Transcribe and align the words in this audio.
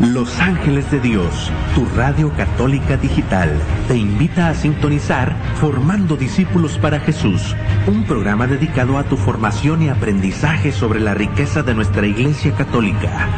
Los 0.00 0.40
Ángeles 0.40 0.90
de 0.90 0.98
Dios, 0.98 1.52
tu 1.76 1.86
radio 1.96 2.32
católica 2.32 2.96
digital, 2.96 3.48
te 3.86 3.96
invita 3.96 4.48
a 4.48 4.54
sintonizar 4.54 5.36
Formando 5.54 6.16
Discípulos 6.16 6.78
para 6.78 6.98
Jesús, 6.98 7.54
un 7.86 8.04
programa 8.04 8.46
dedicado 8.46 8.98
a 8.98 9.04
tu 9.04 9.16
formación 9.16 9.82
y 9.82 9.88
aprendizaje 9.88 10.72
sobre 10.72 11.00
la 11.00 11.14
riqueza 11.14 11.62
de 11.62 11.74
nuestra 11.74 12.06
Iglesia 12.06 12.52
Católica, 12.54 13.28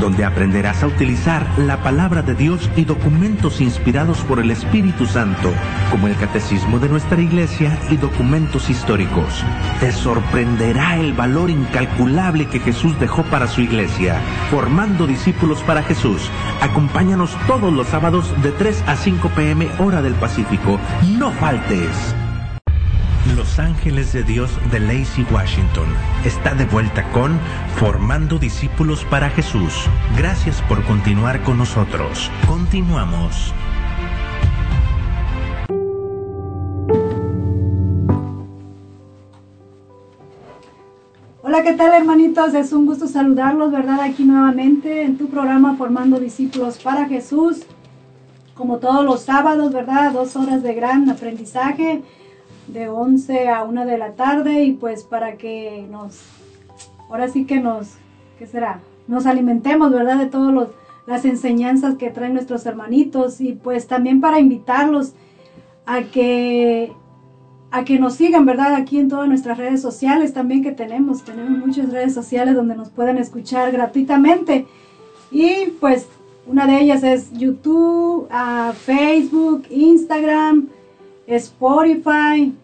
donde 0.00 0.24
aprenderás 0.24 0.82
a 0.82 0.86
utilizar 0.86 1.46
la 1.58 1.82
palabra 1.82 2.22
de 2.22 2.34
Dios 2.34 2.70
y 2.76 2.84
documentos 2.84 3.60
inspirados 3.60 4.18
por 4.20 4.40
el 4.40 4.50
Espíritu 4.50 5.06
Santo, 5.06 5.52
como 5.90 6.08
el 6.08 6.16
Catecismo 6.16 6.78
de 6.78 6.88
nuestra 6.88 7.20
Iglesia 7.20 7.78
y 7.90 7.96
documentos 7.96 8.70
históricos. 8.70 9.44
Te 9.80 9.92
sorprenderá 9.92 10.96
el 10.96 11.12
valor 11.12 11.50
incalculable 11.50 12.46
que 12.46 12.60
Jesús 12.60 12.98
dejó 13.00 13.22
para 13.24 13.46
su 13.46 13.60
Iglesia, 13.60 14.20
formando 14.50 15.06
discípulos 15.06 15.62
para 15.62 15.82
Jesús 15.82 16.30
Acompáñanos 16.60 17.36
todos 17.46 17.72
los 17.72 17.88
sábados 17.88 18.32
de 18.42 18.50
3 18.50 18.84
a 18.86 18.96
5 18.96 19.28
pm 19.36 19.68
hora 19.78 20.00
del 20.02 20.14
Pacífico. 20.14 20.80
No 21.18 21.30
faltes. 21.32 22.14
Los 23.32 23.58
Ángeles 23.58 24.12
de 24.12 24.22
Dios 24.22 24.50
de 24.70 24.78
Lacey 24.78 25.26
Washington 25.32 25.88
está 26.26 26.54
de 26.54 26.66
vuelta 26.66 27.10
con 27.10 27.40
Formando 27.76 28.38
Discípulos 28.38 29.02
para 29.06 29.30
Jesús. 29.30 29.72
Gracias 30.16 30.60
por 30.68 30.84
continuar 30.84 31.42
con 31.42 31.56
nosotros. 31.56 32.30
Continuamos. 32.46 33.54
Hola, 41.42 41.62
¿qué 41.62 41.72
tal 41.72 41.94
hermanitos? 41.94 42.52
Es 42.52 42.74
un 42.74 42.84
gusto 42.84 43.08
saludarlos, 43.08 43.72
¿verdad? 43.72 44.02
Aquí 44.02 44.24
nuevamente 44.24 45.02
en 45.02 45.16
tu 45.16 45.28
programa 45.28 45.76
Formando 45.76 46.20
Discípulos 46.20 46.76
para 46.76 47.06
Jesús. 47.06 47.62
Como 48.54 48.76
todos 48.76 49.02
los 49.02 49.22
sábados, 49.22 49.72
¿verdad? 49.72 50.12
Dos 50.12 50.36
horas 50.36 50.62
de 50.62 50.74
gran 50.74 51.08
aprendizaje, 51.08 52.02
de 52.68 52.88
11 52.88 53.48
a 53.48 53.64
1 53.64 53.86
de 53.86 53.98
la 53.98 54.12
tarde 54.12 54.64
y 54.64 54.72
pues 54.72 55.04
para 55.04 55.36
que 55.36 55.86
nos, 55.90 56.20
ahora 57.10 57.28
sí 57.28 57.44
que 57.44 57.60
nos, 57.60 57.94
¿qué 58.38 58.46
será? 58.46 58.80
Nos 59.06 59.26
alimentemos, 59.26 59.92
¿verdad? 59.92 60.18
De 60.18 60.26
todas 60.26 60.68
las 61.06 61.24
enseñanzas 61.24 61.96
que 61.96 62.10
traen 62.10 62.34
nuestros 62.34 62.64
hermanitos 62.66 63.40
y 63.40 63.52
pues 63.52 63.86
también 63.86 64.20
para 64.20 64.40
invitarlos 64.40 65.12
a 65.86 66.02
que 66.02 66.92
a 67.74 67.84
que 67.84 67.98
nos 67.98 68.14
sigan, 68.14 68.46
¿verdad? 68.46 68.76
Aquí 68.76 69.00
en 69.00 69.08
todas 69.08 69.26
nuestras 69.26 69.58
redes 69.58 69.82
sociales 69.82 70.32
también 70.32 70.62
que 70.62 70.70
tenemos. 70.70 71.24
Tenemos 71.24 71.58
muchas 71.66 71.90
redes 71.90 72.14
sociales 72.14 72.54
donde 72.54 72.76
nos 72.76 72.88
pueden 72.88 73.18
escuchar 73.18 73.72
gratuitamente. 73.72 74.66
Y 75.32 75.72
pues 75.80 76.06
una 76.46 76.68
de 76.68 76.80
ellas 76.80 77.02
es 77.02 77.32
YouTube, 77.32 78.28
uh, 78.30 78.72
Facebook, 78.74 79.64
Instagram, 79.70 80.68
Spotify, 81.26 82.54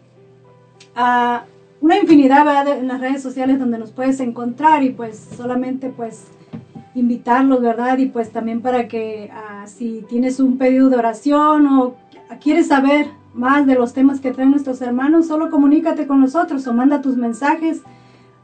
uh, 0.96 1.38
una 1.80 1.98
infinidad 1.98 2.44
¿verdad? 2.44 2.78
en 2.78 2.88
las 2.88 3.00
redes 3.00 3.22
sociales 3.22 3.58
donde 3.58 3.78
nos 3.78 3.92
puedes 3.92 4.20
encontrar 4.20 4.82
y 4.82 4.90
pues 4.90 5.16
solamente 5.36 5.88
pues 5.88 6.26
invitarlos, 6.94 7.62
¿verdad? 7.62 7.98
Y 7.98 8.06
pues 8.06 8.30
también 8.30 8.62
para 8.62 8.88
que 8.88 9.30
uh, 9.32 9.66
si 9.66 10.04
tienes 10.08 10.40
un 10.40 10.58
pedido 10.58 10.90
de 10.90 10.96
oración 10.96 11.66
o 11.66 11.94
quieres 12.40 12.68
saber 12.68 13.08
más 13.32 13.66
de 13.66 13.74
los 13.74 13.92
temas 13.92 14.20
que 14.20 14.32
traen 14.32 14.50
nuestros 14.50 14.82
hermanos, 14.82 15.26
solo 15.26 15.50
comunícate 15.50 16.06
con 16.06 16.20
nosotros 16.20 16.66
o 16.66 16.72
manda 16.72 17.00
tus 17.00 17.16
mensajes 17.16 17.82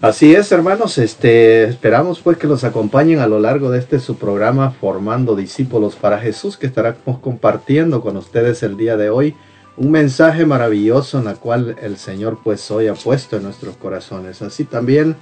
Así 0.00 0.32
es, 0.32 0.52
hermanos, 0.52 0.96
este, 0.96 1.64
esperamos 1.64 2.20
pues 2.20 2.38
que 2.38 2.46
los 2.46 2.62
acompañen 2.62 3.18
a 3.18 3.26
lo 3.26 3.40
largo 3.40 3.68
de 3.68 3.80
este 3.80 3.98
su 3.98 4.16
programa 4.16 4.70
Formando 4.70 5.34
Discípulos 5.34 5.96
para 5.96 6.20
Jesús, 6.20 6.56
que 6.56 6.68
estaremos 6.68 7.18
compartiendo 7.18 8.00
con 8.00 8.16
ustedes 8.16 8.62
el 8.62 8.76
día 8.76 8.96
de 8.96 9.10
hoy 9.10 9.34
un 9.76 9.90
mensaje 9.90 10.46
maravilloso 10.46 11.18
en 11.18 11.26
el 11.26 11.34
cual 11.34 11.74
el 11.82 11.96
Señor 11.96 12.38
pues 12.44 12.70
hoy 12.70 12.86
ha 12.86 12.94
puesto 12.94 13.38
en 13.38 13.42
nuestros 13.42 13.76
corazones. 13.76 14.40
Así 14.40 14.62
también 14.62 15.16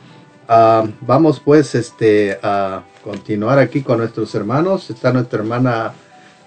uh, 0.47 0.87
vamos 1.01 1.41
pues 1.41 1.75
este 1.75 2.39
a 2.43 2.83
continuar 3.03 3.59
aquí 3.59 3.81
con 3.81 3.97
nuestros 3.97 4.35
hermanos. 4.35 4.91
Está 4.91 5.11
nuestra 5.11 5.39
hermana, 5.39 5.95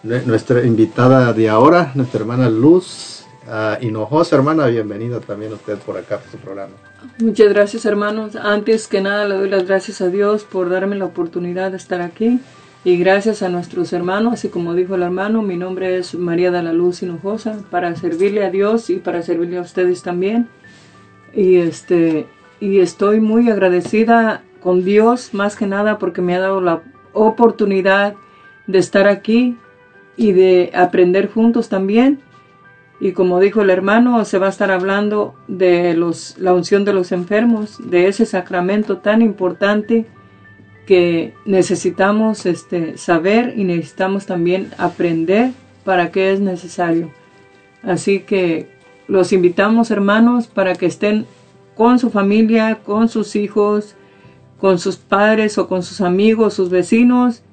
nuestra 0.04 0.64
invitada 0.64 1.34
de 1.34 1.50
ahora, 1.50 1.94
nuestra 1.96 2.20
hermana 2.20 2.48
Luz 2.48 3.19
uh, 3.50 3.84
Hinojosa. 3.84 4.36
Hermana, 4.36 4.68
bienvenida 4.68 5.20
también 5.20 5.54
usted 5.54 5.78
por 5.80 5.98
acá 5.98 6.16
a 6.16 6.32
su 6.32 6.38
programa. 6.38 6.74
Muchas 7.20 7.50
gracias, 7.50 7.86
hermanos. 7.86 8.36
Antes 8.36 8.88
que 8.88 9.02
nada, 9.02 9.28
le 9.28 9.36
doy 9.36 9.50
las 9.50 9.68
gracias 9.68 10.02
a 10.02 10.08
Dios 10.08 10.44
por 10.44 10.70
darme 10.70 10.96
la 10.96 11.06
oportunidad 11.06 11.72
de 11.72 11.78
estar 11.78 12.02
aquí. 12.02 12.40
Y 12.86 12.98
gracias 12.98 13.42
a 13.42 13.50
nuestros 13.50 13.92
hermanos, 13.92 14.34
así 14.34 14.48
como 14.48 14.74
dijo 14.74 14.96
el 14.96 15.04
hermano, 15.04 15.42
mi 15.42 15.58
nombre 15.58 15.98
es 15.98 16.16
María 16.16 16.50
de 16.50 16.64
la 16.64 16.72
Luz 16.72 17.04
Hinojosa, 17.04 17.58
para 17.70 17.94
servirle 17.96 18.46
a 18.46 18.52
Dios 18.52 18.90
y 18.90 18.98
para 18.98 19.22
servirle 19.22 19.58
a 19.58 19.62
ustedes 19.62 20.02
también. 20.02 20.48
Y 21.34 21.58
este 21.58 22.28
y 22.62 22.80
estoy 22.80 23.20
muy 23.20 23.50
agradecida 23.50 24.44
con 24.62 24.84
Dios 24.84 25.34
más 25.34 25.56
que 25.56 25.66
nada 25.66 25.98
porque 25.98 26.22
me 26.22 26.36
ha 26.36 26.40
dado 26.40 26.62
la 26.62 26.82
oportunidad 27.14 28.16
de 28.68 28.80
estar 28.80 29.08
aquí 29.08 29.58
y 30.18 30.34
de 30.34 30.72
aprender 30.74 31.30
juntos 31.30 31.70
también. 31.70 32.20
Y 33.00 33.14
como 33.14 33.40
dijo 33.40 33.62
el 33.62 33.70
hermano, 33.70 34.24
se 34.26 34.40
va 34.40 34.48
a 34.48 34.50
estar 34.50 34.72
hablando 34.72 35.36
de 35.48 35.94
los, 35.94 36.38
la 36.38 36.54
unción 36.54 36.84
de 36.84 36.94
los 36.94 37.12
enfermos, 37.12 37.78
de 37.90 38.08
ese 38.08 38.26
sacramento 38.26 38.98
tan 38.98 39.22
importante 39.22 40.06
que 40.86 41.34
necesitamos 41.46 42.46
este, 42.46 42.98
saber 42.98 43.54
y 43.56 43.64
necesitamos 43.64 44.26
también 44.26 44.72
aprender 44.78 45.52
para 45.86 46.12
qué 46.12 46.34
es 46.34 46.40
necesario. 46.40 47.12
Así 47.84 48.20
que 48.20 48.68
los 49.08 49.32
invitamos 49.32 49.92
hermanos 49.92 50.48
para 50.48 50.76
que 50.76 50.86
estén 50.86 51.26
con 51.76 52.00
su 52.00 52.10
familia, 52.10 52.80
con 52.84 53.08
sus 53.08 53.36
hijos, 53.36 53.96
con 54.60 54.80
sus 54.80 54.98
padres 54.98 55.58
o 55.58 55.68
con 55.68 55.84
sus 55.84 56.02
amigos, 56.02 56.54
sus 56.54 56.70
vecinos. 56.70 57.44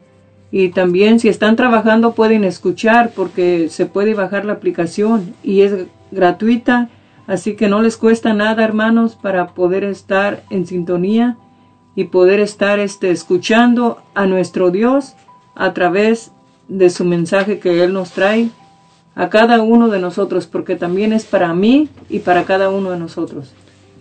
Y 0.59 0.71
también 0.71 1.21
si 1.21 1.28
están 1.28 1.55
trabajando 1.55 2.15
pueden 2.15 2.43
escuchar 2.43 3.12
porque 3.15 3.69
se 3.69 3.84
puede 3.84 4.15
bajar 4.15 4.47
la 4.47 4.55
aplicación 4.55 5.34
y 5.43 5.61
es 5.61 5.84
gratuita. 6.11 6.89
Así 7.27 7.56
que 7.56 7.69
no 7.69 7.83
les 7.83 7.99
cuesta 7.99 8.33
nada, 8.33 8.65
hermanos, 8.65 9.16
para 9.16 9.49
poder 9.49 9.84
estar 9.84 10.45
en 10.49 10.66
sintonía 10.66 11.37
y 11.95 12.05
poder 12.05 12.41
estar 12.41 12.78
este, 12.78 13.11
escuchando 13.11 13.99
a 14.15 14.25
nuestro 14.25 14.71
Dios 14.71 15.15
a 15.55 15.75
través 15.75 16.33
de 16.69 16.89
su 16.89 17.04
mensaje 17.04 17.59
que 17.59 17.84
Él 17.84 17.92
nos 17.92 18.13
trae 18.13 18.48
a 19.15 19.28
cada 19.28 19.60
uno 19.60 19.89
de 19.89 19.98
nosotros, 19.98 20.47
porque 20.47 20.75
también 20.75 21.13
es 21.13 21.27
para 21.27 21.53
mí 21.53 21.91
y 22.09 22.21
para 22.21 22.45
cada 22.45 22.71
uno 22.71 22.92
de 22.92 22.98
nosotros. 22.98 23.53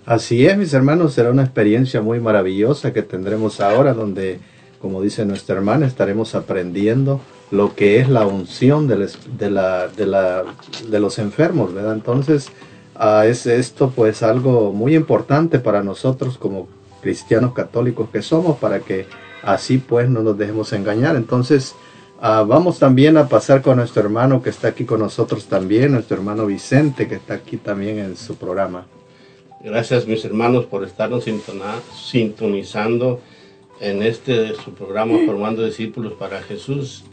Así 0.06 0.46
es, 0.46 0.58
mis 0.58 0.74
hermanos, 0.74 1.16
será 1.16 1.32
una 1.32 1.44
experiencia 1.44 2.02
muy 2.02 2.22
maravillosa 2.22 2.94
que 2.94 3.02
tendremos 3.02 3.60
ahora, 3.60 3.94
donde, 3.94 4.40
como 4.80 5.02
dice 5.02 5.26
nuestra 5.26 5.56
hermana, 5.56 5.88
estaremos 5.88 6.36
aprendiendo 6.36 7.22
lo 7.52 7.76
que 7.76 8.00
es 8.00 8.10
la 8.10 8.26
unción 8.26 8.88
de, 8.88 8.98
los 11.00 11.20
enfermos, 11.20 11.74
¿verdad? 11.74 11.94
Entonces, 11.94 12.50
uh, 12.96 13.24
es 13.24 13.46
esto 13.46 13.92
pues 13.96 14.24
algo 14.24 14.74
muy 14.74 14.96
importante 14.96 15.60
para 15.60 15.84
nosotros 15.84 16.38
como 16.38 16.68
cristianos 17.02 17.54
católicos 17.54 18.10
que 18.12 18.22
somos, 18.22 18.58
para 18.58 18.80
que 18.80 19.06
así 19.44 19.78
pues 19.78 20.10
no 20.10 20.22
nos 20.22 20.38
dejemos 20.38 20.74
engañar. 20.74 21.16
Entonces, 21.16 21.76
uh, 22.18 22.46
vamos 22.46 22.80
también 22.80 23.18
a 23.18 23.30
pasar 23.30 23.62
con 23.62 23.78
nuestro 23.78 24.04
hermano 24.04 24.42
que 24.42 24.50
está 24.50 24.70
aquí 24.70 24.86
con 24.86 25.00
nosotros 25.00 25.46
también, 25.46 25.92
nuestro 25.92 26.18
hermano 26.18 26.46
Vicente, 26.46 27.08
que 27.08 27.16
está 27.16 27.36
aquí 27.36 27.58
también 27.58 28.00
en 28.00 28.18
su 28.18 28.36
programa. 28.36 28.86
Gracias 29.64 30.06
mis 30.06 30.24
hermanos 30.26 30.66
por 30.66 30.84
estarnos 30.84 31.26
sintonizando 31.96 33.20
en 33.80 34.04
este 34.04 34.56
su 34.56 34.74
programa 34.74 35.18
Formando 35.26 35.66
Discípulos 35.66 36.14
para 36.14 36.42
Jesús. 36.42 37.04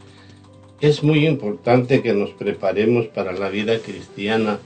Es 0.81 1.03
muy 1.03 1.27
importante 1.27 2.03
que 2.03 2.13
nos 2.13 2.31
preparemos 2.31 3.07
para 3.07 3.33
la 3.33 3.49
vida 3.49 3.79
cristiana 3.79 4.59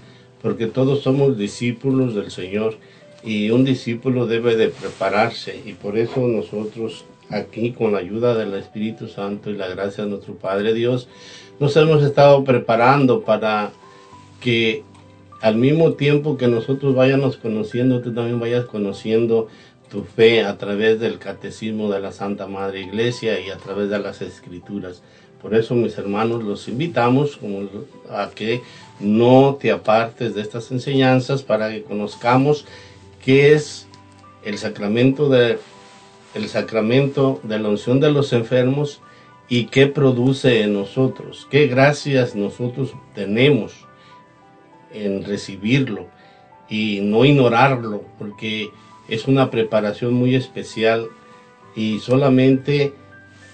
porque 0.42 0.66
todos 0.66 1.02
somos 1.02 1.36
discípulos 1.38 2.14
del 2.14 2.30
Señor 2.30 2.76
y 3.24 3.50
un 3.50 3.64
discípulo 3.64 4.26
debe 4.26 4.56
de 4.56 4.68
prepararse 4.68 5.60
y 5.64 5.72
por 5.72 5.98
eso 5.98 6.20
nosotros 6.20 7.04
aquí 7.30 7.72
con 7.72 7.92
la 7.92 7.98
ayuda 7.98 8.36
del 8.36 8.54
Espíritu 8.54 9.08
Santo 9.08 9.50
y 9.50 9.56
la 9.56 9.68
gracia 9.68 10.04
de 10.04 10.10
nuestro 10.10 10.34
Padre 10.34 10.74
Dios, 10.74 11.08
nos 11.58 11.76
hemos 11.76 12.02
estado 12.02 12.44
preparando 12.44 13.22
para 13.22 13.72
que 14.40 14.84
al 15.40 15.56
mismo 15.56 15.94
tiempo 15.94 16.36
que 16.36 16.48
nosotros 16.48 16.94
vayamos 16.94 17.36
conociendo, 17.36 18.00
tú 18.00 18.14
también 18.14 18.40
vayas 18.40 18.64
conociendo 18.64 19.48
tu 19.90 20.04
fe 20.04 20.44
a 20.44 20.58
través 20.58 21.00
del 21.00 21.18
catecismo 21.18 21.90
de 21.90 22.00
la 22.00 22.12
Santa 22.12 22.46
Madre 22.46 22.80
Iglesia 22.80 23.40
y 23.40 23.50
a 23.50 23.56
través 23.56 23.90
de 23.90 23.98
las 23.98 24.22
escrituras. 24.22 25.02
Por 25.40 25.54
eso, 25.54 25.74
mis 25.74 25.96
hermanos, 25.98 26.42
los 26.42 26.66
invitamos 26.68 27.38
a 28.10 28.30
que 28.34 28.62
no 28.98 29.56
te 29.60 29.70
apartes 29.70 30.34
de 30.34 30.42
estas 30.42 30.70
enseñanzas 30.70 31.42
para 31.42 31.70
que 31.70 31.82
conozcamos 31.82 32.64
qué 33.24 33.52
es 33.52 33.86
el 34.44 34.58
sacramento 34.58 35.28
de 35.28 35.58
el 36.34 36.48
sacramento 36.48 37.40
de 37.44 37.58
la 37.58 37.70
unción 37.70 37.98
de 37.98 38.12
los 38.12 38.32
enfermos 38.34 39.00
y 39.48 39.66
qué 39.66 39.86
produce 39.86 40.62
en 40.62 40.74
nosotros, 40.74 41.46
qué 41.50 41.66
gracias 41.66 42.34
nosotros 42.34 42.92
tenemos 43.14 43.72
en 44.92 45.24
recibirlo 45.24 46.08
y 46.68 47.00
no 47.02 47.24
ignorarlo, 47.24 48.02
porque 48.18 48.70
es 49.08 49.26
una 49.26 49.50
preparación 49.50 50.12
muy 50.14 50.34
especial 50.34 51.08
y 51.74 51.98
solamente 52.00 52.94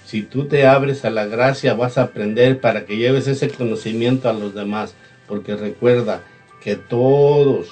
si 0.05 0.23
tú 0.23 0.45
te 0.47 0.65
abres 0.65 1.05
a 1.05 1.09
la 1.09 1.25
gracia 1.25 1.73
vas 1.73 1.97
a 1.97 2.03
aprender 2.03 2.59
para 2.59 2.85
que 2.85 2.97
lleves 2.97 3.27
ese 3.27 3.49
conocimiento 3.49 4.29
a 4.29 4.33
los 4.33 4.53
demás, 4.53 4.95
porque 5.27 5.55
recuerda 5.55 6.23
que 6.61 6.75
todos 6.75 7.69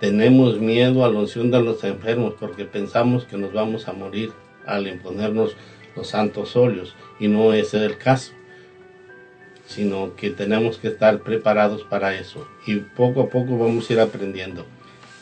tenemos 0.00 0.58
miedo 0.58 1.04
a 1.04 1.10
la 1.10 1.20
unción 1.20 1.50
de 1.50 1.62
los 1.62 1.82
enfermos 1.84 2.34
porque 2.38 2.64
pensamos 2.64 3.24
que 3.24 3.36
nos 3.36 3.52
vamos 3.52 3.88
a 3.88 3.92
morir 3.92 4.32
al 4.66 4.86
imponernos 4.86 5.56
los 5.96 6.08
santos 6.08 6.56
óleos 6.56 6.94
y 7.20 7.28
no 7.28 7.52
ese 7.52 7.78
es 7.78 7.82
el 7.84 7.96
caso 7.98 8.32
sino 9.66 10.14
que 10.16 10.30
tenemos 10.30 10.78
que 10.78 10.88
estar 10.88 11.20
preparados 11.20 11.82
para 11.84 12.14
eso 12.14 12.46
y 12.66 12.76
poco 12.76 13.22
a 13.22 13.28
poco 13.28 13.58
vamos 13.58 13.88
a 13.88 13.92
ir 13.92 14.00
aprendiendo. 14.00 14.66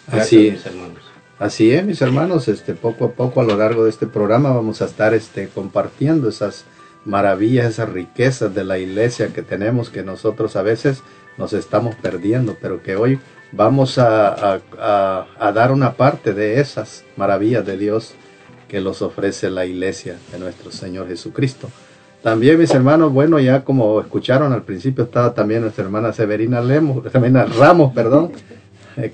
Gracias, 0.07 0.27
Así 0.27 0.51
mis 0.51 0.67
hermanos. 0.67 1.12
Así 1.43 1.73
es, 1.73 1.85
mis 1.85 2.01
hermanos, 2.01 2.47
este, 2.47 2.73
poco 2.73 3.07
a 3.07 3.11
poco 3.15 3.41
a 3.41 3.45
lo 3.45 3.57
largo 3.57 3.83
de 3.83 3.91
este 3.91 4.07
programa 4.07 4.53
vamos 4.53 4.81
a 4.81 4.85
estar 4.85 5.13
este, 5.13 5.49
compartiendo 5.49 6.29
esas 6.29 6.67
maravillas, 7.05 7.67
esas 7.67 7.89
riquezas 7.89 8.55
de 8.55 8.63
la 8.63 8.79
iglesia 8.79 9.33
que 9.33 9.43
tenemos, 9.43 9.91
que 9.91 10.05
nosotros 10.05 10.55
a 10.55 10.63
veces 10.63 11.03
nos 11.39 11.53
estamos 11.53 11.97
perdiendo, 11.97 12.57
pero 12.63 12.81
que 12.81 12.95
hoy 12.95 13.19
vamos 13.51 13.99
a, 13.99 14.61
dar 15.53 15.73
una 15.73 15.95
parte 15.95 16.33
de 16.33 16.61
esas 16.61 17.05
maravillas 17.17 17.67
de 17.67 17.77
Dios 17.77 18.15
que 18.69 18.81
los 18.81 19.03
ofrece 19.03 19.51
la 19.51 19.67
iglesia 19.67 20.19
de 20.31 20.39
nuestro 20.39 20.71
Señor 20.71 21.09
Jesucristo. 21.09 21.69
También 22.23 22.57
mis 22.57 22.71
hermanos, 22.71 23.13
bueno, 23.13 23.41
ya 23.41 23.65
como 23.65 24.01
escucharon 24.01 24.53
al 24.53 24.63
principio 24.63 25.03
estaba 25.03 25.35
también 25.35 25.63
nuestra 25.63 25.83
hermana 25.83 26.13
Severina 26.13 26.61
Lemos, 26.61 27.03
Severina 27.13 27.47
Ramos, 27.47 27.93
perdón, 27.93 28.31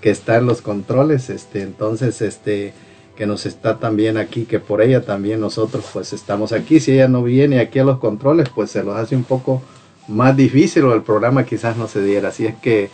que 0.01 0.11
está 0.11 0.37
en 0.37 0.47
los 0.47 0.63
controles, 0.63 1.31
este, 1.31 1.63
entonces, 1.63 2.21
este, 2.23 2.73
que 3.17 3.27
nos 3.27 3.47
está 3.47 3.79
también 3.79 4.17
aquí, 4.17 4.45
que 4.45 4.61
por 4.61 4.81
ella 4.81 5.05
también 5.05 5.41
nosotros 5.41 5.85
pues 5.93 6.13
estamos 6.13 6.53
aquí. 6.53 6.79
Si 6.79 6.93
ella 6.93 7.09
no 7.09 7.25
viene 7.25 7.59
aquí 7.59 7.81
a 7.81 7.85
los 7.85 7.99
controles, 7.99 8.49
pues 8.49 8.71
se 8.71 8.85
los 8.85 8.97
hace 8.97 9.17
un 9.17 9.25
poco 9.25 9.61
más 10.07 10.37
difícil 10.37 10.85
o 10.85 10.95
el 10.95 11.03
programa 11.03 11.45
quizás 11.45 11.77
no 11.77 11.89
se 11.89 12.01
diera. 12.01 12.29
Así 12.29 12.47
es 12.47 12.55
que 12.57 12.91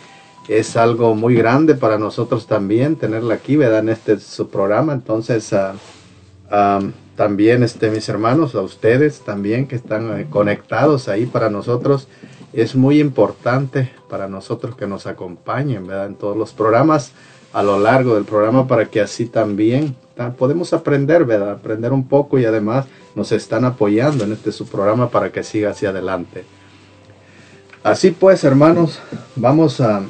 es 0.47 0.77
algo 0.77 1.13
muy 1.13 1.35
grande 1.35 1.75
para 1.75 1.97
nosotros 1.97 2.47
también 2.47 2.95
tenerla 2.95 3.35
aquí, 3.35 3.55
¿verdad? 3.55 3.79
En 3.79 3.89
este 3.89 4.19
su 4.19 4.49
programa. 4.49 4.93
Entonces, 4.93 5.51
uh, 5.53 6.91
también 7.15 7.63
este, 7.63 7.89
mis 7.89 8.09
hermanos, 8.09 8.55
a 8.55 8.61
ustedes 8.61 9.21
también 9.21 9.67
que 9.67 9.75
están 9.75 10.19
eh, 10.19 10.27
conectados 10.29 11.07
ahí 11.07 11.25
para 11.25 11.49
nosotros 11.49 12.07
es 12.55 12.75
muy 12.75 13.01
importante 13.01 13.91
para 14.09 14.29
nosotros 14.29 14.75
que 14.77 14.87
nos 14.87 15.07
acompañen 15.07 15.89
en 15.91 16.15
todos 16.15 16.37
los 16.37 16.53
programas 16.53 17.11
a 17.51 17.61
lo 17.63 17.79
largo 17.79 18.15
del 18.15 18.23
programa 18.23 18.65
para 18.65 18.85
que 18.85 19.01
así 19.01 19.25
también 19.25 19.95
podemos 20.37 20.71
aprender, 20.71 21.25
¿verdad? 21.25 21.51
aprender 21.51 21.91
un 21.91 22.07
poco 22.07 22.39
y 22.39 22.45
además 22.45 22.85
nos 23.13 23.33
están 23.33 23.65
apoyando 23.65 24.23
en 24.23 24.31
este 24.31 24.53
su 24.53 24.65
programa 24.67 25.09
para 25.09 25.31
que 25.33 25.43
siga 25.43 25.71
hacia 25.71 25.89
adelante. 25.89 26.45
Así 27.83 28.11
pues, 28.11 28.43
hermanos, 28.45 28.99
vamos 29.35 29.81
a 29.81 30.01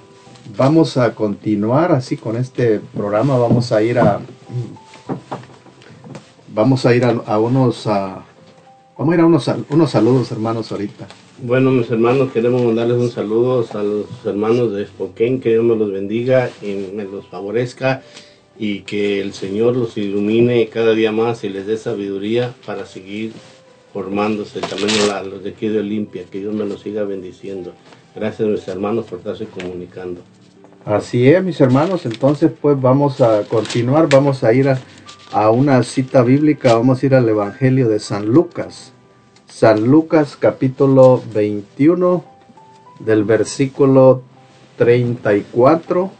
vamos 0.56 0.96
a 0.96 1.14
continuar 1.14 1.92
así 1.92 2.16
con 2.16 2.36
este 2.36 2.80
programa, 2.94 3.36
vamos 3.36 3.72
a 3.72 3.82
ir 3.82 3.98
a 3.98 4.20
vamos 6.48 6.86
a 6.86 6.94
ir 6.94 7.04
a, 7.04 7.38
unos 7.38 7.84
vamos 7.84 9.12
a 9.12 9.14
ir 9.14 9.20
a 9.20 9.26
unos, 9.26 9.50
unos 9.68 9.90
saludos, 9.90 10.32
hermanos, 10.32 10.72
ahorita. 10.72 11.06
Bueno, 11.42 11.70
mis 11.70 11.90
hermanos, 11.90 12.32
queremos 12.32 12.62
mandarles 12.62 12.98
un 12.98 13.10
saludo 13.10 13.66
a 13.72 13.82
los 13.82 14.04
hermanos 14.26 14.72
de 14.72 14.86
Spokane, 14.86 15.40
que 15.40 15.52
Dios 15.52 15.64
me 15.64 15.74
los 15.74 15.90
bendiga 15.90 16.50
y 16.60 16.92
me 16.94 17.04
los 17.04 17.26
favorezca 17.28 18.02
y 18.58 18.80
que 18.80 19.22
el 19.22 19.32
Señor 19.32 19.74
los 19.74 19.96
ilumine 19.96 20.68
cada 20.68 20.92
día 20.92 21.12
más 21.12 21.42
y 21.42 21.48
les 21.48 21.66
dé 21.66 21.78
sabiduría 21.78 22.52
para 22.66 22.84
seguir 22.84 23.32
formándose. 23.94 24.60
También 24.60 24.90
a 25.10 25.22
los 25.22 25.42
de 25.42 25.50
aquí 25.50 25.68
de 25.68 25.78
Olimpia, 25.78 26.24
que 26.30 26.40
Dios 26.40 26.52
me 26.52 26.66
los 26.66 26.82
siga 26.82 27.04
bendiciendo. 27.04 27.72
Gracias 28.14 28.46
mis 28.46 28.68
hermanos 28.68 29.06
por 29.06 29.20
estarse 29.20 29.46
comunicando. 29.46 30.20
Así 30.84 31.26
es, 31.26 31.42
mis 31.42 31.58
hermanos. 31.58 32.04
Entonces, 32.04 32.52
pues 32.60 32.78
vamos 32.78 33.22
a 33.22 33.44
continuar, 33.44 34.10
vamos 34.10 34.44
a 34.44 34.52
ir 34.52 34.68
a, 34.68 34.78
a 35.32 35.48
una 35.48 35.82
cita 35.84 36.22
bíblica, 36.22 36.74
vamos 36.74 37.02
a 37.02 37.06
ir 37.06 37.14
al 37.14 37.26
Evangelio 37.26 37.88
de 37.88 37.98
San 37.98 38.26
Lucas. 38.26 38.92
San 39.50 39.88
Lucas 39.88 40.36
capítulo 40.36 41.20
21 41.34 42.24
del 43.00 43.24
versículo 43.24 44.22
34 44.78 46.10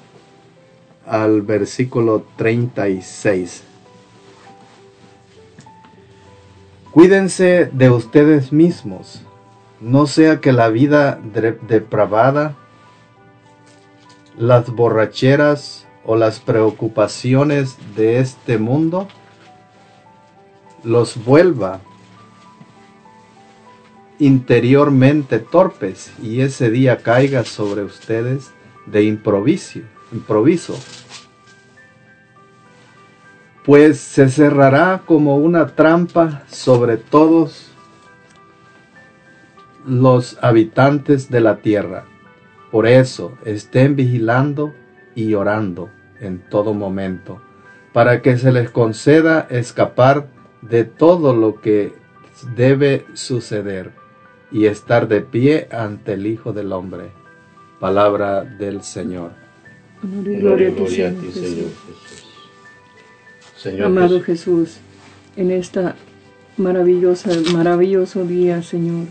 al 1.07 1.41
versículo 1.41 2.25
36. 2.37 3.63
Cuídense 6.91 7.71
de 7.73 7.91
ustedes 7.91 8.53
mismos, 8.53 9.23
no 9.81 10.09
sea 10.09 10.41
que 10.41 10.53
la 10.53 10.69
vida 10.69 11.21
depravada, 11.23 12.57
las 14.37 14.69
borracheras 14.71 15.87
o 16.05 16.17
las 16.17 16.41
preocupaciones 16.41 17.77
de 17.95 18.19
este 18.19 18.59
mundo 18.59 19.07
los 20.83 21.25
vuelva 21.25 21.81
interiormente 24.21 25.39
torpes 25.39 26.13
y 26.23 26.43
ese 26.43 26.71
día 26.71 26.99
caiga 26.99 27.43
sobre 27.45 27.83
ustedes 27.83 28.53
de 28.87 29.03
improviso, 29.03 29.81
improviso. 30.13 30.79
Pues 33.65 33.99
se 33.99 34.29
cerrará 34.29 35.03
como 35.07 35.37
una 35.37 35.69
trampa 35.69 36.45
sobre 36.51 36.99
todos 36.99 37.73
los 39.87 40.39
habitantes 40.43 41.31
de 41.31 41.41
la 41.41 41.57
tierra. 41.57 42.05
Por 42.71 42.87
eso 42.87 43.39
estén 43.45 43.97
vigilando 43.97 44.75
y 45.15 45.33
orando 45.35 45.89
en 46.21 46.41
todo 46.41 46.75
momento, 46.75 47.41
para 47.95 48.21
que 48.21 48.37
se 48.37 48.53
les 48.53 48.71
conceda 48.71 49.47
escapar 49.51 50.29
de 50.61 50.85
todo 50.85 51.35
lo 51.35 51.61
que 51.63 51.95
debe 52.55 53.07
suceder 53.15 54.00
y 54.53 54.67
estar 54.67 55.09
de 55.09 55.21
pie 55.21 55.69
ante 55.71 56.15
el 56.15 56.27
Hijo 56.27 56.53
del 56.53 56.73
Hombre. 56.73 57.11
Palabra 57.79 58.45
del 58.45 58.83
Señor. 58.83 59.33
gloria, 60.03 60.69
a 60.69 61.13
ti, 61.13 61.33
Señor, 61.33 61.71
Señor 63.57 63.87
Amado 63.87 64.21
Jesús, 64.21 64.79
en 65.37 65.51
esta 65.51 65.97
maravillosa, 66.57 67.31
maravilloso 67.53 68.25
día, 68.25 68.63
Señor, 68.63 69.07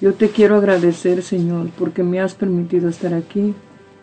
yo 0.00 0.14
te 0.14 0.30
quiero 0.30 0.56
agradecer, 0.56 1.22
Señor, 1.22 1.68
porque 1.78 2.02
me 2.02 2.20
has 2.20 2.34
permitido 2.34 2.88
estar 2.88 3.14
aquí, 3.14 3.54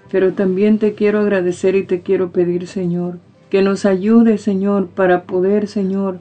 pero 0.10 0.34
también 0.34 0.80
te 0.80 0.94
quiero 0.94 1.20
agradecer 1.20 1.76
y 1.76 1.84
te 1.84 2.02
quiero 2.02 2.32
pedir, 2.32 2.68
Señor, 2.68 3.20
que 3.50 3.62
nos 3.62 3.86
ayude, 3.86 4.38
Señor, 4.38 4.88
para 4.88 5.24
poder, 5.24 5.68
Señor, 5.68 6.20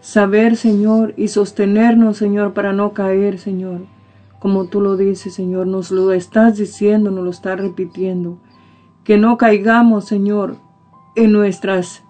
saber, 0.00 0.56
Señor, 0.56 1.14
y 1.16 1.28
sostenernos, 1.28 2.16
Señor, 2.16 2.52
para 2.52 2.72
no 2.72 2.92
caer, 2.92 3.38
Señor. 3.38 3.80
Como 4.38 4.66
tú 4.66 4.80
lo 4.80 4.96
dices, 4.96 5.34
Señor, 5.34 5.66
nos 5.66 5.90
lo 5.90 6.12
estás 6.12 6.56
diciendo, 6.56 7.10
nos 7.10 7.24
lo 7.24 7.30
estás 7.30 7.60
repitiendo. 7.60 8.38
Que 9.04 9.18
no 9.18 9.36
caigamos, 9.36 10.06
Señor, 10.06 10.56
en 11.16 11.32
nuestras 11.32 12.02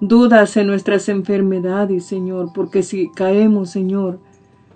dudas, 0.00 0.56
en 0.56 0.66
nuestras 0.66 1.08
enfermedades, 1.08 2.04
Señor, 2.04 2.50
porque 2.54 2.82
si 2.82 3.10
caemos, 3.10 3.70
Señor, 3.70 4.18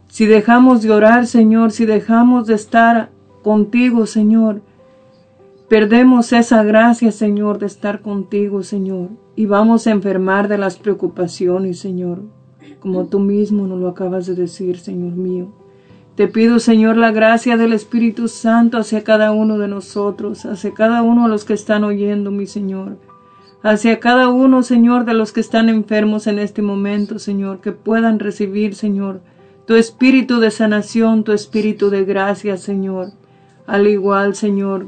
si 0.08 0.24
dejamos 0.24 0.82
de 0.82 0.92
orar, 0.92 1.26
Señor, 1.26 1.72
si 1.72 1.84
dejamos 1.84 2.46
de 2.46 2.54
estar 2.54 3.10
contigo, 3.42 4.06
Señor, 4.06 4.62
perdemos 5.68 6.32
esa 6.32 6.62
gracia, 6.62 7.12
Señor, 7.12 7.58
de 7.58 7.66
estar 7.66 8.00
contigo, 8.00 8.62
Señor, 8.62 9.10
y 9.34 9.46
vamos 9.46 9.86
a 9.86 9.90
enfermar 9.90 10.48
de 10.48 10.58
las 10.58 10.78
preocupaciones, 10.78 11.80
Señor 11.80 12.35
como 12.80 13.06
tú 13.06 13.18
mismo 13.18 13.66
nos 13.66 13.80
lo 13.80 13.88
acabas 13.88 14.26
de 14.26 14.34
decir, 14.34 14.78
Señor 14.78 15.12
mío. 15.12 15.48
Te 16.16 16.28
pido, 16.28 16.60
Señor, 16.60 16.96
la 16.96 17.10
gracia 17.10 17.56
del 17.58 17.74
Espíritu 17.74 18.28
Santo 18.28 18.78
hacia 18.78 19.04
cada 19.04 19.32
uno 19.32 19.58
de 19.58 19.68
nosotros, 19.68 20.46
hacia 20.46 20.72
cada 20.72 21.02
uno 21.02 21.24
de 21.24 21.28
los 21.28 21.44
que 21.44 21.52
están 21.52 21.84
oyendo, 21.84 22.30
mi 22.30 22.46
Señor. 22.46 22.96
Hacia 23.62 24.00
cada 24.00 24.28
uno, 24.28 24.62
Señor, 24.62 25.04
de 25.04 25.12
los 25.12 25.32
que 25.32 25.40
están 25.40 25.68
enfermos 25.68 26.26
en 26.26 26.38
este 26.38 26.62
momento, 26.62 27.18
Señor, 27.18 27.60
que 27.60 27.72
puedan 27.72 28.18
recibir, 28.18 28.74
Señor, 28.74 29.20
tu 29.66 29.74
espíritu 29.74 30.38
de 30.38 30.50
sanación, 30.50 31.24
tu 31.24 31.32
espíritu 31.32 31.90
de 31.90 32.04
gracia, 32.04 32.56
Señor. 32.56 33.08
Al 33.66 33.86
igual, 33.86 34.34
Señor, 34.36 34.86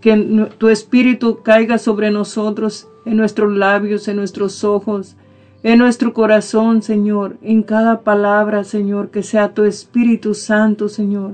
que 0.00 0.48
tu 0.58 0.68
espíritu 0.68 1.40
caiga 1.42 1.78
sobre 1.78 2.10
nosotros, 2.10 2.88
en 3.04 3.16
nuestros 3.16 3.56
labios, 3.56 4.08
en 4.08 4.16
nuestros 4.16 4.64
ojos, 4.64 5.16
en 5.62 5.78
nuestro 5.78 6.14
corazón, 6.14 6.82
Señor, 6.82 7.36
en 7.42 7.62
cada 7.62 8.00
palabra, 8.00 8.64
Señor, 8.64 9.10
que 9.10 9.22
sea 9.22 9.52
tu 9.52 9.64
Espíritu 9.64 10.34
Santo, 10.34 10.88
Señor. 10.88 11.32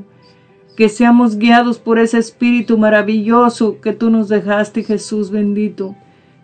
Que 0.77 0.89
seamos 0.89 1.39
guiados 1.39 1.79
por 1.79 1.99
ese 1.99 2.19
Espíritu 2.19 2.77
maravilloso 2.77 3.81
que 3.81 3.93
tú 3.93 4.11
nos 4.11 4.29
dejaste, 4.29 4.83
Jesús 4.83 5.31
bendito. 5.31 5.95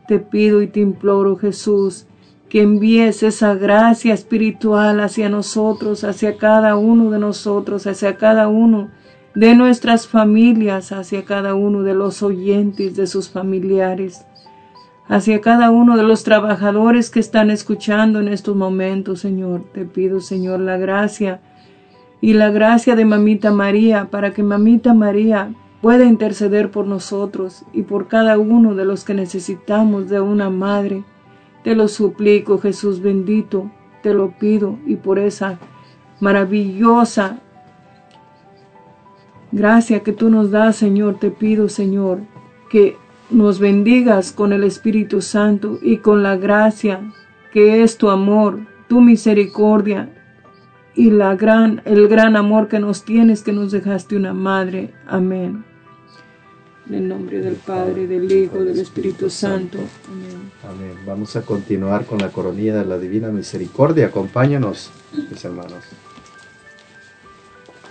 Te 0.07 0.21
pido 0.21 0.63
y 0.63 0.69
te 0.69 0.81
imploro, 0.81 1.37
Jesús, 1.37 2.07
que 2.49 2.63
envíes 2.63 3.23
esa 3.25 3.55
gracia 3.55 4.15
espiritual 4.15 5.01
hacia 5.01 5.29
nosotros, 5.29 6.05
hacia 6.05 6.37
cada 6.37 6.77
uno 6.77 7.11
de 7.11 7.19
nosotros, 7.19 7.87
hacia 7.87 8.17
cada 8.17 8.47
uno 8.47 8.91
de 9.35 9.57
nuestras 9.57 10.07
familias, 10.07 10.93
hacia 10.93 11.25
cada 11.25 11.55
uno 11.55 11.83
de 11.83 11.95
los 11.95 12.23
oyentes, 12.23 12.95
de 12.95 13.07
sus 13.09 13.29
familiares 13.29 14.25
hacia 15.13 15.43
cada 15.43 15.71
uno 15.71 15.99
de 15.99 16.05
los 16.05 16.25
trabajadores 16.25 17.11
que 17.11 17.21
están 17.21 17.51
escuchando 17.51 18.19
en 18.19 18.29
estos 18.29 18.57
momentos, 18.57 19.21
Señor. 19.21 19.63
Te 19.75 19.85
pido, 19.85 20.21
Señor, 20.21 20.61
la 20.61 20.79
gracia 20.79 21.43
y 22.23 22.33
la 22.33 22.51
gracia 22.51 22.97
de 22.97 23.05
Mamita 23.05 23.51
María 23.51 24.09
para 24.11 24.33
que 24.33 24.43
Mamita 24.43 24.95
María 24.95 25.53
pueda 25.83 26.07
interceder 26.07 26.71
por 26.71 26.87
nosotros 26.87 27.67
y 27.75 27.83
por 27.83 28.09
cada 28.09 28.39
uno 28.39 28.75
de 28.75 28.87
los 28.87 29.05
que 29.05 29.13
necesitamos 29.13 30.09
de 30.09 30.23
una 30.23 30.49
madre. 30.49 31.05
Te 31.63 31.75
lo 31.75 31.89
suplico, 31.89 32.57
Jesús 32.57 33.03
bendito, 33.03 33.71
te 34.03 34.15
lo 34.15 34.31
pido 34.39 34.79
y 34.87 34.97
por 34.97 35.19
esa 35.19 35.59
maravillosa 36.21 37.39
gracia 39.51 40.03
que 40.03 40.15
tú 40.15 40.31
nos 40.31 40.51
das, 40.51 40.77
Señor, 40.77 41.19
te 41.19 41.31
pido, 41.31 41.69
Señor, 41.69 42.21
que 42.71 42.97
nos 43.33 43.59
bendigas 43.59 44.33
con 44.33 44.53
el 44.53 44.65
Espíritu 44.65 45.21
Santo 45.21 45.79
y 45.81 45.99
con 45.99 46.23
la 46.23 46.37
gracia 46.37 47.01
que 47.53 47.83
es 47.83 47.99
tu 47.99 48.11
amor, 48.11 48.61
tu 48.89 49.01
misericordia 49.01 50.11
y 50.95 51.11
la 51.11 51.35
gran, 51.37 51.83
el 51.85 52.09
gran 52.09 52.37
amor 52.37 52.69
que 52.69 52.79
nos 52.79 53.05
tienes 53.05 53.43
que 53.43 53.53
nos 53.53 53.73
dejaste 53.73 54.17
una 54.17 54.35
madre. 54.35 54.93
Amén. 55.07 55.65
En 56.89 56.95
el 56.95 57.09
nombre 57.09 57.41
del 57.41 57.55
Padre, 57.55 58.07
del 58.07 58.31
Hijo, 58.31 58.65
del 58.65 58.79
Espíritu 58.79 59.31
Santo. 59.31 59.79
Amén. 59.79 60.51
Amén. 60.69 60.99
Vamos 61.07 61.37
a 61.37 61.43
continuar 61.43 62.05
con 62.05 62.19
la 62.19 62.31
coronilla 62.31 62.77
de 62.77 62.85
la 62.85 62.99
Divina 62.99 63.29
Misericordia. 63.31 64.07
Acompáñanos, 64.07 64.91
mis 65.31 65.45
hermanos. 65.45 65.85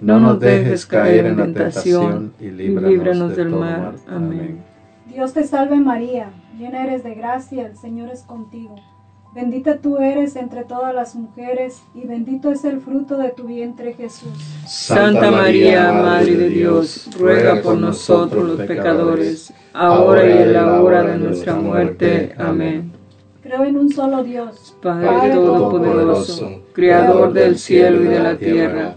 no 0.00 0.20
nos 0.20 0.40
dejes 0.40 0.86
caer 0.86 1.26
en 1.26 1.36
la 1.38 1.44
tentación 1.44 2.32
y 2.40 2.50
líbranos 2.50 3.36
del 3.36 3.50
mal. 3.50 3.94
Amén. 4.08 4.62
Dios 5.08 5.32
te 5.32 5.44
salve 5.44 5.76
María, 5.76 6.30
llena 6.58 6.84
eres 6.84 7.02
de 7.02 7.14
gracia, 7.14 7.66
el 7.66 7.76
Señor 7.76 8.10
es 8.10 8.22
contigo. 8.22 8.74
Bendita 9.34 9.78
tú 9.78 9.98
eres 9.98 10.34
entre 10.36 10.64
todas 10.64 10.94
las 10.94 11.14
mujeres 11.14 11.82
y 11.94 12.06
bendito 12.06 12.50
es 12.50 12.64
el 12.64 12.80
fruto 12.80 13.18
de 13.18 13.30
tu 13.30 13.44
vientre 13.44 13.92
Jesús. 13.92 14.32
Santa 14.66 15.30
María, 15.30 15.92
Madre 15.92 16.36
de 16.36 16.48
Dios, 16.48 17.08
ruega 17.18 17.60
por 17.62 17.76
nosotros 17.76 18.46
los 18.46 18.66
pecadores, 18.66 19.52
ahora 19.74 20.26
y 20.26 20.42
en 20.42 20.52
la 20.54 20.80
hora 20.80 21.02
de 21.02 21.18
nuestra 21.18 21.54
muerte. 21.54 22.34
Amén. 22.38 22.92
Creo 23.42 23.64
en 23.64 23.76
un 23.76 23.90
solo 23.90 24.24
Dios, 24.24 24.74
Padre 24.82 25.30
Todopoderoso, 25.32 26.62
Creador 26.72 27.32
del 27.32 27.58
cielo 27.58 28.02
y 28.04 28.08
de 28.08 28.18
la 28.18 28.36
tierra 28.36 28.96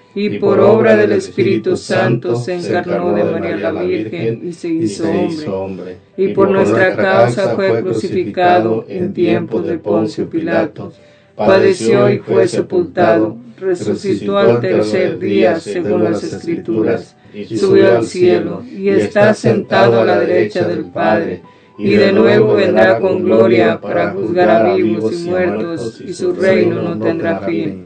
y 0.13 0.39
por 0.39 0.59
obra 0.59 0.95
del 0.95 1.13
Espíritu 1.13 1.77
Santo 1.77 2.35
se 2.35 2.55
encarnó 2.55 3.13
de 3.13 3.23
María 3.23 3.71
la 3.71 3.81
Virgen 3.81 4.41
y 4.43 4.51
se 4.51 4.69
hizo 4.69 5.09
hombre. 5.51 5.97
Y 6.17 6.29
por 6.29 6.49
nuestra 6.49 6.95
causa 6.95 7.55
fue 7.55 7.81
crucificado 7.81 8.85
en 8.87 9.13
tiempos 9.13 9.65
de 9.65 9.77
Poncio 9.77 10.29
Pilato. 10.29 10.91
Padeció 11.35 12.09
y 12.09 12.19
fue 12.19 12.47
sepultado, 12.47 13.37
resucitó 13.57 14.37
al 14.37 14.59
tercer 14.59 15.17
día 15.17 15.59
según 15.59 16.03
las 16.03 16.23
Escrituras, 16.23 17.15
subió 17.55 17.97
al 17.97 18.05
cielo 18.05 18.63
y 18.69 18.89
está 18.89 19.33
sentado 19.33 20.01
a 20.01 20.05
la 20.05 20.19
derecha 20.19 20.67
del 20.67 20.85
Padre. 20.85 21.41
Y 21.77 21.95
de 21.95 22.11
nuevo 22.11 22.55
vendrá 22.55 22.99
con 22.99 23.23
gloria 23.23 23.79
para 23.79 24.11
juzgar 24.11 24.49
a 24.49 24.75
vivos 24.75 25.13
y 25.13 25.29
muertos, 25.29 26.01
y 26.01 26.13
su 26.13 26.33
reino 26.33 26.81
no 26.81 26.99
tendrá 26.99 27.39
fin. 27.39 27.85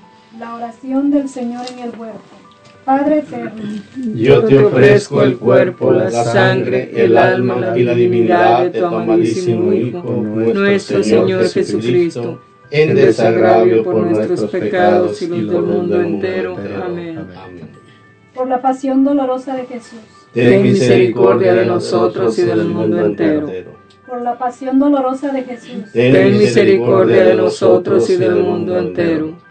la 0.41 0.55
oración 0.55 1.11
del 1.11 1.29
Señor 1.29 1.63
en 1.71 1.79
el 1.83 1.99
huerto. 1.99 2.19
Padre 2.83 3.19
eterno, 3.19 3.61
yo 4.15 4.43
te 4.43 4.57
ofrezco 4.57 5.21
el 5.21 5.37
cuerpo, 5.37 5.91
la 5.91 6.09
sangre, 6.09 6.89
el 6.95 7.15
alma 7.15 7.77
y 7.77 7.83
la 7.83 7.93
divinidad 7.93 8.63
de 8.63 8.79
tu 8.79 8.85
amadísimo 8.87 9.71
Hijo, 9.71 10.01
nuestro 10.01 11.03
Señor 11.03 11.47
Jesucristo, 11.47 12.41
en 12.71 12.95
desagravio 12.95 13.83
por 13.83 14.07
nuestros 14.07 14.49
pecados 14.49 15.21
y 15.21 15.27
los 15.27 15.51
del 15.53 15.61
mundo 15.61 16.01
entero. 16.01 16.57
Amén. 16.83 17.19
Por 18.33 18.47
la 18.47 18.59
pasión 18.63 19.03
dolorosa 19.03 19.55
de 19.55 19.67
Jesús. 19.67 19.99
Ten 20.33 20.63
misericordia 20.63 21.53
de 21.53 21.67
nosotros 21.67 22.39
y 22.39 22.41
del 22.41 22.65
mundo 22.65 23.05
entero. 23.05 23.47
Por 24.07 24.23
la 24.23 24.35
pasión 24.39 24.79
dolorosa 24.79 25.31
de 25.31 25.43
Jesús. 25.43 25.91
Ten 25.93 26.35
misericordia 26.35 27.25
de 27.25 27.35
nosotros 27.35 28.09
y 28.09 28.15
del 28.15 28.37
mundo 28.37 28.79
entero 28.79 29.50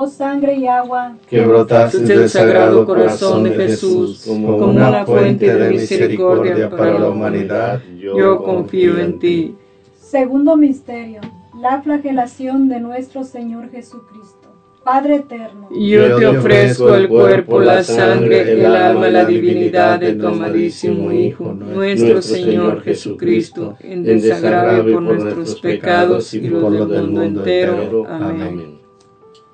Oh 0.00 0.06
sangre 0.06 0.54
y 0.54 0.68
agua, 0.68 1.16
que 1.28 1.40
brotaste 1.40 1.98
del 1.98 2.28
sagrado 2.28 2.86
corazón 2.86 3.42
de 3.42 3.50
Jesús 3.50 4.24
como 4.24 4.54
una 4.54 5.04
fuente 5.04 5.52
de 5.52 5.70
misericordia 5.70 6.70
para 6.70 7.00
la 7.00 7.08
humanidad, 7.08 7.82
yo 7.98 8.40
confío 8.44 8.96
en 8.96 9.18
ti. 9.18 9.56
segundo 10.00 10.56
misterio, 10.56 11.20
la 11.60 11.82
flagelación 11.82 12.68
de 12.68 12.78
nuestro 12.78 13.24
Señor 13.24 13.72
Jesucristo. 13.72 14.48
Padre 14.84 15.16
eterno, 15.16 15.68
Yo 15.76 16.16
te 16.16 16.26
ofrezco 16.28 16.94
el 16.94 17.08
cuerpo, 17.08 17.58
la 17.58 17.82
sangre, 17.82 18.52
el 18.52 18.66
alma, 18.66 19.08
la 19.08 19.24
divinidad 19.24 19.98
de 19.98 20.12
tu 20.14 20.28
amadísimo 20.28 21.10
Hijo, 21.10 21.52
nuestro 21.52 22.22
Señor 22.22 22.82
Jesucristo, 22.82 23.76
en 23.80 24.04
desagravio 24.04 24.94
por 24.94 25.02
nuestros 25.02 25.60
pecados 25.60 26.32
y 26.34 26.42
los 26.42 26.88
del 26.88 27.08
mundo 27.08 27.22
entero. 27.24 28.06
Amén. 28.08 28.77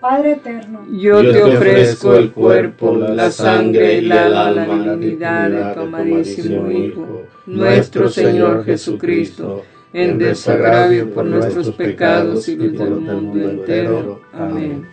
Padre 0.00 0.32
eterno, 0.32 0.86
Yo 0.90 1.20
te 1.20 1.42
ofrezco 1.42 2.14
el 2.14 2.32
cuerpo, 2.32 2.96
la 2.96 3.30
sangre 3.30 3.98
y 3.98 4.00
la 4.02 4.46
alma, 4.46 4.66
la 4.66 4.96
divinidad 4.96 5.50
de 5.50 5.74
tu 5.74 5.80
amadísimo 5.80 6.70
Hijo, 6.70 7.26
nuestro 7.46 8.08
Señor 8.08 8.64
Jesucristo, 8.64 9.62
en 9.92 10.16
desagravio 10.18 11.10
por 11.10 11.26
nuestros 11.26 11.70
pecados 11.72 12.48
y 12.48 12.56
los 12.56 12.78
del 12.78 12.90
mundo 12.90 13.50
entero. 13.50 14.20
Amén. 14.32 14.86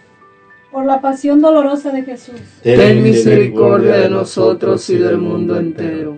por 0.71 0.85
la 0.85 0.99
pasión 0.99 1.39
dolorosa 1.39 1.91
de 1.91 2.03
Jesús, 2.03 2.41
Ten 2.61 3.01
misericordia 3.01 3.95
de 3.97 4.09
nosotros 4.09 4.89
y 4.89 4.97
del 4.97 5.17
mundo 5.17 5.57
entero. 5.57 6.17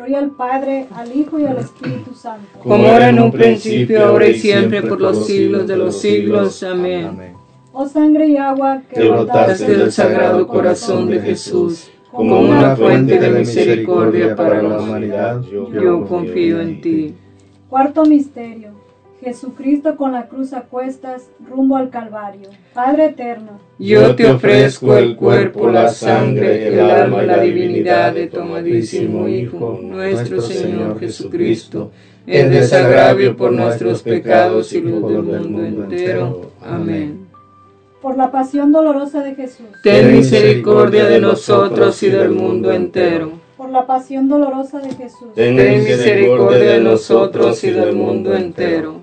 Gloria 0.00 0.18
al 0.20 0.30
Padre, 0.30 0.86
al 0.94 1.14
Hijo 1.14 1.38
y 1.38 1.44
al 1.44 1.58
Espíritu 1.58 2.14
Santo. 2.14 2.58
Como 2.62 2.86
era 2.86 3.10
en 3.10 3.20
un 3.20 3.30
principio, 3.30 4.02
ahora 4.06 4.28
y 4.28 4.38
siempre, 4.38 4.80
por 4.80 4.98
los 4.98 5.26
siglos 5.26 5.66
de 5.66 5.76
los 5.76 6.00
siglos. 6.00 6.62
Amén. 6.62 7.34
Oh 7.70 7.86
sangre 7.86 8.28
y 8.28 8.38
agua 8.38 8.80
que 8.90 9.06
brotaste 9.06 9.66
Desde 9.66 9.84
el 9.84 9.92
sagrado 9.92 10.46
corazón 10.46 11.10
de 11.10 11.20
Jesús, 11.20 11.90
como 12.10 12.40
una 12.40 12.74
fuente 12.76 13.18
de 13.18 13.28
misericordia 13.28 14.34
para 14.34 14.62
la 14.62 14.78
humanidad, 14.78 15.42
yo 15.42 16.06
confío 16.06 16.62
en 16.62 16.80
ti. 16.80 17.14
Cuarto 17.68 18.06
misterio. 18.06 18.70
Jesucristo 19.20 19.96
con 19.96 20.12
la 20.12 20.26
cruz 20.28 20.52
a 20.52 20.62
cuestas 20.62 21.30
rumbo 21.48 21.76
al 21.76 21.90
Calvario. 21.90 22.48
Padre 22.74 23.06
eterno, 23.06 23.60
Yo 23.78 24.14
te 24.14 24.26
ofrezco 24.30 24.96
el 24.96 25.16
cuerpo, 25.16 25.68
la 25.70 25.88
sangre, 25.88 26.68
el 26.68 26.80
alma 26.80 27.22
y 27.22 27.26
la 27.26 27.40
divinidad 27.40 28.14
de 28.14 28.26
tu 28.28 28.40
amadísimo 28.40 29.28
Hijo, 29.28 29.78
nuestro 29.82 30.40
Señor 30.40 30.98
Jesucristo, 30.98 31.90
en 32.26 32.50
desagravio 32.50 33.36
por 33.36 33.52
nuestros 33.52 34.02
pecados 34.02 34.72
y 34.72 34.80
los 34.80 35.06
del 35.08 35.22
mundo 35.22 35.64
entero. 35.84 36.50
Amén. 36.62 37.26
por 38.02 38.16
la 38.16 38.30
pasión 38.30 38.72
dolorosa 38.72 39.22
de 39.22 39.34
Jesús, 39.34 39.66
Ten 39.82 40.16
misericordia 40.16 41.04
de 41.04 41.20
nosotros 41.20 42.02
y 42.02 42.08
del 42.08 42.30
mundo 42.30 42.72
entero. 42.72 43.32
por 43.58 43.68
la 43.68 43.86
pasión 43.86 44.26
dolorosa 44.26 44.78
de 44.78 44.88
Jesús, 44.94 45.34
Ten 45.34 45.54
misericordia 45.56 46.72
de 46.72 46.80
nosotros 46.80 47.62
y 47.64 47.70
del 47.72 47.94
mundo 47.94 48.34
entero. 48.34 49.02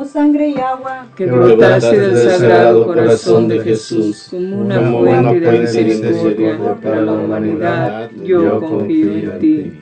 Oh 0.00 0.04
sangre 0.04 0.50
y 0.50 0.58
agua, 0.58 1.08
Que 1.16 1.26
brotaste 1.26 1.98
del 1.98 2.16
sagrado 2.16 2.86
corazón 2.86 3.48
de 3.48 3.58
Jesús 3.58 4.28
como 4.30 4.60
una 4.60 4.92
fuente 4.92 5.40
de 5.40 5.58
misericordia 5.58 6.76
para 6.80 7.02
la 7.02 7.12
humanidad, 7.14 8.08
yo 8.22 8.60
confío 8.60 9.12
en 9.12 9.38
ti. 9.40 9.80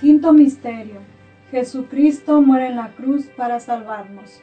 quinto 0.00 0.32
misterio. 0.32 0.96
Jesucristo 1.52 2.42
muere 2.42 2.66
en 2.66 2.76
la 2.76 2.88
cruz 2.96 3.26
para 3.36 3.60
salvarnos. 3.60 4.42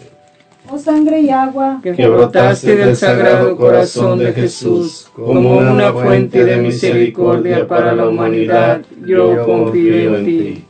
Oh 0.73 0.77
sangre 0.77 1.19
y 1.19 1.29
agua, 1.29 1.81
que 1.83 2.07
brotaste 2.07 2.77
del 2.77 2.95
sagrado 2.95 3.57
corazón 3.57 4.19
de 4.19 4.31
Jesús 4.31 5.09
como 5.13 5.57
una 5.57 5.91
fuente 5.91 6.45
de 6.45 6.55
misericordia 6.57 7.67
para 7.67 7.93
la 7.93 8.07
humanidad, 8.07 8.81
yo 9.05 9.43
confío 9.43 10.15
en 10.15 10.25
ti. 10.25 10.65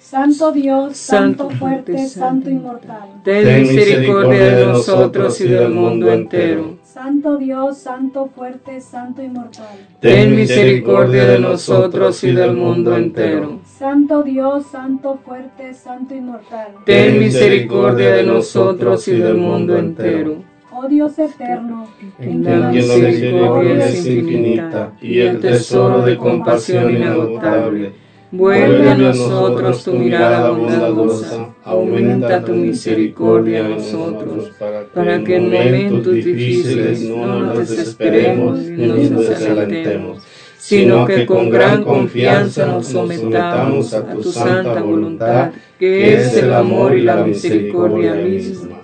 Santo 0.00 0.52
Dios, 0.52 0.96
Santo, 0.96 1.50
fuerte, 1.50 2.06
Santo 2.08 2.48
inmortal. 2.48 3.20
Ten 3.24 3.62
misericordia 3.62 4.56
de 4.56 4.66
nosotros 4.66 5.38
y 5.42 5.48
del 5.48 5.68
mundo 5.68 6.10
entero. 6.10 6.78
Santo 6.92 7.38
Dios, 7.38 7.78
Santo 7.78 8.28
fuerte, 8.36 8.78
Santo 8.82 9.22
inmortal. 9.22 9.78
Ten 10.00 10.36
misericordia 10.36 11.24
de 11.24 11.38
nosotros 11.38 12.22
y 12.22 12.32
del 12.32 12.52
mundo 12.54 12.94
entero. 12.94 13.60
Santo 13.64 14.22
Dios, 14.22 14.66
Santo 14.66 15.18
fuerte, 15.24 15.72
Santo 15.72 16.14
inmortal. 16.14 16.74
Ten 16.84 17.18
misericordia 17.18 18.16
de 18.16 18.24
nosotros 18.24 19.08
y 19.08 19.12
del 19.12 19.38
mundo 19.38 19.78
entero. 19.78 20.44
Oh 20.70 20.86
Dios 20.86 21.18
eterno, 21.18 21.86
En 22.18 22.44
la 22.44 22.68
misericordia 22.68 23.86
es 23.86 24.06
infinita 24.06 24.92
y 25.00 25.20
el 25.20 25.40
tesoro 25.40 26.02
de 26.02 26.18
compasión 26.18 26.94
inagotable. 26.94 28.01
Vuelve 28.34 28.88
a 28.88 28.94
nosotros 28.94 29.84
tu 29.84 29.92
mirada 29.92 30.48
bondadosa, 30.52 31.54
aumenta 31.62 32.42
tu 32.42 32.52
misericordia 32.52 33.58
en 33.58 33.72
nosotros, 33.72 34.52
para 34.94 35.22
que 35.22 35.36
en 35.36 35.50
momentos 35.50 36.14
difíciles 36.14 37.02
no 37.10 37.40
nos 37.40 37.58
desesperemos 37.58 38.58
ni 38.58 38.86
nos 38.86 39.28
desalentemos, 39.28 40.22
sino 40.56 41.04
que 41.04 41.26
con 41.26 41.50
gran 41.50 41.84
confianza 41.84 42.64
nos 42.64 42.86
sometamos 42.86 43.92
a 43.92 44.06
tu 44.14 44.22
santa 44.22 44.80
voluntad, 44.80 45.52
que 45.78 46.14
es 46.14 46.34
el 46.38 46.54
amor 46.54 46.96
y 46.96 47.02
la 47.02 47.16
misericordia 47.16 48.14
misma. 48.14 48.81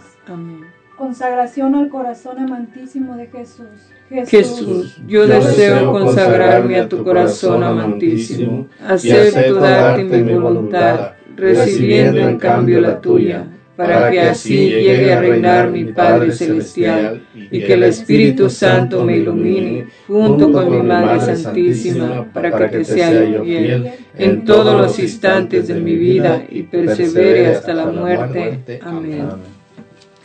Consagración 1.08 1.74
al 1.74 1.88
corazón 1.88 2.38
amantísimo 2.38 3.16
de 3.16 3.28
Jesús. 3.28 3.66
Jesús, 4.26 5.00
yo 5.06 5.26
deseo 5.26 5.90
consagrarme 5.90 6.78
a 6.78 6.86
tu 6.86 7.02
corazón 7.02 7.62
amantísimo, 7.62 8.66
acepto 8.86 9.54
darte 9.54 10.04
mi 10.04 10.34
voluntad, 10.34 11.12
recibiendo 11.34 12.20
en 12.20 12.36
cambio 12.36 12.82
la 12.82 13.00
tuya, 13.00 13.46
para 13.74 14.10
que 14.10 14.20
así 14.20 14.68
llegue 14.68 15.14
a 15.14 15.20
reinar 15.22 15.70
mi 15.70 15.84
Padre 15.86 16.30
Celestial 16.30 17.22
y 17.34 17.58
que 17.58 17.72
el 17.72 17.84
Espíritu 17.84 18.50
Santo 18.50 19.02
me 19.02 19.16
ilumine 19.16 19.86
junto 20.06 20.52
con 20.52 20.70
mi 20.70 20.82
Madre 20.82 21.36
Santísima 21.36 22.26
para 22.34 22.54
que 22.54 22.68
te 22.68 22.84
sea 22.84 23.24
yo 23.24 23.44
fiel 23.44 23.92
en 24.14 24.44
todos 24.44 24.78
los 24.78 24.98
instantes 24.98 25.68
de 25.68 25.80
mi 25.80 25.96
vida 25.96 26.44
y 26.50 26.64
persevere 26.64 27.46
hasta 27.46 27.72
la 27.72 27.86
muerte. 27.86 28.78
Amén. 28.82 29.57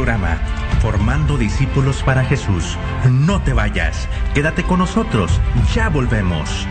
Programa 0.00 0.38
Formando 0.80 1.36
Discípulos 1.36 2.02
para 2.02 2.24
Jesús. 2.24 2.78
No 3.10 3.42
te 3.42 3.52
vayas, 3.52 4.08
quédate 4.32 4.62
con 4.62 4.78
nosotros, 4.78 5.38
ya 5.74 5.90
volvemos. 5.90 6.66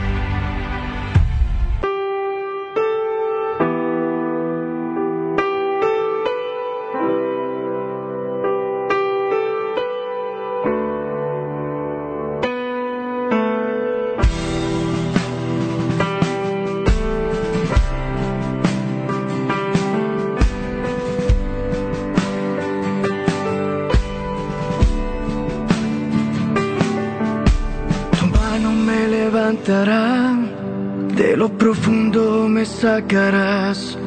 Sacarás, 32.99 33.97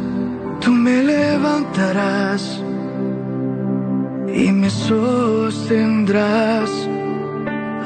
tú 0.61 0.73
me 0.73 1.03
levantarás 1.03 2.63
y 4.35 4.53
me 4.53 4.69
sostendrás. 4.69 6.71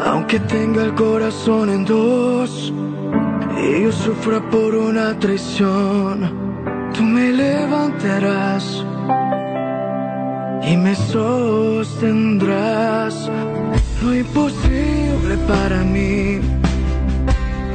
Aunque 0.05 0.41
tenga 0.41 0.83
el 0.83 0.93
corazón 0.95 1.71
en 1.71 1.85
dos 1.85 2.73
y 3.63 3.83
yo 3.83 3.93
sufra 3.93 4.41
por 4.51 4.75
una 4.75 5.17
traición, 5.19 6.33
tú 6.93 7.03
me 7.03 7.31
levantarás 7.31 8.85
y 10.71 10.77
me 10.77 10.97
sostendrás. 10.97 13.31
Lo 14.03 14.15
imposible 14.15 15.37
para 15.47 15.85
mí 15.85 16.41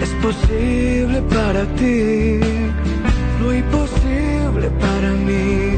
es 0.02 0.10
posible 0.22 1.22
para 1.30 1.64
ti. 1.78 2.40
Lo 3.42 3.52
imposible 3.52 4.70
para 4.80 5.10
mí 5.28 5.76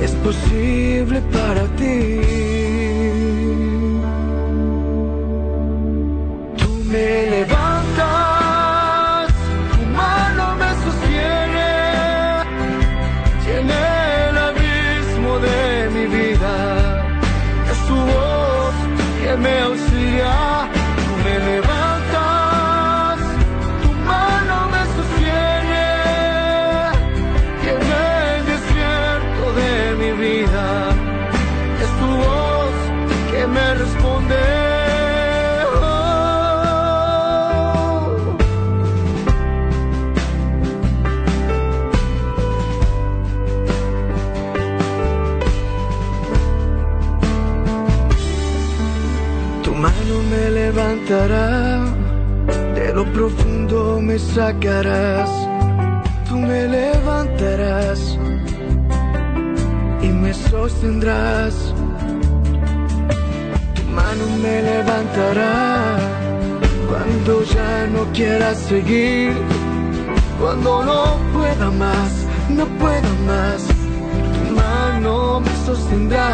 es 0.00 0.12
posible 0.26 1.20
para 1.32 1.64
ti. 1.76 2.20
Tú 6.58 6.68
me 6.92 7.26
levantas, 7.30 7.67
de 51.08 52.92
lo 52.92 53.02
profundo 53.14 53.98
me 53.98 54.18
sacarás, 54.18 55.30
tú 56.28 56.36
me 56.36 56.68
levantarás 56.68 58.18
y 60.02 60.08
me 60.08 60.34
sostendrás. 60.34 61.72
Tu 63.74 63.82
mano 63.84 64.24
me 64.42 64.60
levantará 64.60 65.96
cuando 66.90 67.42
ya 67.42 67.86
no 67.86 68.04
quiera 68.12 68.54
seguir, 68.54 69.32
cuando 70.38 70.84
no 70.84 71.16
pueda 71.32 71.70
más, 71.70 72.26
no 72.50 72.66
pueda 72.78 73.12
más. 73.26 73.66
Tu 74.34 74.54
mano 74.54 75.40
me 75.40 75.56
sostendrá 75.64 76.28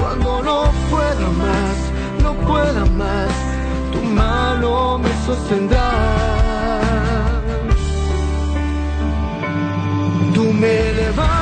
cuando 0.00 0.42
no 0.42 0.72
pueda 0.90 1.28
más, 1.44 1.76
no 2.24 2.34
pueda 2.44 2.84
más. 2.86 3.41
Mano 4.14 4.98
me 4.98 5.10
sostendrá. 5.26 5.90
Tú 10.34 10.44
me 10.52 10.92
levantas, 10.92 11.41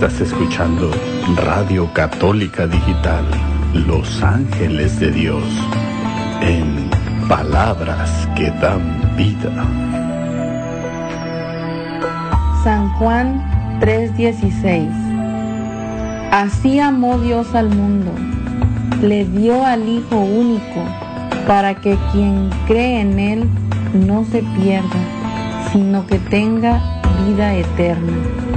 Estás 0.00 0.20
escuchando 0.20 0.92
Radio 1.44 1.92
Católica 1.92 2.68
Digital, 2.68 3.24
Los 3.74 4.22
Ángeles 4.22 5.00
de 5.00 5.10
Dios, 5.10 5.42
en 6.40 6.88
palabras 7.28 8.28
que 8.36 8.48
dan 8.60 8.80
vida. 9.16 9.50
San 12.62 12.88
Juan 12.90 13.42
3:16 13.80 14.88
Así 16.30 16.78
amó 16.78 17.18
Dios 17.18 17.52
al 17.56 17.68
mundo, 17.68 18.12
le 19.02 19.24
dio 19.24 19.66
al 19.66 19.88
Hijo 19.88 20.16
único, 20.16 20.80
para 21.44 21.74
que 21.74 21.98
quien 22.12 22.50
cree 22.68 23.00
en 23.00 23.18
Él 23.18 23.48
no 23.94 24.24
se 24.26 24.44
pierda, 24.60 25.00
sino 25.72 26.06
que 26.06 26.20
tenga 26.20 27.02
vida 27.26 27.52
eterna. 27.52 28.47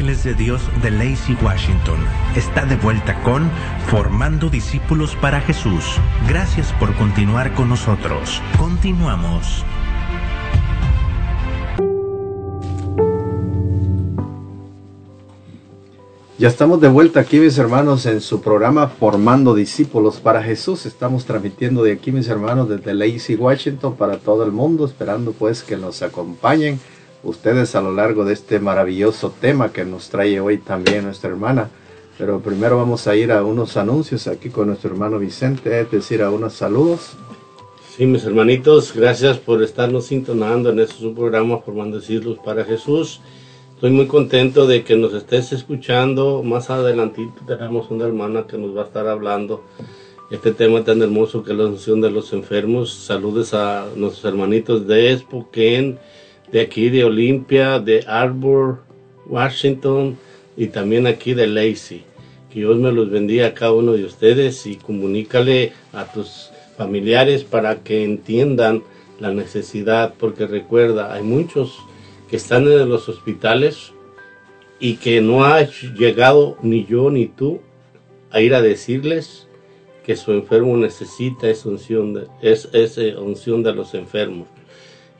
De 0.00 0.32
Dios 0.32 0.62
de 0.82 0.90
Lacey 0.90 1.36
Washington 1.42 1.98
está 2.34 2.64
de 2.64 2.74
vuelta 2.76 3.22
con 3.22 3.50
Formando 3.88 4.48
Discípulos 4.48 5.14
para 5.20 5.42
Jesús. 5.42 5.84
Gracias 6.26 6.72
por 6.80 6.94
continuar 6.94 7.52
con 7.52 7.68
nosotros. 7.68 8.40
Continuamos. 8.56 9.62
Ya 16.38 16.48
estamos 16.48 16.80
de 16.80 16.88
vuelta 16.88 17.20
aquí, 17.20 17.38
mis 17.38 17.58
hermanos, 17.58 18.06
en 18.06 18.22
su 18.22 18.40
programa 18.40 18.88
Formando 18.88 19.54
Discípulos 19.54 20.18
para 20.18 20.42
Jesús. 20.42 20.86
Estamos 20.86 21.26
transmitiendo 21.26 21.82
de 21.82 21.92
aquí, 21.92 22.10
mis 22.10 22.28
hermanos, 22.28 22.70
desde 22.70 22.94
Lacey, 22.94 23.36
Washington, 23.36 23.96
para 23.96 24.16
todo 24.16 24.44
el 24.44 24.50
mundo, 24.50 24.86
esperando 24.86 25.32
pues 25.32 25.62
que 25.62 25.76
nos 25.76 26.00
acompañen 26.00 26.80
ustedes 27.22 27.74
a 27.74 27.80
lo 27.80 27.92
largo 27.92 28.24
de 28.24 28.32
este 28.32 28.60
maravilloso 28.60 29.32
tema 29.40 29.72
que 29.72 29.84
nos 29.84 30.08
trae 30.08 30.40
hoy 30.40 30.58
también 30.58 31.04
nuestra 31.04 31.30
hermana. 31.30 31.70
Pero 32.18 32.40
primero 32.40 32.76
vamos 32.76 33.06
a 33.06 33.16
ir 33.16 33.32
a 33.32 33.42
unos 33.44 33.76
anuncios 33.76 34.26
aquí 34.26 34.50
con 34.50 34.68
nuestro 34.68 34.90
hermano 34.90 35.18
Vicente, 35.18 35.80
es 35.80 35.90
decir, 35.90 36.22
a 36.22 36.30
unos 36.30 36.52
saludos. 36.52 37.16
Sí, 37.96 38.06
mis 38.06 38.24
hermanitos, 38.24 38.94
gracias 38.94 39.38
por 39.38 39.62
estarnos 39.62 40.06
sintonando 40.06 40.70
en 40.70 40.80
este 40.80 41.08
programa 41.10 41.58
Formando 41.58 41.98
Discípulos 41.98 42.38
para 42.44 42.64
Jesús. 42.64 43.20
Estoy 43.74 43.90
muy 43.90 44.06
contento 44.06 44.66
de 44.66 44.84
que 44.84 44.94
nos 44.96 45.14
estés 45.14 45.52
escuchando. 45.52 46.42
Más 46.42 46.68
adelantito 46.68 47.32
tenemos 47.46 47.90
una 47.90 48.04
hermana 48.04 48.46
que 48.46 48.58
nos 48.58 48.76
va 48.76 48.82
a 48.82 48.84
estar 48.84 49.08
hablando 49.08 49.64
este 50.30 50.52
tema 50.52 50.84
tan 50.84 51.02
hermoso 51.02 51.42
que 51.42 51.52
es 51.52 51.58
la 51.58 51.66
unción 51.66 52.00
de 52.00 52.10
los 52.10 52.32
enfermos. 52.32 52.92
Saludes 52.92 53.52
a 53.54 53.86
nuestros 53.96 54.24
hermanitos 54.26 54.86
de 54.86 55.16
Spokane, 55.18 55.98
de 56.52 56.60
aquí 56.60 56.88
de 56.90 57.04
Olimpia, 57.04 57.78
de 57.78 58.04
Arbor, 58.06 58.82
Washington 59.26 60.18
y 60.56 60.66
también 60.68 61.06
aquí 61.06 61.34
de 61.34 61.46
Lacey. 61.46 62.04
Que 62.52 62.60
Dios 62.60 62.76
me 62.78 62.92
los 62.92 63.10
bendiga 63.10 63.48
a 63.48 63.54
cada 63.54 63.72
uno 63.72 63.92
de 63.92 64.04
ustedes 64.04 64.66
y 64.66 64.76
comunícale 64.76 65.72
a 65.92 66.04
tus 66.04 66.50
familiares 66.76 67.44
para 67.44 67.82
que 67.82 68.04
entiendan 68.04 68.82
la 69.20 69.32
necesidad, 69.32 70.14
porque 70.18 70.46
recuerda, 70.46 71.12
hay 71.12 71.22
muchos 71.22 71.78
que 72.28 72.36
están 72.36 72.66
en 72.66 72.88
los 72.88 73.08
hospitales 73.08 73.92
y 74.80 74.96
que 74.96 75.20
no 75.20 75.44
ha 75.44 75.62
llegado 75.62 76.56
ni 76.62 76.86
yo 76.86 77.10
ni 77.10 77.26
tú 77.26 77.60
a 78.30 78.40
ir 78.40 78.54
a 78.54 78.62
decirles 78.62 79.46
que 80.04 80.16
su 80.16 80.32
enfermo 80.32 80.76
necesita 80.76 81.48
esa 81.48 81.68
de, 81.68 82.26
es, 82.40 82.68
esa 82.72 83.20
unción 83.20 83.62
de 83.62 83.74
los 83.74 83.94
enfermos. 83.94 84.48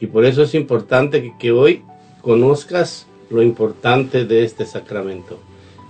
Y 0.00 0.06
por 0.06 0.24
eso 0.24 0.42
es 0.42 0.54
importante 0.54 1.34
que, 1.38 1.52
hoy 1.52 1.84
conozcas 2.22 3.06
lo 3.28 3.42
importante 3.42 4.24
de 4.24 4.44
este 4.44 4.66
sacramento. 4.66 5.38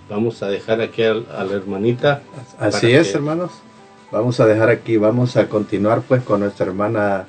Vamos 0.08 0.42
a 0.42 0.48
dejar 0.48 0.80
aquí 0.80 1.04
a, 1.04 1.14
la 1.14 1.52
hermanita. 1.52 2.22
Así 2.58 2.92
es, 2.92 3.14
hermanos. 3.14 3.52
Vamos 4.10 4.40
a 4.40 4.46
dejar 4.46 4.68
aquí, 4.70 4.96
vamos 4.96 5.36
a 5.36 5.48
continuar 5.48 6.02
pues 6.02 6.24
con 6.24 6.40
nuestra 6.40 6.66
hermana 6.66 7.26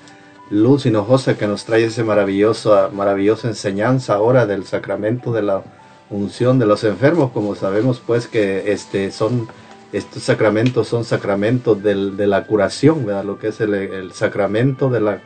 Luz 0.49 0.87
Hinojosa 0.87 1.37
que 1.37 1.45
nos 1.45 1.63
trae 1.63 1.85
esa 1.85 2.03
maravillosa, 2.03 2.89
maravillosa 2.91 3.47
enseñanza 3.47 4.15
ahora 4.15 4.47
del 4.47 4.65
sacramento 4.65 5.31
de 5.31 5.43
la 5.43 5.63
unción 6.09 6.57
de 6.57 6.65
los 6.65 6.83
enfermos. 6.83 7.31
Como 7.31 7.53
sabemos 7.53 8.01
pues 8.05 8.27
que 8.27 8.71
este 8.71 9.11
son 9.11 9.47
estos 9.93 10.23
sacramentos 10.23 10.87
son 10.87 11.03
sacramentos 11.03 11.81
del, 11.83 12.17
de 12.17 12.25
la 12.25 12.45
curación, 12.45 13.05
¿verdad? 13.05 13.25
Lo 13.25 13.37
que 13.37 13.49
es 13.49 13.59
el, 13.61 14.11
sacramento 14.13 14.89
de 14.89 15.01
la, 15.01 15.21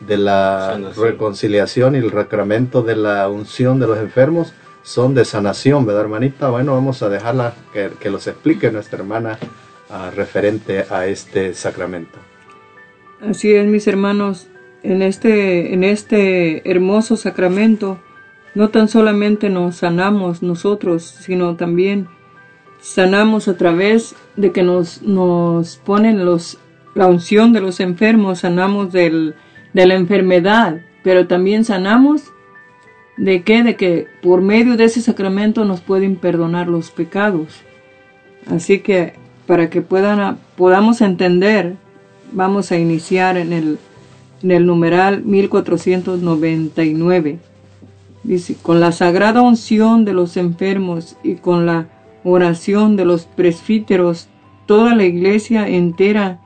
de 0.00 0.16
la 0.16 0.78
reconciliación 0.96 1.94
y 1.94 1.98
el 1.98 2.10
sacramento 2.10 2.82
de 2.82 2.96
la 2.96 3.28
unción 3.28 3.80
de 3.80 3.86
los 3.86 3.98
enfermos 3.98 4.52
son 4.82 5.14
de 5.14 5.24
sanación, 5.24 5.84
¿verdad, 5.84 6.02
hermanita? 6.02 6.50
Bueno, 6.50 6.74
vamos 6.74 7.02
a 7.02 7.08
dejarla 7.08 7.54
que, 7.72 7.90
que 8.00 8.10
los 8.10 8.26
explique 8.26 8.70
nuestra 8.70 8.98
hermana 8.98 9.38
ah, 9.90 10.10
referente 10.14 10.86
a 10.88 11.06
este 11.06 11.52
sacramento. 11.54 12.18
Así 13.20 13.52
es, 13.52 13.66
mis 13.66 13.86
hermanos 13.86 14.48
en 14.82 15.02
este, 15.02 15.74
en 15.74 15.84
este 15.84 16.68
hermoso 16.70 17.16
sacramento, 17.16 17.98
no 18.54 18.70
tan 18.70 18.88
solamente 18.88 19.50
nos 19.50 19.76
sanamos 19.76 20.42
nosotros, 20.42 21.02
sino 21.02 21.56
también 21.56 22.08
sanamos 22.80 23.48
a 23.48 23.56
través 23.56 24.14
de 24.36 24.52
que 24.52 24.62
nos, 24.62 25.02
nos 25.02 25.76
ponen 25.76 26.24
los, 26.24 26.58
la 26.94 27.06
unción 27.06 27.52
de 27.52 27.60
los 27.60 27.80
enfermos, 27.80 28.40
sanamos 28.40 28.92
del, 28.92 29.34
de 29.78 29.86
la 29.86 29.94
enfermedad, 29.94 30.80
pero 31.04 31.28
también 31.28 31.64
sanamos 31.64 32.32
de 33.16 33.42
que, 33.42 33.62
de 33.62 33.76
que 33.76 34.08
por 34.22 34.42
medio 34.42 34.76
de 34.76 34.84
ese 34.84 35.00
sacramento 35.00 35.64
nos 35.64 35.80
pueden 35.80 36.16
perdonar 36.16 36.66
los 36.66 36.90
pecados. 36.90 37.60
Así 38.50 38.80
que 38.80 39.12
para 39.46 39.70
que 39.70 39.80
puedan, 39.80 40.38
podamos 40.56 41.00
entender, 41.00 41.76
vamos 42.32 42.72
a 42.72 42.76
iniciar 42.76 43.36
en 43.36 43.52
el 43.52 43.78
en 44.42 44.50
el 44.50 44.66
numeral 44.66 45.22
1499. 45.24 47.38
Dice, 48.24 48.56
con 48.60 48.80
la 48.80 48.90
sagrada 48.90 49.42
unción 49.42 50.04
de 50.04 50.12
los 50.12 50.36
enfermos 50.36 51.16
y 51.22 51.36
con 51.36 51.66
la 51.66 51.86
oración 52.24 52.96
de 52.96 53.04
los 53.04 53.26
presbíteros, 53.26 54.26
toda 54.66 54.96
la 54.96 55.04
iglesia 55.04 55.68
entera 55.68 56.40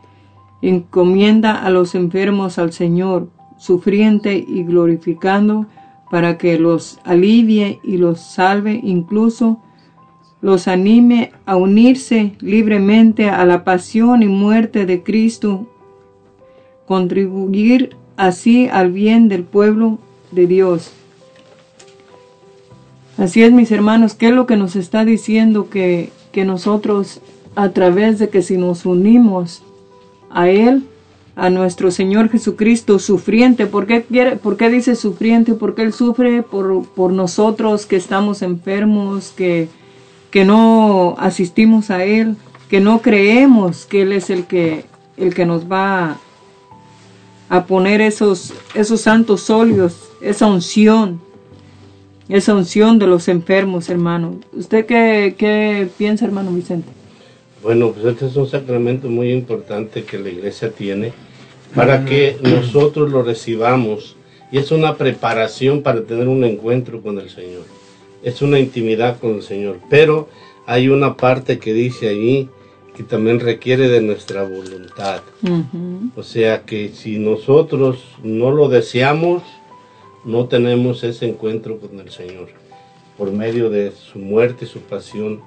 encomienda 0.63 1.63
a 1.63 1.71
los 1.71 1.95
enfermos 1.95 2.59
al 2.59 2.73
Señor, 2.73 3.29
sufriente 3.59 4.37
y 4.37 4.63
glorificando, 4.65 5.67
para 6.11 6.39
que 6.39 6.59
los 6.59 6.99
alivie 7.05 7.81
y 7.83 7.97
los 7.97 8.21
salve, 8.21 8.81
incluso 8.83 9.61
los 10.41 10.69
anime 10.69 11.33
a 11.47 11.57
unirse 11.57 12.35
libremente 12.41 13.31
a 13.31 13.45
la 13.47 13.65
pasión 13.65 14.23
y 14.23 14.27
muerte 14.27 14.87
de 14.87 15.03
Cristo 15.03 15.67
contribuir 16.87 17.97
así 18.17 18.69
al 18.69 18.93
bien 18.93 19.29
del 19.29 19.45
pueblo 19.45 19.99
de 20.33 20.47
Dios. 20.47 20.93
Así 23.17 23.43
es, 23.43 23.53
mis 23.53 23.71
hermanos, 23.71 24.15
¿qué 24.15 24.29
es 24.29 24.35
lo 24.35 24.47
que 24.47 24.57
nos 24.57 24.77
está 24.77 25.05
diciendo 25.05 25.71
que, 25.71 26.11
que 26.33 26.45
nosotros, 26.45 27.21
a 27.55 27.71
través 27.71 28.19
de 28.19 28.29
que 28.29 28.43
si 28.43 28.59
nos 28.59 28.85
unimos 28.85 29.63
a 30.33 30.49
Él, 30.49 30.85
a 31.35 31.51
nuestro 31.51 31.91
Señor 31.91 32.31
Jesucristo 32.31 32.99
sufriente. 32.99 33.67
¿Por 33.67 33.87
qué, 33.87 34.03
quiere, 34.03 34.37
por 34.37 34.57
qué 34.57 34.69
dice 34.69 34.97
sufriente? 34.97 35.55
Porque 35.55 35.83
Él 35.83 35.93
sufre 35.93 36.43
por, 36.43 36.87
por 36.89 37.13
nosotros 37.13 37.87
que 37.87 37.97
estamos 37.97 38.43
enfermos, 38.43 39.33
que, 39.37 39.69
que 40.31 40.45
no 40.45 41.15
asistimos 41.19 41.91
a 41.91 42.05
Él, 42.05 42.37
que 42.69 42.81
no 42.81 43.01
creemos 43.01 43.87
que 43.87 44.03
Él 44.03 44.13
es 44.13 44.31
el 44.31 44.47
que, 44.47 44.85
el 45.17 45.35
que 45.35 45.47
nos 45.47 45.71
va 45.71 46.19
a 47.49 47.67
poner 47.67 48.01
esos, 48.01 48.55
esos 48.75 49.03
santos 49.03 49.51
óleos, 49.51 50.11
esa 50.23 50.47
unción, 50.47 51.21
esa 52.29 52.55
unción 52.55 52.99
de 52.99 53.07
los 53.07 53.29
enfermos, 53.29 53.91
hermano. 53.91 54.37
¿Usted 54.55 54.87
qué, 54.87 55.35
qué 55.37 55.89
piensa, 55.99 56.25
hermano 56.25 56.51
Vicente? 56.51 56.89
Bueno, 57.63 57.93
pues 57.93 58.05
este 58.07 58.27
es 58.27 58.37
un 58.37 58.49
sacramento 58.49 59.09
muy 59.09 59.31
importante 59.31 60.03
que 60.03 60.19
la 60.19 60.31
iglesia 60.31 60.71
tiene 60.71 61.13
para 61.75 62.05
que 62.05 62.37
nosotros 62.43 63.11
lo 63.11 63.23
recibamos 63.23 64.17
y 64.51 64.59
es 64.59 64.73
una 64.73 64.97
preparación 64.97 65.83
para 65.83 66.03
tener 66.03 66.29
un 66.29 66.45
encuentro 66.45 67.01
con 67.01 67.19
el 67.19 67.31
Señor. 67.31 67.65
Es 68.23 68.43
una 68.43 68.59
intimidad 68.59 69.19
con 69.19 69.37
el 69.37 69.43
Señor, 69.43 69.79
pero 69.89 70.29
hay 70.67 70.89
una 70.89 71.17
parte 71.17 71.59
que 71.59 71.73
dice 71.73 72.09
ahí 72.09 72.49
que 72.97 73.05
también 73.05 73.41
requiere 73.41 73.89
de 73.89 74.03
nuestra 74.03 74.43
voluntad. 74.43 75.23
O 76.17 76.23
sea 76.23 76.63
que 76.63 76.91
si 76.91 77.19
nosotros 77.19 78.05
no 78.23 78.51
lo 78.51 78.69
deseamos, 78.69 79.43
no 80.25 80.47
tenemos 80.47 81.05
ese 81.05 81.29
encuentro 81.29 81.79
con 81.79 81.99
el 82.01 82.11
Señor 82.11 82.49
por 83.17 83.31
medio 83.31 83.71
de 83.71 83.93
su 83.93 84.19
muerte 84.19 84.65
y 84.65 84.69
su 84.69 84.81
pasión. 84.81 85.41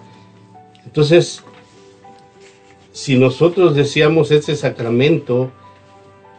Entonces, 0.86 1.44
si 2.96 3.20
nosotros 3.20 3.76
deseamos 3.76 4.32
ese 4.32 4.56
sacramento, 4.56 5.52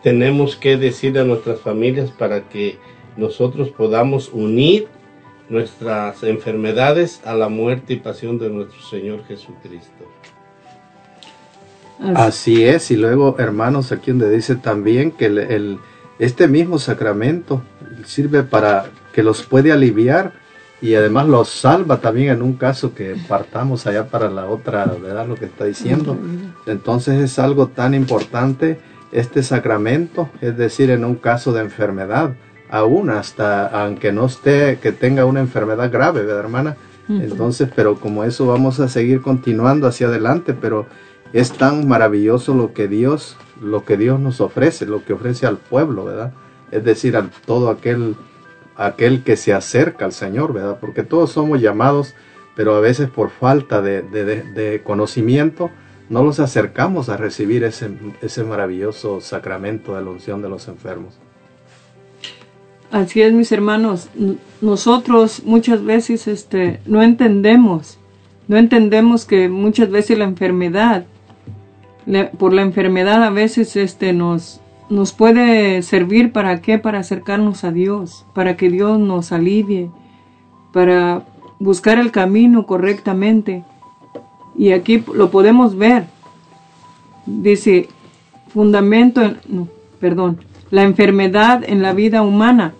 tenemos 0.02 0.56
que 0.56 0.78
decir 0.78 1.18
a 1.18 1.24
nuestras 1.24 1.60
familias 1.60 2.10
para 2.10 2.48
que 2.48 2.78
nosotros 3.18 3.68
podamos 3.68 4.30
unir 4.32 4.88
nuestras 5.50 6.22
enfermedades 6.22 7.20
a 7.26 7.34
la 7.34 7.50
muerte 7.50 7.92
y 7.92 7.96
pasión 7.96 8.38
de 8.38 8.48
nuestro 8.48 8.80
Señor 8.80 9.22
Jesucristo. 9.26 10.11
Así 12.14 12.64
es, 12.64 12.90
y 12.90 12.96
luego 12.96 13.36
hermanos, 13.38 13.92
aquí 13.92 14.12
donde 14.12 14.30
dice 14.30 14.57
también 14.57 15.11
que 15.11 15.26
el, 15.26 15.78
este 16.18 16.48
mismo 16.48 16.78
sacramento 16.78 17.61
sirve 18.07 18.44
para 18.44 18.86
que 19.12 19.22
los 19.22 19.42
puede 19.42 19.72
aliviar 19.72 20.32
y 20.81 20.95
además 20.95 21.27
los 21.27 21.49
salva 21.49 22.01
también 22.01 22.31
en 22.31 22.43
un 22.43 22.55
caso 22.55 22.95
que 22.95 23.16
partamos 23.29 23.87
allá 23.87 24.09
para 24.09 24.29
la 24.29 24.47
otra, 24.47 24.85
¿verdad? 24.85 25.27
Lo 25.27 25.35
que 25.35 25.47
está 25.47 25.64
diciendo. 25.64 26.16
Entonces 26.66 27.22
es 27.22 27.39
algo 27.39 27.68
tan 27.68 27.95
importante 27.95 28.79
este 29.12 29.43
sacramento, 29.43 30.29
es 30.41 30.57
decir, 30.57 30.91
en 30.91 31.05
un 31.05 31.14
caso 31.14 31.53
de 31.53 31.62
enfermedad, 31.62 32.35
aún 32.68 33.11
hasta 33.11 33.66
aunque 33.68 34.12
no 34.12 34.27
esté, 34.27 34.79
que 34.81 34.93
tenga 34.93 35.24
una 35.24 35.41
enfermedad 35.41 35.91
grave, 35.91 36.22
¿verdad, 36.22 36.41
hermana? 36.41 36.77
Entonces, 37.09 37.68
pero 37.74 37.97
como 37.97 38.24
eso 38.24 38.47
vamos 38.47 38.81
a 38.81 38.89
seguir 38.89 39.22
continuando 39.22 39.87
hacia 39.87 40.09
adelante, 40.09 40.55
pero 40.55 40.87
es 41.33 41.53
tan 41.53 41.87
maravilloso 41.87 42.53
lo 42.55 42.72
que 42.72 42.89
Dios, 42.89 43.37
lo 43.62 43.85
que 43.85 43.97
Dios 43.97 44.18
nos 44.18 44.41
ofrece, 44.41 44.87
lo 44.87 45.05
que 45.05 45.12
ofrece 45.12 45.47
al 45.47 45.57
pueblo, 45.57 46.05
¿verdad? 46.05 46.33
Es 46.72 46.85
decir, 46.85 47.16
a 47.16 47.31
todo 47.47 47.70
aquel, 47.70 48.16
aquel 48.77 49.22
que 49.22 49.37
se 49.37 49.53
acerca 49.53 50.05
al 50.05 50.12
Señor, 50.12 50.53
¿verdad? 50.53 50.79
Porque 50.81 51.03
todos 51.03 51.33
somos 51.33 51.61
llamados 51.61 52.14
pero 52.57 52.74
a 52.74 52.81
veces 52.81 53.09
por 53.11 53.31
falta 53.31 53.83
de, 53.83 54.03
de, 54.03 54.83
conocimiento 54.83 55.70
no 56.09 56.24
los 56.24 56.41
acercamos 56.41 57.11
a 57.11 57.18
recibir 57.18 57.62
ese, 57.62 57.91
ese 58.22 58.45
maravilloso 58.45 59.20
sacramento 59.20 59.95
de 59.95 60.03
la 60.03 60.11
unción 60.11 60.41
de 60.41 60.49
los 60.49 60.66
enfermos. 60.66 61.18
Así 62.91 63.20
es, 63.20 63.33
mis 63.35 63.53
hermanos. 63.53 64.09
Nosotros 64.62 65.43
muchas 65.45 65.85
veces 65.85 66.27
este, 66.27 66.81
no 66.87 67.03
entendemos, 67.03 67.99
no 68.49 68.57
entendemos 68.57 69.27
que 69.27 69.51
muchas 69.51 69.91
veces 69.91 70.16
la 70.16 70.24
enfermedad, 70.24 71.05
por 72.39 72.55
la 72.55 72.62
enfermedad 72.62 73.22
a 73.22 73.31
veces 73.31 73.77
este, 73.77 74.14
nos, 74.14 74.62
nos 74.89 75.12
puede 75.12 75.82
servir 75.82 76.32
para 76.32 76.61
qué, 76.61 76.78
para 76.78 77.01
acercarnos 77.01 77.64
a 77.64 77.72
Dios, 77.72 78.24
para 78.34 78.57
que 78.57 78.70
Dios 78.70 78.99
nos 78.99 79.32
alivie, 79.32 79.91
para 80.72 81.24
buscar 81.59 81.99
el 81.99 82.12
camino 82.12 82.66
correctamente. 82.66 83.64
Y 84.57 84.72
aquí 84.72 85.03
lo 85.12 85.30
podemos 85.30 85.76
ver. 85.76 86.05
Dice, 87.26 87.89
fundamento, 88.49 89.34
no, 89.49 89.68
perdón, 90.01 90.39
la 90.70 90.84
enfermedad 90.84 91.64
en 91.66 91.82
la 91.82 91.93
vida 91.93 92.22
humana, 92.22 92.74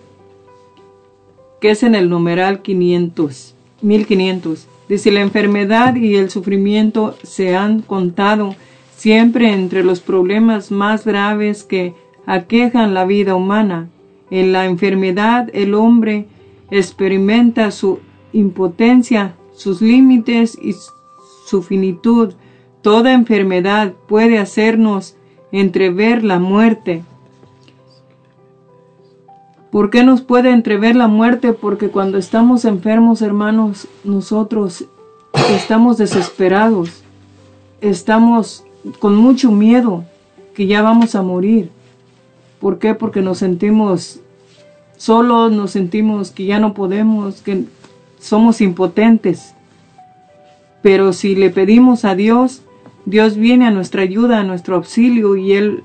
que 1.59 1.71
es 1.71 1.83
en 1.83 1.95
el 1.95 2.09
numeral 2.09 2.61
500, 2.61 3.55
1500. 3.81 4.67
Dice, 4.87 5.11
la 5.11 5.21
enfermedad 5.21 5.95
y 5.95 6.15
el 6.15 6.29
sufrimiento 6.29 7.17
se 7.23 7.57
han 7.57 7.81
contado 7.81 8.55
siempre 8.97 9.53
entre 9.53 9.83
los 9.83 10.01
problemas 10.01 10.71
más 10.71 11.05
graves 11.05 11.63
que 11.63 11.93
aquejan 12.25 12.95
la 12.95 13.05
vida 13.05 13.35
humana. 13.35 13.89
En 14.31 14.51
la 14.51 14.65
enfermedad 14.65 15.49
el 15.53 15.75
hombre 15.75 16.25
experimenta 16.71 17.71
su 17.71 17.99
impotencia, 18.33 19.35
sus 19.53 19.81
límites 19.81 20.57
y 20.59 20.75
su 21.45 21.61
finitud. 21.61 22.33
Toda 22.81 23.13
enfermedad 23.13 23.93
puede 24.07 24.39
hacernos 24.39 25.15
entrever 25.51 26.23
la 26.23 26.39
muerte. 26.39 27.03
¿Por 29.71 29.91
qué 29.91 30.03
nos 30.03 30.21
puede 30.21 30.49
entrever 30.49 30.95
la 30.95 31.07
muerte? 31.07 31.53
Porque 31.53 31.89
cuando 31.89 32.17
estamos 32.17 32.65
enfermos, 32.65 33.21
hermanos, 33.21 33.87
nosotros 34.03 34.85
estamos 35.51 35.97
desesperados, 35.97 37.03
estamos 37.79 38.63
con 38.99 39.15
mucho 39.15 39.51
miedo 39.51 40.03
que 40.55 40.67
ya 40.67 40.81
vamos 40.81 41.15
a 41.15 41.21
morir. 41.21 41.69
¿Por 42.59 42.79
qué? 42.79 42.95
Porque 42.95 43.21
nos 43.21 43.39
sentimos 43.39 44.19
solos, 44.97 45.51
nos 45.51 45.71
sentimos 45.71 46.31
que 46.31 46.45
ya 46.45 46.59
no 46.59 46.73
podemos, 46.73 47.41
que 47.41 47.65
somos 48.19 48.61
impotentes. 48.61 49.53
Pero 50.81 51.13
si 51.13 51.35
le 51.35 51.49
pedimos 51.49 52.05
a 52.05 52.15
Dios, 52.15 52.61
Dios 53.05 53.37
viene 53.37 53.67
a 53.67 53.71
nuestra 53.71 54.01
ayuda, 54.01 54.39
a 54.39 54.43
nuestro 54.43 54.75
auxilio 54.75 55.35
y 55.35 55.53
Él 55.53 55.83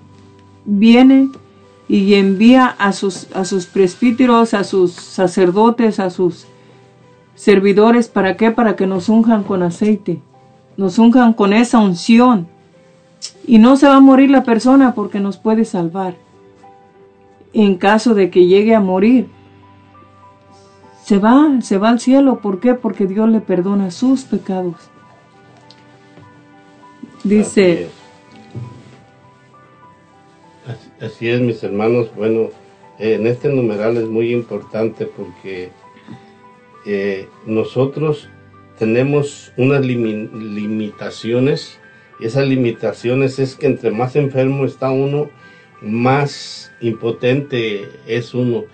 viene 0.64 1.28
y 1.88 2.14
envía 2.14 2.66
a 2.66 2.92
sus, 2.92 3.28
a 3.34 3.44
sus 3.44 3.66
presbíteros, 3.66 4.54
a 4.54 4.64
sus 4.64 4.92
sacerdotes, 4.92 6.00
a 6.00 6.10
sus 6.10 6.46
servidores. 7.34 8.08
¿Para 8.08 8.36
qué? 8.36 8.50
Para 8.50 8.76
que 8.76 8.86
nos 8.86 9.08
unjan 9.08 9.44
con 9.44 9.62
aceite, 9.62 10.20
nos 10.76 10.98
unjan 10.98 11.32
con 11.34 11.52
esa 11.52 11.78
unción. 11.78 12.48
Y 13.46 13.58
no 13.58 13.76
se 13.76 13.86
va 13.86 13.96
a 13.96 14.00
morir 14.00 14.30
la 14.30 14.44
persona 14.44 14.94
porque 14.94 15.20
nos 15.20 15.36
puede 15.36 15.64
salvar. 15.64 16.14
En 17.52 17.76
caso 17.76 18.14
de 18.14 18.30
que 18.30 18.46
llegue 18.46 18.74
a 18.74 18.80
morir, 18.80 19.28
se 21.04 21.18
va, 21.18 21.60
se 21.60 21.78
va 21.78 21.90
al 21.90 22.00
cielo. 22.00 22.40
¿Por 22.40 22.60
qué? 22.60 22.74
Porque 22.74 23.06
Dios 23.06 23.28
le 23.28 23.40
perdona 23.40 23.90
sus 23.90 24.22
pecados. 24.22 24.76
Dice... 27.24 27.88
Así 31.00 31.28
es. 31.28 31.40
mis 31.40 31.62
hermanos. 31.62 32.10
Bueno, 32.16 32.50
en 32.98 33.26
este 33.26 33.48
numeral 33.48 33.96
es 33.96 34.06
muy 34.06 34.32
importante 34.32 35.06
porque 35.06 35.70
eh, 36.86 37.28
nosotros 37.46 38.28
tenemos 38.78 39.52
unas 39.56 39.84
limitaciones 39.84 41.78
esas 42.24 42.46
limitaciones 42.46 43.38
es 43.38 43.56
que 43.56 43.66
entre 43.66 43.90
más 43.90 44.16
enfermo 44.16 44.64
está 44.64 44.90
uno, 44.90 45.30
más 45.80 46.72
impotente 46.80 47.88
es 48.06 48.34
uno. 48.34 48.64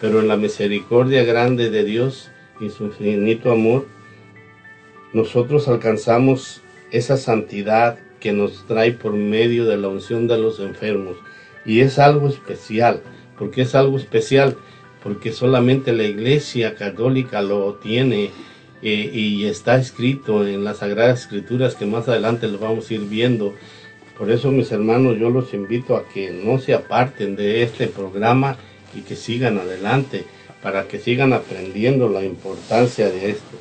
Pero 0.00 0.20
en 0.20 0.28
la 0.28 0.36
misericordia 0.36 1.24
grande 1.24 1.70
de 1.70 1.84
Dios 1.84 2.30
y 2.60 2.70
su 2.70 2.86
infinito 2.86 3.52
amor, 3.52 3.86
nosotros 5.12 5.68
alcanzamos 5.68 6.60
esa 6.90 7.16
santidad 7.16 7.98
que 8.20 8.32
nos 8.32 8.66
trae 8.66 8.92
por 8.92 9.12
medio 9.12 9.66
de 9.66 9.76
la 9.76 9.88
unción 9.88 10.26
de 10.26 10.38
los 10.38 10.60
enfermos. 10.60 11.16
Y 11.64 11.80
es 11.80 11.98
algo 11.98 12.28
especial, 12.28 13.02
porque 13.38 13.62
es 13.62 13.74
algo 13.74 13.96
especial, 13.98 14.56
porque 15.02 15.32
solamente 15.32 15.92
la 15.92 16.04
Iglesia 16.04 16.74
Católica 16.74 17.42
lo 17.42 17.74
tiene 17.74 18.30
eh, 18.84 19.10
y 19.14 19.46
está 19.46 19.76
escrito 19.76 20.46
en 20.46 20.62
las 20.62 20.78
Sagradas 20.78 21.22
Escrituras 21.22 21.74
que 21.74 21.86
más 21.86 22.06
adelante 22.06 22.48
lo 22.48 22.58
vamos 22.58 22.90
a 22.90 22.94
ir 22.94 23.00
viendo. 23.00 23.54
Por 24.18 24.30
eso, 24.30 24.50
mis 24.50 24.70
hermanos, 24.72 25.16
yo 25.18 25.30
los 25.30 25.54
invito 25.54 25.96
a 25.96 26.06
que 26.06 26.30
no 26.30 26.58
se 26.58 26.74
aparten 26.74 27.34
de 27.34 27.62
este 27.62 27.86
programa 27.86 28.58
y 28.94 29.00
que 29.00 29.16
sigan 29.16 29.56
adelante 29.56 30.26
para 30.62 30.86
que 30.86 30.98
sigan 30.98 31.32
aprendiendo 31.32 32.10
la 32.10 32.24
importancia 32.24 33.08
de 33.08 33.30
esto. 33.30 33.56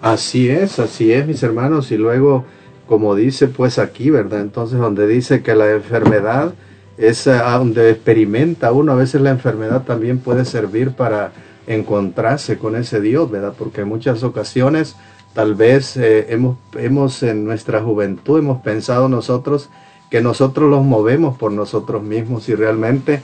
Así 0.00 0.48
es, 0.48 0.78
así 0.78 1.12
es, 1.12 1.26
mis 1.26 1.42
hermanos. 1.42 1.90
Y 1.90 1.96
luego, 1.96 2.44
como 2.86 3.16
dice 3.16 3.48
pues 3.48 3.80
aquí, 3.80 4.10
¿verdad? 4.10 4.42
Entonces, 4.42 4.78
donde 4.78 5.08
dice 5.08 5.42
que 5.42 5.56
la 5.56 5.72
enfermedad 5.72 6.54
es 6.98 7.26
ah, 7.26 7.58
donde 7.58 7.90
experimenta 7.90 8.70
uno, 8.70 8.92
a 8.92 8.96
veces 8.96 9.20
la 9.20 9.30
enfermedad 9.30 9.82
también 9.82 10.18
puede 10.18 10.44
servir 10.44 10.92
para 10.92 11.32
encontrarse 11.66 12.58
con 12.58 12.76
ese 12.76 13.00
Dios, 13.00 13.30
¿verdad? 13.30 13.54
Porque 13.58 13.82
en 13.82 13.88
muchas 13.88 14.22
ocasiones 14.22 14.96
tal 15.34 15.54
vez 15.54 15.96
eh, 15.96 16.26
hemos, 16.30 16.56
hemos 16.74 17.22
en 17.22 17.44
nuestra 17.44 17.82
juventud 17.82 18.38
hemos 18.38 18.62
pensado 18.62 19.08
nosotros 19.08 19.68
que 20.10 20.20
nosotros 20.20 20.70
los 20.70 20.84
movemos 20.84 21.36
por 21.36 21.52
nosotros 21.52 22.02
mismos 22.02 22.48
y 22.48 22.54
realmente 22.54 23.22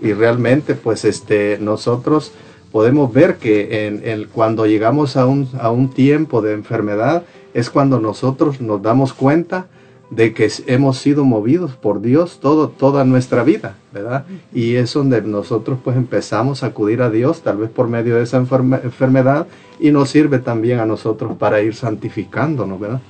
y 0.00 0.12
realmente 0.12 0.74
pues 0.74 1.04
este 1.04 1.58
nosotros 1.58 2.32
podemos 2.70 3.12
ver 3.12 3.38
que 3.38 4.28
cuando 4.32 4.66
llegamos 4.66 5.16
a 5.16 5.26
un, 5.26 5.48
a 5.58 5.70
un 5.70 5.88
tiempo 5.88 6.42
de 6.42 6.52
enfermedad 6.52 7.24
es 7.54 7.70
cuando 7.70 8.00
nosotros 8.00 8.60
nos 8.60 8.82
damos 8.82 9.14
cuenta 9.14 9.66
de 10.10 10.32
que 10.32 10.50
hemos 10.66 10.98
sido 10.98 11.24
movidos 11.24 11.72
por 11.72 12.00
Dios 12.00 12.38
todo, 12.40 12.68
toda 12.68 13.04
nuestra 13.04 13.42
vida, 13.42 13.76
¿verdad? 13.92 14.24
Y 14.52 14.76
es 14.76 14.92
donde 14.92 15.20
nosotros 15.22 15.78
pues 15.82 15.96
empezamos 15.96 16.62
a 16.62 16.66
acudir 16.66 17.02
a 17.02 17.10
Dios, 17.10 17.42
tal 17.42 17.56
vez 17.58 17.70
por 17.70 17.88
medio 17.88 18.16
de 18.16 18.22
esa 18.22 18.36
enfermedad, 18.36 19.48
y 19.80 19.90
nos 19.90 20.10
sirve 20.10 20.38
también 20.38 20.78
a 20.78 20.86
nosotros 20.86 21.36
para 21.36 21.60
ir 21.60 21.74
santificándonos, 21.74 22.78
¿verdad? 22.78 23.00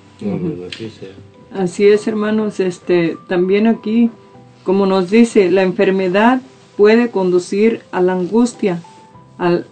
Así 1.52 1.86
es, 1.86 2.06
hermanos, 2.08 2.60
este, 2.60 3.16
también 3.28 3.66
aquí, 3.66 4.10
como 4.64 4.86
nos 4.86 5.10
dice, 5.10 5.50
la 5.50 5.62
enfermedad 5.62 6.40
puede 6.76 7.10
conducir 7.10 7.82
a 7.92 8.00
la 8.00 8.14
angustia, 8.14 8.82
al 9.38 9.66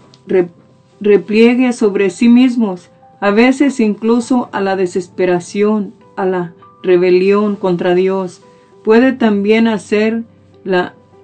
repliegue 1.00 1.72
sobre 1.72 2.10
sí 2.10 2.28
mismos, 2.28 2.90
a 3.20 3.30
veces 3.30 3.80
incluso 3.80 4.48
a 4.52 4.60
la 4.60 4.76
desesperación, 4.76 5.94
a 6.16 6.26
la 6.26 6.52
rebelión 6.84 7.56
contra 7.56 7.94
Dios. 7.94 8.42
Puede 8.84 9.12
también 9.12 9.66
hacer 9.66 10.22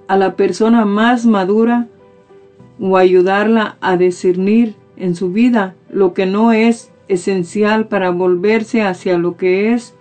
a 0.07 0.17
la 0.17 0.35
persona 0.35 0.83
más 0.83 1.25
madura 1.25 1.87
o 2.79 2.97
ayudarla 2.97 3.77
a 3.79 3.95
discernir 3.95 4.75
en 4.97 5.15
su 5.15 5.31
vida 5.31 5.75
lo 5.89 6.13
que 6.13 6.25
no 6.25 6.51
es 6.51 6.91
esencial 7.07 7.87
para 7.87 8.09
volverse 8.09 8.81
hacia 8.81 9.17
lo 9.17 9.37
que 9.37 9.73
es. 9.73 9.93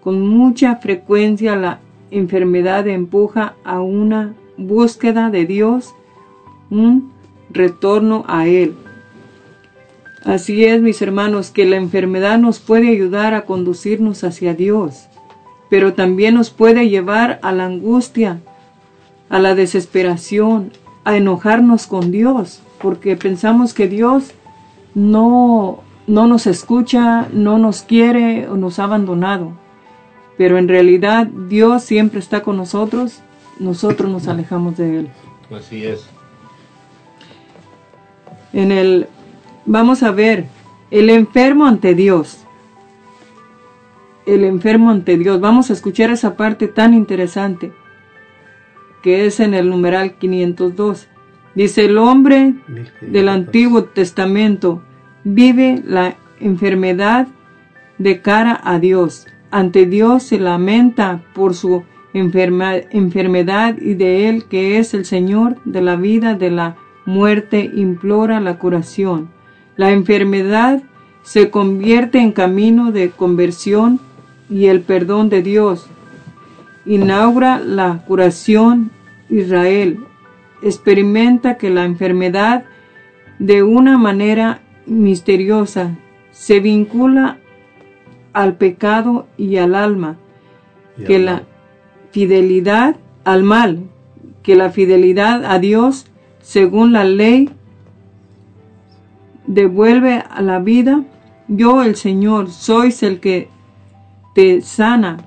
Con 0.00 0.26
mucha 0.26 0.76
frecuencia 0.76 1.56
la 1.56 1.80
enfermedad 2.10 2.86
empuja 2.86 3.54
a 3.64 3.80
una 3.80 4.34
búsqueda 4.56 5.30
de 5.30 5.46
Dios, 5.46 5.94
un 6.70 7.12
retorno 7.50 8.24
a 8.28 8.46
Él. 8.46 8.74
Así 10.24 10.64
es, 10.64 10.80
mis 10.80 11.00
hermanos, 11.00 11.50
que 11.50 11.64
la 11.64 11.76
enfermedad 11.76 12.38
nos 12.38 12.58
puede 12.58 12.88
ayudar 12.88 13.34
a 13.34 13.42
conducirnos 13.42 14.24
hacia 14.24 14.54
Dios, 14.54 15.06
pero 15.70 15.94
también 15.94 16.34
nos 16.34 16.50
puede 16.50 16.88
llevar 16.88 17.38
a 17.42 17.52
la 17.52 17.66
angustia, 17.66 18.40
a 19.28 19.38
la 19.38 19.54
desesperación, 19.54 20.72
a 21.04 21.16
enojarnos 21.16 21.86
con 21.86 22.10
Dios, 22.10 22.60
porque 22.80 23.16
pensamos 23.16 23.74
que 23.74 23.88
Dios 23.88 24.32
no, 24.94 25.82
no 26.06 26.26
nos 26.26 26.46
escucha, 26.46 27.28
no 27.32 27.58
nos 27.58 27.82
quiere 27.82 28.48
o 28.48 28.56
nos 28.56 28.78
ha 28.78 28.84
abandonado. 28.84 29.52
Pero 30.36 30.58
en 30.58 30.68
realidad 30.68 31.26
Dios 31.26 31.82
siempre 31.84 32.20
está 32.20 32.42
con 32.42 32.56
nosotros 32.56 33.22
nosotros 33.58 34.10
nos 34.10 34.28
alejamos 34.28 34.76
de 34.76 35.00
Él. 35.00 35.08
Así 35.56 35.84
es. 35.84 36.06
En 38.52 38.72
el, 38.72 39.08
vamos 39.68 40.02
a 40.02 40.10
ver 40.10 40.46
El 40.90 41.10
enfermo 41.10 41.66
ante 41.66 41.94
Dios. 41.94 42.46
El 44.24 44.44
enfermo 44.44 44.90
ante 44.90 45.18
Dios. 45.18 45.38
Vamos 45.40 45.68
a 45.68 45.74
escuchar 45.74 46.10
esa 46.10 46.34
parte 46.36 46.66
tan 46.66 46.94
interesante 46.94 47.72
que 49.02 49.26
es 49.26 49.38
en 49.38 49.52
el 49.52 49.68
numeral 49.68 50.14
502. 50.14 51.08
Dice, 51.54 51.84
el 51.84 51.98
hombre 51.98 52.54
del 53.02 53.28
Antiguo 53.28 53.84
Testamento 53.84 54.82
vive 55.24 55.82
la 55.84 56.16
enfermedad 56.40 57.28
de 57.98 58.22
cara 58.22 58.58
a 58.64 58.78
Dios. 58.78 59.26
Ante 59.50 59.84
Dios 59.84 60.22
se 60.22 60.38
lamenta 60.38 61.22
por 61.34 61.54
su 61.54 61.84
enfermedad 62.14 63.76
y 63.78 63.94
de 63.94 64.28
Él 64.30 64.44
que 64.44 64.78
es 64.78 64.94
el 64.94 65.04
Señor 65.04 65.56
de 65.64 65.82
la 65.82 65.96
vida, 65.96 66.34
de 66.34 66.50
la 66.50 66.76
muerte, 67.04 67.70
implora 67.74 68.40
la 68.40 68.58
curación. 68.58 69.37
La 69.78 69.92
enfermedad 69.92 70.82
se 71.22 71.50
convierte 71.50 72.18
en 72.18 72.32
camino 72.32 72.90
de 72.90 73.10
conversión 73.10 74.00
y 74.50 74.66
el 74.66 74.80
perdón 74.80 75.28
de 75.28 75.40
Dios. 75.40 75.86
Inaugura 76.84 77.60
la 77.60 78.02
curación 78.04 78.90
Israel. 79.30 80.00
Experimenta 80.62 81.58
que 81.58 81.70
la 81.70 81.84
enfermedad 81.84 82.64
de 83.38 83.62
una 83.62 83.98
manera 83.98 84.62
misteriosa 84.84 85.96
se 86.32 86.58
vincula 86.58 87.38
al 88.32 88.56
pecado 88.56 89.28
y 89.36 89.58
al 89.58 89.76
alma, 89.76 90.16
que 91.06 91.20
la 91.20 91.44
fidelidad 92.10 92.96
al 93.22 93.44
mal, 93.44 93.84
que 94.42 94.56
la 94.56 94.70
fidelidad 94.70 95.44
a 95.44 95.60
Dios, 95.60 96.06
según 96.40 96.92
la 96.92 97.04
ley, 97.04 97.50
devuelve 99.48 100.22
a 100.30 100.40
la 100.42 100.60
vida. 100.60 101.02
Yo, 101.48 101.82
el 101.82 101.96
Señor, 101.96 102.50
sois 102.50 103.02
el 103.02 103.18
que 103.18 103.48
te 104.34 104.60
sana. 104.60 105.24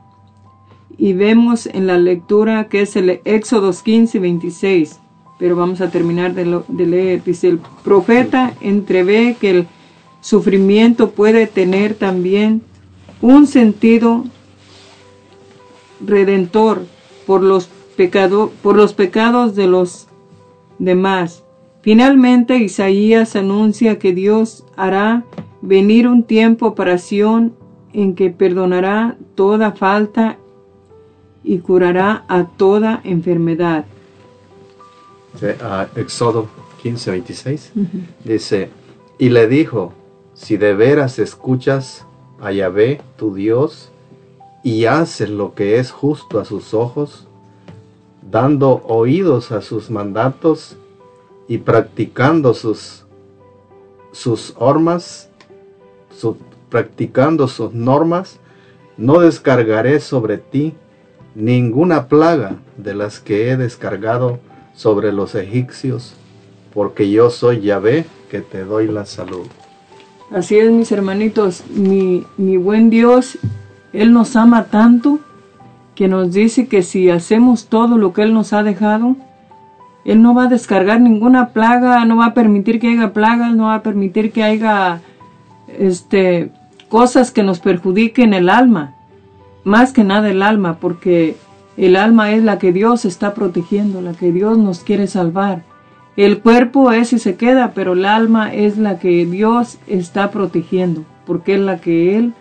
Y 0.97 1.13
vemos 1.13 1.65
en 1.65 1.88
la 1.88 1.97
lectura 1.97 2.69
que 2.69 2.82
es 2.82 2.95
el 2.95 3.22
Éxodo 3.26 3.72
15, 3.74 4.19
26. 4.19 4.99
Pero 5.39 5.55
vamos 5.55 5.82
a 5.82 5.89
terminar 5.89 6.36
de, 6.36 6.86
leer. 6.86 7.24
Dice, 7.24 7.49
el 7.49 7.59
profeta 7.84 8.53
entrevé 8.61 9.36
que 9.39 9.49
el 9.49 9.67
sufrimiento 10.22 11.11
puede 11.11 11.47
tener 11.47 11.95
también 11.95 12.61
un 13.22 13.47
sentido 13.47 14.24
redentor 16.05 16.86
por 17.26 17.41
los, 17.41 17.69
por 18.61 18.76
los 18.76 18.93
pecados 18.93 19.55
de 19.55 19.65
los 19.65 20.07
demás. 20.78 21.43
Finalmente 21.82 22.58
Isaías 22.58 23.36
anuncia 23.36 23.98
que 23.98 24.14
Dios 24.14 24.64
hará 24.76 25.24
venir 25.62 26.08
un 26.08 26.24
tiempo 26.24 26.76
para 26.76 26.98
Sión 26.98 27.56
en 27.94 28.16
que 28.16 28.30
perdonará 28.30 29.18
toda 29.36 29.72
falta 29.72 30.38
y 31.44 31.58
curará 31.60 32.24
a 32.28 32.46
toda 32.46 33.02
enfermedad. 33.04 33.86
Éxodo 35.96 36.48
15, 36.84 37.12
26 37.12 37.72
dice, 38.24 38.70
y 39.18 39.30
le 39.30 39.48
dijo, 39.48 39.94
si 40.34 40.58
de 40.58 40.74
veras 40.74 41.20
escuchas 41.20 42.06
a 42.40 42.52
Yahvé, 42.52 43.02
tu 43.18 43.34
Dios, 43.34 43.92
y 44.64 44.86
haces 44.86 45.30
lo 45.30 45.56
que 45.56 45.80
es 45.80 45.92
justo 45.92 46.40
a 46.40 46.46
sus 46.46 46.74
ojos, 46.74 47.28
dando 48.22 48.84
oídos 48.88 49.52
a 49.52 49.62
sus 49.62 49.90
mandatos 49.90 50.78
y 51.52 51.58
practicando 51.58 52.54
sus, 52.54 53.04
sus 54.14 54.56
normas, 54.58 55.28
practicando 56.70 57.49
sus 57.49 57.74
normas, 57.74 58.39
no 58.95 59.20
descargaré 59.20 59.99
sobre 59.99 60.38
ti 60.38 60.74
ninguna 61.36 62.08
plaga 62.08 62.56
de 62.78 62.95
las 62.95 63.20
que 63.20 63.49
he 63.49 63.58
descargado 63.58 64.39
sobre 64.74 65.12
los 65.12 65.36
egipcios, 65.36 66.14
porque 66.74 67.12
yo 67.12 67.30
soy 67.30 67.60
Yahvé 67.60 68.06
que 68.30 68.39
te 68.39 68.64
doy 68.64 68.88
la 68.88 69.06
salud. 69.06 69.45
Así 70.32 70.58
es, 70.58 70.72
mis 70.72 70.89
hermanitos, 70.93 71.66
mi, 71.70 72.26
mi 72.38 72.56
buen 72.56 72.89
Dios 72.89 73.38
él 73.91 74.14
nos 74.14 74.38
ama 74.38 74.68
tanto 74.68 75.20
que 75.95 76.08
nos 76.08 76.32
dice 76.32 76.70
que 76.70 76.82
si 76.82 77.10
hacemos 77.10 77.66
todo 77.66 77.97
lo 77.97 78.14
que 78.14 78.22
Él 78.22 78.34
nos 78.34 78.54
ha 78.54 78.64
dejado, 78.64 79.18
Él 80.04 80.22
no 80.22 80.34
va 80.34 80.45
a 80.45 80.47
descargar 80.47 80.99
ninguna 80.99 81.49
plaga, 81.49 82.04
no 82.06 82.18
va 82.18 82.28
a 82.28 82.34
permitir 82.34 82.80
que 82.80 82.89
haya 82.89 83.14
plagas, 83.14 83.56
no 83.56 83.66
va 83.66 83.76
a 83.76 83.84
permitir 83.84 84.32
que 84.32 84.43
haya 84.43 85.02
este, 85.80 86.52
cosas 86.89 87.32
que 87.32 87.43
nos 87.43 87.60
perjudiquen 87.60 88.34
el 88.34 88.49
alma. 88.49 88.95
Más 89.64 89.93
que 89.93 90.04
nada 90.04 90.30
el 90.30 90.41
alma, 90.41 90.78
porque 90.80 91.36
el 91.78 91.95
alma 91.95 92.32
es 92.32 92.43
la 92.43 92.58
que 92.58 92.72
Dios 92.74 93.06
está 93.06 93.34
protegiendo, 93.34 94.02
la 94.02 94.14
que 94.14 94.32
Dios 94.32 94.58
nos 94.58 94.80
quiere 94.80 95.08
salvar. 95.08 95.64
El 96.18 96.39
cuerpo 96.39 96.91
es 96.91 97.14
y 97.14 97.20
se 97.20 97.36
queda, 97.36 97.72
pero 97.74 97.93
el 97.93 98.06
alma 98.06 98.54
es 98.54 98.78
la 98.78 98.99
que 98.99 99.26
Dios 99.26 99.78
está 99.88 100.32
protegiendo, 100.32 101.04
porque 101.26 101.56
es 101.56 101.62
la 101.62 101.78
que 101.78 102.18
Él 102.18 102.34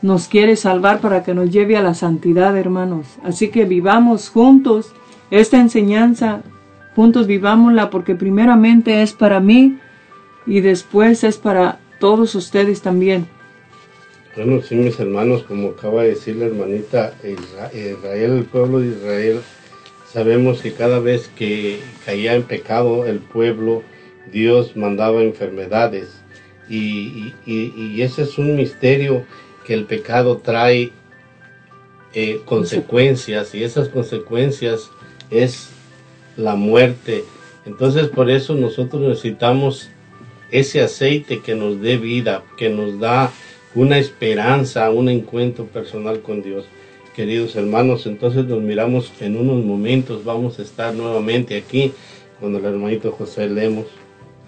nos 0.00 0.28
quiere 0.28 0.56
salvar 0.56 1.00
para 1.00 1.22
que 1.22 1.34
nos 1.34 1.50
lleve 1.50 1.76
a 1.76 1.82
la 1.82 1.94
santidad, 1.94 2.56
hermanos. 2.56 3.06
Así 3.22 3.48
que 3.48 3.64
vivamos 3.64 4.30
juntos 4.30 4.92
esta 5.30 5.60
enseñanza, 5.60 6.40
juntos 6.94 7.26
vivámosla 7.26 7.90
porque 7.90 8.14
primeramente 8.14 9.02
es 9.02 9.12
para 9.12 9.40
mí 9.40 9.78
y 10.46 10.60
después 10.60 11.24
es 11.24 11.38
para 11.38 11.78
todos 11.98 12.34
ustedes 12.34 12.82
también. 12.82 13.26
Bueno, 14.34 14.62
sí, 14.62 14.74
mis 14.74 14.98
hermanos, 14.98 15.42
como 15.42 15.70
acaba 15.70 16.02
de 16.02 16.10
decir 16.10 16.36
la 16.36 16.46
hermanita, 16.46 17.14
Israel, 17.22 18.38
el 18.38 18.44
pueblo 18.44 18.80
de 18.80 18.88
Israel, 18.88 19.40
sabemos 20.10 20.62
que 20.62 20.72
cada 20.72 21.00
vez 21.00 21.30
que 21.36 21.80
caía 22.06 22.34
en 22.34 22.42
pecado 22.42 23.06
el 23.06 23.18
pueblo, 23.18 23.82
Dios 24.32 24.74
mandaba 24.76 25.22
enfermedades. 25.22 26.22
Y, 26.68 27.34
y 27.44 28.00
ese 28.00 28.22
es 28.22 28.38
un 28.38 28.56
misterio 28.56 29.24
que 29.66 29.74
el 29.74 29.84
pecado 29.84 30.38
trae 30.38 30.92
eh, 32.14 32.42
consecuencias 32.44 33.54
y 33.54 33.64
esas 33.64 33.88
consecuencias 33.88 34.90
es 35.30 35.70
la 36.36 36.54
muerte. 36.54 37.24
Entonces 37.66 38.08
por 38.08 38.30
eso 38.30 38.54
nosotros 38.54 39.02
necesitamos 39.02 39.90
ese 40.50 40.82
aceite 40.82 41.40
que 41.40 41.54
nos 41.54 41.80
dé 41.80 41.96
vida, 41.96 42.42
que 42.56 42.68
nos 42.68 42.98
da 42.98 43.30
una 43.74 43.98
esperanza, 43.98 44.90
un 44.90 45.08
encuentro 45.08 45.66
personal 45.66 46.20
con 46.20 46.42
Dios. 46.42 46.66
Queridos 47.14 47.56
hermanos, 47.56 48.06
entonces 48.06 48.44
nos 48.46 48.62
miramos 48.62 49.12
en 49.20 49.36
unos 49.36 49.64
momentos, 49.64 50.24
vamos 50.24 50.58
a 50.58 50.62
estar 50.62 50.94
nuevamente 50.94 51.56
aquí 51.56 51.92
cuando 52.40 52.58
el 52.58 52.64
hermanito 52.64 53.12
José 53.12 53.48
leemos. 53.48 53.86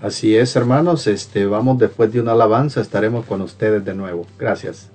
Así 0.01 0.37
es, 0.37 0.57
hermanos, 0.57 1.07
este 1.07 1.47
vamos 1.47 1.79
después 1.79 2.13
de 2.13 2.21
una 2.21 2.33
alabanza, 2.33 2.81
estaremos 2.81 3.25
con 3.27 3.41
ustedes 3.41 3.85
de 3.85 3.95
nuevo. 3.95 4.27
Gracias. 4.39 4.94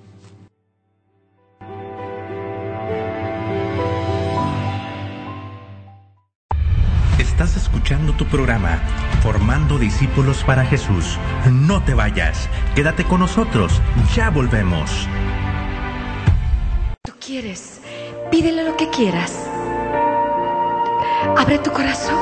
Tu 8.20 8.26
programa, 8.26 8.78
Formando 9.22 9.78
Discípulos 9.78 10.44
para 10.44 10.66
Jesús. 10.66 11.18
No 11.50 11.82
te 11.82 11.94
vayas, 11.94 12.50
quédate 12.74 13.02
con 13.04 13.20
nosotros, 13.20 13.80
ya 14.14 14.28
volvemos. 14.28 15.08
Tú 17.02 17.12
quieres, 17.18 17.80
pídele 18.30 18.64
lo 18.64 18.76
que 18.76 18.90
quieras. 18.90 19.48
Abre 21.34 21.60
tu 21.60 21.72
corazón. 21.72 22.14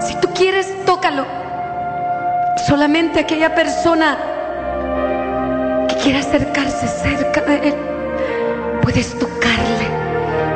Si 0.00 0.18
tú 0.22 0.28
quieres, 0.34 0.74
tócalo. 0.86 1.26
Solamente 2.66 3.20
aquella 3.20 3.54
persona 3.54 4.16
que 5.90 5.96
quiera 5.96 6.20
acercarse 6.20 6.88
cerca 6.88 7.42
de 7.42 7.68
Él, 7.68 7.74
puedes 8.80 9.18
tocarle 9.18 9.86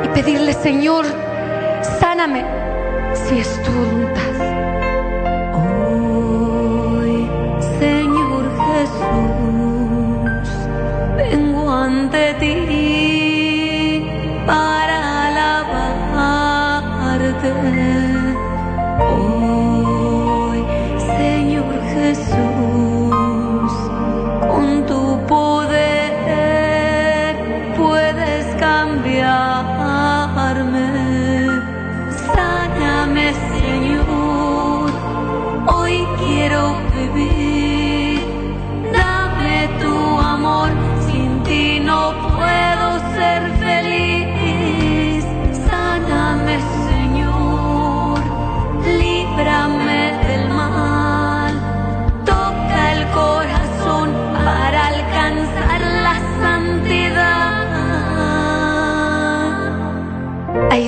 y 0.03 0.07
pedirle, 0.07 0.51
Señor, 0.53 1.24
sáname 1.81 2.43
si 3.13 3.39
es 3.39 3.61
tu 3.63 3.71
voluntad. 3.71 4.35
Hoy, 5.53 7.29
Señor 7.79 8.43
Jesús, 8.67 10.49
vengo 11.17 11.71
ante 11.71 12.33
ti 12.35 12.74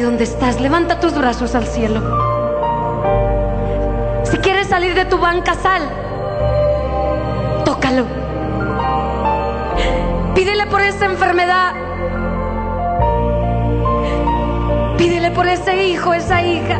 donde 0.08 0.24
estás, 0.24 0.62
levanta 0.62 1.02
tus 1.02 1.14
brazos 1.18 1.54
al 1.54 1.68
cielo. 1.68 2.00
Si 4.24 4.38
quieres 4.38 4.68
salir 4.68 4.96
de 4.96 5.04
tu 5.04 5.18
banca, 5.18 5.54
sal. 5.54 5.82
Tócalo. 7.66 8.06
Pídele 10.34 10.66
por 10.68 10.80
esa 10.80 11.08
enfermedad. 11.08 11.74
Pídele 14.98 15.32
por 15.32 15.46
ese 15.46 15.76
hijo, 15.88 16.14
esa 16.14 16.42
hija. 16.42 16.80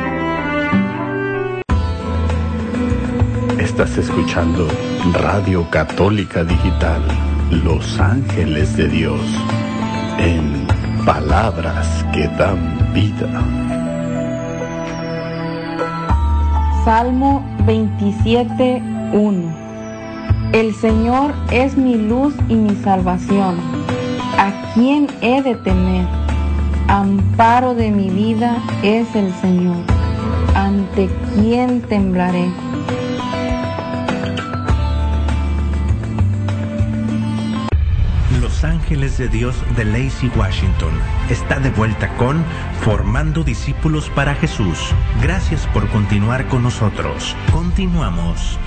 Estás 3.81 4.09
escuchando 4.09 4.67
Radio 5.11 5.67
Católica 5.71 6.43
Digital, 6.43 7.01
Los 7.63 7.99
Ángeles 7.99 8.77
de 8.77 8.87
Dios, 8.87 9.19
en 10.19 10.67
palabras 11.03 12.05
que 12.13 12.27
dan 12.37 12.93
vida. 12.93 13.41
Salmo 16.85 17.43
27, 17.65 18.83
1 19.13 20.51
el 20.53 20.75
Señor 20.75 21.33
es 21.51 21.75
mi 21.75 21.95
luz 21.95 22.35
y 22.49 22.53
mi 22.53 22.75
salvación. 22.83 23.55
¿A 24.37 24.73
quién 24.75 25.07
he 25.21 25.41
de 25.41 25.55
temer? 25.55 26.05
Amparo 26.87 27.73
de 27.73 27.89
mi 27.89 28.11
vida 28.11 28.57
es 28.83 29.07
el 29.15 29.33
Señor. 29.41 29.77
¿Ante 30.53 31.09
quién 31.33 31.81
temblaré? 31.81 32.70
Ángeles 38.91 39.17
de 39.17 39.29
Dios 39.29 39.55
de 39.77 39.85
Lacey 39.85 40.29
Washington 40.35 40.91
está 41.29 41.61
de 41.61 41.69
vuelta 41.69 42.13
con 42.17 42.43
Formando 42.81 43.41
Discípulos 43.41 44.09
para 44.09 44.35
Jesús. 44.35 44.77
Gracias 45.21 45.65
por 45.67 45.87
continuar 45.87 46.45
con 46.49 46.63
nosotros. 46.63 47.33
Continuamos. 47.53 48.59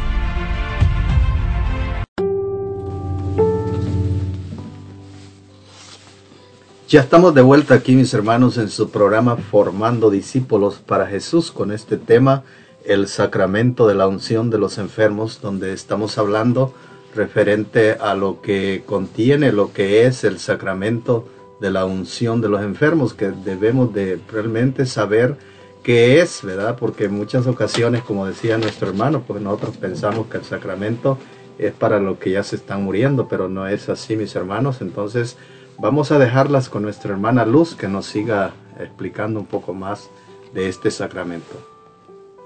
Ya 6.89 7.01
estamos 7.01 7.35
de 7.35 7.43
vuelta 7.43 7.75
aquí, 7.75 7.95
mis 7.95 8.15
hermanos, 8.15 8.57
en 8.57 8.71
su 8.71 8.89
programa 8.89 9.37
Formando 9.37 10.09
Discípulos 10.09 10.77
para 10.77 11.07
Jesús 11.07 11.53
con 11.53 11.71
este 11.71 11.99
tema, 11.99 12.45
el 12.87 13.09
sacramento 13.09 13.87
de 13.87 13.95
la 13.95 14.09
unción 14.09 14.49
de 14.49 14.57
los 14.57 14.79
enfermos, 14.79 15.43
donde 15.43 15.75
estamos 15.75 16.17
hablando 16.17 16.73
referente 17.15 17.93
a 17.93 18.15
lo 18.15 18.41
que 18.41 18.83
contiene, 18.87 19.53
lo 19.53 19.73
que 19.73 20.07
es 20.07 20.25
el 20.25 20.39
sacramento 20.39 21.29
de 21.61 21.71
la 21.71 21.85
unción 21.85 22.41
de 22.41 22.49
los 22.49 22.63
enfermos, 22.63 23.15
que 23.15 23.31
debemos 23.31 23.95
de 23.95 24.19
realmente 24.31 24.87
saber 24.87 25.37
qué 25.83 26.21
es, 26.21 26.43
¿verdad? 26.43 26.77
Porque 26.79 27.05
en 27.05 27.15
muchas 27.15 27.47
ocasiones, 27.47 28.03
como 28.03 28.27
decía 28.27 28.59
nuestro 28.59 28.89
hermano, 28.89 29.23
pues 29.27 29.41
nosotros 29.41 29.77
pensamos 29.77 30.27
que 30.27 30.39
el 30.39 30.45
sacramento 30.45 31.19
es 31.59 31.73
para 31.73 32.01
los 32.01 32.19
que 32.19 32.33
ya 32.33 32.43
se 32.43 32.57
están 32.57 32.83
muriendo, 32.83 33.29
pero 33.29 33.49
no 33.49 33.67
es 33.69 33.89
así, 33.89 34.17
mis 34.17 34.35
hermanos. 34.35 34.81
Entonces, 34.81 35.37
Vamos 35.79 36.13
a 36.13 36.19
dejarlas 36.19 36.69
con 36.69 36.83
nuestra 36.83 37.13
hermana 37.13 37.45
Luz 37.45 37.75
que 37.75 37.89
nos 37.89 38.07
siga 38.07 38.53
explicando 38.79 39.41
un 39.41 39.47
poco 39.47 39.75
más 39.75 40.09
de 40.55 40.69
este 40.69 40.91
sacramento. 40.91 41.57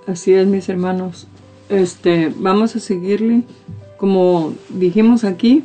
Así 0.06 0.32
es, 0.32 0.46
mis 0.46 0.68
hermanos. 0.68 1.26
Este, 1.68 2.32
vamos 2.34 2.74
a 2.74 2.80
seguirle 2.80 3.42
como 3.98 4.54
dijimos 4.70 5.24
aquí. 5.24 5.62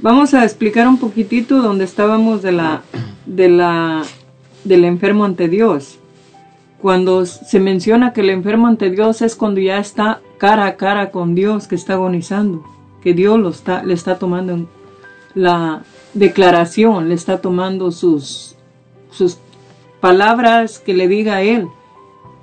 Vamos 0.00 0.34
a 0.34 0.44
explicar 0.44 0.86
un 0.86 0.98
poquitito 0.98 1.62
donde 1.62 1.84
estábamos 1.84 2.42
de 2.42 2.52
la 2.52 2.82
de 3.24 3.48
la 3.48 4.02
del 4.64 4.84
enfermo 4.84 5.24
ante 5.24 5.48
Dios. 5.48 5.98
Cuando 6.82 7.24
se 7.26 7.60
menciona 7.60 8.12
que 8.12 8.20
el 8.20 8.30
enfermo 8.30 8.66
ante 8.66 8.90
Dios 8.90 9.22
es 9.22 9.36
cuando 9.36 9.60
ya 9.60 9.78
está 9.78 10.20
cara 10.38 10.66
a 10.66 10.76
cara 10.76 11.10
con 11.10 11.34
Dios, 11.34 11.66
que 11.66 11.74
está 11.74 11.94
agonizando, 11.94 12.64
que 13.02 13.12
Dios 13.12 13.38
lo 13.38 13.50
está, 13.50 13.82
le 13.82 13.94
está 13.94 14.18
tomando 14.18 14.66
la, 15.34 15.82
declaración, 16.14 17.08
le 17.08 17.14
está 17.14 17.40
tomando 17.40 17.92
sus, 17.92 18.56
sus 19.10 19.38
palabras 20.00 20.78
que 20.78 20.94
le 20.94 21.08
diga 21.08 21.36
a 21.36 21.42
él. 21.42 21.68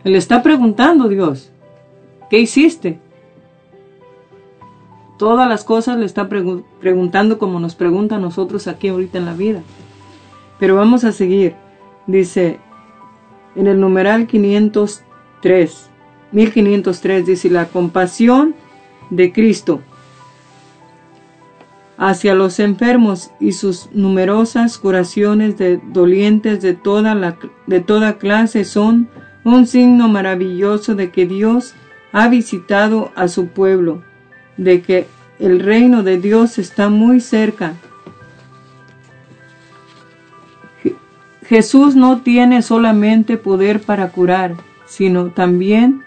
Le 0.03 0.17
está 0.17 0.41
preguntando 0.41 1.09
Dios, 1.09 1.49
¿qué 2.29 2.39
hiciste? 2.39 2.99
Todas 5.17 5.49
las 5.49 5.63
cosas 5.63 5.97
le 5.97 6.05
está 6.05 6.29
preguntando 6.29 7.39
como 7.39 7.59
nos 7.59 7.75
pregunta 7.75 8.15
a 8.15 8.19
nosotros 8.19 8.67
aquí 8.67 8.87
ahorita 8.87 9.17
en 9.17 9.25
la 9.25 9.33
vida. 9.33 9.61
Pero 10.59 10.75
vamos 10.75 11.03
a 11.03 11.11
seguir. 11.11 11.55
Dice, 12.05 12.59
en 13.55 13.67
el 13.67 13.79
numeral 13.79 14.27
503, 14.27 15.89
1503, 16.31 17.25
dice, 17.25 17.49
la 17.49 17.65
compasión 17.65 18.55
de 19.09 19.31
Cristo 19.31 19.81
hacia 21.97 22.35
los 22.35 22.59
enfermos 22.59 23.31
y 23.39 23.53
sus 23.53 23.89
numerosas 23.91 24.77
curaciones 24.77 25.57
de 25.57 25.81
dolientes 25.91 26.61
de 26.61 26.73
toda, 26.73 27.15
la, 27.15 27.37
de 27.65 27.79
toda 27.79 28.19
clase 28.19 28.65
son 28.65 29.09
un 29.43 29.65
signo 29.65 30.07
maravilloso 30.07 30.93
de 30.93 31.09
que 31.09 31.25
Dios 31.25 31.73
ha 32.11 32.27
visitado 32.29 33.11
a 33.15 33.27
su 33.27 33.47
pueblo, 33.47 34.03
de 34.57 34.81
que 34.81 35.07
el 35.39 35.59
reino 35.59 36.03
de 36.03 36.17
Dios 36.17 36.57
está 36.57 36.89
muy 36.89 37.19
cerca. 37.21 37.73
Je- 40.83 40.95
Jesús 41.45 41.95
no 41.95 42.21
tiene 42.21 42.61
solamente 42.61 43.37
poder 43.37 43.81
para 43.81 44.09
curar, 44.09 44.55
sino 44.85 45.27
también 45.27 46.03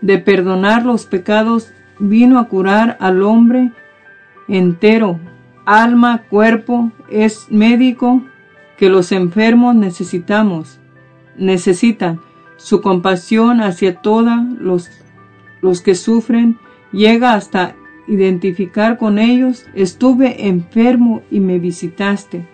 de 0.00 0.18
perdonar 0.18 0.84
los 0.84 1.06
pecados, 1.06 1.72
vino 1.98 2.38
a 2.40 2.48
curar 2.48 2.96
al 2.98 3.22
hombre 3.22 3.70
entero, 4.48 5.20
alma, 5.64 6.22
cuerpo, 6.28 6.90
es 7.08 7.46
médico 7.50 8.22
que 8.76 8.88
los 8.88 9.12
enfermos 9.12 9.76
necesitamos, 9.76 10.80
necesitan. 11.36 12.20
Su 12.56 12.80
compasión 12.80 13.60
hacia 13.60 13.96
todos 13.96 14.40
los, 14.58 14.90
los 15.60 15.80
que 15.80 15.94
sufren 15.94 16.58
llega 16.92 17.34
hasta 17.34 17.76
identificar 18.06 18.98
con 18.98 19.18
ellos, 19.18 19.66
estuve 19.74 20.48
enfermo 20.48 21.22
y 21.30 21.40
me 21.40 21.58
visitaste. 21.58 22.46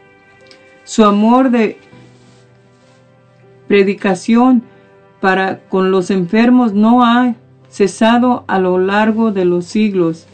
Su 0.84 1.04
amor 1.04 1.50
de 1.50 1.78
predicación 3.66 4.62
para 5.20 5.60
con 5.68 5.90
los 5.90 6.10
enfermos 6.10 6.72
no 6.72 7.04
ha 7.04 7.34
cesado 7.68 8.44
a 8.46 8.58
lo 8.58 8.78
largo 8.78 9.32
de 9.32 9.44
los 9.44 9.66
siglos 9.66 10.26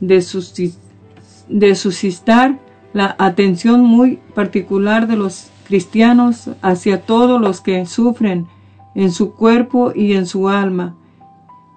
de, 0.00 0.22
suscitar 1.74 2.58
la 2.92 3.16
atención 3.18 3.82
muy 3.82 4.18
particular 4.34 5.06
de 5.06 5.16
los 5.16 5.50
cristianos 5.66 6.50
hacia 6.62 7.02
todos 7.02 7.40
los 7.40 7.60
que 7.60 7.86
sufren 7.86 8.46
en 8.94 9.12
su 9.12 9.34
cuerpo 9.34 9.92
y 9.94 10.14
en 10.14 10.26
su 10.26 10.48
alma. 10.48 10.96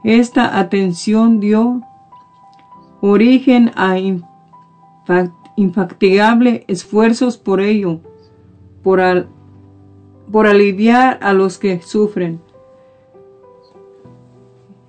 Esta 0.04 0.60
atención 0.60 1.39
dio 1.39 1.82
origen 3.02 3.72
a 3.76 3.97
infa- 3.97 5.34
infatigables 5.56 6.64
esfuerzos 6.68 7.38
por 7.38 7.62
ello, 7.62 7.99
por, 8.84 9.28
por 10.32 10.47
aliviar 10.47 11.20
a 11.22 11.34
los 11.34 11.58
que 11.58 11.82
sufren. 11.82 12.41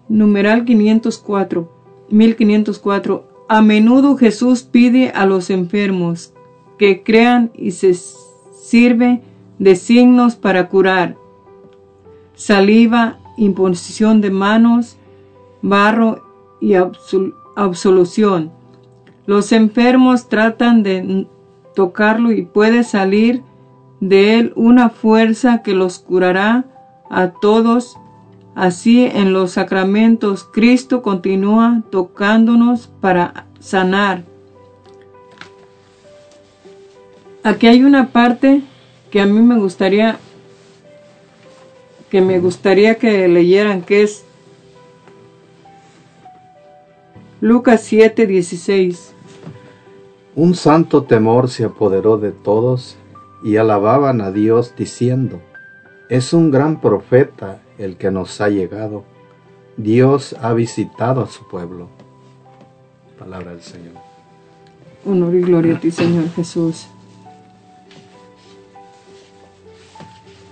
Numeral 0.09 0.65
504, 0.65 1.71
1504. 2.11 3.29
A 3.49 3.61
menudo 3.61 4.17
Jesús 4.17 4.63
pide 4.63 5.11
a 5.11 5.27
los 5.27 5.51
enfermos 5.51 6.33
que 6.79 7.03
crean 7.03 7.51
y 7.55 7.73
se 7.73 7.95
sirve 7.95 9.23
de 9.59 9.77
signos 9.77 10.37
para 10.37 10.69
curar. 10.69 11.17
Saliva, 12.35 13.19
imposición 13.37 14.21
de 14.21 14.31
manos, 14.31 14.97
barro 15.63 16.23
y 16.61 16.73
absol- 16.73 17.35
absolución. 17.57 18.53
Los 19.27 19.53
enfermos 19.53 20.29
tratan 20.29 20.83
de 20.83 21.27
tocarlo 21.75 22.33
y 22.33 22.43
puede 22.43 22.85
salir 22.85 23.43
de 24.01 24.39
él 24.39 24.53
una 24.57 24.91
fuerza 24.91 25.63
que 25.63 25.75
los 25.75 25.99
curará 26.01 26.65
a 27.09 27.29
todos. 27.29 27.97
Así 28.55 29.05
en 29.05 29.33
los 29.33 29.53
sacramentos 29.53 30.45
Cristo 30.45 31.01
continúa 31.01 31.83
tocándonos 31.91 32.89
para 33.01 33.47
sanar. 33.61 34.25
Aquí 37.45 37.67
hay 37.67 37.83
una 37.83 38.09
parte 38.09 38.63
que 39.11 39.21
a 39.21 39.27
mí 39.27 39.41
me 39.41 39.57
gustaría 39.59 40.19
que 42.11 42.21
me 42.21 42.41
gustaría 42.41 42.97
que 42.97 43.27
leyeran 43.27 43.83
que 43.83 44.03
es 44.03 44.27
Lucas 47.43 47.83
7:16. 47.91 49.15
Un 50.37 50.55
santo 50.55 51.03
temor 51.03 51.51
se 51.51 51.65
apoderó 51.65 52.17
de 52.17 52.31
todos 52.31 52.97
y 53.43 53.57
alababan 53.57 54.21
a 54.21 54.31
Dios 54.31 54.75
diciendo, 54.79 55.41
es 56.09 56.33
un 56.33 56.53
gran 56.53 56.81
profeta 56.81 57.61
el 57.79 57.97
que 57.97 58.13
nos 58.13 58.41
ha 58.41 58.49
llegado. 58.49 59.03
Dios 59.77 60.37
ha 60.41 60.53
visitado 60.53 61.21
a 61.21 61.27
su 61.27 61.45
pueblo. 61.49 61.89
Palabra 63.19 63.51
del 63.51 63.63
Señor. 63.63 63.95
Honor 65.05 65.35
y 65.35 65.41
gloria 65.41 65.75
a 65.75 65.81
ti, 65.81 65.91
Señor 65.91 66.31
Jesús. 66.37 66.87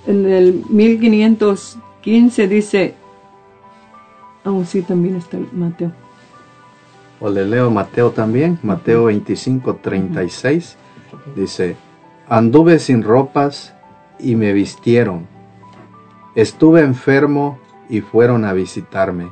En 0.08 0.26
el 0.26 0.64
1515 0.68 2.48
dice, 2.48 2.94
aún 4.42 4.66
sí 4.66 4.82
también 4.82 5.14
está 5.14 5.36
el 5.36 5.46
Mateo. 5.52 5.92
O 7.20 7.28
le 7.28 7.44
leo 7.44 7.70
Mateo 7.70 8.10
también, 8.10 8.58
Mateo 8.62 9.04
25, 9.04 9.76
36. 9.76 10.76
Dice, 11.36 11.76
anduve 12.28 12.78
sin 12.78 13.02
ropas 13.02 13.74
y 14.18 14.36
me 14.36 14.52
vistieron. 14.52 15.26
Estuve 16.34 16.80
enfermo 16.80 17.58
y 17.88 18.00
fueron 18.00 18.44
a 18.44 18.52
visitarme. 18.52 19.30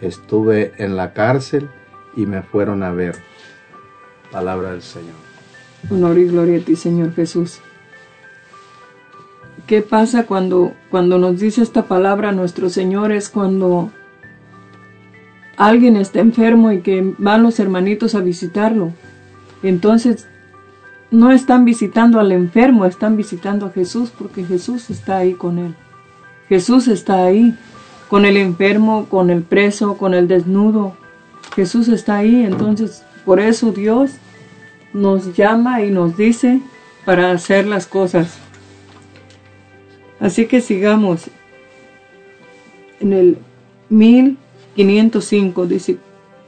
Estuve 0.00 0.72
en 0.78 0.96
la 0.96 1.12
cárcel 1.12 1.68
y 2.16 2.24
me 2.24 2.42
fueron 2.42 2.82
a 2.82 2.90
ver. 2.92 3.16
Palabra 4.30 4.72
del 4.72 4.82
Señor. 4.82 5.14
Honor 5.90 6.18
y 6.18 6.26
gloria 6.26 6.58
a 6.58 6.64
ti, 6.64 6.76
Señor 6.76 7.14
Jesús. 7.14 7.60
¿Qué 9.66 9.82
pasa 9.82 10.26
cuando, 10.26 10.72
cuando 10.90 11.18
nos 11.18 11.38
dice 11.38 11.62
esta 11.62 11.84
palabra 11.84 12.32
nuestro 12.32 12.70
Señor? 12.70 13.12
Es 13.12 13.28
cuando 13.28 13.90
alguien 15.60 15.96
está 15.96 16.20
enfermo 16.20 16.72
y 16.72 16.80
que 16.80 17.14
van 17.18 17.42
los 17.42 17.60
hermanitos 17.60 18.14
a 18.14 18.20
visitarlo. 18.20 18.94
Entonces, 19.62 20.26
no 21.10 21.30
están 21.32 21.66
visitando 21.66 22.18
al 22.18 22.32
enfermo, 22.32 22.86
están 22.86 23.14
visitando 23.14 23.66
a 23.66 23.70
Jesús 23.70 24.10
porque 24.16 24.42
Jesús 24.42 24.88
está 24.88 25.18
ahí 25.18 25.34
con 25.34 25.58
él. 25.58 25.74
Jesús 26.48 26.88
está 26.88 27.26
ahí 27.26 27.54
con 28.08 28.24
el 28.24 28.38
enfermo, 28.38 29.04
con 29.10 29.28
el 29.28 29.42
preso, 29.42 29.98
con 29.98 30.14
el 30.14 30.28
desnudo. 30.28 30.94
Jesús 31.54 31.88
está 31.88 32.16
ahí, 32.16 32.42
entonces 32.42 33.04
por 33.26 33.38
eso 33.38 33.70
Dios 33.70 34.12
nos 34.94 35.36
llama 35.36 35.82
y 35.82 35.90
nos 35.90 36.16
dice 36.16 36.62
para 37.04 37.32
hacer 37.32 37.66
las 37.66 37.86
cosas. 37.86 38.38
Así 40.20 40.46
que 40.46 40.62
sigamos. 40.62 41.28
En 43.00 43.12
el 43.12 43.38
1505 44.76 45.66
dice, 45.66 45.98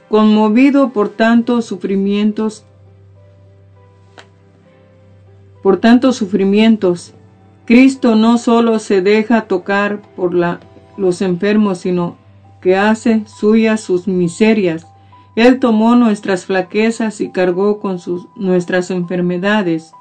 conmovido 0.09 0.89
por 0.89 1.09
tantos 1.09 1.65
sufrimientos, 1.65 2.65
por 5.61 5.77
tantos 5.77 6.17
sufrimientos, 6.17 7.13
Cristo 7.65 8.15
no 8.15 8.37
solo 8.37 8.79
se 8.79 9.01
deja 9.01 9.41
tocar 9.47 10.01
por 10.15 10.33
la, 10.33 10.59
los 10.97 11.21
enfermos, 11.21 11.79
sino 11.79 12.17
que 12.61 12.75
hace 12.75 13.23
suyas 13.25 13.81
sus 13.81 14.07
miserias. 14.07 14.85
Él 15.35 15.59
tomó 15.59 15.95
nuestras 15.95 16.45
flaquezas 16.45 17.21
y 17.21 17.31
cargó 17.31 17.79
con 17.79 17.99
sus, 17.99 18.27
nuestras 18.35 18.91
enfermedades. 18.91 19.93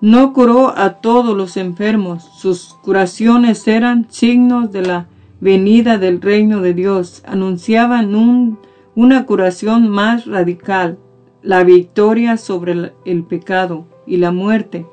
No 0.00 0.32
curó 0.32 0.76
a 0.76 0.94
todos 0.94 1.36
los 1.36 1.56
enfermos, 1.56 2.24
sus 2.24 2.74
curaciones 2.82 3.66
eran 3.68 4.06
signos 4.10 4.72
de 4.72 4.82
la 4.82 5.06
venida 5.40 5.98
del 5.98 6.20
reino 6.20 6.60
de 6.60 6.74
Dios, 6.74 7.22
anunciaban 7.26 8.14
un, 8.14 8.58
una 8.94 9.26
curación 9.26 9.88
más 9.88 10.26
radical, 10.26 10.98
la 11.42 11.64
victoria 11.64 12.36
sobre 12.36 12.92
el, 13.04 13.24
pecado 13.24 13.86
y 14.06 14.18
la 14.18 14.30
muerte 14.30 14.86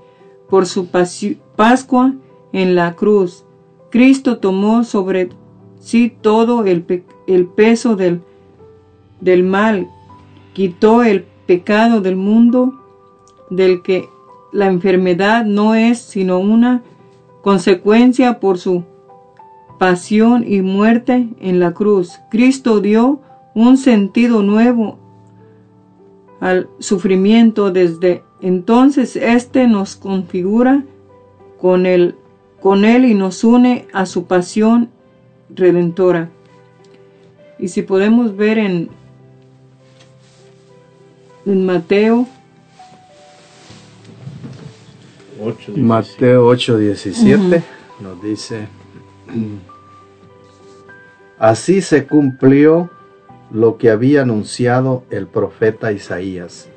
por 0.49 0.65
su 0.65 0.87
Pascua 0.87 2.13
en 2.53 2.75
la 2.75 2.95
cruz. 2.95 3.43
Cristo 3.89 4.37
tomó 4.37 4.83
sobre 4.85 5.29
sí 5.79 6.13
todo 6.21 6.63
el, 6.65 6.85
el 7.27 7.45
peso 7.47 7.95
del, 7.97 8.21
del 9.19 9.43
mal, 9.43 9.89
quitó 10.53 11.03
el 11.03 11.25
pecado 11.45 12.01
del 12.01 12.15
mundo, 12.15 12.73
del 13.49 13.81
que 13.81 14.07
la 14.51 14.67
enfermedad 14.67 15.45
no 15.45 15.75
es 15.75 15.99
sino 15.99 16.39
una 16.39 16.83
consecuencia 17.41 18.39
por 18.39 18.57
su 18.57 18.83
pasión 19.77 20.43
y 20.47 20.61
muerte 20.61 21.29
en 21.39 21.59
la 21.59 21.73
cruz. 21.73 22.19
Cristo 22.29 22.79
dio 22.79 23.21
un 23.53 23.77
sentido 23.77 24.43
nuevo 24.43 24.99
al 26.39 26.69
sufrimiento 26.79 27.71
desde 27.71 28.23
entonces 28.41 29.15
este 29.15 29.67
nos 29.67 29.95
configura 29.95 30.83
con 31.59 31.85
él, 31.85 32.15
con 32.61 32.85
él 32.85 33.05
y 33.05 33.15
nos 33.15 33.43
une 33.43 33.87
a 33.93 34.05
su 34.05 34.25
pasión 34.25 34.89
redentora. 35.49 36.29
Y 37.59 37.69
si 37.69 37.81
podemos 37.81 38.35
ver 38.35 38.59
en, 38.59 38.89
en 41.45 41.65
Mateo, 41.65 42.27
8, 45.43 45.73
Mateo 45.77 46.45
8, 46.45 46.77
17. 46.77 47.63
nos 47.99 48.21
dice, 48.21 48.67
así 51.39 51.81
se 51.81 52.05
cumplió 52.05 52.89
lo 53.51 53.77
que 53.77 53.89
había 53.89 54.21
anunciado 54.23 55.03
el 55.09 55.27
profeta 55.27 55.91
Isaías. 55.91 56.69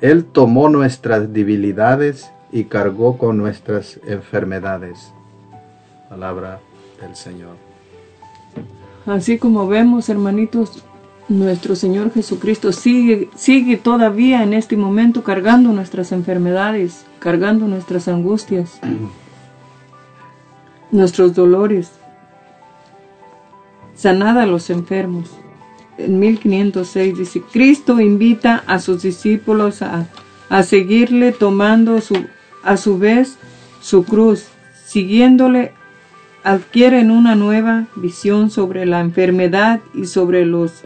Él 0.00 0.24
tomó 0.24 0.68
nuestras 0.68 1.32
debilidades 1.32 2.30
y 2.52 2.64
cargó 2.64 3.18
con 3.18 3.36
nuestras 3.36 4.00
enfermedades. 4.06 5.12
Palabra 6.08 6.60
del 7.00 7.14
Señor. 7.14 7.56
Así 9.06 9.38
como 9.38 9.66
vemos, 9.66 10.08
hermanitos, 10.08 10.82
nuestro 11.28 11.76
Señor 11.76 12.12
Jesucristo 12.12 12.72
sigue, 12.72 13.30
sigue 13.36 13.76
todavía 13.76 14.42
en 14.42 14.54
este 14.54 14.76
momento 14.76 15.22
cargando 15.22 15.70
nuestras 15.72 16.12
enfermedades, 16.12 17.04
cargando 17.18 17.68
nuestras 17.68 18.08
angustias, 18.08 18.80
nuestros 20.90 21.34
dolores. 21.34 21.92
Sanada 24.00 24.44
a 24.44 24.46
los 24.46 24.70
enfermos. 24.70 25.28
En 25.98 26.18
1506 26.18 27.18
dice, 27.18 27.42
Cristo 27.52 28.00
invita 28.00 28.64
a 28.66 28.78
sus 28.78 29.02
discípulos 29.02 29.82
a, 29.82 30.06
a 30.48 30.62
seguirle 30.62 31.32
tomando 31.32 32.00
su, 32.00 32.24
a 32.62 32.78
su 32.78 32.98
vez 32.98 33.36
su 33.82 34.04
cruz, 34.04 34.46
siguiéndole 34.86 35.72
adquieren 36.44 37.10
una 37.10 37.34
nueva 37.34 37.88
visión 37.94 38.50
sobre 38.50 38.86
la 38.86 39.00
enfermedad 39.00 39.80
y 39.92 40.06
sobre 40.06 40.46
los 40.46 40.84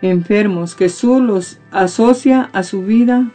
enfermos. 0.00 0.76
Jesús 0.76 1.20
los 1.20 1.58
asocia 1.70 2.48
a 2.54 2.62
su 2.62 2.80
vida 2.84 3.30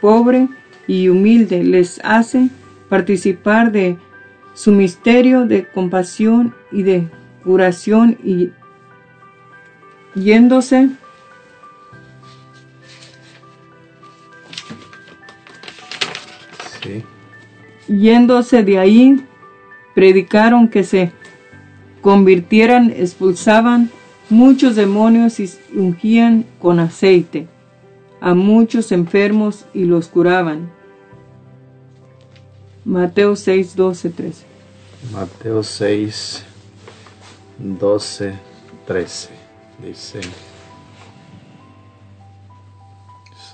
pobre 0.00 0.48
y 0.88 1.08
humilde, 1.08 1.62
les 1.62 2.00
hace 2.02 2.48
participar 2.88 3.70
de 3.70 3.96
su 4.54 4.72
misterio 4.72 5.46
de 5.46 5.68
compasión 5.68 6.52
y 6.72 6.82
de 6.82 7.19
curación 7.44 8.18
y 8.24 8.50
yéndose 10.14 10.90
yéndose 17.88 18.62
de 18.62 18.78
ahí 18.78 19.24
predicaron 19.94 20.68
que 20.68 20.84
se 20.84 21.12
convirtieran, 22.00 22.90
expulsaban 22.90 23.90
muchos 24.30 24.76
demonios 24.76 25.40
y 25.40 25.50
ungían 25.74 26.46
con 26.60 26.78
aceite 26.78 27.48
a 28.20 28.34
muchos 28.34 28.92
enfermos 28.92 29.66
y 29.74 29.84
los 29.84 30.08
curaban. 30.08 30.70
Mateo 32.84 33.36
6, 33.36 33.76
12, 33.76 34.10
13. 34.10 34.44
Mateo 35.12 35.62
6, 35.62 36.44
12, 37.60 38.34
13. 38.86 39.30
Dice 39.82 40.20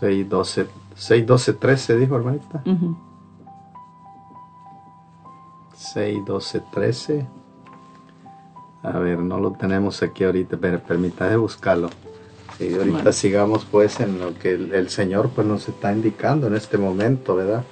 6, 0.00 0.28
12, 0.28 0.66
6, 0.94 1.26
12, 1.26 1.52
13, 1.54 1.96
dijo 1.96 2.16
hermanita. 2.16 2.62
6, 5.74 6.24
12, 6.26 6.62
13. 6.72 7.26
A 8.82 8.98
ver, 8.98 9.18
no 9.18 9.40
lo 9.40 9.52
tenemos 9.52 10.02
aquí 10.02 10.24
ahorita, 10.24 10.57
pero 10.57 10.80
permítame 10.80 11.36
buscarlo. 11.36 11.90
Y 12.59 12.74
ahorita 12.74 13.12
sigamos 13.12 13.64
pues 13.64 14.00
en 14.00 14.18
lo 14.18 14.38
que 14.38 14.54
el, 14.54 14.88
Señor 14.88 15.30
pues 15.30 15.46
nos 15.46 15.68
está 15.68 15.92
indicando 15.92 16.46
en 16.46 16.54
este 16.54 16.78
momento, 16.78 17.36
¿verdad? 17.36 17.64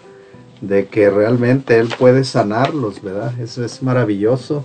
De 0.61 0.87
que 0.89 1.11
realmente 1.11 1.79
Él 1.79 1.93
puede 1.99 2.25
sanarlos, 2.25 3.03
¿verdad? 3.03 3.39
Eso 3.41 3.65
es 3.65 3.83
maravilloso. 3.83 4.65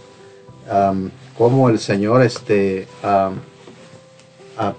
Como 1.39 1.69
el 1.69 1.79
Señor 1.79 2.21
este, 2.21 2.85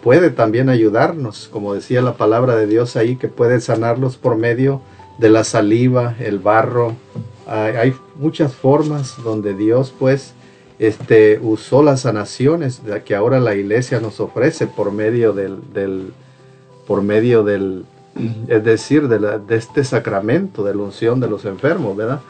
puede 0.02 0.28
también 0.28 0.68
ayudarnos, 0.68 1.48
como 1.50 1.72
decía 1.72 2.02
la 2.02 2.18
palabra 2.18 2.54
de 2.54 2.66
Dios 2.66 2.96
ahí, 2.96 3.16
que 3.16 3.28
puede 3.28 3.62
sanarlos 3.62 4.18
por 4.18 4.36
medio 4.36 4.82
de 5.16 5.30
la 5.30 5.42
saliva, 5.42 6.16
el 6.20 6.38
barro. 6.38 6.96
hay 7.46 7.94
muchas 8.16 8.52
formas 8.52 9.14
donde 9.24 9.54
Dios 9.54 9.94
pues 9.98 10.34
este, 10.78 11.40
usó 11.42 11.82
las 11.82 12.02
sanaciones 12.02 12.82
que 13.06 13.14
ahora 13.14 13.40
la 13.40 13.54
iglesia 13.54 13.98
nos 13.98 14.20
ofrece 14.20 14.66
por 14.66 14.92
medio 14.92 15.32
del, 15.32 16.12
por 16.86 17.00
medio 17.00 17.42
del, 17.42 17.86
es 18.48 18.62
decir, 18.62 19.08
de, 19.08 19.56
este 19.56 19.82
sacramento 19.82 20.62
de 20.62 20.74
la 20.74 20.82
unción 20.82 21.20
de 21.20 21.28
los 21.30 21.46
enfermos, 21.46 21.96
¿verdad? 21.96 22.20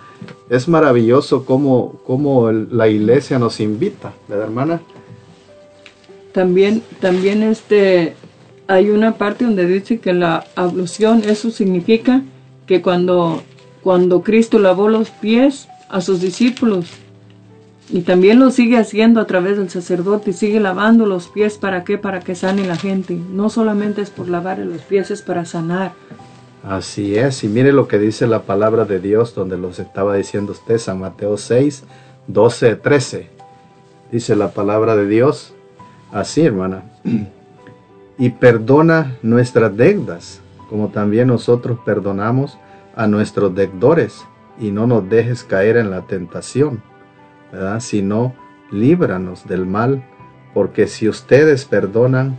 Es 0.49 0.69
maravilloso 0.69 1.45
cómo, 1.45 2.01
cómo 2.07 2.51
la 2.51 2.89
iglesia 2.89 3.39
nos 3.39 3.61
invita, 3.61 4.13
¿verdad, 4.29 4.47
hermana? 4.47 4.81
También, 6.33 6.83
también 7.01 7.43
este, 7.43 8.15
hay 8.67 8.91
una 8.91 9.17
parte 9.17 9.45
donde 9.45 9.67
dice 9.67 9.99
que 9.99 10.13
la 10.13 10.45
ablución, 10.57 11.23
eso 11.25 11.51
significa 11.51 12.23
que 12.67 12.83
cuando, 12.83 13.43
cuando 13.83 14.23
Cristo 14.23 14.59
lavó 14.59 14.89
los 14.89 15.11
pies 15.11 15.69
a 15.89 16.01
sus 16.01 16.21
discípulos, 16.21 16.87
y 17.93 18.03
también 18.03 18.39
lo 18.39 18.51
sigue 18.51 18.79
haciendo 18.79 19.21
a 19.21 19.27
través 19.27 19.57
del 19.57 19.69
sacerdote, 19.69 20.33
sigue 20.33 20.61
lavando 20.61 21.07
los 21.07 21.27
pies. 21.27 21.59
¿Para 21.59 21.83
qué? 21.83 21.99
Para 21.99 22.21
que 22.21 22.37
sane 22.37 22.65
la 22.65 22.77
gente. 22.77 23.19
No 23.33 23.51
solamente 23.51 24.01
es 24.01 24.11
por 24.11 24.29
lavar 24.29 24.61
los 24.61 24.83
pies, 24.83 25.11
es 25.11 25.23
para 25.23 25.45
sanar. 25.45 25.93
Así 26.63 27.17
es, 27.17 27.43
y 27.43 27.49
mire 27.49 27.73
lo 27.73 27.89
que 27.89 27.99
dice 27.99 28.27
la 28.27 28.43
palabra 28.43 28.85
de 28.85 29.01
Dios, 29.01 29.35
donde 29.35 29.57
los 29.57 29.79
estaba 29.79 30.15
diciendo 30.15 30.53
usted, 30.53 30.79
San 30.79 31.01
Mateo 31.01 31.37
6, 31.37 31.85
12, 32.27 32.77
13. 32.77 33.31
Dice 34.13 34.37
la 34.37 34.53
palabra 34.53 34.97
de 34.97 35.07
Dios, 35.07 35.55
así 36.13 36.43
hermana, 36.43 36.85
y 38.19 38.31
perdona 38.31 39.17
nuestras 39.23 39.75
deudas, 39.77 40.41
como 40.69 40.89
también 40.89 41.29
nosotros 41.29 41.79
perdonamos 41.85 42.59
a 42.95 43.07
nuestros 43.07 43.55
deudores, 43.55 44.25
y 44.59 44.71
no 44.71 44.87
nos 44.87 45.09
dejes 45.09 45.43
caer 45.45 45.79
en 45.79 45.91
la 45.91 46.03
tentación 46.03 46.83
Sino 47.81 48.35
líbranos 48.71 49.47
del 49.47 49.67
mal, 49.67 50.05
porque 50.55 50.87
si 50.87 51.09
ustedes 51.09 51.65
perdonan 51.65 52.39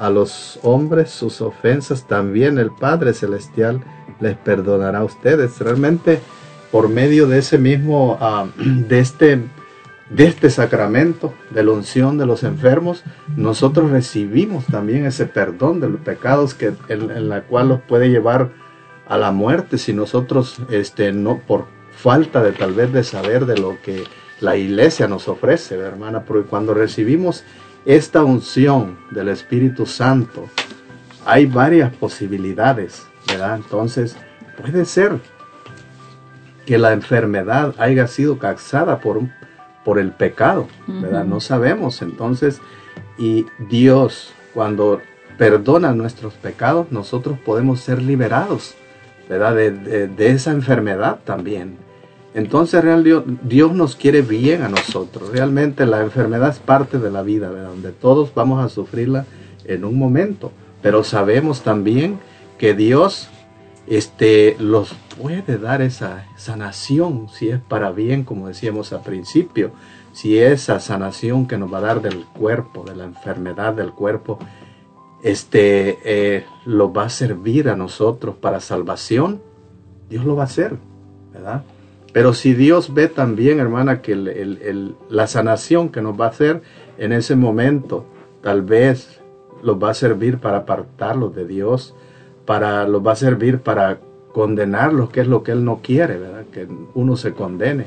a 0.00 0.08
los 0.08 0.58
hombres 0.62 1.10
sus 1.10 1.42
ofensas, 1.42 2.06
también 2.06 2.58
el 2.58 2.70
Padre 2.70 3.12
Celestial 3.12 3.80
les 4.18 4.34
perdonará 4.34 5.00
a 5.00 5.04
ustedes. 5.04 5.60
Realmente, 5.60 6.20
por 6.72 6.88
medio 6.88 7.26
de 7.26 7.38
ese 7.38 7.58
mismo, 7.58 8.16
ah, 8.18 8.46
de 8.56 8.98
este 8.98 9.40
de 10.08 10.24
este 10.24 10.50
sacramento 10.50 11.32
de 11.50 11.62
la 11.62 11.70
unción 11.70 12.18
de 12.18 12.26
los 12.26 12.42
enfermos, 12.42 13.04
nosotros 13.36 13.92
recibimos 13.92 14.66
también 14.66 15.06
ese 15.06 15.26
perdón 15.26 15.78
de 15.78 15.88
los 15.88 16.00
pecados 16.00 16.54
que 16.54 16.72
en, 16.88 17.28
la 17.28 17.42
cual 17.42 17.68
los 17.68 17.80
puede 17.80 18.10
llevar 18.10 18.50
a 19.06 19.16
la 19.16 19.30
muerte 19.30 19.78
si 19.78 19.92
nosotros 19.92 20.62
este 20.68 21.12
no 21.12 21.38
por 21.38 21.66
falta 21.92 22.42
de 22.42 22.50
tal 22.50 22.72
vez 22.72 22.92
de 22.92 23.04
saber 23.04 23.46
de 23.46 23.56
lo 23.56 23.80
que 23.82 24.02
la 24.40 24.56
iglesia 24.56 25.06
nos 25.06 25.28
ofrece, 25.28 25.76
hermana, 25.76 26.24
porque 26.24 26.48
cuando 26.48 26.74
recibimos 26.74 27.44
esta 27.84 28.24
unción 28.24 28.98
del 29.10 29.28
Espíritu 29.28 29.86
Santo, 29.86 30.48
hay 31.24 31.46
varias 31.46 31.94
posibilidades, 31.94 33.06
¿verdad? 33.26 33.56
Entonces, 33.56 34.16
puede 34.60 34.84
ser 34.84 35.18
que 36.66 36.78
la 36.78 36.92
enfermedad 36.92 37.74
haya 37.78 38.06
sido 38.06 38.38
causada 38.38 39.00
por, 39.00 39.20
por 39.84 39.98
el 39.98 40.12
pecado, 40.12 40.68
¿verdad? 40.86 41.24
No 41.24 41.40
sabemos. 41.40 42.02
Entonces, 42.02 42.60
y 43.18 43.46
Dios, 43.58 44.32
cuando 44.54 45.00
perdona 45.38 45.92
nuestros 45.92 46.34
pecados, 46.34 46.92
nosotros 46.92 47.38
podemos 47.38 47.80
ser 47.80 48.02
liberados, 48.02 48.74
¿verdad? 49.28 49.54
de 49.54 50.28
esa 50.28 50.52
enfermedad 50.52 51.20
también. 51.24 51.89
Entonces 52.34 52.82
real 52.84 53.02
Dios, 53.42 53.74
nos 53.74 53.96
quiere 53.96 54.22
bien 54.22 54.62
a 54.62 54.68
nosotros. 54.68 55.30
Realmente 55.30 55.86
la 55.86 56.00
enfermedad 56.02 56.50
es 56.50 56.58
parte 56.58 56.98
de 56.98 57.10
la 57.10 57.22
vida, 57.22 57.48
donde 57.48 57.90
todos 57.90 58.32
vamos 58.34 58.64
a 58.64 58.68
sufrirla 58.68 59.26
en 59.64 59.84
un 59.84 59.98
momento. 59.98 60.52
Pero 60.82 61.02
sabemos 61.04 61.62
también 61.62 62.18
que 62.58 62.74
Dios 62.74 63.28
este, 63.86 64.56
los 64.58 64.94
puede 65.20 65.58
dar 65.58 65.82
esa 65.82 66.26
sanación, 66.36 67.28
si 67.28 67.48
es 67.48 67.60
para 67.60 67.90
bien, 67.90 68.24
como 68.24 68.46
decíamos 68.46 68.92
al 68.92 69.02
principio, 69.02 69.72
si 70.12 70.38
esa 70.38 70.78
sanación 70.80 71.46
que 71.46 71.58
nos 71.58 71.72
va 71.72 71.78
a 71.78 71.82
dar 71.82 72.02
del 72.02 72.24
cuerpo, 72.24 72.84
de 72.84 72.94
la 72.94 73.04
enfermedad 73.04 73.74
del 73.74 73.92
cuerpo, 73.92 74.38
este, 75.22 75.98
eh, 76.04 76.46
lo 76.64 76.92
va 76.92 77.04
a 77.04 77.10
servir 77.10 77.68
a 77.68 77.76
nosotros 77.76 78.36
para 78.36 78.60
salvación, 78.60 79.42
Dios 80.08 80.24
lo 80.24 80.36
va 80.36 80.44
a 80.44 80.46
hacer, 80.46 80.76
¿verdad? 81.32 81.64
Pero 82.12 82.34
si 82.34 82.54
Dios 82.54 82.92
ve 82.92 83.08
también, 83.08 83.60
hermana, 83.60 84.02
que 84.02 84.16
la 85.08 85.26
sanación 85.26 85.90
que 85.90 86.02
nos 86.02 86.20
va 86.20 86.26
a 86.26 86.30
hacer 86.30 86.62
en 86.98 87.12
ese 87.12 87.36
momento, 87.36 88.04
tal 88.42 88.62
vez 88.62 89.20
los 89.62 89.76
va 89.82 89.90
a 89.90 89.94
servir 89.94 90.38
para 90.38 90.58
apartarlos 90.58 91.34
de 91.34 91.46
Dios, 91.46 91.94
para 92.46 92.88
los 92.88 93.06
va 93.06 93.12
a 93.12 93.16
servir 93.16 93.60
para 93.60 94.00
condenarlos, 94.32 95.10
que 95.10 95.20
es 95.20 95.26
lo 95.28 95.42
que 95.42 95.52
Él 95.52 95.64
no 95.64 95.80
quiere, 95.82 96.18
¿verdad? 96.18 96.44
Que 96.52 96.66
uno 96.94 97.16
se 97.16 97.32
condene. 97.32 97.84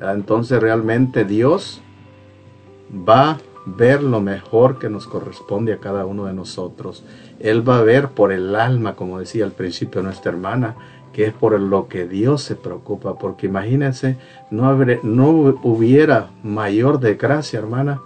Entonces 0.00 0.60
realmente 0.60 1.24
Dios 1.24 1.80
va 3.08 3.30
a 3.30 3.38
ver 3.64 4.02
lo 4.02 4.20
mejor 4.20 4.78
que 4.78 4.88
nos 4.88 5.06
corresponde 5.06 5.72
a 5.72 5.78
cada 5.78 6.04
uno 6.06 6.26
de 6.26 6.34
nosotros. 6.34 7.04
Él 7.40 7.68
va 7.68 7.78
a 7.78 7.82
ver 7.82 8.08
por 8.08 8.32
el 8.32 8.54
alma, 8.54 8.94
como 8.94 9.18
decía 9.18 9.44
al 9.44 9.52
principio 9.52 10.02
nuestra 10.02 10.30
hermana, 10.32 10.76
que 11.16 11.24
es 11.24 11.32
por 11.32 11.58
lo 11.58 11.88
que 11.88 12.06
Dios 12.06 12.42
se 12.42 12.56
preocupa, 12.56 13.18
porque 13.18 13.46
imagínense, 13.46 14.18
no, 14.50 14.76
no 15.02 15.30
hubiera 15.62 16.28
mayor 16.42 17.00
desgracia, 17.00 17.58
hermana, 17.58 18.02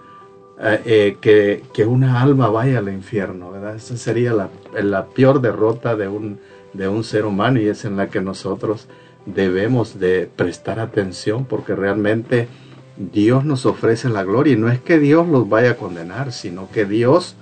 eh, 0.60 0.80
eh, 0.84 1.16
que, 1.20 1.64
que, 1.74 1.86
una 1.86 2.22
alma 2.22 2.50
vaya 2.50 2.78
al 2.78 2.88
infierno, 2.88 3.50
¿verdad? 3.50 3.74
Esa 3.74 3.96
sería 3.96 4.32
la, 4.32 4.48
la, 4.80 5.06
peor 5.06 5.40
derrota 5.40 5.96
de 5.96 6.06
un, 6.06 6.38
de 6.72 6.86
un 6.86 7.02
ser 7.02 7.24
humano 7.24 7.58
y 7.58 7.66
es 7.66 7.84
en 7.84 7.96
la 7.96 8.10
que 8.10 8.20
nosotros 8.20 8.86
debemos 9.26 9.98
de 9.98 10.30
prestar 10.36 10.78
atención 10.78 11.46
porque 11.46 11.74
realmente 11.74 12.46
Dios 12.96 13.44
nos 13.44 13.66
ofrece 13.66 14.08
la 14.08 14.22
gloria 14.22 14.52
y 14.52 14.56
no 14.56 14.68
es 14.68 14.78
que 14.78 15.00
Dios 15.00 15.26
los 15.26 15.48
vaya 15.48 15.72
a 15.72 15.76
condenar, 15.76 16.30
sino 16.30 16.70
que 16.70 16.84
Dios 16.84 17.34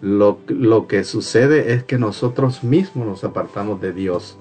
lo, 0.00 0.38
lo 0.46 0.86
que 0.86 1.02
sucede 1.02 1.72
es 1.72 1.82
que 1.82 1.98
nosotros 1.98 2.62
mismos 2.62 3.08
nos 3.08 3.24
apartamos 3.24 3.80
de 3.80 3.92
Dios, 3.92 4.36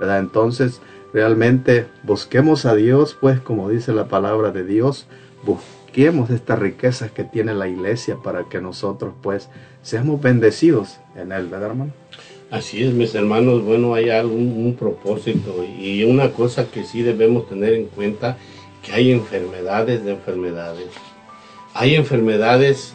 Entonces 0.00 0.80
realmente 1.12 1.86
busquemos 2.02 2.66
a 2.66 2.74
Dios, 2.74 3.16
pues 3.20 3.40
como 3.40 3.68
dice 3.68 3.92
la 3.92 4.08
palabra 4.08 4.50
de 4.50 4.64
Dios, 4.64 5.06
busquemos 5.44 6.30
estas 6.30 6.58
riquezas 6.58 7.10
que 7.10 7.24
tiene 7.24 7.54
la 7.54 7.68
iglesia 7.68 8.16
para 8.22 8.44
que 8.44 8.60
nosotros 8.60 9.14
pues 9.22 9.48
seamos 9.82 10.20
bendecidos 10.20 10.98
en 11.16 11.32
él, 11.32 11.48
¿verdad 11.48 11.70
hermano? 11.70 11.92
Así 12.50 12.82
es, 12.82 12.94
mis 12.94 13.14
hermanos, 13.14 13.62
bueno, 13.62 13.94
hay 13.94 14.08
algún 14.10 14.64
un 14.64 14.74
propósito 14.74 15.64
y 15.64 16.04
una 16.04 16.32
cosa 16.32 16.70
que 16.70 16.84
sí 16.84 17.02
debemos 17.02 17.48
tener 17.48 17.74
en 17.74 17.86
cuenta, 17.86 18.38
que 18.82 18.92
hay 18.92 19.12
enfermedades 19.12 20.04
de 20.04 20.12
enfermedades. 20.12 20.88
Hay 21.74 21.94
enfermedades 21.94 22.94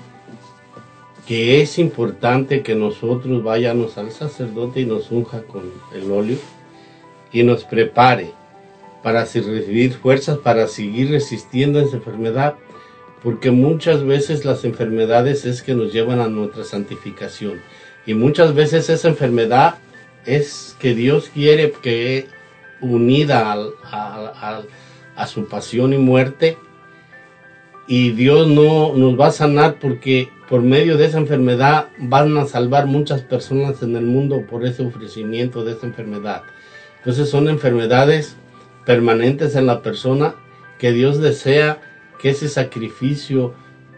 que 1.27 1.61
es 1.61 1.77
importante 1.77 2.63
que 2.63 2.75
nosotros 2.75 3.43
vayamos 3.43 3.97
al 3.97 4.11
sacerdote 4.11 4.81
y 4.81 4.85
nos 4.85 5.11
unja 5.11 5.43
con 5.43 5.63
el 5.93 6.11
óleo 6.11 6.37
y 7.33 7.43
nos 7.43 7.65
prepare 7.65 8.31
para 9.01 9.25
recibir 9.25 9.93
fuerzas 9.93 10.37
para 10.37 10.67
seguir 10.67 11.11
resistiendo 11.11 11.81
esa 11.81 11.97
enfermedad, 11.97 12.55
porque 13.21 13.51
muchas 13.51 14.05
veces 14.05 14.45
las 14.45 14.63
enfermedades 14.63 15.43
es 15.43 15.61
que 15.61 15.75
nos 15.75 15.91
llevan 15.91 16.21
a 16.21 16.29
nuestra 16.29 16.63
santificación 16.63 17.59
y 18.05 18.13
muchas 18.13 18.53
veces 18.53 18.89
esa 18.89 19.09
enfermedad 19.09 19.75
es 20.25 20.75
que 20.79 20.95
Dios 20.95 21.29
quiere 21.33 21.71
que 21.71 22.27
unida 22.79 23.57
a 23.83 25.27
su 25.27 25.47
pasión 25.47 25.93
y 25.93 25.97
muerte 25.97 26.57
y 27.87 28.11
Dios 28.11 28.47
no 28.47 28.93
nos 28.95 29.19
va 29.19 29.27
a 29.27 29.31
sanar 29.31 29.75
porque 29.79 30.29
por 30.49 30.61
medio 30.61 30.97
de 30.97 31.05
esa 31.05 31.17
enfermedad 31.17 31.87
van 31.97 32.37
a 32.37 32.45
salvar 32.45 32.85
muchas 32.85 33.21
personas 33.21 33.81
en 33.83 33.95
el 33.95 34.05
mundo 34.05 34.45
por 34.49 34.65
ese 34.65 34.85
ofrecimiento 34.85 35.65
de 35.65 35.73
esa 35.73 35.87
enfermedad. 35.87 36.43
Entonces 37.03 37.29
son 37.29 37.49
enfermedades 37.49 38.37
permanentes 38.85 39.57
en 39.57 39.65
la 39.65 39.81
persona 39.81 40.35
que 40.79 40.93
Dios 40.93 41.19
desea 41.19 41.81
que 42.17 42.29
ese 42.29 42.47
sacrificio 42.47 43.53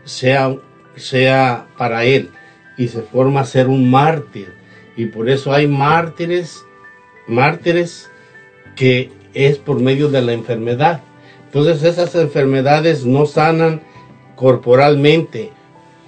sea, 0.05 0.55
sea 0.95 1.67
para 1.77 2.03
Él 2.05 2.31
y 2.77 2.87
se 2.87 3.03
forma 3.03 3.41
a 3.41 3.45
ser 3.45 3.67
un 3.67 3.91
mártir. 3.91 4.55
Y 4.97 5.05
por 5.05 5.29
eso 5.29 5.53
hay 5.53 5.67
mártires, 5.67 6.65
mártires 7.27 8.09
que 8.75 9.11
es 9.35 9.59
por 9.59 9.79
medio 9.79 10.09
de 10.09 10.23
la 10.23 10.33
enfermedad. 10.33 11.01
Entonces 11.45 11.83
esas 11.83 12.15
enfermedades 12.15 13.05
no 13.05 13.27
sanan 13.27 13.81
corporalmente, 14.35 15.51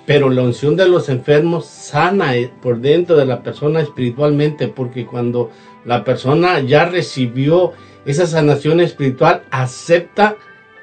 pero 0.07 0.31
la 0.31 0.41
unción 0.41 0.75
de 0.75 0.87
los 0.87 1.09
enfermos 1.09 1.67
sana 1.67 2.33
por 2.61 2.79
dentro 2.79 3.17
de 3.17 3.25
la 3.25 3.43
persona 3.43 3.81
espiritualmente, 3.81 4.67
porque 4.67 5.05
cuando 5.05 5.51
la 5.87 6.03
persona 6.03 6.59
ya 6.59 6.85
recibió 6.85 7.71
esa 8.05 8.27
sanación 8.27 8.81
espiritual, 8.81 9.43
acepta 9.49 10.35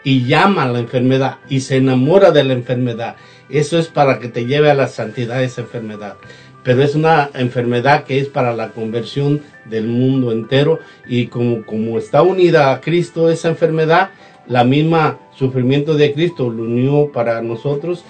y 0.03 0.27
llama 0.27 0.65
a 0.65 0.69
la 0.69 0.79
enfermedad 0.79 1.39
y 1.49 1.61
se 1.61 1.77
enamora 1.77 2.31
de 2.31 2.43
la 2.43 2.55
enfermedad. 2.55 3.17
Eso 3.51 3.79
es 3.79 3.89
para 3.89 4.19
que 4.19 4.29
te 4.29 4.47
lleve 4.47 4.71
a 4.71 4.75
la 4.75 4.89
santidad 4.89 5.43
esa 5.43 5.61
enfermedad. 5.61 6.17
Pero 6.63 6.83
es 6.83 6.95
una 6.95 7.31
enfermedad 7.35 8.05
que 8.05 8.19
es 8.19 8.29
para 8.29 8.55
la 8.55 8.71
conversión 8.71 9.43
del 9.67 9.87
mundo 9.87 10.33
entero 10.33 10.81
y 11.07 11.27
como, 11.27 11.65
como 11.67 11.99
está 11.99 12.23
unida 12.23 12.73
a 12.73 12.81
Cristo 12.81 13.31
esa 13.31 13.49
enfermedad, 13.49 14.11
la 14.47 14.65
misma 14.65 15.19
sufrimiento 15.37 15.95
de 15.95 16.15
Cristo 16.15 16.49
lo 16.49 16.63
unió 16.63 17.13
para 17.13 17.43
nosotros, 17.43 18.05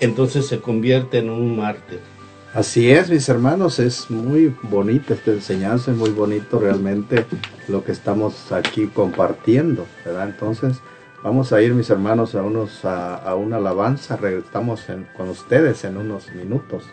entonces 0.00 0.46
se 0.48 0.58
convierte 0.58 1.18
en 1.18 1.30
un 1.30 1.56
mártir. 1.56 2.00
Así 2.54 2.90
es, 2.90 3.08
mis 3.08 3.28
hermanos, 3.28 3.78
es 3.78 4.10
muy 4.10 4.54
bonita 4.62 5.14
esta 5.14 5.30
enseñanza, 5.30 5.90
es 5.90 5.96
muy 5.96 6.10
bonito 6.10 6.58
realmente 6.58 7.24
lo 7.68 7.82
que 7.82 7.92
estamos 7.92 8.52
aquí 8.52 8.88
compartiendo, 8.88 9.86
¿verdad? 10.04 10.28
Entonces, 10.28 10.82
Vamos 11.22 11.52
a 11.52 11.62
ir, 11.62 11.72
mis 11.72 11.88
hermanos, 11.88 12.34
a, 12.34 12.42
unos, 12.42 12.84
a, 12.84 13.36
una 13.36 13.58
alabanza. 13.58 14.16
Regresamos 14.16 14.84
con 15.16 15.28
ustedes 15.28 15.84
en 15.84 15.96
unos 15.96 16.32
minutos. 16.34 16.84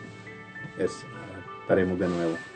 estaremos 0.78 1.98
de 1.98 2.06
nuevo. 2.06 2.49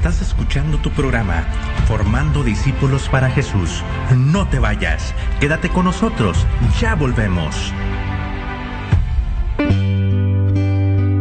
Estás 0.00 0.22
escuchando 0.22 0.78
tu 0.78 0.90
programa, 0.92 1.44
Formando 1.86 2.42
Discípulos 2.42 3.06
para 3.10 3.28
Jesús. 3.28 3.84
No 4.16 4.48
te 4.48 4.58
vayas, 4.58 5.14
quédate 5.40 5.68
con 5.68 5.84
nosotros, 5.84 6.46
ya 6.80 6.94
volvemos. 6.94 7.70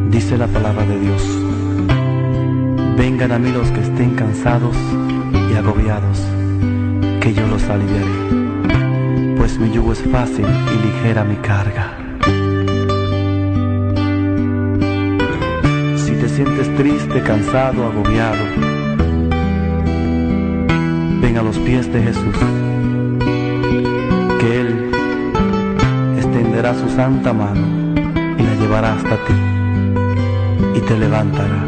Dice 0.10 0.38
la 0.38 0.48
palabra 0.48 0.86
de 0.86 0.98
Dios 0.98 1.22
Vengan 2.96 3.34
a 3.34 3.38
mí 3.38 3.52
los 3.52 3.70
que 3.72 3.82
estén 3.82 4.16
cansados 4.16 4.78
y 5.52 5.56
agobiados, 5.56 6.20
que 7.20 7.34
yo 7.34 7.46
los 7.48 7.62
aliviaré, 7.64 9.36
pues 9.36 9.60
mi 9.60 9.74
yugo 9.74 9.92
es 9.92 10.02
fácil 10.04 10.46
y 10.46 10.88
ligera 10.88 11.26
mi 11.26 11.36
carga. 11.36 12.09
Sientes 16.46 16.74
triste, 16.78 17.22
cansado, 17.22 17.86
agobiado, 17.86 18.38
ven 21.22 21.38
a 21.38 21.42
los 21.42 21.58
pies 21.60 21.92
de 21.92 22.02
Jesús, 22.02 22.36
que 24.40 24.62
Él 24.62 24.90
extenderá 26.16 26.74
su 26.76 26.90
santa 26.92 27.34
mano 27.34 27.68
y 28.38 28.42
la 28.42 28.56
llevará 28.56 28.94
hasta 28.94 29.18
ti 29.26 29.34
y 30.76 30.80
te 30.80 30.98
levantará. 30.98 31.66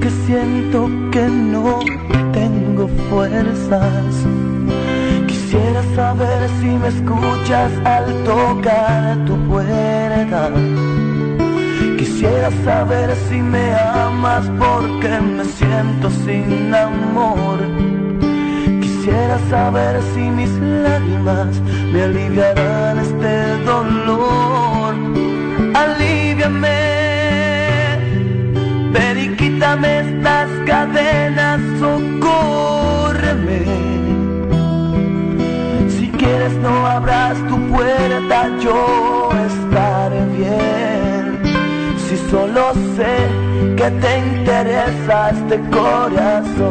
que 0.00 0.10
siento 0.10 0.88
que 1.10 1.26
no 1.28 1.80
tengo 2.32 2.88
fuerzas. 3.08 4.47
Quisiera 6.08 6.08
saber 6.08 6.48
si 6.60 6.66
me 6.66 6.88
escuchas 6.88 7.72
al 7.84 8.24
tocar 8.24 9.24
tu 9.26 9.36
puerta. 9.46 10.50
Quisiera 11.98 12.50
saber 12.64 13.14
si 13.28 13.42
me 13.42 13.74
amas 13.74 14.50
porque 14.58 15.20
me 15.20 15.44
siento 15.44 16.08
sin 16.24 16.74
amor. 16.74 17.58
Quisiera 18.80 19.38
saber 19.50 20.00
si 20.14 20.20
mis 20.20 20.48
lágrimas 20.58 21.60
me 21.92 22.04
aliviarán 22.04 23.00
este 23.00 23.58
dolor. 23.64 24.94
Aliviame 25.74 26.78
quítame 29.36 30.00
estas 30.00 30.48
cadenas, 30.66 31.60
socórreme. 31.78 33.87
No 36.62 36.86
abras 36.86 37.36
tu 37.48 37.56
puerta, 37.68 38.48
yo 38.60 39.30
estaré 39.46 40.24
bien. 40.36 41.42
Si 41.96 42.16
solo 42.30 42.72
sé 42.96 43.28
que 43.76 43.90
te 43.90 44.18
interesa 44.18 45.30
este 45.30 45.60
corazón. 45.70 46.68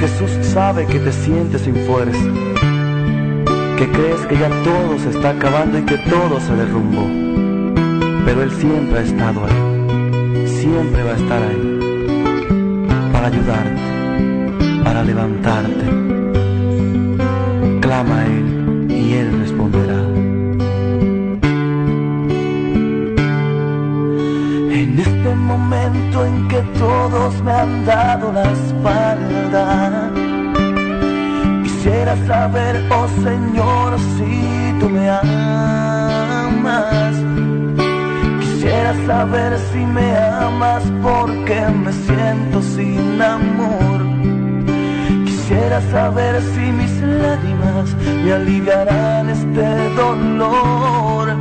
Jesús 0.00 0.30
sabe 0.46 0.86
que 0.86 0.98
te 0.98 1.12
sientes 1.12 1.62
sin 1.62 1.76
fuerza, 1.86 2.30
que 3.76 3.90
crees 3.90 4.20
que 4.26 4.36
ya 4.38 4.48
todo 4.64 4.98
se 4.98 5.10
está 5.10 5.30
acabando 5.30 5.78
y 5.78 5.82
que 5.82 5.98
todo 5.98 6.40
se 6.40 6.54
derrumbó 6.56 7.30
pero 8.24 8.42
Él 8.42 8.50
siempre 8.52 8.98
ha 8.98 9.02
estado 9.02 9.44
ahí, 9.44 10.46
siempre 10.46 11.02
va 11.02 11.10
a 11.10 11.16
estar 11.16 11.42
ahí, 11.42 11.78
para 13.12 13.26
ayudarte, 13.26 13.89
para 14.90 15.04
levantarte. 15.04 15.86
Clama 17.80 18.26
Él 18.26 18.86
y 18.90 19.12
Él 19.12 19.38
responderá. 19.38 20.00
En 24.80 24.98
este 24.98 25.30
momento 25.50 26.26
en 26.26 26.48
que 26.48 26.60
todos 26.84 27.40
me 27.44 27.52
han 27.52 27.86
dado 27.86 28.32
la 28.32 28.50
espalda, 28.50 30.10
quisiera 31.62 32.16
saber, 32.26 32.74
oh 32.90 33.08
Señor, 33.28 33.96
si 34.16 34.74
tú 34.80 34.88
me 34.88 35.08
amas. 35.08 36.50
Quisiera 38.40 38.92
saber 39.06 39.56
si 39.70 39.86
me 39.96 40.08
amas 40.16 40.82
porque 41.00 41.60
me 41.84 41.92
siento 41.92 42.60
sin 42.60 43.22
amor. 43.22 43.99
Quisiera 45.60 45.82
saber 45.90 46.40
si 46.54 46.72
mis 46.72 47.02
lágrimas 47.02 47.94
me 48.24 48.32
aliviarán 48.32 49.28
este 49.28 49.90
dolor. 49.94 51.36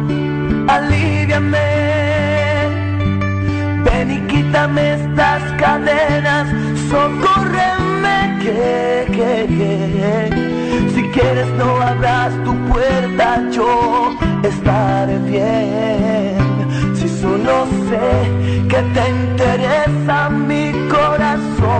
Aliviame, 0.67 1.57
ven 3.85 4.11
y 4.11 4.19
quítame 4.27 4.95
estas 4.95 5.41
cadenas, 5.53 6.49
socórreme 6.89 8.17
que, 8.43 9.05
que, 9.15 9.47
que. 9.57 10.89
Si 10.93 11.01
quieres 11.13 11.47
no 11.57 11.79
abras 11.81 12.33
tu 12.43 12.53
puerta, 12.67 13.49
yo 13.51 14.17
estaré 14.43 15.17
bien. 15.19 16.35
Si 16.93 17.07
solo 17.07 17.65
sé 17.87 18.67
que 18.67 18.81
te 18.95 19.09
interesa 19.09 20.29
mi 20.29 20.73
corazón 20.89 21.78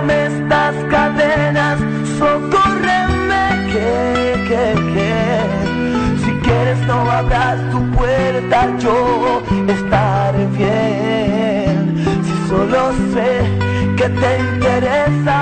estas 0.00 0.74
cadenas, 0.90 1.78
socórreme 2.18 3.44
que, 3.72 4.44
que, 4.48 4.64
que. 4.92 6.24
Si 6.24 6.32
quieres 6.40 6.78
no 6.86 7.10
abras 7.10 7.58
tu 7.70 7.80
puerta, 7.90 8.74
yo 8.78 9.42
estaré 9.68 10.46
bien. 10.56 12.04
Si 12.24 12.48
solo 12.48 12.92
sé 13.12 13.44
que 13.96 14.08
te 14.08 14.38
interesa 14.38 15.41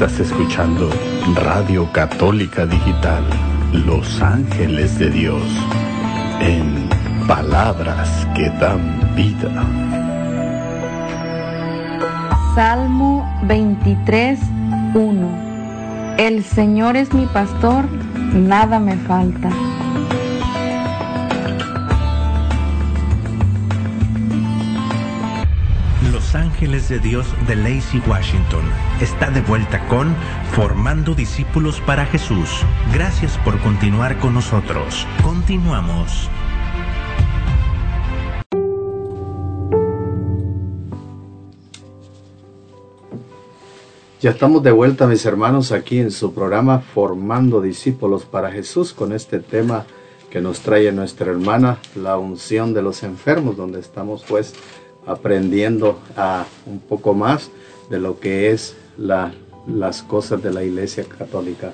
Estás 0.00 0.20
escuchando 0.20 0.90
Radio 1.34 1.90
Católica 1.90 2.64
Digital, 2.66 3.24
Los 3.84 4.22
Ángeles 4.22 4.96
de 4.96 5.10
Dios, 5.10 5.42
en 6.38 6.88
palabras 7.26 8.08
que 8.36 8.48
dan 8.60 9.12
vida. 9.16 9.50
Salmo 12.54 13.28
23, 13.48 14.38
1. 14.94 16.14
El 16.16 16.44
Señor 16.44 16.96
es 16.96 17.12
mi 17.12 17.26
pastor, 17.26 17.84
nada 18.32 18.78
me 18.78 18.96
falta. 18.98 19.50
Ángeles 26.58 26.88
de 26.88 26.98
Dios 26.98 27.24
de 27.46 27.54
Lacey, 27.54 28.02
Washington, 28.04 28.64
está 29.00 29.30
de 29.30 29.42
vuelta 29.42 29.86
con 29.86 30.12
Formando 30.56 31.14
Discípulos 31.14 31.80
para 31.80 32.04
Jesús. 32.04 32.50
Gracias 32.92 33.38
por 33.44 33.60
continuar 33.60 34.18
con 34.18 34.34
nosotros. 34.34 35.06
Continuamos. 35.22 36.28
Ya 44.20 44.30
estamos 44.30 44.60
de 44.64 44.72
vuelta, 44.72 45.06
mis 45.06 45.24
hermanos, 45.26 45.70
aquí 45.70 46.00
en 46.00 46.10
su 46.10 46.34
programa 46.34 46.80
Formando 46.80 47.60
Discípulos 47.60 48.24
para 48.24 48.50
Jesús 48.50 48.92
con 48.92 49.12
este 49.12 49.38
tema 49.38 49.86
que 50.28 50.40
nos 50.40 50.58
trae 50.58 50.90
nuestra 50.90 51.30
hermana, 51.30 51.78
la 51.94 52.18
unción 52.18 52.74
de 52.74 52.82
los 52.82 53.04
enfermos, 53.04 53.56
donde 53.56 53.78
estamos 53.78 54.24
pues 54.28 54.54
aprendiendo 55.08 55.98
a 56.16 56.46
un 56.66 56.78
poco 56.78 57.14
más 57.14 57.50
de 57.90 57.98
lo 57.98 58.20
que 58.20 58.50
es 58.50 58.76
la, 58.96 59.32
las 59.66 60.02
cosas 60.02 60.42
de 60.42 60.52
la 60.52 60.62
Iglesia 60.62 61.04
Católica. 61.04 61.72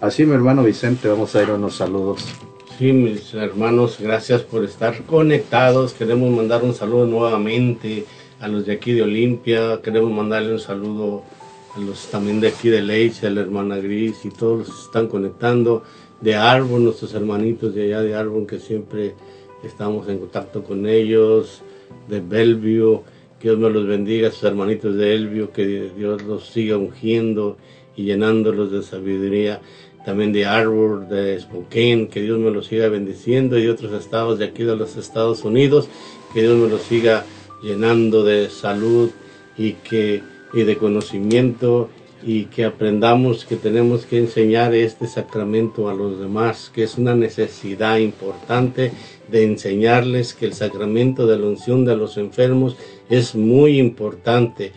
Así, 0.00 0.24
mi 0.24 0.34
hermano 0.34 0.62
Vicente, 0.62 1.08
vamos 1.08 1.34
a 1.34 1.42
ir 1.42 1.50
a 1.50 1.54
unos 1.54 1.76
saludos. 1.76 2.24
Sí, 2.78 2.92
mis 2.92 3.32
hermanos, 3.34 3.96
gracias 3.98 4.42
por 4.42 4.64
estar 4.64 5.02
conectados. 5.04 5.94
Queremos 5.94 6.30
mandar 6.30 6.62
un 6.62 6.74
saludo 6.74 7.06
nuevamente 7.06 8.04
a 8.38 8.48
los 8.48 8.66
de 8.66 8.74
aquí 8.74 8.92
de 8.92 9.02
Olimpia. 9.02 9.80
Queremos 9.82 10.12
mandarle 10.12 10.52
un 10.52 10.60
saludo 10.60 11.22
a 11.74 11.80
los 11.80 12.10
también 12.10 12.40
de 12.40 12.48
aquí 12.48 12.68
de 12.68 12.82
Leche, 12.82 13.26
a 13.26 13.30
la 13.30 13.40
hermana 13.40 13.76
Gris 13.78 14.24
y 14.24 14.28
todos 14.28 14.58
los 14.58 14.76
que 14.76 14.82
están 14.82 15.08
conectando. 15.08 15.82
De 16.20 16.34
Arbon, 16.34 16.84
nuestros 16.84 17.14
hermanitos 17.14 17.74
de 17.74 17.84
allá 17.84 18.02
de 18.02 18.14
Arbon, 18.14 18.46
que 18.46 18.58
siempre 18.58 19.14
estamos 19.64 20.08
en 20.08 20.18
contacto 20.18 20.62
con 20.62 20.86
ellos. 20.86 21.62
De 22.08 22.20
Bellevue, 22.20 23.02
que 23.38 23.48
Dios 23.48 23.58
me 23.58 23.70
los 23.70 23.86
bendiga, 23.86 24.30
sus 24.30 24.44
hermanitos 24.44 24.96
de 24.96 25.14
Elvio, 25.14 25.52
que 25.52 25.90
Dios 25.96 26.22
los 26.22 26.46
siga 26.46 26.76
ungiendo 26.76 27.56
y 27.96 28.04
llenándolos 28.04 28.70
de 28.70 28.82
sabiduría 28.82 29.60
también 30.06 30.32
de 30.32 30.46
Arbor, 30.46 31.08
de 31.08 31.38
Spokane, 31.40 32.08
que 32.08 32.22
Dios 32.22 32.38
me 32.38 32.52
los 32.52 32.66
siga 32.68 32.88
bendiciendo, 32.88 33.58
y 33.58 33.64
de 33.64 33.70
otros 33.72 33.92
estados 33.92 34.38
de 34.38 34.44
aquí 34.44 34.62
de 34.62 34.76
los 34.76 34.96
Estados 34.96 35.42
Unidos, 35.42 35.88
que 36.32 36.42
Dios 36.42 36.56
me 36.56 36.68
los 36.68 36.82
siga 36.82 37.24
llenando 37.60 38.22
de 38.24 38.48
salud 38.48 39.10
y, 39.58 39.72
que, 39.72 40.22
y 40.54 40.62
de 40.62 40.76
conocimiento. 40.76 41.90
Y 42.24 42.46
que 42.46 42.64
aprendamos 42.64 43.44
que 43.44 43.56
tenemos 43.56 44.06
que 44.06 44.18
enseñar 44.18 44.74
este 44.74 45.06
sacramento 45.06 45.88
a 45.88 45.94
los 45.94 46.18
demás, 46.18 46.72
que 46.74 46.82
es 46.82 46.96
una 46.98 47.14
necesidad 47.14 47.98
importante 47.98 48.90
de 49.30 49.44
enseñarles 49.44 50.34
que 50.34 50.46
el 50.46 50.54
sacramento 50.54 51.26
de 51.26 51.38
la 51.38 51.46
unción 51.46 51.84
de 51.84 51.96
los 51.96 52.16
enfermos 52.16 52.76
es 53.08 53.34
muy 53.34 53.78
importante, 53.78 54.72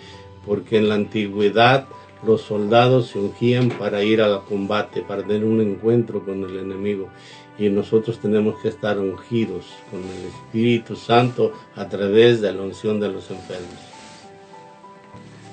porque 0.45 0.77
en 0.77 0.89
la 0.89 0.95
antigüedad 0.95 1.87
los 2.25 2.41
soldados 2.41 3.07
se 3.07 3.19
ungían 3.19 3.69
para 3.69 4.03
ir 4.03 4.21
al 4.21 4.43
combate, 4.43 5.01
para 5.01 5.23
tener 5.23 5.45
un 5.45 5.61
encuentro 5.61 6.23
con 6.25 6.43
el 6.43 6.57
enemigo. 6.57 7.09
Y 7.57 7.69
nosotros 7.69 8.19
tenemos 8.19 8.61
que 8.61 8.69
estar 8.69 8.99
ungidos 8.99 9.65
con 9.91 9.99
el 9.99 10.27
Espíritu 10.27 10.95
Santo 10.95 11.51
a 11.75 11.87
través 11.87 12.41
de 12.41 12.53
la 12.53 12.61
unción 12.61 12.99
de 12.99 13.09
los 13.09 13.29
enfermos. 13.31 13.89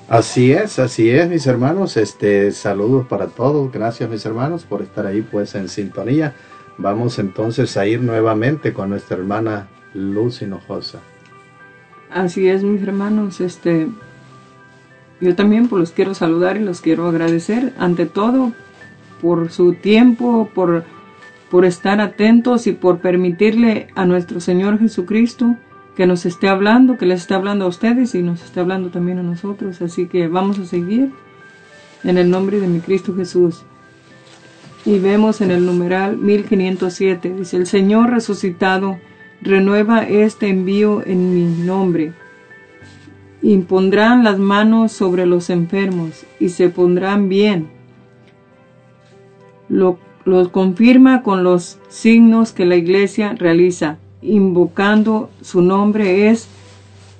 Así 0.07 0.53
es, 0.53 0.79
así 0.79 1.09
es, 1.09 1.27
mis 1.27 1.45
hermanos. 1.47 1.97
Este, 1.97 2.53
saludos 2.53 3.05
para 3.07 3.27
todos. 3.27 3.69
Gracias, 3.73 4.09
mis 4.09 4.25
hermanos, 4.25 4.63
por 4.63 4.81
estar 4.81 5.05
ahí, 5.05 5.21
pues, 5.21 5.53
en 5.55 5.67
sintonía. 5.67 6.33
Vamos 6.77 7.17
entonces 7.19 7.75
a 7.77 7.87
ir 7.87 8.01
nuevamente 8.01 8.73
con 8.73 8.89
nuestra 8.89 9.17
hermana 9.17 9.67
Luz 9.93 10.41
Hinojosa. 10.41 10.99
Así 12.11 12.47
es, 12.47 12.63
mis 12.63 12.81
hermanos. 12.83 13.41
Este, 13.41 13.87
yo 15.19 15.35
también 15.35 15.67
pues, 15.67 15.79
los 15.79 15.91
quiero 15.91 16.13
saludar 16.13 16.57
y 16.57 16.63
los 16.63 16.81
quiero 16.81 17.07
agradecer, 17.07 17.73
ante 17.79 18.05
todo, 18.05 18.53
por 19.21 19.51
su 19.51 19.73
tiempo, 19.73 20.49
por, 20.53 20.83
por 21.49 21.65
estar 21.65 21.99
atentos 21.99 22.67
y 22.67 22.73
por 22.73 22.99
permitirle 22.99 23.87
a 23.95 24.05
nuestro 24.05 24.39
Señor 24.39 24.79
Jesucristo 24.79 25.57
que 25.95 26.05
nos 26.05 26.27
esté 26.27 26.47
hablando, 26.47 26.97
que 26.97 27.07
les 27.07 27.21
esté 27.21 27.33
hablando 27.33 27.65
a 27.65 27.69
ustedes 27.69 28.13
y 28.13 28.21
nos 28.21 28.43
esté 28.43 28.59
hablando 28.59 28.89
también 28.89 29.17
a 29.17 29.23
nosotros. 29.23 29.81
Así 29.81 30.05
que 30.05 30.27
vamos 30.27 30.59
a 30.59 30.65
seguir 30.65 31.11
en 32.03 32.19
el 32.19 32.29
nombre 32.29 32.59
de 32.59 32.67
mi 32.67 32.81
Cristo 32.81 33.15
Jesús. 33.15 33.63
Y 34.87 34.99
vemos 34.99 35.41
en 35.41 35.51
el 35.51 35.65
numeral 35.65 36.15
1507, 36.15 37.33
dice, 37.33 37.57
el 37.57 37.67
Señor 37.67 38.09
resucitado 38.09 38.97
renueva 39.41 40.03
este 40.03 40.47
envío 40.47 41.05
en 41.05 41.35
mi 41.35 41.65
nombre. 41.65 42.13
Impondrán 43.41 44.23
las 44.23 44.39
manos 44.39 44.93
sobre 44.93 45.25
los 45.25 45.49
enfermos 45.49 46.25
y 46.39 46.47
se 46.47 46.69
pondrán 46.69 47.27
bien. 47.27 47.67
Lo, 49.67 49.99
lo 50.23 50.53
confirma 50.53 51.21
con 51.21 51.43
los 51.43 51.79
signos 51.89 52.53
que 52.53 52.65
la 52.65 52.77
iglesia 52.77 53.33
realiza, 53.37 53.97
invocando 54.21 55.29
su 55.41 55.61
nombre 55.61 56.29
es 56.29 56.47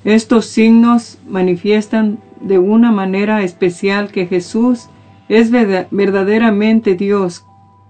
estos 0.05 0.45
signos 0.45 1.17
manifiestan 1.27 2.19
de 2.39 2.59
una 2.59 2.93
manera 2.93 3.43
especial 3.43 4.09
que 4.09 4.25
Jesús 4.25 4.87
es 5.27 5.51
verdaderamente 5.51 6.95
Dios 6.95 7.43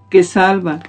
que 0.09 0.23
salva. 0.23 0.79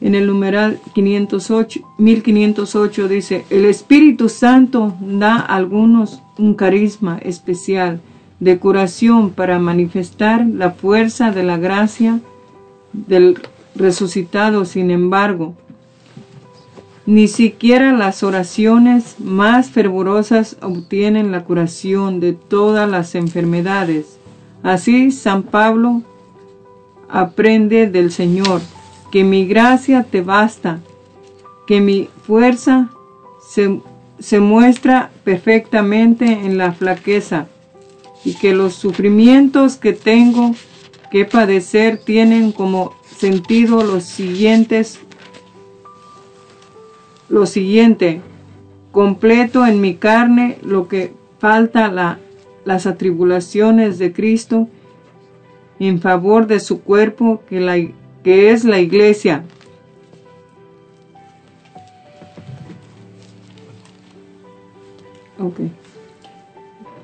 En 0.00 0.14
el 0.16 0.26
numeral 0.26 0.80
508, 0.94 1.80
1508 1.98 3.08
dice, 3.08 3.44
el 3.50 3.64
Espíritu 3.66 4.28
Santo 4.28 4.94
da 5.00 5.36
a 5.36 5.56
algunos 5.56 6.22
un 6.38 6.54
carisma 6.54 7.18
especial 7.18 8.00
de 8.40 8.58
curación 8.58 9.30
para 9.30 9.60
manifestar 9.60 10.44
la 10.44 10.72
fuerza 10.72 11.30
de 11.30 11.44
la 11.44 11.56
gracia 11.56 12.18
del 12.92 13.40
resucitado. 13.76 14.64
Sin 14.64 14.90
embargo, 14.90 15.54
ni 17.06 17.28
siquiera 17.28 17.92
las 17.92 18.24
oraciones 18.24 19.20
más 19.20 19.70
fervorosas 19.70 20.56
obtienen 20.62 21.30
la 21.30 21.44
curación 21.44 22.18
de 22.18 22.32
todas 22.32 22.90
las 22.90 23.14
enfermedades. 23.14 24.18
Así 24.64 25.12
San 25.12 25.44
Pablo 25.44 26.02
aprende 27.12 27.86
del 27.86 28.10
Señor 28.10 28.60
que 29.12 29.22
mi 29.22 29.46
gracia 29.46 30.04
te 30.10 30.22
basta, 30.22 30.80
que 31.66 31.80
mi 31.80 32.08
fuerza 32.26 32.90
se, 33.46 33.80
se 34.18 34.40
muestra 34.40 35.10
perfectamente 35.22 36.24
en 36.24 36.56
la 36.56 36.72
flaqueza 36.72 37.46
y 38.24 38.34
que 38.34 38.54
los 38.54 38.74
sufrimientos 38.74 39.76
que 39.76 39.92
tengo 39.92 40.54
que 41.10 41.26
padecer 41.26 41.98
tienen 41.98 42.52
como 42.52 42.94
sentido 43.18 43.84
los 43.84 44.04
siguientes 44.04 44.98
lo 47.28 47.46
siguiente, 47.46 48.20
completo 48.90 49.66
en 49.66 49.80
mi 49.80 49.96
carne 49.96 50.58
lo 50.62 50.86
que 50.86 51.14
falta 51.38 51.90
la, 51.90 52.18
las 52.66 52.86
atribulaciones 52.86 53.98
de 53.98 54.12
Cristo 54.12 54.68
en 55.88 56.00
favor 56.00 56.46
de 56.46 56.60
su 56.60 56.80
cuerpo 56.82 57.42
que, 57.48 57.60
la, 57.60 57.76
que 58.22 58.50
es 58.50 58.64
la 58.64 58.78
iglesia. 58.78 59.44
Okay. 65.38 65.72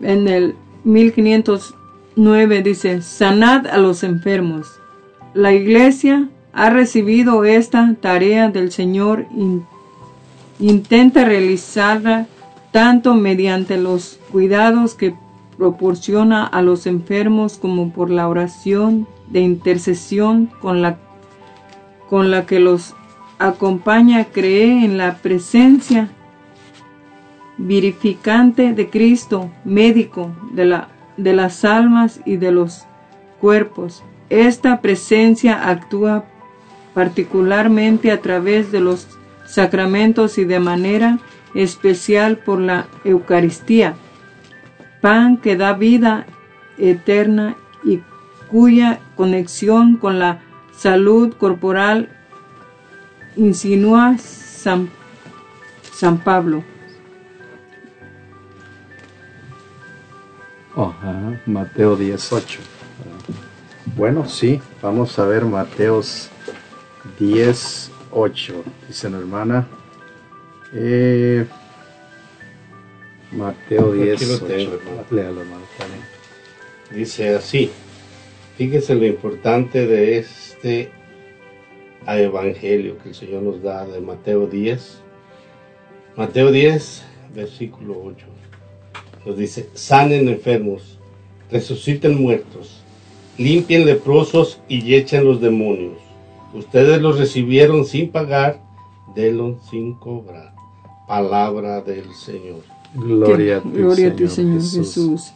En 0.03 0.29
el 0.29 0.55
1509 0.85 2.63
dice, 2.63 3.03
sanad 3.03 3.67
a 3.67 3.79
los 3.79 4.05
enfermos. 4.05 4.79
La 5.35 5.53
iglesia 5.53 6.29
ha 6.53 6.71
recibido 6.71 7.45
esta 7.45 7.95
tarea 8.01 8.49
del 8.49 8.71
Señor 8.71 9.27
intenta 10.61 11.25
realizarla 11.25 12.27
tanto 12.73 13.15
mediante 13.15 13.77
los 13.77 14.19
cuidados 14.31 14.95
que 14.95 15.15
proporciona 15.59 16.47
a 16.47 16.63
los 16.63 16.87
enfermos 16.87 17.59
como 17.59 17.93
por 17.93 18.11
la 18.11 18.29
oración 18.29 19.07
de 19.29 19.41
intercesión 19.41 20.47
con 20.61 20.81
la, 20.81 20.99
con 22.09 22.31
la 22.31 22.47
que 22.47 22.61
los 22.61 22.95
acompaña, 23.39 24.25
cree 24.27 24.85
en 24.85 24.97
la 24.97 25.17
presencia 25.17 26.09
virificante 27.59 28.73
de 28.73 28.89
Cristo, 28.89 29.51
médico 29.65 30.31
de, 30.53 30.65
la, 30.65 30.89
de 31.17 31.33
las 31.35 31.65
almas 31.65 32.21
y 32.25 32.37
de 32.37 32.53
los 32.53 32.85
cuerpos. 33.41 34.03
Esta 34.31 34.81
presencia 34.81 35.69
actúa 35.69 36.25
particularmente 36.95 38.11
a 38.11 38.21
través 38.21 38.71
de 38.73 38.81
los 38.81 39.09
sacramentos 39.47 40.39
y 40.39 40.45
de 40.45 40.61
manera 40.61 41.19
especial 41.55 42.39
por 42.39 42.61
la 42.61 42.87
Eucaristía, 43.05 43.95
pan 45.01 45.37
que 45.37 45.57
da 45.57 45.73
vida 45.73 46.27
eterna 46.77 47.57
y 47.85 48.01
cuya 48.51 49.01
conexión 49.17 49.97
con 49.97 50.19
la 50.19 50.41
salud 50.73 51.35
corporal 51.35 52.09
insinúa 53.37 54.17
San, 54.19 54.91
San 55.93 56.19
Pablo. 56.19 56.65
Ajá, 60.77 61.41
Mateo 61.47 61.97
18. 61.97 62.61
Bueno, 63.97 64.29
sí, 64.29 64.61
vamos 64.81 65.19
a 65.19 65.25
ver 65.25 65.45
Mateos 65.45 66.31
10, 67.19 67.91
8, 68.13 68.65
dice 68.87 69.11
la 69.11 69.19
hermana. 69.19 69.67
Eh, 70.73 71.47
Mateo 73.33 73.93
10. 73.93 74.43
Dice 76.91 77.35
así. 77.35 77.71
Fíjese 78.57 78.95
lo 78.95 79.07
importante 79.07 79.87
de 79.87 80.19
este 80.19 80.91
evangelio 82.07 82.99
que 82.99 83.11
el 83.11 83.15
Señor 83.15 83.43
nos 83.43 83.63
da 83.63 83.87
de 83.87 84.01
Mateo 84.01 84.47
10. 84.47 85.03
Mateo 86.17 86.51
10, 86.51 87.05
versículo 87.35 88.01
8. 88.03 88.27
Nos 89.27 89.37
dice, 89.37 89.69
sanen 89.75 90.29
enfermos, 90.29 90.99
resuciten 91.51 92.21
muertos, 92.21 92.83
limpien 93.37 93.85
leprosos 93.85 94.61
y 94.69 94.95
echen 94.95 95.25
los 95.25 95.41
demonios. 95.41 95.99
Ustedes 96.55 97.01
los 97.01 97.19
recibieron 97.19 97.85
sin 97.85 98.11
pagar, 98.11 98.61
denlo 99.15 99.61
sin 99.71 99.95
cobrar. 99.95 100.55
Palabra 101.07 101.81
del 101.83 102.13
Señor. 102.15 102.78
Gloria 102.95 103.59
a 103.59 103.61
ti, 103.61 103.69
Gloria 103.71 104.15
Señor, 104.15 104.31
Señor 104.31 104.61
Jesús. 104.61 104.95
Jesús. 104.95 105.33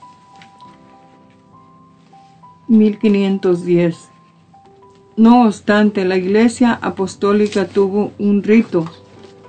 1510. 2.69 4.09
No 5.17 5.47
obstante, 5.47 6.05
la 6.05 6.17
Iglesia 6.17 6.79
Apostólica 6.81 7.67
tuvo 7.67 8.13
un 8.19 8.43
rito 8.43 8.87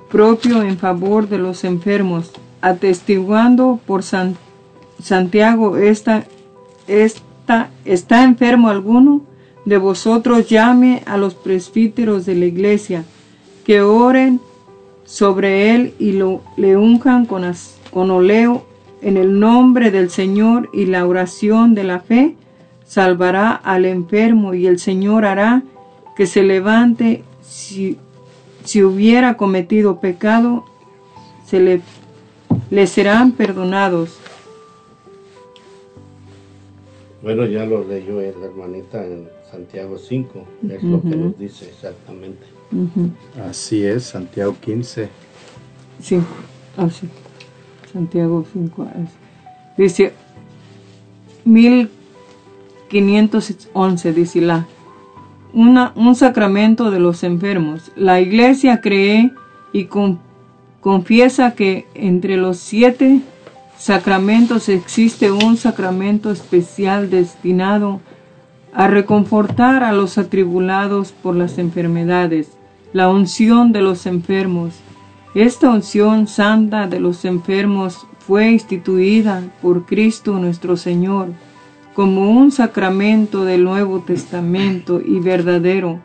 propio 0.09 0.61
en 0.61 0.77
favor 0.77 1.30
de 1.30 1.38
los 1.38 1.63
enfermos, 1.63 2.31
atestiguando 2.61 3.80
por 3.85 4.03
San, 4.03 4.35
Santiago 5.01 5.77
esta, 5.77 6.25
esta, 6.88 7.69
¿está 7.85 8.23
enfermo 8.23 8.69
alguno? 8.69 9.21
de 9.65 9.77
vosotros 9.77 10.49
llame 10.49 11.03
a 11.05 11.17
los 11.17 11.35
presbíteros 11.35 12.25
de 12.25 12.35
la 12.35 12.45
iglesia, 12.45 13.05
que 13.65 13.81
oren 13.81 14.41
sobre 15.05 15.73
él 15.73 15.93
y 15.99 16.13
lo, 16.13 16.41
le 16.57 16.75
unjan 16.75 17.25
con, 17.25 17.43
con 17.94 18.10
oleo 18.11 18.65
en 19.02 19.18
el 19.18 19.40
nombre 19.40 19.91
del 19.91 20.10
Señor 20.10 20.70
y 20.74 20.86
la 20.86 21.06
oración 21.06 21.76
de 21.76 21.84
la 21.84 21.99
fe 21.99 22.36
salvará 22.86 23.52
al 23.52 23.86
enfermo 23.86 24.53
y 24.53 24.65
el 24.68 24.80
Señor 24.80 25.26
hará 25.26 25.64
que 26.15 26.26
se 26.26 26.44
levante 26.44 27.24
si, 27.41 27.98
si 28.64 28.84
hubiera 28.84 29.36
cometido 29.38 29.99
pecado, 29.99 30.65
se 31.45 31.60
le, 31.60 31.82
le 32.70 32.88
serán 32.88 33.34
perdonados. 33.34 34.20
Bueno, 37.22 37.45
ya 37.45 37.65
lo 37.65 37.88
leyó 37.88 38.20
la 38.22 38.45
hermanita 38.45 39.06
en 39.06 39.30
Santiago 39.49 39.98
5, 39.98 40.45
es 40.70 40.84
lo 40.84 41.02
que 41.02 41.15
nos 41.15 41.38
dice 41.38 41.70
exactamente. 41.70 42.45
Así 43.48 43.86
es, 43.86 44.03
Santiago 44.03 44.56
15. 44.60 45.10
Sí, 46.02 46.20
así. 46.76 47.07
Santiago 47.94 48.45
5. 48.52 48.88
Dice 49.78 50.11
1511, 51.45 54.14
dice 54.14 54.41
la. 54.41 54.65
Una, 55.53 55.94
un 55.95 56.15
sacramento 56.15 56.91
de 56.91 56.99
los 56.99 57.24
enfermos. 57.24 57.91
La 57.95 58.20
iglesia 58.20 58.82
cree 58.82 59.32
y 59.72 59.88
confiesa 60.82 61.53
que 61.53 61.88
entre 61.94 62.36
los 62.38 62.57
siete 62.57 63.22
sacramentos 63.78 64.68
existe 64.68 65.32
un 65.32 65.57
sacramento 65.57 66.32
especial 66.32 67.11
destinado 67.11 68.02
a 68.07 68.14
a 68.74 68.88
reconfortar 68.88 69.84
a 69.84 69.94
los 69.94 70.18
atribulados 70.18 71.11
por 71.11 71.36
las 71.36 71.57
enfermedades, 71.57 72.49
la 72.91 73.10
unción 73.10 73.72
de 73.72 73.82
los 73.82 74.06
enfermos. 74.06 74.74
Esta 75.35 75.72
unción 75.72 76.27
santa 76.27 76.88
de 76.88 76.99
los 76.99 77.26
enfermos 77.26 78.05
fue 78.19 78.51
instituida 78.51 79.41
por 79.64 79.85
Cristo 79.85 80.38
nuestro 80.38 80.77
Señor 80.77 81.30
como 81.95 82.31
un 82.31 82.51
sacramento 82.51 83.43
del 83.43 83.64
Nuevo 83.64 83.99
Testamento 83.99 85.01
y 85.03 85.19
verdadero, 85.19 85.99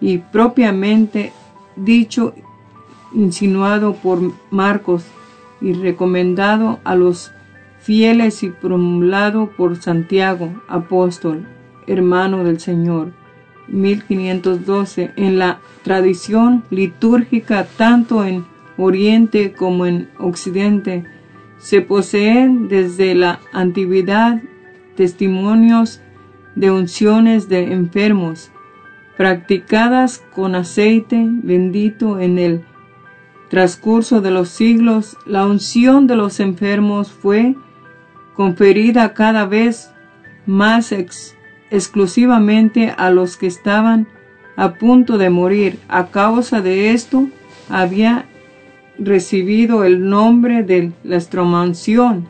y 0.00 0.18
propiamente 0.18 1.32
dicho 1.76 2.34
insinuado 3.14 3.94
por 3.94 4.20
Marcos 4.50 5.04
y 5.60 5.72
recomendado 5.74 6.80
a 6.84 6.94
los 6.94 7.32
fieles 7.80 8.42
y 8.42 8.50
promulgado 8.50 9.50
por 9.56 9.76
Santiago, 9.76 10.52
apóstol, 10.68 11.46
hermano 11.86 12.44
del 12.44 12.58
Señor. 12.58 13.12
1512. 13.68 15.12
En 15.16 15.38
la 15.38 15.60
tradición 15.82 16.64
litúrgica, 16.70 17.66
tanto 17.76 18.24
en 18.24 18.44
Oriente 18.76 19.52
como 19.52 19.86
en 19.86 20.08
Occidente, 20.18 21.04
se 21.58 21.80
poseen 21.80 22.68
desde 22.68 23.14
la 23.14 23.40
antigüedad 23.52 24.42
testimonios 24.96 26.00
de 26.54 26.70
unciones 26.70 27.48
de 27.48 27.72
enfermos, 27.72 28.50
practicadas 29.16 30.22
con 30.34 30.54
aceite 30.54 31.24
bendito 31.28 32.18
en 32.18 32.38
el 32.38 32.64
transcurso 33.48 34.20
de 34.20 34.30
los 34.30 34.48
siglos, 34.48 35.16
la 35.26 35.46
unción 35.46 36.06
de 36.06 36.16
los 36.16 36.40
enfermos 36.40 37.12
fue 37.12 37.54
conferida 38.34 39.12
cada 39.14 39.44
vez 39.44 39.92
más 40.46 40.90
exclusivamente 41.72 42.94
a 42.96 43.10
los 43.10 43.36
que 43.36 43.46
estaban 43.46 44.06
a 44.56 44.74
punto 44.74 45.18
de 45.18 45.30
morir. 45.30 45.78
A 45.88 46.08
causa 46.08 46.60
de 46.60 46.92
esto, 46.92 47.28
había 47.68 48.26
recibido 48.98 49.84
el 49.84 50.08
nombre 50.08 50.62
de 50.62 50.92
la 51.02 51.16
estromanción. 51.16 52.28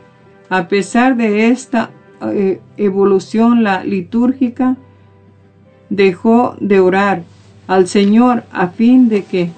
A 0.49 0.67
pesar 0.69 1.17
de 1.17 1.49
esta 1.49 1.91
eh, 2.21 2.61
evolución, 2.77 3.63
la 3.63 3.83
litúrgica 3.83 4.77
dejó 5.89 6.55
de 6.59 6.79
orar 6.79 7.23
al 7.67 7.87
Señor 7.87 8.43
a 8.51 8.69
fin 8.69 9.09
de 9.09 9.25
que 9.25 9.51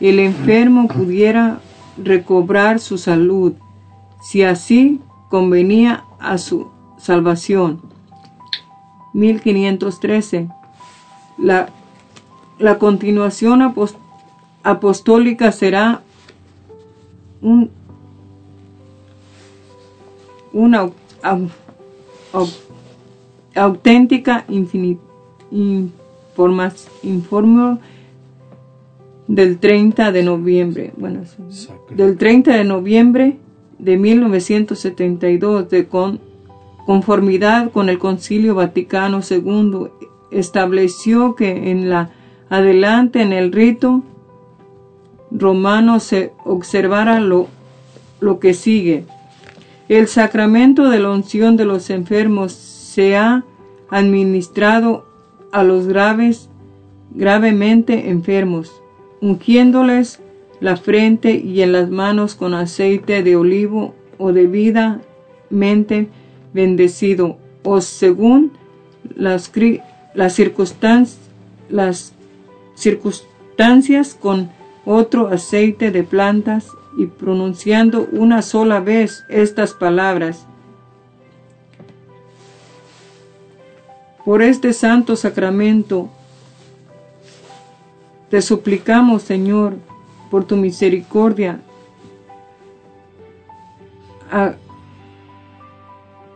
el 0.00 0.18
enfermo 0.18 0.88
pudiera 0.88 1.60
recobrar 2.02 2.80
su 2.80 2.98
salud, 2.98 3.52
si 4.22 4.42
así 4.42 5.00
convenía 5.28 6.04
a 6.18 6.38
su 6.38 6.68
salvación. 6.98 7.89
1513. 9.12 10.48
La, 11.38 11.68
la 12.58 12.78
continuación 12.78 13.74
apostólica 14.62 15.52
será 15.52 16.02
un, 17.40 17.70
una 20.52 20.90
auténtica 23.54 24.44
informa, 27.02 27.78
del 29.26 29.58
30 29.58 30.12
de 30.12 30.22
noviembre, 30.24 30.92
bueno, 30.96 31.22
del 31.90 32.16
30 32.18 32.56
de 32.56 32.64
noviembre 32.64 33.36
de 33.78 33.96
1972 33.96 35.70
de 35.70 35.86
con, 35.86 36.20
conformidad 36.86 37.70
con 37.70 37.88
el 37.88 37.98
Concilio 37.98 38.54
Vaticano 38.54 39.20
II 39.28 39.88
estableció 40.30 41.34
que 41.34 41.70
en 41.70 41.90
la 41.90 42.10
adelante 42.48 43.22
en 43.22 43.32
el 43.32 43.52
rito 43.52 44.02
romano 45.30 46.00
se 46.00 46.32
observara 46.44 47.20
lo, 47.20 47.46
lo 48.20 48.40
que 48.40 48.54
sigue. 48.54 49.04
El 49.88 50.08
sacramento 50.08 50.90
de 50.90 50.98
la 50.98 51.10
unción 51.10 51.56
de 51.56 51.64
los 51.64 51.90
enfermos 51.90 52.52
se 52.52 53.16
ha 53.16 53.44
administrado 53.88 55.04
a 55.52 55.62
los 55.64 55.86
graves, 55.86 56.48
gravemente 57.12 58.10
enfermos, 58.10 58.82
ungiéndoles 59.20 60.20
la 60.60 60.76
frente 60.76 61.34
y 61.34 61.62
en 61.62 61.72
las 61.72 61.90
manos 61.90 62.34
con 62.34 62.54
aceite 62.54 63.22
de 63.22 63.36
olivo 63.36 63.94
o 64.18 64.32
debidamente 64.32 66.08
bendecido, 66.52 67.38
o 67.62 67.80
según 67.80 68.52
las, 69.16 69.50
las, 70.14 70.38
las 71.68 72.12
circunstancias 72.74 74.16
con 74.18 74.50
otro 74.84 75.28
aceite 75.28 75.90
de 75.90 76.02
plantas 76.02 76.68
y 76.96 77.06
pronunciando 77.06 78.08
una 78.12 78.42
sola 78.42 78.80
vez 78.80 79.24
estas 79.28 79.72
palabras. 79.72 80.46
Por 84.24 84.42
este 84.42 84.72
santo 84.72 85.16
sacramento, 85.16 86.08
te 88.28 88.42
suplicamos, 88.42 89.22
Señor, 89.22 89.74
por 90.30 90.44
tu 90.44 90.56
misericordia, 90.56 91.60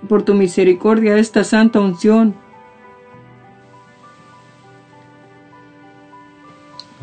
por 0.08 0.22
tu 0.22 0.34
misericordia, 0.34 1.16
esta 1.16 1.44
santa 1.44 1.80
unción. 1.80 2.34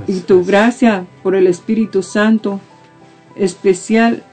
Y 0.08 0.22
tu 0.22 0.44
gracia 0.44 1.06
por 1.22 1.36
el 1.36 1.48
Espíritu 1.48 2.02
Santo 2.02 2.60
especial, 3.36 4.24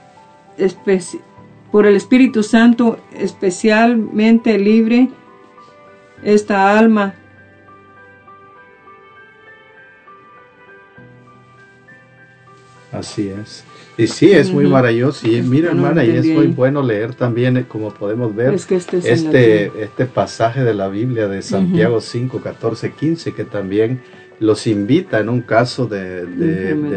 por 1.71 1.87
el 1.87 1.97
Espíritu 1.97 2.43
Santo 2.43 2.99
especialmente 3.13 4.59
libre 4.59 5.11
esta 6.23 6.79
alma. 6.79 7.15
Así 12.91 13.29
es. 13.29 13.68
Y 13.99 14.07
sí, 14.07 14.31
es 14.31 14.53
muy 14.53 14.67
maravilloso. 14.69 15.27
Y 15.27 15.43
mira, 15.43 15.71
hermana, 15.71 16.05
y 16.05 16.11
es 16.11 16.27
muy 16.27 16.47
bueno 16.47 16.83
leer 16.83 17.15
también, 17.15 17.57
eh, 17.57 17.65
como 17.67 17.93
podemos 17.93 18.33
ver, 18.35 18.55
este, 18.55 18.77
este, 18.77 19.83
este, 19.83 20.07
pasaje 20.07 20.63
de 20.63 20.73
la 20.73 20.87
Biblia 20.87 21.27
de 21.27 21.43
Santiago 21.43 22.01
5, 22.01 22.41
14, 22.41 22.93
15, 22.93 23.35
que 23.35 23.45
también 23.45 24.01
los 24.39 24.69
invita 24.69 25.19
en 25.19 25.29
un 25.29 25.41
caso 25.41 25.87
de, 25.87 26.21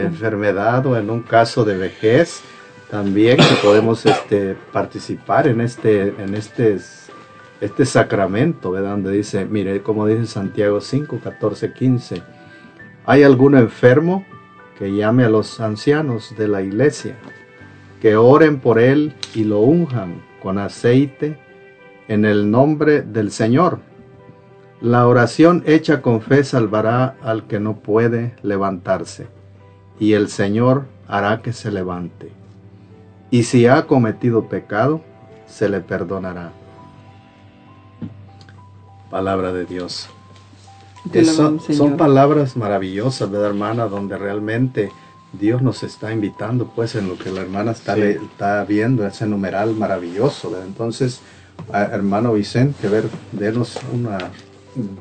enfermedad. 0.03 0.85
o 0.85 0.95
en 0.95 1.09
un 1.09 1.23
caso 1.23 1.65
de 1.65 1.75
vejez 1.75 2.41
también 2.91 3.37
que 3.37 3.55
podemos 3.63 4.05
este, 4.05 4.55
participar 4.71 5.47
en 5.47 5.61
este, 5.61 6.13
en 6.19 6.35
este, 6.35 6.77
este 7.61 7.85
sacramento, 7.85 8.69
¿verdad? 8.69 8.91
Donde 8.91 9.13
dice, 9.13 9.45
mire, 9.45 9.81
como 9.81 10.05
dice 10.05 10.27
Santiago 10.27 10.79
5, 10.79 11.19
14, 11.23 11.73
15, 11.73 12.21
¿hay 13.05 13.23
alguno 13.23 13.57
enfermo 13.57 14.23
que 14.77 14.91
llame 14.91 15.23
a 15.23 15.29
los 15.29 15.59
ancianos 15.59 16.35
de 16.37 16.47
la 16.47 16.61
iglesia, 16.61 17.15
que 18.01 18.15
oren 18.15 18.59
por 18.59 18.79
él 18.79 19.13
y 19.35 19.43
lo 19.43 19.59
unjan 19.59 20.21
con 20.41 20.57
aceite 20.57 21.37
en 22.07 22.25
el 22.25 22.49
nombre 22.49 23.01
del 23.01 23.31
Señor? 23.31 23.79
La 24.81 25.07
oración 25.07 25.63
hecha 25.67 26.01
con 26.01 26.21
fe 26.21 26.43
salvará 26.43 27.15
al 27.21 27.45
que 27.45 27.59
no 27.59 27.77
puede 27.77 28.35
levantarse, 28.41 29.27
y 29.99 30.13
el 30.13 30.27
Señor 30.27 30.85
hará 31.07 31.41
que 31.41 31.53
se 31.53 31.71
levante. 31.71 32.31
Y 33.29 33.43
si 33.43 33.67
ha 33.67 33.85
cometido 33.85 34.49
pecado, 34.49 35.01
se 35.45 35.69
le 35.69 35.81
perdonará. 35.81 36.51
Palabra 39.09 39.53
de 39.53 39.65
Dios. 39.65 40.09
Son, 41.25 41.59
son, 41.59 41.97
palabras 41.97 42.55
maravillosas, 42.55 43.29
¿verdad, 43.29 43.49
hermana? 43.49 43.87
Donde 43.87 44.17
realmente 44.17 44.91
Dios 45.33 45.61
nos 45.61 45.83
está 45.83 46.11
invitando, 46.11 46.71
pues, 46.75 46.95
en 46.95 47.07
lo 47.07 47.17
que 47.17 47.31
la 47.31 47.41
hermana 47.41 47.71
está, 47.71 47.97
está 47.97 48.63
viendo, 48.65 49.05
ese 49.05 49.25
numeral 49.25 49.75
maravilloso, 49.75 50.51
¿verdad? 50.51 50.67
Entonces, 50.67 51.21
hermano 51.73 52.33
Vicente, 52.33 52.87
ver, 52.87 53.05
denos 53.31 53.79
una 53.93 54.31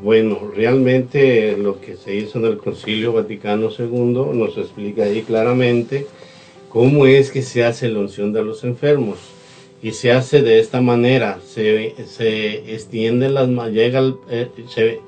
bueno, 0.03 0.51
realmente 0.55 1.57
lo 1.57 1.81
que 1.81 1.97
se 1.97 2.17
hizo 2.17 2.39
en 2.39 2.47
el 2.47 2.59
Concilio 2.59 3.13
Vaticano 3.13 3.69
II 3.77 4.37
nos 4.37 4.59
explica 4.59 5.05
ahí 5.05 5.23
claramente 5.23 6.07
cómo 6.69 7.07
es 7.07 7.31
que 7.31 7.43
se 7.43 7.65
hace 7.65 7.89
la 7.89 8.01
unción 8.01 8.33
de 8.33 8.43
los 8.43 8.65
enfermos. 8.65 9.19
Y 9.83 9.93
se 9.93 10.13
hace 10.13 10.43
de 10.43 10.59
esta 10.59 10.81
manera, 10.81 11.39
se, 11.47 11.95
se 12.07 12.75
extiende 12.75 13.31
las 13.31 13.49
llega 13.71 14.15
eh, 14.29 14.51
se 14.69 15.01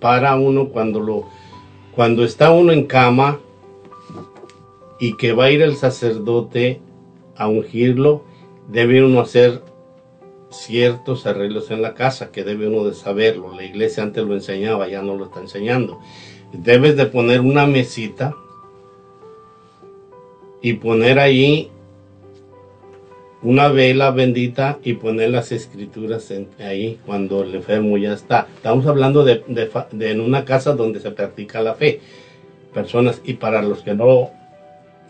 para 0.00 0.36
uno 0.36 0.68
cuando 0.68 1.00
lo 1.00 1.24
cuando 1.94 2.24
está 2.24 2.52
uno 2.52 2.72
en 2.72 2.86
cama 2.86 3.40
y 5.00 5.16
que 5.16 5.32
va 5.32 5.44
a 5.44 5.50
ir 5.50 5.62
el 5.62 5.76
sacerdote 5.76 6.80
a 7.36 7.48
ungirlo, 7.48 8.22
debe 8.68 9.02
uno 9.02 9.20
hacer 9.20 9.62
ciertos 10.50 11.26
arreglos 11.26 11.70
en 11.70 11.82
la 11.82 11.94
casa 11.94 12.30
que 12.30 12.44
debe 12.44 12.68
uno 12.68 12.84
de 12.84 12.94
saberlo. 12.94 13.54
La 13.54 13.64
iglesia 13.64 14.02
antes 14.02 14.24
lo 14.24 14.34
enseñaba, 14.34 14.88
ya 14.88 15.02
no 15.02 15.16
lo 15.16 15.24
está 15.24 15.40
enseñando. 15.40 15.98
Debes 16.52 16.96
de 16.96 17.06
poner 17.06 17.40
una 17.40 17.66
mesita 17.66 18.34
y 20.60 20.74
poner 20.74 21.18
ahí 21.18 21.70
una 23.46 23.68
vela 23.68 24.10
bendita 24.10 24.80
y 24.82 24.94
poner 24.94 25.30
las 25.30 25.52
escrituras 25.52 26.32
ahí 26.58 26.98
cuando 27.06 27.44
el 27.44 27.54
enfermo 27.54 27.96
ya 27.96 28.12
está. 28.12 28.48
Estamos 28.56 28.88
hablando 28.88 29.24
de, 29.24 29.44
en 30.00 30.20
una 30.20 30.44
casa 30.44 30.74
donde 30.74 30.98
se 30.98 31.12
practica 31.12 31.62
la 31.62 31.74
fe. 31.74 32.00
personas 32.74 33.22
y 33.24 33.34
para 33.34 33.62
los 33.62 33.82
que 33.82 33.94
no 33.94 34.32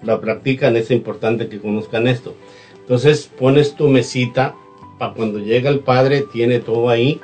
la 0.03 0.21
practican 0.21 0.77
es 0.77 0.91
importante 0.91 1.49
que 1.49 1.61
conozcan 1.61 2.07
esto. 2.07 2.35
Entonces 2.79 3.27
pones 3.39 3.75
tu 3.75 3.89
mesita 3.89 4.55
para 4.99 5.15
cuando 5.15 5.39
llega 5.39 5.71
el 5.71 5.81
padre 5.81 6.23
tiene 6.31 6.61
todo 6.61 6.91
ahí 6.91 7.23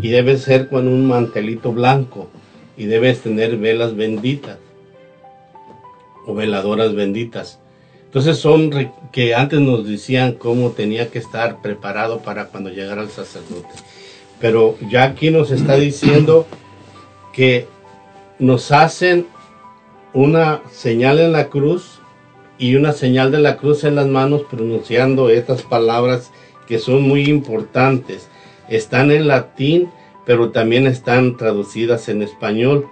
y 0.00 0.08
debe 0.10 0.38
ser 0.38 0.68
con 0.68 0.86
un 0.86 1.04
mantelito 1.08 1.72
blanco 1.72 2.28
y 2.76 2.86
debes 2.86 3.22
tener 3.22 3.56
velas 3.56 3.96
benditas 3.96 4.58
o 6.26 6.32
veladoras 6.32 6.94
benditas. 6.94 7.58
Entonces 8.08 8.38
son 8.38 8.70
que 9.12 9.34
antes 9.34 9.60
nos 9.60 9.86
decían 9.86 10.32
cómo 10.32 10.70
tenía 10.70 11.10
que 11.10 11.18
estar 11.18 11.60
preparado 11.60 12.20
para 12.20 12.46
cuando 12.46 12.70
llegara 12.70 13.02
el 13.02 13.10
sacerdote. 13.10 13.68
Pero 14.40 14.78
ya 14.90 15.04
aquí 15.04 15.30
nos 15.30 15.50
está 15.50 15.76
diciendo 15.76 16.46
que 17.34 17.66
nos 18.38 18.72
hacen 18.72 19.26
una 20.14 20.62
señal 20.72 21.18
en 21.18 21.32
la 21.32 21.50
cruz 21.50 22.00
y 22.58 22.76
una 22.76 22.92
señal 22.92 23.30
de 23.30 23.40
la 23.40 23.58
cruz 23.58 23.84
en 23.84 23.94
las 23.94 24.06
manos 24.06 24.42
pronunciando 24.50 25.28
estas 25.28 25.60
palabras 25.60 26.30
que 26.66 26.78
son 26.78 27.02
muy 27.02 27.28
importantes. 27.28 28.26
Están 28.70 29.10
en 29.10 29.28
latín, 29.28 29.90
pero 30.24 30.50
también 30.50 30.86
están 30.86 31.36
traducidas 31.36 32.08
en 32.08 32.22
español. 32.22 32.86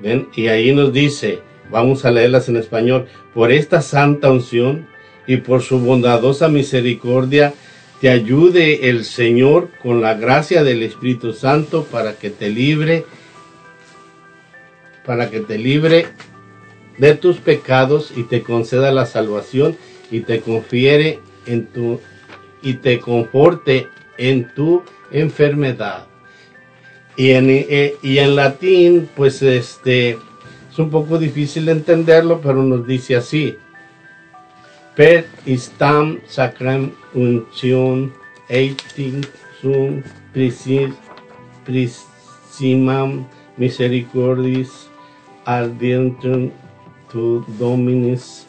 ¿Ven? 0.00 0.28
Y 0.34 0.48
ahí 0.48 0.74
nos 0.74 0.92
dice, 0.92 1.40
vamos 1.70 2.04
a 2.04 2.10
leerlas 2.10 2.48
en 2.48 2.56
español, 2.56 3.06
por 3.34 3.52
esta 3.52 3.82
santa 3.82 4.30
unción 4.30 4.86
y 5.26 5.38
por 5.38 5.62
su 5.62 5.78
bondadosa 5.80 6.48
misericordia, 6.48 7.52
te 8.00 8.08
ayude 8.08 8.88
el 8.88 9.04
Señor 9.04 9.70
con 9.82 10.00
la 10.00 10.14
gracia 10.14 10.62
del 10.62 10.82
Espíritu 10.82 11.32
Santo 11.32 11.84
para 11.84 12.14
que 12.14 12.30
te 12.30 12.48
libre, 12.48 13.04
para 15.04 15.30
que 15.30 15.40
te 15.40 15.58
libre 15.58 16.06
de 16.96 17.14
tus 17.14 17.38
pecados 17.38 18.12
y 18.16 18.24
te 18.24 18.42
conceda 18.42 18.92
la 18.92 19.06
salvación 19.06 19.76
y 20.10 20.20
te 20.20 20.40
confiere 20.40 21.20
en 21.46 21.66
tu 21.66 22.00
y 22.62 22.74
te 22.74 22.98
conforte 22.98 23.88
en 24.16 24.52
tu 24.54 24.82
enfermedad. 25.10 26.06
Y 27.16 27.32
en, 27.32 27.50
eh, 27.50 27.94
y 28.02 28.18
en 28.18 28.36
latín, 28.36 29.08
pues 29.16 29.42
este 29.42 30.18
es 30.78 30.84
un 30.84 30.90
poco 30.90 31.18
difícil 31.18 31.66
de 31.66 31.72
entenderlo, 31.72 32.40
pero 32.40 32.62
nos 32.62 32.86
dice 32.86 33.16
así: 33.16 33.56
Per 34.94 35.26
istam 35.44 36.20
sacram 36.28 36.92
unción 37.14 38.14
eiting 38.48 39.26
sum 39.60 40.04
prisimam 41.64 43.26
misericordis 43.56 44.88
ardientum 45.44 46.52
tu 47.10 47.44
dominis 47.58 48.46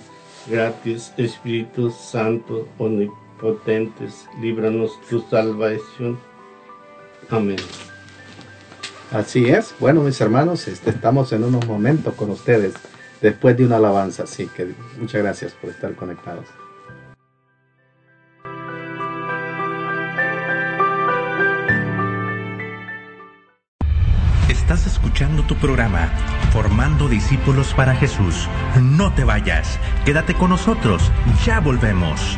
gratis 0.47 1.11
Espíritu 1.17 1.89
Santo 1.89 2.67
omnipotentes, 2.77 4.27
líbranos 4.39 5.01
tu 5.09 5.19
salvación. 5.31 6.19
Amén. 7.31 7.57
Así 9.11 9.49
es. 9.49 9.73
Bueno, 9.79 10.01
mis 10.01 10.19
hermanos, 10.21 10.67
este, 10.67 10.91
estamos 10.91 11.33
en 11.33 11.43
unos 11.43 11.65
momentos 11.65 12.13
con 12.13 12.29
ustedes 12.29 12.73
después 13.21 13.57
de 13.57 13.65
una 13.65 13.77
alabanza, 13.77 14.23
así 14.23 14.47
que 14.47 14.73
muchas 14.99 15.21
gracias 15.21 15.53
por 15.53 15.71
estar 15.71 15.93
conectados. 15.95 16.45
Estás 24.47 24.85
escuchando 24.85 25.41
tu 25.43 25.55
programa, 25.55 26.11
Formando 26.53 27.09
Discípulos 27.09 27.73
para 27.73 27.95
Jesús. 27.95 28.47
No 28.79 29.11
te 29.15 29.23
vayas, 29.23 29.79
quédate 30.05 30.35
con 30.35 30.51
nosotros, 30.51 31.11
ya 31.43 31.59
volvemos. 31.59 32.37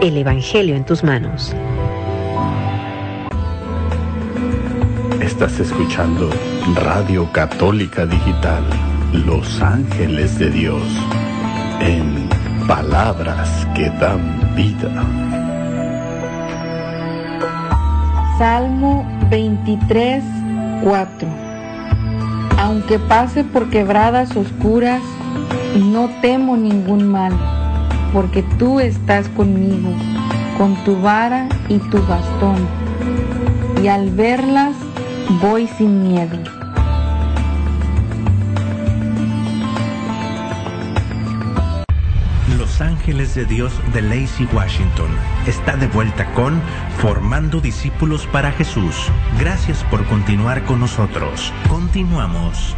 El 0.00 0.16
Evangelio 0.16 0.76
en 0.76 0.84
tus 0.84 1.02
manos. 1.02 1.52
Estás 5.20 5.58
escuchando 5.58 6.30
Radio 6.76 7.28
Católica 7.32 8.06
Digital, 8.06 8.62
Los 9.26 9.60
Ángeles 9.60 10.38
de 10.38 10.50
Dios, 10.50 10.82
en 11.80 12.28
palabras 12.68 13.66
que 13.74 13.90
dan 13.98 14.54
vida. 14.54 15.04
Salmo 18.38 19.04
23, 19.30 20.22
4. 20.84 21.28
Aunque 22.56 23.00
pase 23.00 23.42
por 23.42 23.68
quebradas 23.68 24.36
oscuras, 24.36 25.02
no 25.76 26.08
temo 26.22 26.56
ningún 26.56 27.08
mal, 27.08 27.32
porque 28.12 28.42
tú 28.58 28.80
estás 28.80 29.28
conmigo, 29.30 29.90
con 30.56 30.74
tu 30.84 31.00
vara 31.00 31.48
y 31.68 31.78
tu 31.78 32.02
bastón, 32.06 32.56
y 33.82 33.88
al 33.88 34.10
verlas 34.10 34.76
voy 35.40 35.66
sin 35.66 36.02
miedo. 36.02 36.38
Los 42.56 42.80
Ángeles 42.80 43.34
de 43.34 43.44
Dios 43.44 43.72
de 43.92 44.02
Lacey 44.02 44.48
Washington 44.52 45.10
está 45.46 45.76
de 45.76 45.86
vuelta 45.88 46.32
con 46.34 46.60
Formando 46.98 47.60
Discípulos 47.60 48.26
para 48.26 48.52
Jesús. 48.52 48.94
Gracias 49.38 49.84
por 49.90 50.04
continuar 50.06 50.64
con 50.64 50.80
nosotros. 50.80 51.52
Continuamos. 51.68 52.76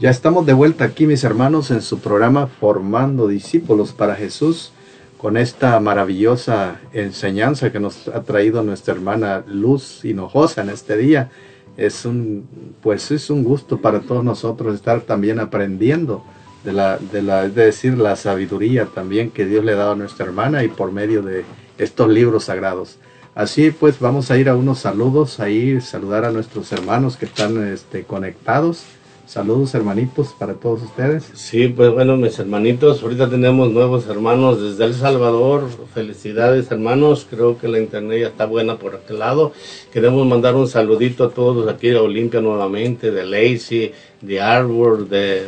Ya 0.00 0.10
estamos 0.10 0.46
de 0.46 0.52
vuelta 0.52 0.84
aquí, 0.84 1.08
mis 1.08 1.24
hermanos, 1.24 1.72
en 1.72 1.82
su 1.82 1.98
programa 1.98 2.46
Formando 2.46 3.26
Discípulos 3.26 3.92
para 3.92 4.14
Jesús, 4.14 4.70
con 5.16 5.36
esta 5.36 5.80
maravillosa 5.80 6.80
enseñanza 6.92 7.72
que 7.72 7.80
nos 7.80 8.06
ha 8.06 8.22
traído 8.22 8.62
nuestra 8.62 8.94
hermana 8.94 9.42
Luz 9.48 10.04
Hinojosa 10.04 10.62
en 10.62 10.68
este 10.68 10.96
día. 10.96 11.30
Es 11.76 12.04
un, 12.04 12.46
pues 12.80 13.10
es 13.10 13.28
un 13.28 13.42
gusto 13.42 13.80
para 13.80 13.98
todos 13.98 14.22
nosotros 14.22 14.76
estar 14.76 15.00
también 15.00 15.40
aprendiendo 15.40 16.22
de 16.62 16.74
la, 16.74 16.98
de 16.98 17.20
la, 17.20 17.46
es 17.46 17.56
decir, 17.56 17.98
la 17.98 18.14
sabiduría 18.14 18.86
también 18.86 19.32
que 19.32 19.46
Dios 19.46 19.64
le 19.64 19.72
ha 19.72 19.76
dado 19.76 19.92
a 19.92 19.96
nuestra 19.96 20.26
hermana 20.26 20.62
y 20.62 20.68
por 20.68 20.92
medio 20.92 21.22
de 21.22 21.44
estos 21.76 22.08
libros 22.08 22.44
sagrados. 22.44 22.98
Así 23.34 23.72
pues, 23.72 23.98
vamos 23.98 24.30
a 24.30 24.38
ir 24.38 24.48
a 24.48 24.54
unos 24.54 24.78
saludos, 24.78 25.40
ahí 25.40 25.80
saludar 25.80 26.24
a 26.24 26.30
nuestros 26.30 26.70
hermanos 26.70 27.16
que 27.16 27.24
están 27.24 27.66
este, 27.66 28.04
conectados. 28.04 28.84
Saludos 29.28 29.74
hermanitos 29.74 30.28
para 30.28 30.54
todos 30.54 30.82
ustedes. 30.84 31.30
Sí, 31.34 31.68
pues 31.68 31.92
bueno, 31.92 32.16
mis 32.16 32.38
hermanitos, 32.38 33.02
ahorita 33.02 33.28
tenemos 33.28 33.70
nuevos 33.70 34.06
hermanos 34.06 34.58
desde 34.62 34.86
El 34.86 34.94
Salvador. 34.94 35.68
Felicidades 35.92 36.70
hermanos, 36.70 37.26
creo 37.28 37.58
que 37.58 37.68
la 37.68 37.78
internet 37.78 38.22
ya 38.22 38.28
está 38.28 38.46
buena 38.46 38.78
por 38.78 38.96
aquel 38.96 39.18
lado. 39.18 39.52
Queremos 39.92 40.26
mandar 40.26 40.54
un 40.54 40.66
saludito 40.66 41.24
a 41.24 41.28
todos 41.28 41.68
aquí 41.68 41.88
de 41.88 41.98
Olimpia 41.98 42.40
nuevamente, 42.40 43.10
de 43.10 43.26
Lacey, 43.26 43.92
de 44.22 44.40
Arbor, 44.40 45.06
de 45.06 45.42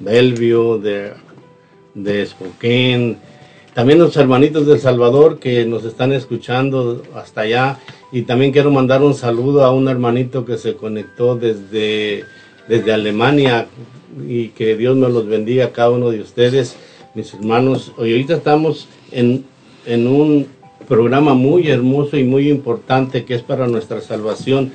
Bellevue, 0.00 0.80
de, 0.80 1.12
de 1.92 2.24
Spokane. 2.24 3.18
También 3.74 3.98
los 3.98 4.16
hermanitos 4.16 4.66
de 4.66 4.72
El 4.72 4.80
Salvador 4.80 5.38
que 5.38 5.66
nos 5.66 5.84
están 5.84 6.14
escuchando 6.14 7.02
hasta 7.14 7.42
allá. 7.42 7.80
Y 8.12 8.22
también 8.22 8.50
quiero 8.50 8.70
mandar 8.70 9.02
un 9.02 9.12
saludo 9.12 9.62
a 9.62 9.72
un 9.72 9.88
hermanito 9.88 10.46
que 10.46 10.56
se 10.56 10.74
conectó 10.74 11.36
desde 11.36 12.24
desde 12.68 12.92
Alemania 12.92 13.66
y 14.28 14.48
que 14.48 14.76
Dios 14.76 14.96
me 14.96 15.08
los 15.08 15.26
bendiga 15.26 15.66
a 15.66 15.72
cada 15.72 15.90
uno 15.90 16.10
de 16.10 16.20
ustedes, 16.20 16.76
mis 17.14 17.34
hermanos. 17.34 17.92
Hoy 17.96 18.12
ahorita 18.12 18.34
estamos 18.34 18.88
en, 19.10 19.44
en 19.86 20.06
un 20.06 20.46
programa 20.88 21.34
muy 21.34 21.68
hermoso 21.68 22.16
y 22.16 22.24
muy 22.24 22.48
importante 22.48 23.24
que 23.24 23.34
es 23.34 23.42
para 23.42 23.66
nuestra 23.66 24.00
salvación 24.00 24.72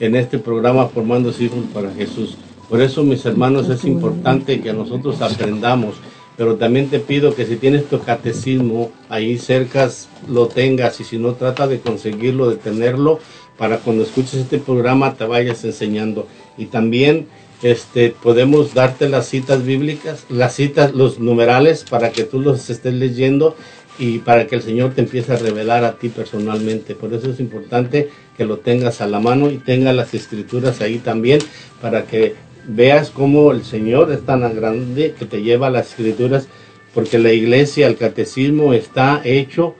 en 0.00 0.16
este 0.16 0.38
programa 0.38 0.88
Formando 0.88 1.30
Hijos 1.30 1.64
para 1.72 1.92
Jesús. 1.92 2.36
Por 2.68 2.80
eso, 2.80 3.02
mis 3.02 3.24
hermanos, 3.26 3.68
es 3.68 3.84
importante 3.84 4.60
que 4.60 4.72
nosotros 4.72 5.20
aprendamos, 5.20 5.96
pero 6.36 6.56
también 6.56 6.88
te 6.88 6.98
pido 6.98 7.34
que 7.34 7.44
si 7.44 7.56
tienes 7.56 7.84
tu 7.86 8.00
catecismo 8.00 8.90
ahí 9.08 9.36
cerca, 9.38 9.90
lo 10.28 10.46
tengas 10.46 10.98
y 11.00 11.04
si 11.04 11.18
no, 11.18 11.34
trata 11.34 11.68
de 11.68 11.80
conseguirlo, 11.80 12.48
de 12.48 12.56
tenerlo, 12.56 13.20
para 13.58 13.78
cuando 13.78 14.02
escuches 14.02 14.34
este 14.34 14.58
programa 14.58 15.14
te 15.14 15.24
vayas 15.24 15.64
enseñando 15.64 16.26
y 16.56 16.66
también 16.66 17.26
este, 17.62 18.10
podemos 18.10 18.74
darte 18.74 19.08
las 19.08 19.28
citas 19.28 19.64
bíblicas, 19.64 20.26
las 20.28 20.54
citas, 20.54 20.94
los 20.94 21.20
numerales 21.20 21.84
para 21.88 22.10
que 22.10 22.24
tú 22.24 22.40
los 22.40 22.68
estés 22.68 22.94
leyendo 22.94 23.56
y 23.98 24.18
para 24.18 24.46
que 24.46 24.56
el 24.56 24.62
Señor 24.62 24.94
te 24.94 25.02
empiece 25.02 25.32
a 25.32 25.36
revelar 25.36 25.84
a 25.84 25.92
ti 25.92 26.08
personalmente. 26.08 26.94
Por 26.94 27.12
eso 27.14 27.30
es 27.30 27.40
importante 27.40 28.08
que 28.36 28.44
lo 28.44 28.58
tengas 28.58 29.00
a 29.00 29.06
la 29.06 29.20
mano 29.20 29.50
y 29.50 29.58
tengas 29.58 29.94
las 29.94 30.12
escrituras 30.14 30.80
ahí 30.80 30.98
también 30.98 31.40
para 31.80 32.04
que 32.04 32.34
veas 32.66 33.10
cómo 33.10 33.52
el 33.52 33.64
Señor 33.64 34.10
es 34.12 34.24
tan 34.24 34.40
grande 34.54 35.14
que 35.18 35.26
te 35.26 35.42
lleva 35.42 35.70
las 35.70 35.90
escrituras 35.90 36.48
porque 36.94 37.18
la 37.18 37.32
iglesia, 37.32 37.86
el 37.86 37.96
catecismo 37.96 38.74
está 38.74 39.22
hecho 39.24 39.74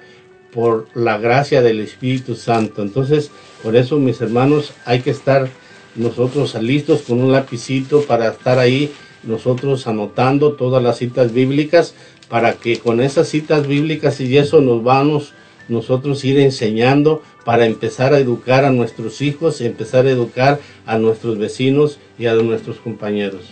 por 0.52 0.86
la 0.94 1.18
gracia 1.18 1.62
del 1.62 1.80
Espíritu 1.80 2.34
Santo. 2.34 2.82
Entonces, 2.82 3.30
por 3.62 3.76
eso 3.76 3.98
mis 3.98 4.20
hermanos, 4.20 4.72
hay 4.84 5.00
que 5.00 5.10
estar 5.10 5.48
nosotros 5.94 6.54
listos 6.60 7.02
con 7.02 7.20
un 7.20 7.32
lapicito 7.32 8.02
para 8.02 8.28
estar 8.28 8.58
ahí 8.58 8.92
nosotros 9.22 9.86
anotando 9.86 10.52
todas 10.52 10.82
las 10.82 10.98
citas 10.98 11.32
bíblicas 11.32 11.94
para 12.28 12.54
que 12.54 12.78
con 12.78 13.00
esas 13.00 13.28
citas 13.28 13.66
bíblicas 13.66 14.20
y 14.20 14.36
eso 14.36 14.60
nos 14.60 14.82
vamos 14.82 15.34
nosotros 15.68 16.24
ir 16.24 16.38
enseñando 16.38 17.22
para 17.44 17.66
empezar 17.66 18.14
a 18.14 18.18
educar 18.18 18.64
a 18.64 18.70
nuestros 18.70 19.20
hijos, 19.20 19.60
empezar 19.60 20.06
a 20.06 20.10
educar 20.10 20.60
a 20.86 20.98
nuestros 20.98 21.38
vecinos 21.38 21.98
y 22.18 22.26
a 22.26 22.34
nuestros 22.34 22.78
compañeros. 22.78 23.42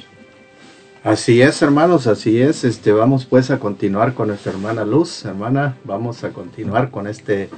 Así 1.03 1.41
es, 1.41 1.63
hermanos, 1.63 2.07
así 2.07 2.41
es. 2.41 2.65
Este, 2.65 2.93
vamos 2.93 3.25
pues 3.25 3.51
a 3.51 3.59
continuar 3.59 4.15
con 4.15 4.29
nuestra 4.29 4.53
hermana 4.53 4.85
Luz, 4.85 5.25
hermana, 5.25 5.77
vamos 5.85 6.25
a 6.25 6.31
continuar 6.31 6.91
con 6.91 7.07
este, 7.07 7.49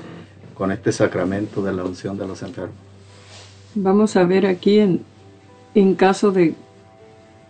con 0.54 0.70
este 0.70 0.92
sacramento 0.92 1.62
de 1.62 1.72
la 1.72 1.84
unción 1.84 2.16
de 2.16 2.26
los 2.26 2.42
enfermos. 2.42 2.91
Vamos 3.74 4.16
a 4.16 4.24
ver 4.24 4.44
aquí 4.44 4.80
en, 4.80 5.00
en 5.74 5.94
caso 5.94 6.30
de 6.30 6.54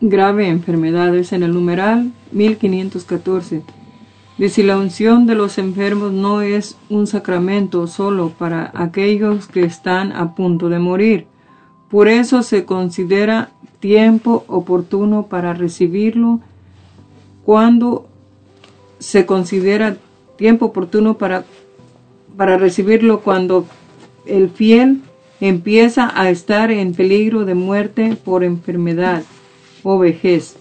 grave 0.00 0.48
enfermedades 0.48 1.32
en 1.32 1.42
el 1.42 1.52
numeral 1.52 2.12
1514. 2.30 3.62
Dice 4.38 4.62
la 4.62 4.78
unción 4.78 5.26
de 5.26 5.34
los 5.34 5.58
enfermos 5.58 6.12
no 6.12 6.40
es 6.40 6.76
un 6.88 7.08
sacramento 7.08 7.88
solo 7.88 8.30
para 8.30 8.70
aquellos 8.74 9.48
que 9.48 9.64
están 9.64 10.12
a 10.12 10.36
punto 10.36 10.68
de 10.68 10.78
morir. 10.78 11.26
Por 11.90 12.06
eso 12.06 12.44
se 12.44 12.64
considera 12.64 13.50
tiempo 13.80 14.44
oportuno 14.46 15.26
para 15.26 15.54
recibirlo 15.54 16.40
cuando 17.44 18.06
se 19.00 19.26
considera 19.26 19.96
tiempo 20.36 20.66
oportuno 20.66 21.18
para, 21.18 21.44
para 22.36 22.58
recibirlo 22.58 23.20
cuando 23.20 23.66
el 24.24 24.50
fiel 24.50 25.02
empieza 25.42 26.10
a 26.14 26.30
estar 26.30 26.70
en 26.70 26.94
peligro 26.94 27.44
de 27.44 27.56
muerte 27.56 28.16
por 28.24 28.44
enfermedad 28.44 29.24
o 29.82 29.98
vejez. 29.98 30.56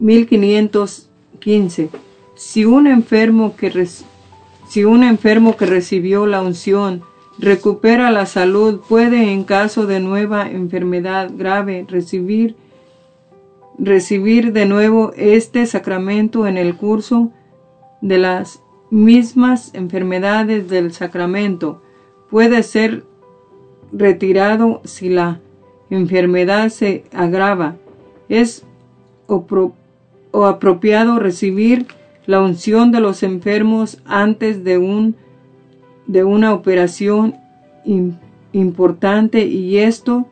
1515. 0.00 1.90
Si 2.34 2.64
un 2.64 2.88
enfermo 2.88 3.54
que, 3.56 3.86
si 4.68 4.84
un 4.84 5.04
enfermo 5.04 5.56
que 5.56 5.66
recibió 5.66 6.26
la 6.26 6.42
unción 6.42 7.02
recupera 7.38 8.10
la 8.10 8.26
salud, 8.26 8.80
puede 8.88 9.32
en 9.32 9.44
caso 9.44 9.86
de 9.86 10.00
nueva 10.00 10.50
enfermedad 10.50 11.30
grave 11.32 11.86
recibir, 11.88 12.56
recibir 13.78 14.52
de 14.52 14.66
nuevo 14.66 15.12
este 15.14 15.64
sacramento 15.64 16.48
en 16.48 16.56
el 16.56 16.74
curso 16.74 17.30
de 18.00 18.18
las 18.18 18.64
mismas 18.90 19.72
enfermedades 19.74 20.68
del 20.68 20.92
sacramento. 20.92 21.80
Puede 22.28 22.64
ser 22.64 23.04
retirado 23.92 24.80
si 24.84 25.08
la 25.08 25.40
enfermedad 25.90 26.68
se 26.68 27.04
agrava. 27.12 27.76
Es 28.28 28.64
o 29.28 30.44
apropiado 30.46 31.18
recibir 31.18 31.86
la 32.26 32.40
unción 32.42 32.92
de 32.92 33.00
los 33.00 33.22
enfermos 33.22 33.98
antes 34.04 34.64
de, 34.64 34.78
un, 34.78 35.16
de 36.06 36.24
una 36.24 36.52
operación 36.52 37.36
im- 37.84 38.18
importante 38.52 39.46
y 39.46 39.78
esto 39.78 40.26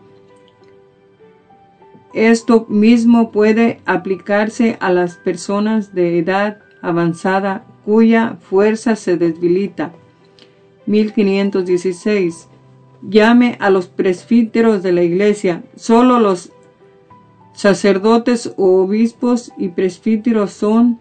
esto 2.13 2.67
mismo 2.69 3.33
puede 3.33 3.81
aplicarse 3.87 4.77
a 4.81 4.93
las 4.93 5.17
personas 5.17 5.95
de 5.95 6.19
edad 6.19 6.59
avanzada 6.81 7.65
cuya 7.85 8.37
fuerza 8.41 8.95
se 8.95 9.17
debilita. 9.17 9.91
1516. 10.87 12.49
Llame 13.07 13.57
a 13.61 13.69
los 13.69 13.89
presbíteros 13.89 14.83
de 14.83 14.93
la 14.93 15.03
iglesia. 15.03 15.63
Solo 15.77 16.19
los 16.19 16.53
sacerdotes 17.53 18.55
o 18.57 18.83
obispos 18.83 19.53
y 19.59 19.69
presbíteros 19.69 20.53
son 20.53 20.99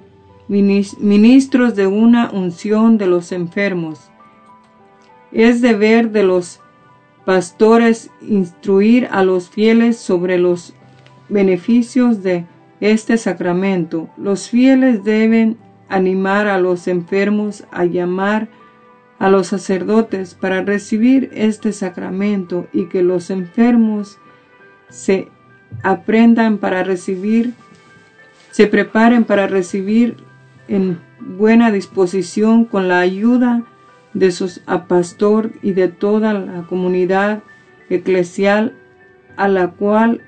minis- 0.49 0.97
ministros 0.99 1.75
de 1.75 1.87
una 1.87 2.29
unción 2.31 2.97
de 2.97 3.07
los 3.07 3.31
enfermos. 3.31 4.11
Es 5.31 5.61
deber 5.61 6.11
de 6.11 6.23
los 6.23 6.59
pastores 7.25 8.11
instruir 8.21 9.07
a 9.11 9.23
los 9.23 9.49
fieles 9.49 9.97
sobre 9.97 10.37
los 10.37 10.73
beneficios 11.29 12.21
de 12.21 12.45
este 12.81 13.17
sacramento. 13.17 14.09
Los 14.17 14.49
fieles 14.49 15.05
deben 15.05 15.57
animar 15.87 16.47
a 16.47 16.59
los 16.59 16.87
enfermos 16.89 17.63
a 17.71 17.85
llamar 17.85 18.43
a 18.43 18.62
los 19.29 19.47
sacerdotes 19.47 20.33
para 20.33 20.61
recibir 20.61 21.29
este 21.33 21.71
sacramento 21.71 22.67
y 22.73 22.85
que 22.85 23.03
los 23.03 23.29
enfermos 23.29 24.17
se 24.89 25.29
aprendan 25.81 26.57
para 26.57 26.83
recibir, 26.83 27.53
se 28.51 28.67
preparen 28.67 29.23
para 29.23 29.47
recibir 29.47 30.17
en 30.67 30.99
buena 31.19 31.71
disposición 31.71 32.65
con 32.65 32.87
la 32.87 32.99
ayuda 32.99 33.63
de 34.13 34.31
sus 34.31 34.61
a 34.65 34.85
pastor 34.85 35.51
y 35.61 35.71
de 35.71 35.87
toda 35.87 36.33
la 36.33 36.63
comunidad 36.63 37.43
eclesial 37.89 38.73
a 39.35 39.47
la 39.47 39.69
cual 39.69 40.21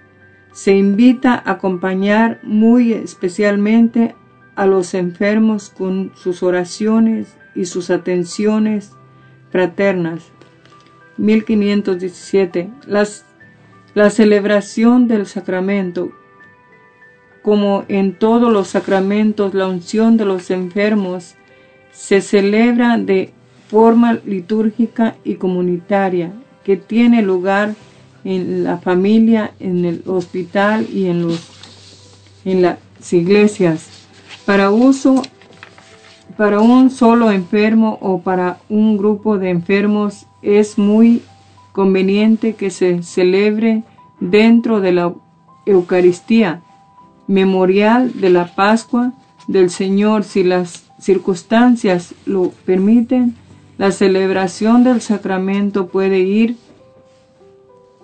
se 0.51 0.75
invita 0.75 1.33
a 1.33 1.51
acompañar 1.51 2.39
muy 2.43 2.93
especialmente 2.93 4.15
a 4.55 4.65
los 4.65 4.93
enfermos 4.93 5.69
con 5.69 6.11
sus 6.15 6.41
oraciones 6.43 7.35
y 7.55 7.65
sus 7.65 7.89
atenciones 7.89 8.91
fraternas. 9.51 10.23
1517. 11.17 12.69
Las, 12.87 13.25
la 13.93 14.09
celebración 14.09 15.07
del 15.07 15.25
sacramento. 15.25 16.11
Como 17.41 17.85
en 17.87 18.17
todos 18.17 18.51
los 18.51 18.69
sacramentos, 18.69 19.53
la 19.53 19.67
unción 19.67 20.17
de 20.17 20.25
los 20.25 20.51
enfermos 20.51 21.35
se 21.91 22.21
celebra 22.21 22.97
de 22.97 23.31
forma 23.69 24.19
litúrgica 24.25 25.15
y 25.23 25.35
comunitaria 25.35 26.33
que 26.63 26.75
tiene 26.75 27.21
lugar 27.21 27.75
en 28.23 28.63
la 28.63 28.79
familia, 28.79 29.53
en 29.59 29.85
el 29.85 30.03
hospital 30.07 30.87
y 30.91 31.05
en, 31.05 31.27
los, 31.27 31.47
en 32.43 32.63
las 32.63 32.79
iglesias 33.13 33.87
para 34.45 34.71
uso 34.71 35.21
para 36.37 36.59
un 36.59 36.89
solo 36.89 37.31
enfermo 37.31 37.97
o 38.01 38.21
para 38.21 38.59
un 38.69 38.97
grupo 38.97 39.37
de 39.37 39.49
enfermos 39.49 40.25
es 40.41 40.77
muy 40.77 41.21
conveniente 41.71 42.55
que 42.55 42.69
se 42.69 43.03
celebre 43.03 43.83
dentro 44.19 44.81
de 44.81 44.91
la 44.91 45.13
Eucaristía, 45.65 46.61
memorial 47.27 48.19
de 48.19 48.29
la 48.29 48.47
Pascua 48.55 49.13
del 49.47 49.69
Señor 49.69 50.23
si 50.23 50.43
las 50.43 50.85
circunstancias 50.99 52.13
lo 52.25 52.51
permiten. 52.65 53.35
La 53.77 53.91
celebración 53.91 54.83
del 54.83 55.01
sacramento 55.01 55.87
puede 55.87 56.19
ir 56.19 56.55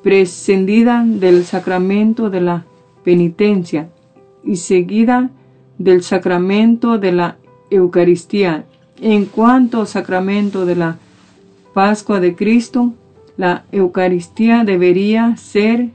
prescindida 0.03 1.03
del 1.05 1.45
sacramento 1.45 2.29
de 2.29 2.41
la 2.41 2.65
penitencia 3.03 3.89
y 4.43 4.57
seguida 4.57 5.29
del 5.77 6.03
sacramento 6.03 6.97
de 6.97 7.11
la 7.11 7.37
Eucaristía. 7.71 8.65
En 8.99 9.25
cuanto 9.25 9.87
sacramento 9.87 10.65
de 10.67 10.75
la 10.75 10.97
Pascua 11.73 12.19
de 12.19 12.35
Cristo, 12.35 12.93
la 13.37 13.63
Eucaristía 13.71 14.63
debería 14.63 15.35
ser 15.37 15.89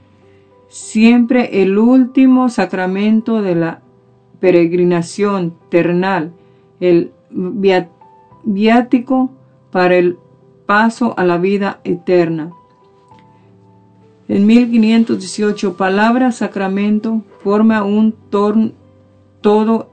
siempre 0.68 1.62
el 1.62 1.78
último 1.78 2.48
sacramento 2.48 3.42
de 3.42 3.54
la 3.54 3.80
peregrinación 4.40 5.54
terrenal, 5.68 6.32
el 6.80 7.12
viático 8.44 9.30
para 9.70 9.96
el 9.96 10.18
paso 10.66 11.14
a 11.16 11.24
la 11.24 11.38
vida 11.38 11.80
eterna. 11.84 12.50
En 14.28 14.44
1518, 14.46 15.76
palabra 15.76 16.32
sacramento 16.32 17.22
forma 17.44 17.84
un 17.84 18.12
torn- 18.30 18.72
todo, 19.40 19.90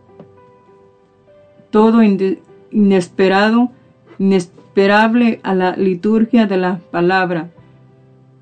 todo 1.74 2.04
inesperado, 2.04 3.72
inesperable 4.20 5.40
a 5.42 5.56
la 5.56 5.76
liturgia 5.76 6.46
de 6.46 6.58
la 6.58 6.80
palabra, 6.92 7.50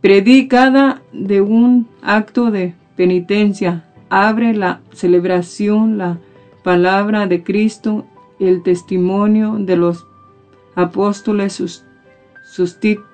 predicada 0.02 1.02
de 1.14 1.40
un 1.40 1.88
acto 2.02 2.52
de 2.52 2.74
penitencia, 2.98 3.86
abre 4.10 4.54
la 4.54 4.82
celebración, 4.92 5.98
la 5.98 6.18
palabra 6.62 7.26
de 7.26 7.42
Cristo, 7.42 8.06
el 8.38 8.64
testimonio 8.64 9.56
de 9.58 9.78
los 9.78 10.06
apóstoles, 10.76 11.86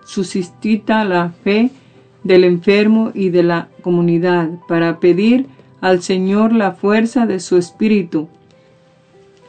suscita 0.04 1.06
la 1.06 1.30
fe 1.44 1.70
del 2.24 2.44
enfermo 2.44 3.12
y 3.14 3.30
de 3.30 3.44
la 3.44 3.68
comunidad 3.84 4.50
para 4.68 5.00
pedir 5.00 5.46
al 5.80 6.02
Señor 6.02 6.54
la 6.54 6.72
fuerza 6.72 7.28
de 7.28 7.40
su 7.40 7.56
espíritu. 7.58 8.30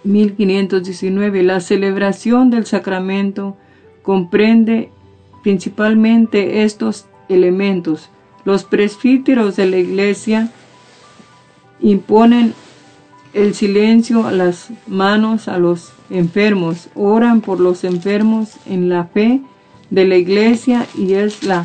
1519. 0.08 1.42
La 1.42 1.60
celebración 1.60 2.50
del 2.50 2.66
sacramento 2.66 3.56
comprende 4.02 4.90
principalmente 5.42 6.64
estos 6.64 7.06
elementos. 7.28 8.10
Los 8.44 8.64
presbíteros 8.64 9.56
de 9.56 9.66
la 9.66 9.76
iglesia 9.76 10.50
imponen 11.80 12.54
el 13.34 13.54
silencio 13.54 14.26
a 14.26 14.32
las 14.32 14.70
manos 14.86 15.48
a 15.48 15.58
los 15.58 15.92
enfermos, 16.10 16.88
oran 16.94 17.40
por 17.40 17.60
los 17.60 17.84
enfermos 17.84 18.54
en 18.66 18.88
la 18.88 19.04
fe 19.04 19.42
de 19.90 20.06
la 20.06 20.16
iglesia 20.16 20.86
y 20.96 21.12
es 21.14 21.44
la 21.44 21.64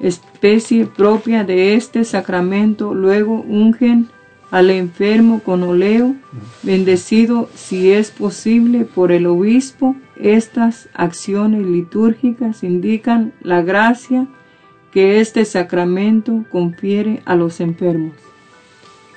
especie 0.00 0.86
propia 0.86 1.44
de 1.44 1.74
este 1.74 2.04
sacramento. 2.04 2.94
Luego 2.94 3.44
ungen 3.48 4.08
al 4.50 4.70
enfermo 4.70 5.42
con 5.42 5.62
oleo, 5.62 6.14
bendecido 6.62 7.48
si 7.54 7.92
es 7.92 8.10
posible 8.10 8.84
por 8.84 9.12
el 9.12 9.26
obispo. 9.26 9.94
Estas 10.16 10.88
acciones 10.94 11.66
litúrgicas 11.66 12.62
indican 12.64 13.32
la 13.42 13.62
gracia 13.62 14.26
que 14.92 15.20
este 15.20 15.44
sacramento 15.44 16.44
confiere 16.50 17.22
a 17.24 17.36
los 17.36 17.60
enfermos. 17.60 18.14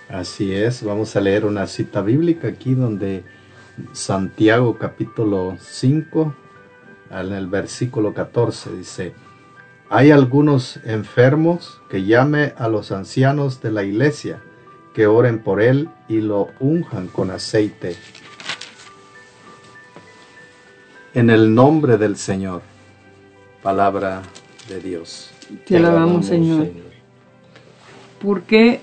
Así 0.10 0.54
es, 0.54 0.84
vamos 0.84 1.16
a 1.16 1.22
leer 1.22 1.46
una 1.46 1.68
cita 1.68 2.02
bíblica 2.02 2.50
aquí 2.50 2.74
donde 2.74 3.24
Santiago 3.94 4.78
capítulo 4.78 5.56
5, 5.60 6.36
en 7.12 7.34
el 7.34 7.48
versículo 7.48 8.14
14 8.14 8.76
dice, 8.76 9.14
hay 9.90 10.12
algunos 10.12 10.80
enfermos 10.84 11.82
que 11.90 12.04
llame 12.04 12.54
a 12.58 12.68
los 12.68 12.92
ancianos 12.92 13.62
de 13.62 13.72
la 13.72 13.84
iglesia, 13.84 14.42
que 14.94 15.08
oren 15.08 15.40
por 15.40 15.62
él 15.62 15.90
y 16.08 16.22
lo 16.22 16.50
unjan 16.60 17.08
con 17.08 17.32
aceite. 17.32 17.96
En 21.14 21.30
el 21.30 21.54
nombre 21.54 21.98
del 21.98 22.18
Señor, 22.18 22.62
palabra 23.62 24.22
de 24.70 24.80
Dios. 24.80 25.32
Te 25.66 25.78
alabamos, 25.78 26.26
Señor. 26.26 26.68
¿Por 28.22 28.44
qué? 28.44 28.80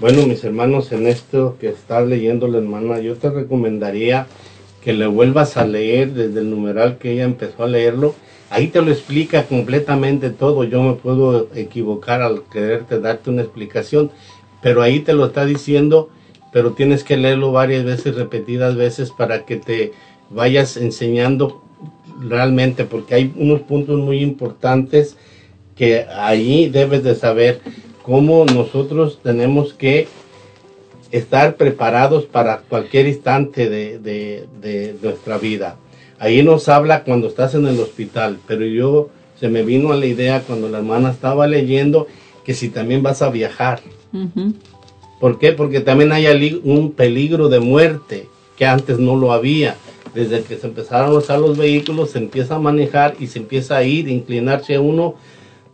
Bueno, 0.00 0.26
mis 0.26 0.44
hermanos, 0.44 0.92
en 0.92 1.06
esto 1.06 1.56
que 1.60 1.68
estás 1.68 2.06
leyendo 2.06 2.46
la 2.48 2.58
hermana, 2.58 3.00
yo 3.00 3.16
te 3.16 3.30
recomendaría 3.30 4.26
que 4.82 4.92
le 4.92 5.06
vuelvas 5.06 5.56
a 5.56 5.66
leer 5.66 6.12
desde 6.12 6.40
el 6.40 6.50
numeral 6.50 6.98
que 6.98 7.12
ella 7.12 7.24
empezó 7.24 7.64
a 7.64 7.66
leerlo. 7.66 8.14
Ahí 8.50 8.68
te 8.68 8.80
lo 8.80 8.90
explica 8.90 9.44
completamente 9.44 10.30
todo. 10.30 10.64
Yo 10.64 10.82
me 10.82 10.94
puedo 10.94 11.48
equivocar 11.54 12.22
al 12.22 12.42
quererte 12.44 12.98
darte 13.00 13.30
una 13.30 13.42
explicación, 13.42 14.10
pero 14.62 14.82
ahí 14.82 15.00
te 15.00 15.12
lo 15.12 15.26
está 15.26 15.44
diciendo, 15.44 16.08
pero 16.52 16.72
tienes 16.72 17.04
que 17.04 17.16
leerlo 17.16 17.52
varias 17.52 17.84
veces, 17.84 18.14
repetidas 18.14 18.74
veces, 18.76 19.10
para 19.10 19.44
que 19.44 19.56
te 19.56 19.92
vayas 20.30 20.76
enseñando 20.76 21.62
realmente, 22.20 22.84
porque 22.84 23.14
hay 23.14 23.32
unos 23.36 23.60
puntos 23.60 23.98
muy 23.98 24.20
importantes 24.22 25.16
que 25.76 26.06
ahí 26.16 26.68
debes 26.68 27.04
de 27.04 27.14
saber 27.14 27.60
cómo 28.02 28.44
nosotros 28.46 29.20
tenemos 29.22 29.74
que 29.74 30.08
estar 31.12 31.56
preparados 31.56 32.24
para 32.24 32.58
cualquier 32.68 33.06
instante 33.06 33.68
de, 33.68 33.98
de- 33.98 34.46
de 34.60 34.96
nuestra 35.02 35.38
vida. 35.38 35.76
Ahí 36.18 36.42
nos 36.42 36.68
habla 36.68 37.04
cuando 37.04 37.28
estás 37.28 37.54
en 37.54 37.66
el 37.66 37.78
hospital, 37.80 38.38
pero 38.46 38.64
yo 38.64 39.08
se 39.38 39.48
me 39.48 39.62
vino 39.62 39.92
a 39.92 39.96
la 39.96 40.06
idea 40.06 40.42
cuando 40.42 40.68
la 40.68 40.78
hermana 40.78 41.10
estaba 41.10 41.46
leyendo 41.46 42.06
que 42.44 42.54
si 42.54 42.70
también 42.70 43.02
vas 43.02 43.22
a 43.22 43.30
viajar. 43.30 43.80
¿Por 45.20 45.38
qué? 45.38 45.52
Porque 45.52 45.80
también 45.80 46.12
hay 46.12 46.60
un 46.64 46.92
peligro 46.92 47.48
de 47.48 47.60
muerte 47.60 48.28
que 48.56 48.66
antes 48.66 48.98
no 48.98 49.16
lo 49.16 49.32
había. 49.32 49.76
Desde 50.14 50.42
que 50.42 50.56
se 50.56 50.66
empezaron 50.66 51.10
a 51.10 51.18
usar 51.18 51.38
los 51.38 51.56
vehículos, 51.56 52.10
se 52.10 52.18
empieza 52.18 52.56
a 52.56 52.58
manejar 52.58 53.14
y 53.20 53.26
se 53.26 53.38
empieza 53.38 53.76
a 53.76 53.84
ir, 53.84 54.08
inclinarse 54.08 54.78
uno 54.78 55.14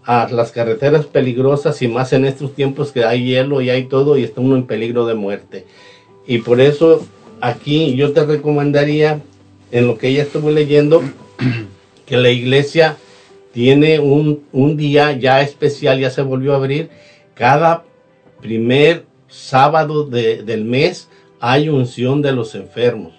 a 0.05 0.29
las 0.31 0.53
carreteras 0.53 1.07
peligrosas 1.07 1.81
y 1.81 1.89
más 1.89 2.13
en 2.13 2.27
estos 2.27 2.55
tiempos 2.55 2.93
que 2.93 3.05
hay 3.05 3.25
hielo 3.25 3.63
y 3.63 3.71
hay 3.71 3.85
todo 3.85 4.19
y 4.19 4.25
está 4.25 4.41
uno 4.41 4.57
en 4.57 4.67
peligro 4.67 5.07
de 5.07 5.15
muerte. 5.15 5.65
Y 6.27 6.39
por 6.39 6.61
eso 6.61 7.07
aquí 7.41 7.95
yo 7.97 8.13
te 8.13 8.25
recomendaría, 8.25 9.23
en 9.75 9.87
lo 9.89 9.99
que 9.99 10.09
ella 10.09 10.23
estuvo 10.23 10.51
leyendo, 10.51 11.03
que 12.07 12.17
la 12.17 12.31
iglesia 12.31 12.97
tiene 13.53 13.99
un, 13.99 14.45
un 14.53 14.77
día 14.77 15.13
ya 15.13 15.41
especial, 15.43 15.99
ya 16.01 16.11
se 16.11 16.23
volvió 16.23 16.53
a 16.53 16.57
abrir. 16.57 16.91
Cada 17.35 17.85
primer 18.41 19.05
sábado 19.29 20.05
de- 20.05 20.43
del 20.45 20.65
mes 20.65 21.09
hay 21.41 21.69
unción 21.69 22.23
de 22.23 22.33
los 22.33 22.55
enfermos. 22.55 23.13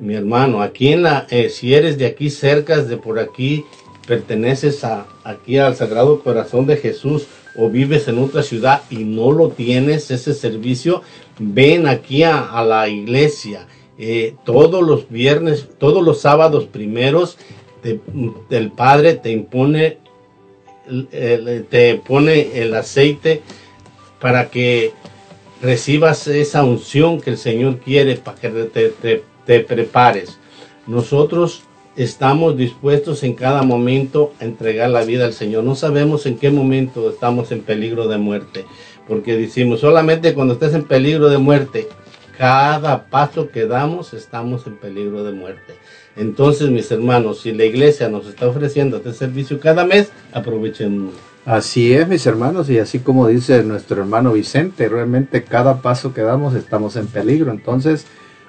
Mi 0.00 0.14
hermano, 0.14 0.62
aquí 0.62 0.88
en 0.88 1.02
la, 1.04 1.26
eh, 1.30 1.48
si 1.48 1.74
eres 1.74 1.96
de 1.96 2.06
aquí 2.06 2.28
cerca, 2.30 2.82
de 2.82 2.96
por 2.96 3.18
aquí, 3.20 3.64
perteneces 4.06 4.82
a, 4.82 5.06
aquí 5.22 5.58
al 5.58 5.76
Sagrado 5.76 6.20
Corazón 6.24 6.66
de 6.66 6.76
Jesús 6.76 7.26
o 7.56 7.68
vives 7.68 8.08
en 8.08 8.18
otra 8.18 8.42
ciudad 8.42 8.82
y 8.90 9.04
no 9.04 9.30
lo 9.30 9.50
tienes 9.50 10.10
ese 10.10 10.34
servicio, 10.34 11.02
ven 11.38 11.86
aquí 11.86 12.24
a, 12.24 12.40
a 12.50 12.64
la 12.64 12.88
iglesia. 12.88 13.68
Eh, 13.98 14.34
todos 14.44 14.82
los 14.82 15.08
viernes, 15.10 15.68
todos 15.78 16.02
los 16.02 16.20
sábados 16.20 16.64
primeros, 16.64 17.36
el 18.50 18.70
Padre 18.72 19.14
te 19.14 19.30
impone, 19.30 19.98
te 21.70 22.00
pone 22.06 22.60
el 22.62 22.74
aceite 22.74 23.42
para 24.20 24.48
que 24.50 24.92
recibas 25.60 26.26
esa 26.26 26.64
unción 26.64 27.20
que 27.20 27.30
el 27.30 27.38
Señor 27.38 27.78
quiere 27.78 28.16
para 28.16 28.38
que 28.40 28.48
te, 28.50 28.88
te- 28.90 29.24
te 29.46 29.60
prepares. 29.60 30.38
Nosotros 30.86 31.62
estamos 31.96 32.56
dispuestos 32.56 33.22
en 33.22 33.34
cada 33.34 33.62
momento 33.62 34.32
a 34.40 34.44
entregar 34.44 34.90
la 34.90 35.04
vida 35.04 35.24
al 35.24 35.34
Señor. 35.34 35.64
No 35.64 35.74
sabemos 35.74 36.26
en 36.26 36.36
qué 36.38 36.50
momento 36.50 37.10
estamos 37.10 37.52
en 37.52 37.60
peligro 37.62 38.08
de 38.08 38.18
muerte, 38.18 38.64
porque 39.06 39.36
decimos 39.36 39.80
solamente 39.80 40.34
cuando 40.34 40.54
estés 40.54 40.74
en 40.74 40.84
peligro 40.84 41.28
de 41.28 41.38
muerte, 41.38 41.88
cada 42.42 43.04
paso 43.04 43.50
que 43.52 43.66
damos 43.66 44.12
estamos 44.14 44.66
en 44.66 44.74
peligro 44.76 45.22
de 45.22 45.30
muerte. 45.30 45.74
Entonces, 46.16 46.70
mis 46.70 46.90
hermanos, 46.90 47.42
si 47.42 47.52
la 47.52 47.64
iglesia 47.64 48.08
nos 48.08 48.26
está 48.26 48.48
ofreciendo 48.48 48.96
este 48.96 49.12
servicio 49.12 49.60
cada 49.60 49.84
mes, 49.84 50.10
aprovechen. 50.32 51.10
Así 51.46 51.94
es, 51.94 52.08
mis 52.08 52.26
hermanos, 52.26 52.68
y 52.68 52.80
así 52.80 52.98
como 52.98 53.28
dice 53.28 53.62
nuestro 53.62 54.00
hermano 54.02 54.32
Vicente, 54.32 54.88
realmente 54.88 55.44
cada 55.44 55.82
paso 55.82 56.12
que 56.12 56.22
damos 56.22 56.56
estamos 56.56 56.96
en 56.96 57.06
peligro. 57.06 57.52
Entonces, 57.52 58.06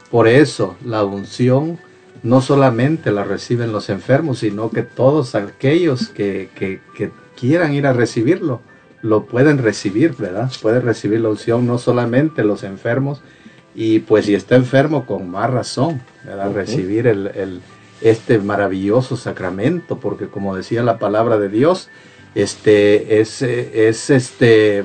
por 0.10 0.28
eso 0.28 0.76
la 0.84 1.04
unción 1.06 1.78
no 2.24 2.42
solamente 2.42 3.12
la 3.12 3.24
reciben 3.24 3.72
los 3.72 3.92
enfermos, 3.92 4.40
sino 4.40 4.72
que 4.72 4.82
todos 4.82 5.36
aquellos 5.36 6.08
que, 6.10 6.50
que- 6.56 6.80
que 6.98 7.12
quieran 7.40 7.76
ir 7.76 7.86
a 7.86 7.94
recibirlo, 7.94 8.60
lo 9.04 9.26
pueden 9.26 9.60
recibir, 9.60 10.16
¿verdad? 10.18 10.52
Pueden 10.64 10.82
recibir 10.82 11.22
la 11.22 11.30
unción 11.30 11.68
no 11.68 11.78
solamente 11.78 12.44
los 12.44 12.64
enfermos, 12.64 13.22
y 13.76 14.00
pues 14.00 14.26
si 14.26 14.36
está 14.36 14.56
enfermo, 14.56 15.06
con 15.06 15.30
más 15.30 15.50
razón, 15.50 16.02
¿verdad? 16.24 16.52
Recibir 16.54 17.08
el, 17.08 17.28
el- 17.28 17.62
este 18.02 18.38
maravilloso 18.40 19.16
sacramento, 19.16 19.98
porque 20.00 20.28
como 20.28 20.56
decía 20.56 20.84
la 20.84 20.98
palabra 21.00 21.38
de 21.38 21.48
Dios, 21.50 21.90
este 22.36 23.22
es, 23.22 23.42
es 23.42 24.10
este 24.10 24.84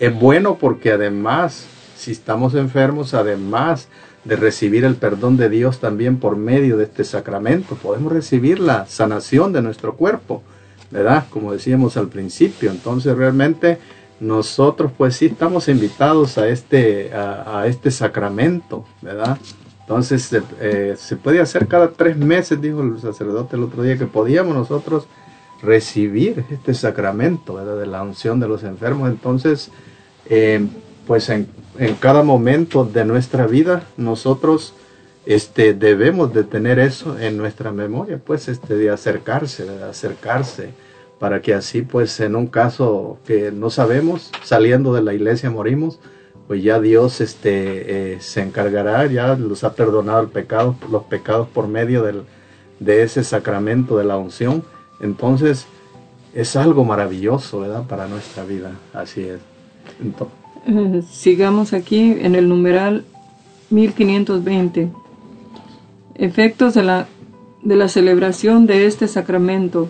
es 0.00 0.14
bueno 0.18 0.56
porque 0.58 0.90
además 0.92 1.66
si 1.96 2.12
estamos 2.12 2.54
enfermos 2.54 3.14
además 3.14 3.88
de 4.24 4.36
recibir 4.36 4.84
el 4.84 4.94
perdón 4.96 5.36
de 5.36 5.48
Dios 5.48 5.80
también 5.80 6.18
por 6.18 6.36
medio 6.36 6.76
de 6.76 6.84
este 6.84 7.04
sacramento 7.04 7.74
podemos 7.76 8.12
recibir 8.12 8.58
la 8.60 8.86
sanación 8.86 9.52
de 9.52 9.60
nuestro 9.62 9.94
cuerpo 9.96 10.42
verdad 10.90 11.26
como 11.30 11.52
decíamos 11.52 11.96
al 11.96 12.08
principio 12.08 12.70
entonces 12.70 13.16
realmente 13.16 13.78
nosotros 14.20 14.92
pues 14.96 15.16
sí 15.16 15.26
estamos 15.26 15.68
invitados 15.68 16.38
a 16.38 16.48
este 16.48 17.12
a, 17.14 17.64
este 17.66 17.90
sacramento 17.90 18.84
verdad 19.00 19.38
entonces 19.80 20.36
eh, 20.60 20.94
se 20.98 21.16
puede 21.16 21.40
hacer 21.40 21.66
cada 21.66 21.90
tres 21.90 22.16
meses 22.16 22.60
dijo 22.60 22.82
el 22.82 22.98
sacerdote 23.00 23.56
el 23.56 23.62
otro 23.62 23.82
día 23.82 23.96
que 23.96 24.06
podíamos 24.06 24.54
nosotros 24.54 25.06
recibir 25.62 26.44
este 26.50 26.74
sacramento 26.74 27.54
¿verdad? 27.54 27.78
de 27.78 27.86
la 27.86 28.02
unción 28.02 28.40
de 28.40 28.48
los 28.48 28.62
enfermos. 28.62 29.10
Entonces, 29.10 29.70
eh, 30.26 30.66
pues 31.06 31.28
en, 31.28 31.48
en 31.78 31.94
cada 31.96 32.22
momento 32.22 32.84
de 32.84 33.04
nuestra 33.04 33.46
vida 33.46 33.84
nosotros 33.96 34.74
este, 35.26 35.74
debemos 35.74 36.32
de 36.32 36.44
tener 36.44 36.78
eso 36.78 37.18
en 37.18 37.36
nuestra 37.36 37.72
memoria, 37.72 38.18
pues 38.18 38.48
este, 38.48 38.76
de 38.76 38.90
acercarse, 38.90 39.64
de 39.64 39.84
acercarse, 39.84 40.70
para 41.18 41.40
que 41.42 41.54
así 41.54 41.82
pues 41.82 42.20
en 42.20 42.36
un 42.36 42.46
caso 42.46 43.18
que 43.26 43.50
no 43.52 43.70
sabemos, 43.70 44.30
saliendo 44.44 44.92
de 44.94 45.02
la 45.02 45.14
iglesia 45.14 45.50
morimos, 45.50 45.98
pues 46.46 46.62
ya 46.62 46.80
Dios 46.80 47.20
este, 47.20 48.14
eh, 48.14 48.20
se 48.20 48.40
encargará, 48.42 49.04
ya 49.06 49.34
los 49.36 49.64
ha 49.64 49.74
perdonado 49.74 50.20
el 50.22 50.28
pecado, 50.28 50.76
los 50.90 51.04
pecados 51.04 51.48
por 51.48 51.68
medio 51.68 52.02
del, 52.02 52.22
de 52.80 53.02
ese 53.02 53.22
sacramento 53.24 53.98
de 53.98 54.04
la 54.04 54.16
unción. 54.16 54.62
Entonces, 55.00 55.66
es 56.34 56.56
algo 56.56 56.84
maravilloso, 56.84 57.60
¿verdad? 57.60 57.84
Para 57.86 58.06
nuestra 58.08 58.44
vida, 58.44 58.72
así 58.94 59.22
es. 59.22 59.40
Ento- 60.02 60.28
Eh, 60.66 61.02
sigamos 61.10 61.72
aquí 61.72 62.16
en 62.20 62.34
el 62.34 62.48
numeral 62.48 63.04
1520. 63.70 64.90
Efectos 66.14 66.74
de 66.74 66.82
la, 66.82 67.06
de 67.62 67.76
la 67.76 67.88
celebración 67.88 68.66
de 68.66 68.86
este 68.86 69.06
sacramento. 69.08 69.88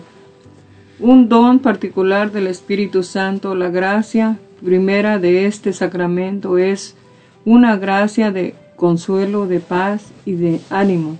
Un 1.01 1.29
don 1.29 1.59
particular 1.59 2.29
del 2.33 2.47
Espíritu 2.47 3.03
Santo, 3.03 3.55
la 3.55 3.69
gracia 3.69 4.37
primera 4.61 5.17
de 5.17 5.45
este 5.45 5.71
sacramento 5.71 6.57
es 6.57 6.97
una 7.45 7.77
gracia 7.77 8.31
de 8.31 8.53
consuelo, 8.75 9.47
de 9.47 9.61
paz 9.61 10.11
y 10.25 10.33
de 10.33 10.59
ánimo 10.69 11.17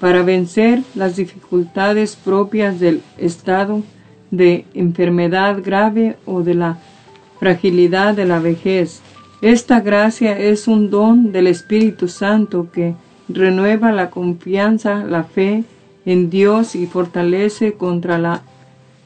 para 0.00 0.24
vencer 0.24 0.82
las 0.96 1.14
dificultades 1.14 2.16
propias 2.16 2.80
del 2.80 3.02
estado 3.18 3.84
de 4.32 4.64
enfermedad 4.74 5.62
grave 5.62 6.16
o 6.26 6.42
de 6.42 6.54
la 6.54 6.78
fragilidad 7.38 8.14
de 8.14 8.24
la 8.24 8.40
vejez. 8.40 9.00
Esta 9.42 9.80
gracia 9.80 10.36
es 10.36 10.66
un 10.66 10.90
don 10.90 11.30
del 11.30 11.46
Espíritu 11.46 12.08
Santo 12.08 12.68
que 12.72 12.94
renueva 13.28 13.92
la 13.92 14.10
confianza, 14.10 15.04
la 15.04 15.22
fe 15.22 15.62
en 16.04 16.30
Dios 16.30 16.74
y 16.74 16.86
fortalece 16.86 17.74
contra 17.74 18.18
las 18.18 18.40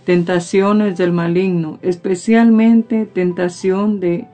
tentaciones 0.04 0.98
del 0.98 1.12
maligno, 1.12 1.78
especialmente 1.82 3.06
tentación 3.06 4.00
de 4.00 4.26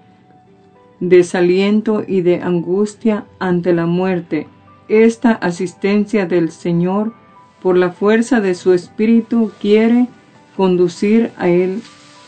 desaliento 0.99 2.03
y 2.07 2.21
de 2.23 2.43
angustia 2.43 3.25
ante 3.39 3.73
la 3.73 3.87
muerte. 3.87 4.49
Esta 4.89 5.33
asistencia 5.33 6.27
del 6.27 6.51
Señor, 6.51 7.15
por 7.63 7.77
la 7.77 7.91
fuerza 7.91 8.41
de 8.41 8.55
su 8.55 8.73
Espíritu, 8.73 9.53
quiere 9.61 10.09
conducir 10.57 11.31
a 11.39 11.49
él, 11.49 11.83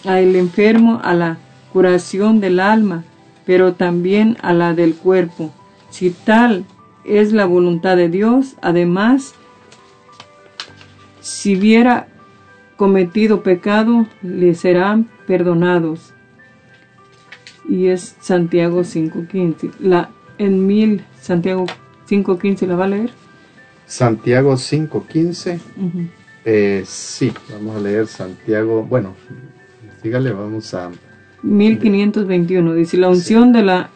a 0.05 0.21
el 0.21 0.37
enfermo 0.37 1.01
a 1.03 1.15
la 1.15 1.39
curación 1.73 2.41
del 2.41 2.61
alma, 2.61 3.05
pero 3.45 3.75
también 3.75 4.37
a 4.43 4.53
la 4.53 4.75
del 4.75 4.95
cuerpo. 4.95 5.51
Si 5.91 6.11
tal 6.11 6.65
es 7.05 7.33
la 7.33 7.45
voluntad 7.45 7.97
de 7.97 8.09
Dios, 8.09 8.57
además, 8.63 9.35
si 11.21 11.57
hubiera 11.57 12.09
cometido 12.77 13.43
pecado, 13.43 14.07
le 14.23 14.55
serán 14.55 15.09
perdonados. 15.27 16.13
Y 17.69 17.87
es 17.87 18.17
Santiago 18.21 18.81
5.15. 18.81 19.73
La, 19.81 20.11
en 20.39 20.67
mil, 20.67 21.05
Santiago 21.21 21.67
5.15, 22.09 22.67
¿la 22.67 22.77
va 22.77 22.85
a 22.85 22.89
leer? 22.89 23.11
Santiago 23.87 24.55
5.15. 24.55 25.61
Ujú. 25.77 26.07
Eh, 26.45 26.83
sí, 26.87 27.33
vamos 27.53 27.77
a 27.77 27.81
leer 27.81 28.07
Santiago. 28.07 28.83
Bueno, 28.83 29.15
dígale, 30.03 30.33
vamos 30.33 30.75
a. 30.75 30.91
1521 31.43 32.75
dice 32.75 32.97
la 32.97 33.09
unción 33.09 33.53
de 33.53 33.63
la 33.63 33.91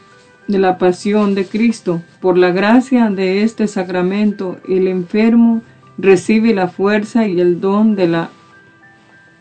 de 0.49 0.59
la 0.59 0.79
pasión 0.79 1.35
de 1.35 1.45
Cristo. 1.45 2.03
Por 2.21 2.39
la 2.39 2.51
gracia 2.51 3.11
de 3.11 3.43
este 3.43 3.67
sacramento, 3.67 4.59
el 4.69 4.87
enfermo 4.87 5.63
recibe 5.99 6.55
la 6.55 6.69
fuerza 6.69 7.27
y 7.27 7.41
el 7.41 7.61
don 7.61 7.97
de 7.97 8.09
la 8.09 8.31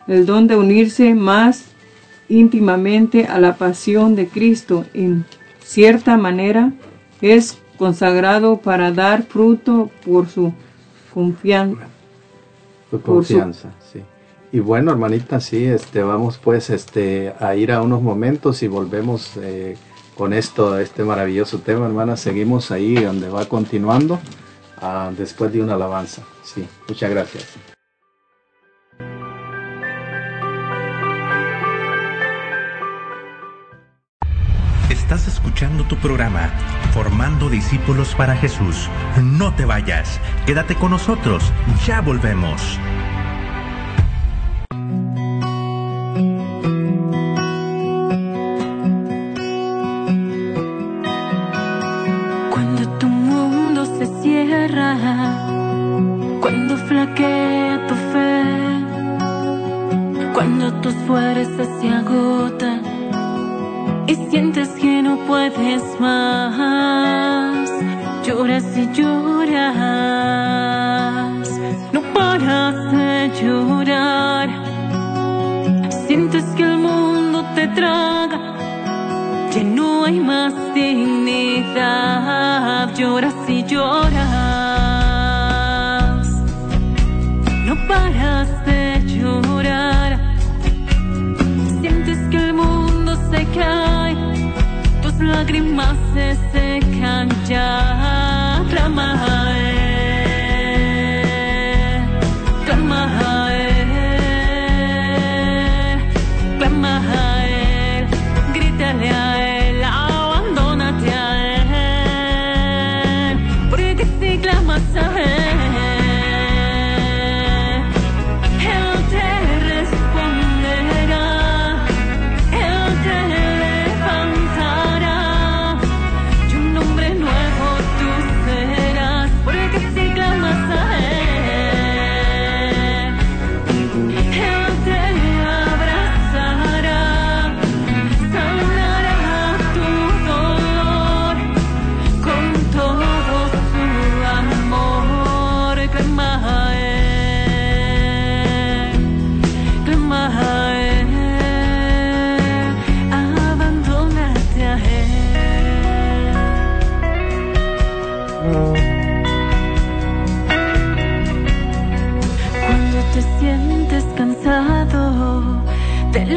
el 0.07 0.25
don 0.25 0.47
de 0.47 0.55
unirse 0.55 1.13
más 1.15 1.65
íntimamente 2.29 3.25
a 3.25 3.39
la 3.39 3.55
pasión 3.55 4.15
de 4.15 4.27
Cristo. 4.27 4.85
En 4.93 5.25
cierta 5.63 6.17
manera 6.17 6.73
es 7.21 7.57
consagrado 7.77 8.57
para 8.57 8.91
dar 8.91 9.23
fruto 9.23 9.89
por 10.05 10.27
su 10.27 10.53
confianza. 11.13 11.87
Tu 12.91 13.01
confianza, 13.01 13.71
sí. 13.91 14.01
Y 14.51 14.59
bueno, 14.59 14.91
hermanita, 14.91 15.41
sí, 15.41 15.65
este, 15.65 16.01
vamos 16.01 16.39
pues 16.41 16.69
este, 16.69 17.33
a 17.39 17.55
ir 17.55 17.71
a 17.71 17.81
unos 17.81 18.01
momentos 18.01 18.63
y 18.63 18.67
volvemos 18.67 19.31
eh, 19.37 19.75
con 20.15 20.31
esto, 20.31 20.79
este 20.79 21.03
maravilloso 21.03 21.59
tema, 21.59 21.87
hermana. 21.87 22.15
Seguimos 22.15 22.71
ahí 22.71 22.95
donde 22.95 23.27
va 23.27 23.45
continuando 23.45 24.19
ah, 24.77 25.11
después 25.17 25.51
de 25.51 25.61
una 25.61 25.73
alabanza. 25.73 26.21
Sí, 26.43 26.65
muchas 26.87 27.09
gracias. 27.09 27.74
Estás 35.05 35.27
escuchando 35.27 35.83
tu 35.83 35.95
programa, 35.97 36.49
Formando 36.91 37.47
Discípulos 37.47 38.15
para 38.15 38.35
Jesús. 38.35 38.89
No 39.21 39.53
te 39.53 39.63
vayas, 39.63 40.19
quédate 40.47 40.73
con 40.73 40.89
nosotros, 40.89 41.53
ya 41.85 42.01
volvemos. 42.01 42.79
Cuando 52.49 52.89
tu 52.97 53.07
mundo 53.07 53.85
se 53.85 54.07
cierra, 54.23 54.97
cuando 56.41 56.77
flaquea 56.77 57.85
tu 57.87 57.93
fe, 58.11 58.43
cuando 60.33 60.73
tus 60.81 60.95
fuerzas 61.05 61.67
se 61.79 61.89
agotan 61.89 62.94
y 64.07 64.15
sientes 64.29 64.69
que 64.69 65.01
no 65.01 65.17
puedes 65.27 65.83
más, 65.99 67.69
lloras 68.25 68.65
y 68.77 68.91
lloras, 68.93 69.65
no 71.91 72.01
paras 72.13 72.91
de 72.91 73.31
llorar, 73.41 74.49
sientes 76.07 76.43
que 76.55 76.63
el 76.63 76.77
mundo 76.77 77.43
te 77.55 77.67
traga 77.69 78.55
ya 79.55 79.63
no 79.63 80.03
hay 80.03 80.19
más 80.19 80.53
dignidad, 80.73 81.73
lloras 82.93 83.33
y 83.47 83.63
lloras, 83.63 84.17
no 87.65 87.75
paras 87.87 88.64
lágrimas 95.19 95.97
se 96.13 96.35
secan 96.51 97.29
ya, 97.47 97.94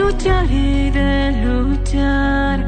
luchar. 0.09 0.51
Y 0.51 0.91
de 0.91 1.33
luchar, 1.45 2.59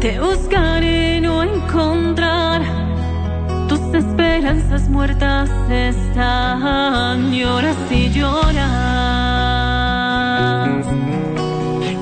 de 0.00 0.20
buscar 0.20 0.82
y 0.82 1.20
no 1.20 1.42
encontrar, 1.42 2.62
tus 3.68 3.80
esperanzas 3.94 4.88
muertas 4.88 5.50
están, 5.70 7.32
lloras 7.32 7.76
y 7.90 8.10
lloras, 8.10 8.66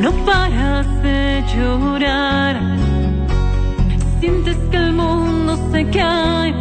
no 0.01 0.11
paras 0.25 0.87
de 1.03 1.45
llorar, 1.55 2.61
sientes 4.21 4.57
que 4.71 4.77
el 4.77 4.93
mundo 4.93 5.59
se 5.71 5.85
cae, 5.91 6.55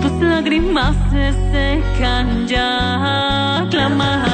tus 0.00 0.12
lágrimas 0.20 0.94
se 1.10 1.32
secan 1.50 2.46
ya. 2.46 3.66
Clama 3.70 4.31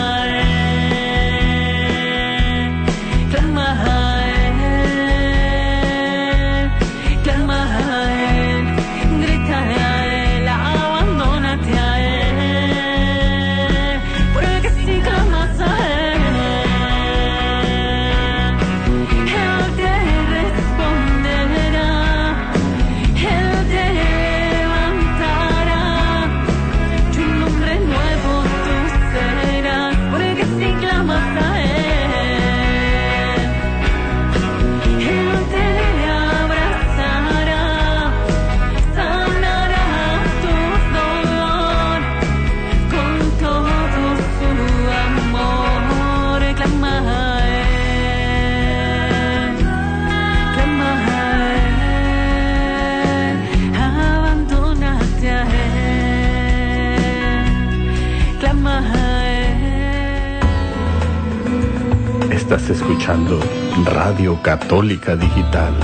Estás 62.51 62.71
escuchando 62.71 63.41
Radio 63.85 64.41
Católica 64.41 65.15
Digital, 65.17 65.75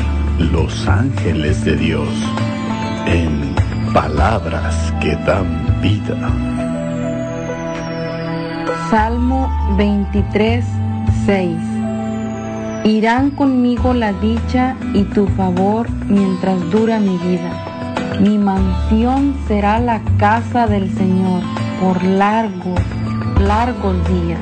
Los 0.51 0.89
Ángeles 0.89 1.63
de 1.63 1.77
Dios, 1.77 2.09
en 3.05 3.55
palabras 3.93 4.75
que 4.99 5.15
dan 5.27 5.79
vida. 5.83 6.17
Salmo 8.89 9.55
23, 9.77 10.65
6. 11.27 11.59
Irán 12.85 13.33
conmigo 13.33 13.93
la 13.93 14.15
dicha 14.15 14.75
y 14.95 15.03
tu 15.03 15.27
favor 15.37 15.87
mientras 16.09 16.59
dura 16.71 16.99
mi 16.99 17.19
vida. 17.19 18.17
Mi 18.21 18.39
mansión 18.39 19.37
será 19.47 19.79
la 19.81 20.01
casa 20.17 20.67
del 20.67 20.91
Señor 20.97 21.43
por 21.79 22.03
largos, 22.03 22.81
largos 23.39 23.97
días. 24.09 24.41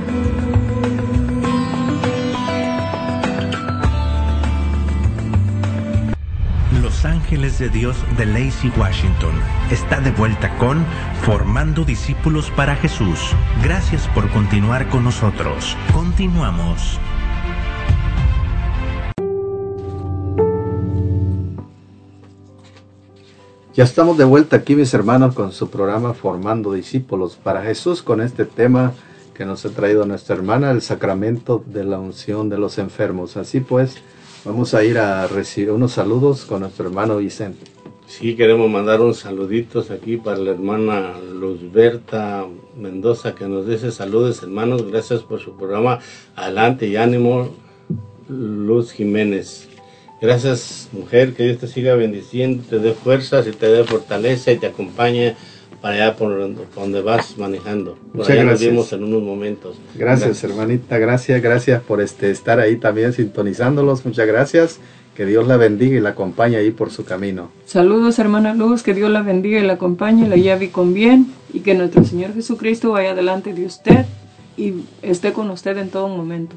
De 7.63 7.69
Dios 7.69 7.97
de 8.19 8.27
Lacey, 8.27 8.73
Washington, 8.77 9.31
está 9.71 10.01
de 10.01 10.11
vuelta 10.11 10.59
con 10.59 10.85
Formando 11.23 11.85
Discípulos 11.85 12.51
para 12.57 12.75
Jesús. 12.75 13.21
Gracias 13.63 14.09
por 14.09 14.29
continuar 14.31 14.89
con 14.89 15.05
nosotros. 15.05 15.77
Continuamos. 15.93 16.99
Ya 23.75 23.85
estamos 23.85 24.19
de 24.19 24.25
vuelta 24.25 24.57
aquí, 24.57 24.75
mis 24.75 24.93
hermanos, 24.93 25.37
con 25.37 25.53
su 25.53 25.71
programa 25.71 26.15
Formando 26.15 26.73
Discípulos 26.73 27.39
para 27.41 27.63
Jesús, 27.63 28.03
con 28.03 28.21
este 28.21 28.45
tema 28.45 28.93
que 29.35 29.45
nos 29.45 29.65
ha 29.65 29.71
traído 29.71 30.05
nuestra 30.05 30.35
hermana, 30.35 30.73
el 30.73 30.83
sacramento 30.83 31.63
de 31.65 31.85
la 31.85 32.01
unción 32.01 32.49
de 32.49 32.59
los 32.59 32.79
enfermos. 32.79 33.37
Así 33.37 33.61
pues, 33.61 34.03
vamos 34.45 34.75
a 34.75 34.85
ir 34.85 34.99
a 34.99 35.27
recibir 35.27 35.71
unos 35.71 35.93
saludos 35.93 36.45
con 36.45 36.61
nuestro 36.61 36.87
hermano 36.87 37.19
Vicente. 37.19 37.65
Sí, 38.07 38.37
queremos 38.37 38.71
mandar 38.71 39.01
unos 39.01 39.21
saluditos 39.21 39.91
aquí 39.91 40.17
para 40.17 40.37
la 40.37 40.51
hermana 40.51 41.15
Luzberta 41.19 42.45
Mendoza, 42.77 43.35
que 43.35 43.47
nos 43.47 43.67
dice 43.67 43.91
saludos, 43.91 44.43
hermanos, 44.43 44.91
gracias 44.91 45.23
por 45.23 45.41
su 45.41 45.57
programa. 45.57 46.01
Adelante 46.37 46.87
y 46.87 46.97
ánimo, 46.97 47.51
Luz 48.29 48.93
Jiménez. 48.93 49.69
Gracias, 50.21 50.89
mujer, 50.93 51.35
que 51.35 51.45
Dios 51.45 51.59
te 51.59 51.67
siga 51.67 51.95
bendiciendo, 51.95 52.63
te 52.69 52.79
dé 52.79 52.93
fuerzas 52.93 53.47
y 53.47 53.53
te 53.53 53.67
dé 53.67 53.83
fortaleza 53.83 54.53
y 54.53 54.59
te 54.59 54.67
acompañe 54.67 55.35
para 55.83 55.97
allá 55.97 56.17
por 56.17 56.55
donde 56.77 57.03
vas 57.03 57.37
manejando. 57.37 57.97
Por 57.97 58.19
Muchas 58.19 58.31
allá 58.31 58.45
nos 58.45 58.51
gracias. 58.53 58.71
vemos 58.71 58.93
en 58.93 59.05
unos 59.05 59.23
momentos. 59.23 59.77
Gracias, 59.97 60.43
hermanita, 60.45 60.97
gracias, 60.99 61.43
gracias 61.43 61.83
por 61.83 62.01
este 62.01 62.31
estar 62.31 62.61
ahí 62.61 62.77
también 62.77 63.13
sintonizándolos. 63.13 64.07
Muchas 64.07 64.27
gracias. 64.27 64.79
Que 65.17 65.27
Dios 65.27 65.47
la 65.47 65.59
bendiga 65.59 65.99
y 65.99 66.01
la 66.01 66.11
acompañe 66.11 66.57
ahí 66.57 66.71
por 66.71 66.91
su 66.91 67.05
camino. 67.05 67.51
Saludos, 67.67 68.19
hermana 68.19 68.55
Luz, 68.55 68.83
que 68.83 68.95
Dios 68.95 69.11
la 69.11 69.21
bendiga 69.21 69.61
y 69.61 69.63
la 69.63 69.75
acompañe, 69.75 70.27
la 70.27 70.37
lleve 70.37 70.71
con 70.71 70.95
bien 70.95 71.27
y 71.53 71.61
que 71.61 71.75
nuestro 71.75 72.03
Señor 72.05 72.33
Jesucristo 72.33 72.93
vaya 72.93 73.15
delante 73.15 73.53
de 73.53 73.67
usted 73.67 74.07
y 74.57 74.73
esté 75.03 75.35
con 75.35 75.51
usted 75.51 75.77
en 75.77 75.91
todo 75.91 76.09
momento. 76.09 76.57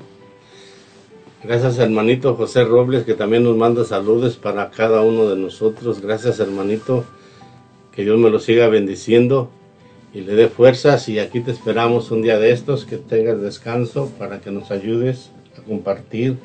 Gracias, 1.44 1.78
hermanito 1.80 2.36
José 2.36 2.64
Robles, 2.64 3.04
que 3.04 3.14
también 3.14 3.44
nos 3.44 3.58
manda 3.58 3.84
saludos 3.84 4.38
para 4.38 4.70
cada 4.72 5.02
uno 5.02 5.28
de 5.30 5.36
nosotros. 5.36 6.00
Gracias, 6.00 6.40
hermanito. 6.40 7.04
Que 7.96 8.04
Dios 8.04 8.20
me 8.20 8.30
lo 8.30 8.40
siga 8.40 8.68
bendiciendo 8.68 9.50
y 10.14 10.22
le 10.22 10.36
dé 10.36 10.48
fuerzas. 10.48 11.08
Y 11.10 11.20
aquí 11.20 11.42
te 11.42 11.52
esperamos 11.52 12.12
un 12.12 12.22
día 12.22 12.40
de 12.40 12.52
estos, 12.52 12.86
que 12.86 12.98
tengas 12.98 13.42
descanso 13.42 14.12
para 14.18 14.40
que 14.40 14.52
nos 14.52 14.72
ayudes 14.72 15.32
a 15.58 15.62
compartir 15.62 16.38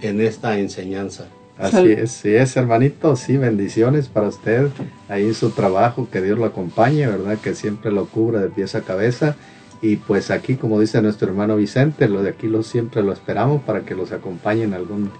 en 0.00 0.20
esta 0.20 0.58
enseñanza. 0.58 1.28
Así 1.58 1.92
es, 1.92 2.10
sí 2.10 2.34
es, 2.34 2.54
hermanito, 2.56 3.16
sí, 3.16 3.38
bendiciones 3.38 4.08
para 4.08 4.28
usted 4.28 4.68
ahí 5.08 5.24
en 5.24 5.34
su 5.34 5.50
trabajo, 5.50 6.06
que 6.12 6.20
Dios 6.20 6.38
lo 6.38 6.44
acompañe, 6.44 7.06
¿verdad? 7.06 7.38
Que 7.38 7.54
siempre 7.54 7.90
lo 7.90 8.06
cubra 8.06 8.40
de 8.40 8.50
pies 8.50 8.74
a 8.74 8.82
cabeza. 8.82 9.36
Y 9.80 9.96
pues 9.96 10.30
aquí, 10.30 10.56
como 10.56 10.80
dice 10.80 11.00
nuestro 11.00 11.28
hermano 11.28 11.56
Vicente, 11.56 12.08
lo 12.08 12.22
de 12.22 12.30
aquí 12.30 12.46
lo 12.46 12.62
siempre 12.62 13.02
lo 13.02 13.12
esperamos 13.12 13.62
para 13.62 13.80
que 13.80 13.94
los 13.94 14.12
acompañe 14.12 14.64
en 14.64 14.74
algún, 14.74 15.10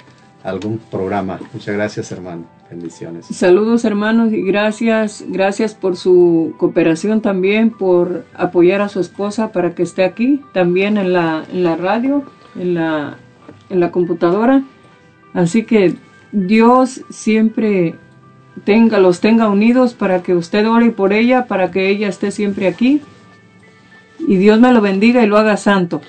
algún 0.42 0.78
programa. 0.78 1.40
Muchas 1.54 1.74
gracias, 1.74 2.12
hermano. 2.12 2.55
Bendiciones. 2.70 3.26
Saludos 3.26 3.84
hermanos 3.84 4.32
y 4.32 4.42
gracias, 4.42 5.24
gracias 5.28 5.74
por 5.74 5.96
su 5.96 6.54
cooperación 6.58 7.20
también, 7.20 7.70
por 7.70 8.24
apoyar 8.34 8.80
a 8.80 8.88
su 8.88 8.98
esposa 8.98 9.52
para 9.52 9.74
que 9.74 9.84
esté 9.84 10.04
aquí, 10.04 10.42
también 10.52 10.96
en 10.96 11.12
la, 11.12 11.44
en 11.52 11.62
la 11.62 11.76
radio, 11.76 12.24
en 12.56 12.74
la, 12.74 13.18
en 13.70 13.80
la 13.80 13.92
computadora. 13.92 14.64
Así 15.32 15.64
que 15.64 15.94
Dios 16.32 17.02
siempre 17.08 17.94
tenga, 18.64 18.98
los 18.98 19.20
tenga 19.20 19.48
unidos 19.48 19.94
para 19.94 20.22
que 20.22 20.34
usted 20.34 20.68
ore 20.68 20.90
por 20.90 21.12
ella, 21.12 21.46
para 21.46 21.70
que 21.70 21.88
ella 21.88 22.08
esté 22.08 22.30
siempre 22.30 22.66
aquí. 22.66 23.00
Y 24.26 24.36
Dios 24.36 24.58
me 24.58 24.72
lo 24.72 24.80
bendiga 24.80 25.22
y 25.22 25.26
lo 25.26 25.36
haga 25.36 25.56
santo. 25.56 26.00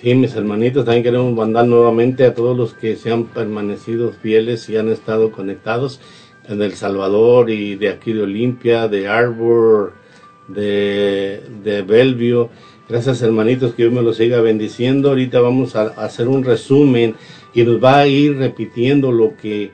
Sí, 0.00 0.14
mis 0.14 0.34
hermanitos, 0.34 0.84
también 0.84 1.04
queremos 1.04 1.34
mandar 1.34 1.66
nuevamente 1.66 2.26
a 2.26 2.34
todos 2.34 2.54
los 2.54 2.74
que 2.74 2.96
se 2.96 3.10
han 3.10 3.24
permanecido 3.24 4.12
fieles 4.12 4.68
y 4.68 4.76
han 4.76 4.90
estado 4.90 5.32
conectados 5.32 6.00
en 6.46 6.60
El 6.60 6.74
Salvador 6.74 7.48
y 7.48 7.76
de 7.76 7.88
aquí 7.88 8.12
de 8.12 8.24
Olimpia, 8.24 8.88
de 8.88 9.08
Arbor, 9.08 9.94
de, 10.48 11.40
de 11.64 11.80
Bellevue. 11.80 12.50
Gracias, 12.90 13.22
hermanitos, 13.22 13.72
que 13.72 13.84
Dios 13.84 13.94
me 13.94 14.02
los 14.02 14.18
siga 14.18 14.42
bendiciendo. 14.42 15.08
Ahorita 15.08 15.40
vamos 15.40 15.74
a 15.76 15.84
hacer 15.84 16.28
un 16.28 16.44
resumen 16.44 17.14
y 17.54 17.62
nos 17.62 17.82
va 17.82 18.00
a 18.00 18.06
ir 18.06 18.36
repitiendo 18.36 19.12
lo 19.12 19.34
que, 19.38 19.70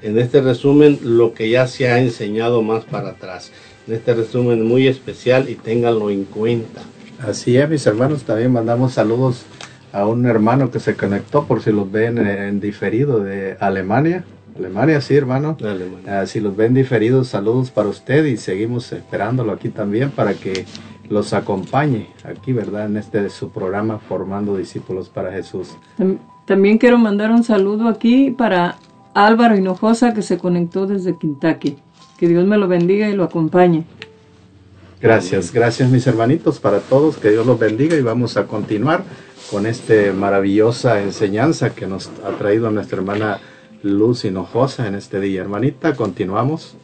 en 0.00 0.18
este 0.18 0.40
resumen, 0.40 0.98
lo 1.02 1.34
que 1.34 1.50
ya 1.50 1.66
se 1.66 1.88
ha 1.88 2.00
enseñado 2.00 2.62
más 2.62 2.86
para 2.86 3.10
atrás. 3.10 3.52
En 3.86 3.92
este 3.92 4.14
resumen 4.14 4.64
muy 4.64 4.88
especial 4.88 5.50
y 5.50 5.54
ténganlo 5.54 6.08
en 6.08 6.24
cuenta. 6.24 6.82
Así 7.22 7.56
es, 7.56 7.68
mis 7.68 7.86
hermanos, 7.86 8.22
también 8.24 8.52
mandamos 8.52 8.92
saludos 8.92 9.44
a 9.92 10.06
un 10.06 10.26
hermano 10.26 10.70
que 10.70 10.80
se 10.80 10.94
conectó, 10.96 11.44
por 11.46 11.62
si 11.62 11.72
los 11.72 11.90
ven 11.90 12.18
en, 12.18 12.26
en 12.26 12.60
diferido 12.60 13.20
de 13.20 13.56
Alemania. 13.60 14.24
Alemania, 14.58 15.00
sí, 15.00 15.14
hermano. 15.14 15.56
Alemania. 15.60 16.20
Ah, 16.20 16.26
si 16.26 16.40
los 16.40 16.56
ven 16.56 16.74
diferidos, 16.74 17.28
saludos 17.28 17.70
para 17.70 17.88
usted 17.88 18.24
y 18.26 18.36
seguimos 18.36 18.92
esperándolo 18.92 19.52
aquí 19.52 19.68
también 19.70 20.10
para 20.10 20.34
que 20.34 20.64
los 21.08 21.32
acompañe 21.32 22.08
aquí, 22.24 22.52
¿verdad? 22.52 22.86
En 22.86 22.96
este 22.96 23.28
su 23.30 23.50
programa 23.50 23.98
Formando 23.98 24.56
Discípulos 24.56 25.08
para 25.08 25.30
Jesús. 25.32 25.76
Tam- 25.98 26.18
También 26.46 26.78
quiero 26.78 26.98
mandar 26.98 27.30
un 27.30 27.44
saludo 27.44 27.88
aquí 27.88 28.30
para 28.30 28.76
Álvaro 29.14 29.56
Hinojosa 29.56 30.14
que 30.14 30.22
se 30.22 30.36
conectó 30.38 30.86
desde 30.86 31.16
Kentucky. 31.18 31.76
Que 32.18 32.28
Dios 32.28 32.46
me 32.46 32.56
lo 32.56 32.66
bendiga 32.66 33.08
y 33.10 33.14
lo 33.14 33.24
acompañe. 33.24 33.84
Gracias, 35.00 35.52
gracias 35.52 35.90
mis 35.90 36.06
hermanitos, 36.06 36.58
para 36.58 36.80
todos, 36.80 37.16
que 37.18 37.30
Dios 37.30 37.46
los 37.46 37.58
bendiga 37.58 37.96
y 37.96 38.02
vamos 38.02 38.36
a 38.36 38.46
continuar 38.46 39.04
con 39.50 39.66
esta 39.66 39.94
maravillosa 40.16 41.02
enseñanza 41.02 41.74
que 41.74 41.86
nos 41.86 42.10
ha 42.24 42.30
traído 42.38 42.70
nuestra 42.70 42.98
hermana 42.98 43.38
Luz 43.82 44.24
Hinojosa 44.24 44.86
en 44.88 44.94
este 44.94 45.20
día. 45.20 45.42
Hermanita, 45.42 45.94
continuamos. 45.94 46.76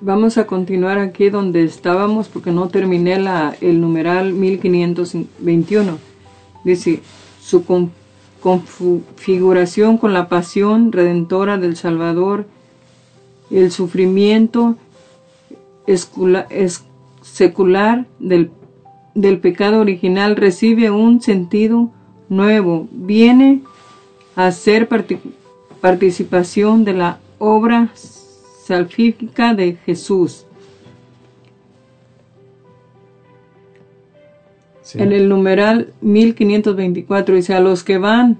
Vamos 0.00 0.38
a 0.38 0.46
continuar 0.46 0.98
aquí 0.98 1.30
donde 1.30 1.64
estábamos 1.64 2.28
porque 2.28 2.50
no 2.52 2.68
terminé 2.68 3.18
la, 3.18 3.54
el 3.60 3.80
numeral 3.80 4.32
1521. 4.32 5.98
Dice, 6.64 7.00
su 7.40 7.64
con- 7.64 7.90
configuración 8.40 9.98
con 9.98 10.12
la 10.12 10.28
pasión 10.28 10.90
redentora 10.92 11.58
del 11.58 11.76
Salvador, 11.76 12.46
el 13.50 13.70
sufrimiento 13.70 14.76
escula- 15.86 16.46
es- 16.50 16.84
secular 17.22 18.06
del, 18.18 18.50
del 19.14 19.38
pecado 19.38 19.80
original 19.80 20.36
recibe 20.36 20.90
un 20.90 21.20
sentido 21.20 21.90
nuevo, 22.28 22.88
viene 22.92 23.62
a 24.36 24.50
ser 24.52 24.88
parti- 24.88 25.18
participación 25.80 26.84
de 26.84 26.92
la 26.94 27.18
obra 27.38 27.90
salvífica 28.64 29.54
de 29.54 29.76
Jesús. 29.84 30.46
En 34.94 35.12
el 35.12 35.28
numeral 35.28 35.92
1524 36.02 37.34
dice, 37.34 37.54
a 37.54 37.60
los 37.60 37.82
que 37.82 37.98
van 37.98 38.36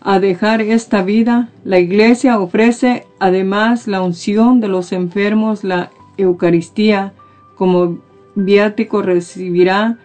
a 0.00 0.20
dejar 0.20 0.60
esta 0.60 1.02
vida, 1.02 1.48
la 1.64 1.80
iglesia 1.80 2.38
ofrece 2.38 3.04
además 3.18 3.88
la 3.88 4.00
unción 4.02 4.60
de 4.60 4.68
los 4.68 4.92
enfermos, 4.92 5.64
la 5.64 5.90
Eucaristía, 6.16 7.12
como 7.56 7.98
viático 8.34 9.02
recibirá 9.02 9.98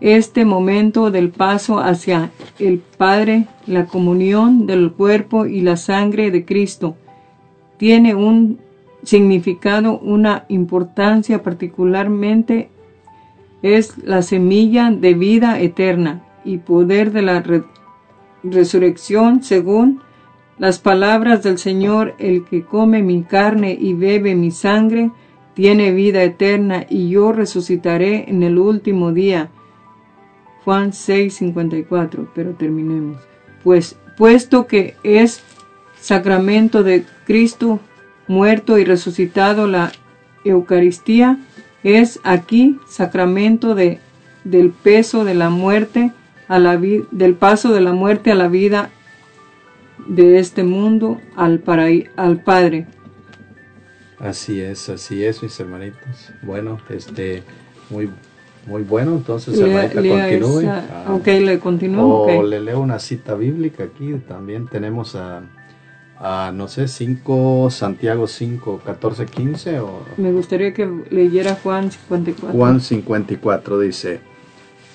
este 0.00 0.44
momento 0.44 1.10
del 1.10 1.30
paso 1.30 1.78
hacia 1.78 2.30
el 2.58 2.78
Padre, 2.78 3.46
la 3.66 3.86
comunión 3.86 4.66
del 4.66 4.92
cuerpo 4.92 5.46
y 5.46 5.60
la 5.60 5.76
sangre 5.76 6.30
de 6.30 6.44
Cristo. 6.44 6.96
Tiene 7.76 8.14
un 8.14 8.58
significado, 9.02 9.98
una 9.98 10.44
importancia 10.48 11.42
particularmente 11.42 12.70
es 13.62 13.96
la 13.98 14.22
semilla 14.22 14.90
de 14.90 15.14
vida 15.14 15.60
eterna 15.60 16.22
y 16.44 16.58
poder 16.58 17.12
de 17.12 17.22
la 17.22 17.40
re- 17.40 17.64
resurrección 18.42 19.42
según 19.42 20.00
las 20.58 20.78
palabras 20.78 21.42
del 21.42 21.58
Señor, 21.58 22.14
el 22.18 22.44
que 22.44 22.62
come 22.62 23.02
mi 23.02 23.22
carne 23.22 23.76
y 23.78 23.94
bebe 23.94 24.34
mi 24.34 24.50
sangre, 24.50 25.10
tiene 25.54 25.92
vida 25.92 26.22
eterna 26.22 26.86
y 26.88 27.08
yo 27.08 27.32
resucitaré 27.32 28.28
en 28.28 28.42
el 28.42 28.58
último 28.58 29.12
día. 29.12 29.50
Juan 30.64 30.92
6:54, 30.92 32.28
pero 32.34 32.52
terminemos. 32.52 33.18
Pues 33.62 33.96
puesto 34.16 34.66
que 34.66 34.96
es 35.02 35.42
sacramento 36.00 36.82
de 36.82 37.04
Cristo 37.26 37.80
muerto 38.26 38.78
y 38.78 38.84
resucitado 38.84 39.66
la 39.66 39.92
Eucaristía, 40.44 41.38
es 41.82 42.20
aquí 42.24 42.78
sacramento 42.88 43.74
de, 43.74 43.98
del 44.44 44.70
peso 44.70 45.24
de 45.24 45.34
la 45.34 45.50
muerte 45.50 46.12
a 46.48 46.58
la 46.58 46.76
del 46.76 47.34
paso 47.34 47.72
de 47.72 47.80
la 47.80 47.92
muerte 47.92 48.30
a 48.30 48.34
la 48.34 48.48
vida 48.48 48.90
de 50.06 50.38
este 50.38 50.64
mundo 50.64 51.20
al, 51.36 51.62
al 52.16 52.42
Padre. 52.42 52.86
Así 54.18 54.60
es, 54.60 54.88
así 54.88 55.24
es, 55.24 55.42
mis 55.42 55.58
hermanitos. 55.58 56.32
Bueno, 56.42 56.78
este, 56.88 57.42
muy, 57.90 58.08
muy 58.66 58.82
bueno. 58.82 59.12
Entonces, 59.16 59.58
Lea- 59.58 59.84
hermanita, 59.86 60.00
lea 60.00 60.28
continúe. 60.38 60.60
esa- 60.60 61.04
Ah. 61.06 61.14
ok, 61.14 61.26
le 61.26 61.58
continúo. 61.58 62.04
O 62.06 62.22
ok. 62.38 62.44
le 62.48 62.60
leo 62.60 62.80
una 62.80 62.98
cita 62.98 63.34
bíblica 63.34 63.84
aquí. 63.84 64.14
También 64.28 64.68
tenemos 64.68 65.16
a, 65.16 65.42
a, 66.18 66.52
no 66.54 66.68
sé, 66.68 66.86
5, 66.88 67.68
Santiago 67.70 68.26
5, 68.28 68.80
14, 68.84 69.26
15 69.26 69.80
o 69.80 70.04
Me 70.16 70.30
gustaría 70.32 70.72
que 70.72 70.88
leyera 71.10 71.56
Juan 71.62 71.90
54. 71.90 72.56
Juan 72.56 72.80
54 72.80 73.80
dice, 73.80 74.20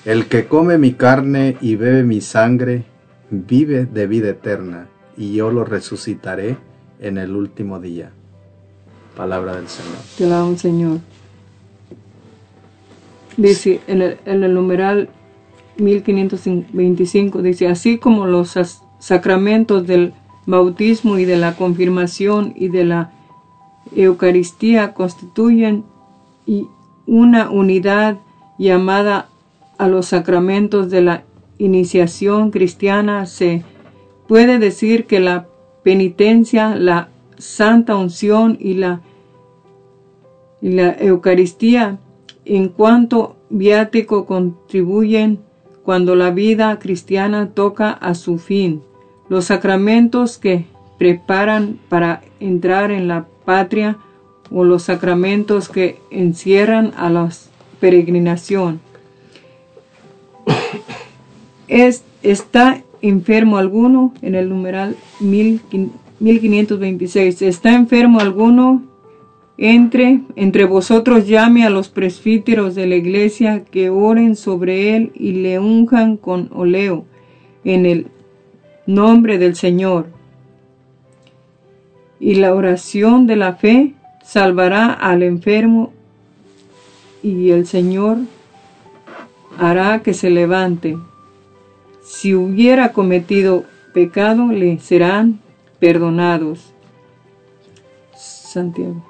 El 0.06 0.26
que 0.26 0.46
come 0.46 0.78
mi 0.78 0.94
carne 0.94 1.56
y 1.60 1.76
bebe 1.76 2.02
mi 2.04 2.22
sangre, 2.22 2.84
vive 3.30 3.84
de 3.84 4.06
vida 4.06 4.30
eterna, 4.30 4.88
y 5.16 5.34
yo 5.34 5.50
lo 5.50 5.64
resucitaré 5.64 6.56
en 7.00 7.18
el 7.18 7.36
último 7.36 7.78
día. 7.80 8.12
Palabra 9.20 9.54
del 9.54 9.68
Señor. 9.68 9.98
Te 10.16 10.26
la 10.26 10.42
un 10.44 10.56
Señor. 10.56 10.98
Dice 13.36 13.82
en 13.86 14.00
el, 14.00 14.16
en 14.24 14.44
el 14.44 14.54
numeral 14.54 15.10
1525, 15.76 17.42
dice, 17.42 17.66
así 17.66 17.98
como 17.98 18.24
los 18.24 18.58
sacramentos 18.98 19.86
del 19.86 20.14
bautismo 20.46 21.18
y 21.18 21.26
de 21.26 21.36
la 21.36 21.54
confirmación 21.54 22.54
y 22.56 22.68
de 22.68 22.84
la 22.84 23.12
Eucaristía 23.94 24.94
constituyen 24.94 25.84
una 27.06 27.50
unidad 27.50 28.16
llamada 28.56 29.28
a 29.76 29.86
los 29.86 30.06
sacramentos 30.06 30.88
de 30.88 31.02
la 31.02 31.24
iniciación 31.58 32.50
cristiana, 32.50 33.26
se 33.26 33.64
puede 34.26 34.58
decir 34.58 35.04
que 35.04 35.20
la 35.20 35.46
penitencia, 35.82 36.74
la 36.74 37.10
santa 37.36 37.96
unción 37.96 38.56
y 38.58 38.74
la, 38.74 39.02
y 40.62 40.70
la 40.70 40.96
Eucaristía 40.98 41.98
en 42.44 42.68
cuanto 42.68 43.36
viático 43.48 44.26
contribuyen 44.26 45.38
cuando 45.84 46.14
la 46.14 46.30
vida 46.30 46.78
cristiana 46.78 47.50
toca 47.50 47.90
a 47.90 48.14
su 48.14 48.38
fin. 48.38 48.82
Los 49.28 49.46
sacramentos 49.46 50.38
que 50.38 50.66
preparan 50.98 51.78
para 51.88 52.22
entrar 52.40 52.90
en 52.90 53.08
la 53.08 53.26
patria 53.44 53.98
o 54.50 54.64
los 54.64 54.84
sacramentos 54.84 55.68
que 55.68 55.98
encierran 56.10 56.92
a 56.96 57.10
la 57.10 57.28
peregrinación. 57.80 58.80
Es, 61.68 62.04
¿Está 62.22 62.82
enfermo 63.00 63.56
alguno? 63.56 64.12
En 64.22 64.34
el 64.34 64.48
numeral 64.48 64.96
1526. 65.20 67.42
¿Está 67.42 67.74
enfermo 67.74 68.18
alguno? 68.20 68.89
Entre, 69.62 70.22
entre 70.36 70.64
vosotros 70.64 71.28
llame 71.28 71.66
a 71.66 71.70
los 71.70 71.90
presbíteros 71.90 72.74
de 72.74 72.86
la 72.86 72.96
iglesia 72.96 73.62
que 73.62 73.90
oren 73.90 74.34
sobre 74.34 74.96
él 74.96 75.12
y 75.14 75.32
le 75.32 75.58
unjan 75.58 76.16
con 76.16 76.48
oleo 76.54 77.04
en 77.62 77.84
el 77.84 78.06
nombre 78.86 79.36
del 79.36 79.54
Señor. 79.56 80.06
Y 82.18 82.36
la 82.36 82.54
oración 82.54 83.26
de 83.26 83.36
la 83.36 83.52
fe 83.52 83.92
salvará 84.24 84.94
al 84.94 85.22
enfermo 85.22 85.92
y 87.22 87.50
el 87.50 87.66
Señor 87.66 88.16
hará 89.58 90.00
que 90.00 90.14
se 90.14 90.30
levante. 90.30 90.96
Si 92.02 92.34
hubiera 92.34 92.94
cometido 92.94 93.64
pecado, 93.92 94.46
le 94.46 94.78
serán 94.78 95.38
perdonados. 95.78 96.72
Santiago. 98.16 99.04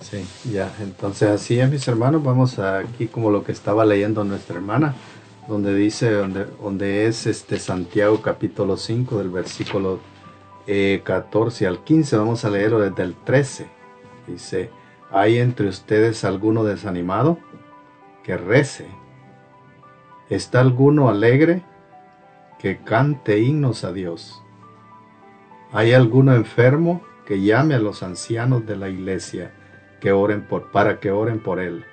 Sí, 0.00 0.24
ya, 0.52 0.72
entonces 0.80 1.28
así 1.28 1.58
es, 1.58 1.68
mis 1.68 1.86
hermanos, 1.88 2.22
vamos 2.22 2.58
aquí 2.58 3.08
como 3.08 3.30
lo 3.30 3.42
que 3.42 3.52
estaba 3.52 3.84
leyendo 3.84 4.22
nuestra 4.24 4.56
hermana, 4.56 4.94
donde 5.48 5.74
dice, 5.74 6.12
donde, 6.12 6.46
donde 6.62 7.06
es 7.06 7.26
este 7.26 7.58
Santiago 7.58 8.22
capítulo 8.22 8.76
5 8.76 9.18
del 9.18 9.30
versículo 9.30 9.98
eh, 10.66 11.02
14 11.04 11.66
al 11.66 11.82
15, 11.82 12.16
vamos 12.16 12.44
a 12.44 12.50
leerlo 12.50 12.78
desde 12.78 13.02
el 13.02 13.14
13. 13.16 13.66
Dice, 14.28 14.70
¿hay 15.10 15.38
entre 15.38 15.68
ustedes 15.68 16.24
alguno 16.24 16.62
desanimado? 16.62 17.38
Que 18.22 18.36
rece. 18.36 18.86
¿Está 20.30 20.60
alguno 20.60 21.08
alegre? 21.08 21.62
Que 22.60 22.78
cante 22.78 23.40
himnos 23.40 23.82
a 23.82 23.92
Dios. 23.92 24.42
¿Hay 25.72 25.92
alguno 25.92 26.34
enfermo? 26.34 27.02
Que 27.26 27.40
llame 27.40 27.74
a 27.74 27.78
los 27.78 28.02
ancianos 28.02 28.64
de 28.64 28.76
la 28.76 28.88
iglesia 28.88 29.52
que 30.00 30.12
oren 30.12 30.46
para 30.72 31.00
que 31.00 31.10
oren 31.10 31.40
por 31.40 31.60
él 31.60 31.84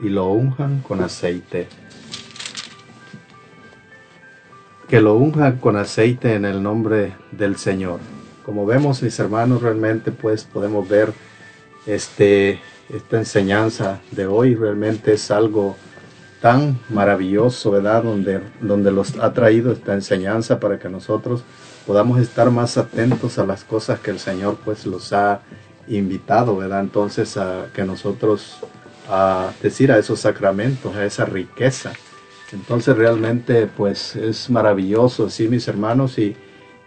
y 0.00 0.08
lo 0.08 0.26
unjan 0.26 0.80
con 0.80 1.00
aceite. 1.02 1.68
Que 4.88 5.00
lo 5.00 5.14
unjan 5.14 5.58
con 5.58 5.76
aceite 5.76 6.34
en 6.34 6.44
el 6.44 6.62
nombre 6.62 7.14
del 7.32 7.56
Señor. 7.56 8.00
Como 8.44 8.64
vemos, 8.64 9.02
mis 9.02 9.18
hermanos, 9.18 9.60
realmente 9.60 10.10
pues 10.12 10.44
podemos 10.44 10.88
ver 10.88 11.12
este, 11.86 12.60
esta 12.88 13.18
enseñanza 13.18 14.00
de 14.12 14.26
hoy. 14.26 14.54
Realmente 14.54 15.12
es 15.12 15.30
algo 15.30 15.76
tan 16.40 16.78
maravilloso, 16.88 17.70
¿verdad? 17.72 18.04
Donde, 18.04 18.40
donde 18.60 18.90
los 18.90 19.18
ha 19.18 19.32
traído 19.34 19.72
esta 19.72 19.92
enseñanza 19.92 20.60
para 20.60 20.78
que 20.78 20.88
nosotros 20.88 21.42
podamos 21.86 22.20
estar 22.20 22.50
más 22.50 22.78
atentos 22.78 23.38
a 23.38 23.44
las 23.44 23.64
cosas 23.64 24.00
que 24.00 24.10
el 24.10 24.18
Señor 24.18 24.56
pues 24.64 24.86
los 24.86 25.12
ha 25.12 25.40
invitado, 25.90 26.56
¿verdad? 26.56 26.80
Entonces 26.80 27.36
a 27.36 27.66
que 27.74 27.84
nosotros 27.84 28.58
a 29.08 29.52
decir 29.62 29.90
a 29.90 29.98
esos 29.98 30.20
sacramentos, 30.20 30.94
a 30.94 31.04
esa 31.04 31.24
riqueza. 31.24 31.92
Entonces 32.52 32.96
realmente 32.96 33.66
pues 33.66 34.16
es 34.16 34.50
maravilloso, 34.50 35.28
sí, 35.30 35.48
mis 35.48 35.66
hermanos, 35.68 36.18
y 36.18 36.36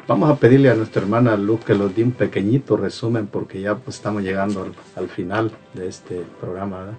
vamos 0.07 0.29
a 0.29 0.35
pedirle 0.35 0.69
a 0.69 0.75
nuestra 0.75 1.01
hermana 1.01 1.35
Luz 1.35 1.63
que 1.63 1.73
nos 1.73 1.95
dé 1.95 2.03
un 2.03 2.11
pequeñito 2.11 2.77
resumen 2.77 3.27
porque 3.27 3.61
ya 3.61 3.75
pues 3.75 3.97
estamos 3.97 4.23
llegando 4.23 4.63
al, 4.63 4.73
al 4.95 5.09
final 5.09 5.51
de 5.73 5.87
este 5.87 6.23
programa, 6.39 6.79
¿verdad? 6.79 6.97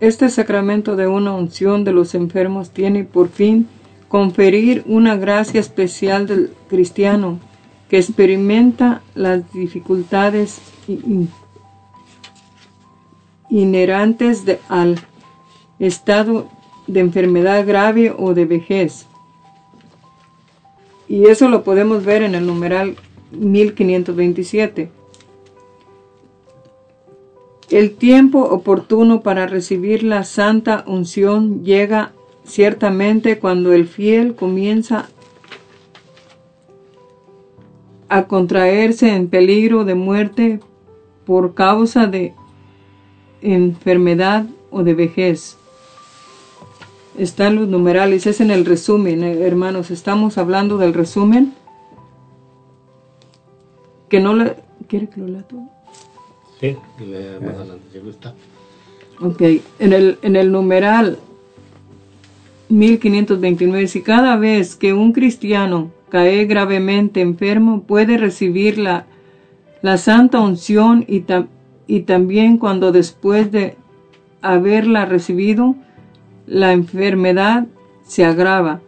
Este 0.00 0.28
sacramento 0.30 0.96
de 0.96 1.06
una 1.06 1.32
unción 1.32 1.84
de 1.84 1.92
los 1.92 2.16
enfermos 2.16 2.70
tiene 2.70 3.04
por 3.04 3.28
fin 3.28 3.68
conferir 4.08 4.82
una 4.86 5.16
gracia 5.16 5.60
especial 5.60 6.26
del 6.26 6.52
cristiano 6.68 7.38
que 7.92 7.98
experimenta 7.98 9.02
las 9.14 9.52
dificultades 9.52 10.62
in- 10.88 11.28
inherentes 13.50 14.44
al 14.70 14.98
estado 15.78 16.48
de 16.86 17.00
enfermedad 17.00 17.66
grave 17.66 18.10
o 18.18 18.32
de 18.32 18.46
vejez. 18.46 19.04
Y 21.06 21.26
eso 21.26 21.50
lo 21.50 21.64
podemos 21.64 22.02
ver 22.02 22.22
en 22.22 22.34
el 22.34 22.46
numeral 22.46 22.96
1527. 23.32 24.90
El 27.68 27.94
tiempo 27.96 28.40
oportuno 28.40 29.20
para 29.20 29.46
recibir 29.46 30.02
la 30.02 30.24
santa 30.24 30.82
unción 30.86 31.62
llega 31.62 32.12
ciertamente 32.46 33.38
cuando 33.38 33.74
el 33.74 33.86
fiel 33.86 34.34
comienza 34.34 35.10
a 38.12 38.26
contraerse 38.26 39.14
en 39.14 39.28
peligro 39.28 39.86
de 39.86 39.94
muerte 39.94 40.60
por 41.24 41.54
causa 41.54 42.06
de 42.06 42.34
enfermedad 43.40 44.44
o 44.70 44.82
de 44.82 44.92
vejez. 44.92 45.56
Están 47.16 47.56
los 47.56 47.68
numerales, 47.68 48.26
es 48.26 48.42
en 48.42 48.50
el 48.50 48.66
resumen, 48.66 49.24
eh, 49.24 49.40
hermanos, 49.46 49.90
estamos 49.90 50.36
hablando 50.36 50.76
del 50.76 50.92
resumen. 50.92 51.54
Que 54.10 54.20
no 54.20 54.34
le... 54.34 54.56
¿Quiere 54.88 55.08
que 55.08 55.18
lo 55.18 55.28
lea 55.28 55.42
todo? 55.48 55.62
Sí, 56.60 56.76
le 56.98 57.40
más 57.40 57.54
adelante, 57.54 57.86
si 57.94 57.98
gusta. 57.98 58.34
Ok, 59.22 59.40
en 59.78 59.92
el, 59.94 60.18
en 60.20 60.36
el 60.36 60.52
numeral 60.52 61.18
1529, 62.68 63.88
si 63.88 64.02
cada 64.02 64.36
vez 64.36 64.76
que 64.76 64.92
un 64.92 65.12
cristiano 65.12 65.90
cae 66.12 66.44
gravemente 66.44 67.22
enfermo 67.22 67.84
puede 67.84 68.18
recibir 68.18 68.76
la, 68.76 69.06
santa 69.96 70.40
unción 70.40 71.06
y, 71.08 71.24
y 71.86 72.00
también 72.00 72.58
cuando 72.58 72.92
después 72.92 73.50
de 73.50 73.78
haberla 74.42 75.06
recibido, 75.06 75.74
la 76.46 76.74
enfermedad 76.74 77.66
se 78.06 78.26
agrava. 78.26 78.82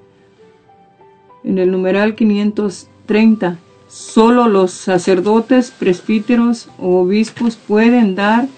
En 1.44 1.56
el 1.56 1.70
numeral 1.70 2.14
530, 2.14 3.56
solo 3.88 4.46
los 4.46 4.72
sacerdotes, 4.72 5.70
presbíteros 5.70 6.68
o 6.78 7.00
obispos 7.00 7.56
pueden 7.56 8.16
dar 8.16 8.48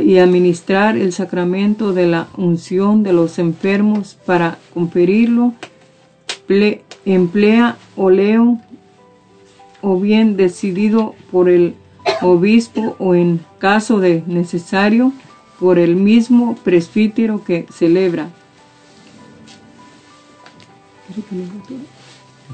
y 0.00 0.18
administrar 0.18 0.96
el 0.96 1.12
sacramento 1.12 1.92
de 1.92 2.06
la 2.06 2.28
unción 2.36 3.02
de 3.02 3.12
los 3.12 3.40
enfermos 3.40 4.16
para 4.24 4.58
conferirlo. 4.72 5.52
Emplea 7.04 7.76
oleo 7.96 8.58
o 9.80 10.00
bien 10.00 10.36
decidido 10.36 11.14
por 11.30 11.48
el 11.48 11.74
obispo 12.22 12.96
o 12.98 13.14
en 13.14 13.40
caso 13.58 14.00
de 14.00 14.22
necesario 14.26 15.12
por 15.60 15.78
el 15.78 15.96
mismo 15.96 16.56
presbítero 16.64 17.44
que 17.44 17.66
celebra. 17.72 18.28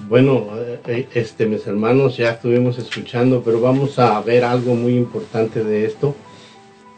Bueno, 0.09 0.47
eh, 0.87 1.09
este, 1.15 1.47
mis 1.47 1.67
hermanos, 1.67 2.17
ya 2.17 2.31
estuvimos 2.31 2.79
escuchando, 2.79 3.43
pero 3.43 3.61
vamos 3.61 3.99
a 3.99 4.21
ver 4.21 4.45
algo 4.45 4.75
muy 4.75 4.97
importante 4.97 5.65
de 5.65 5.85
esto 5.87 6.15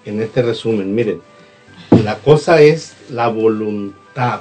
en 0.05 0.20
este 0.20 0.43
resumen. 0.43 0.95
Miren, 0.95 1.20
la 2.05 2.19
cosa 2.19 2.61
es 2.61 2.95
la 3.11 3.29
voluntad, 3.29 4.41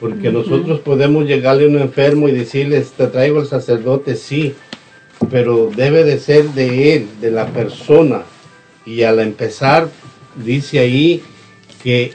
porque 0.00 0.30
nosotros 0.30 0.80
podemos 0.80 1.26
llegarle 1.26 1.64
a 1.64 1.68
un 1.68 1.78
enfermo 1.78 2.28
y 2.28 2.32
decirle, 2.32 2.80
te 2.80 3.06
traigo 3.06 3.40
al 3.40 3.46
sacerdote, 3.46 4.14
sí, 4.14 4.54
pero 5.30 5.70
debe 5.74 6.04
de 6.04 6.18
ser 6.18 6.50
de 6.50 6.94
él, 6.94 7.08
de 7.20 7.30
la 7.30 7.46
persona. 7.46 8.22
Y 8.84 9.02
al 9.02 9.20
empezar, 9.20 9.88
dice 10.36 10.80
ahí 10.80 11.22
que, 11.82 12.12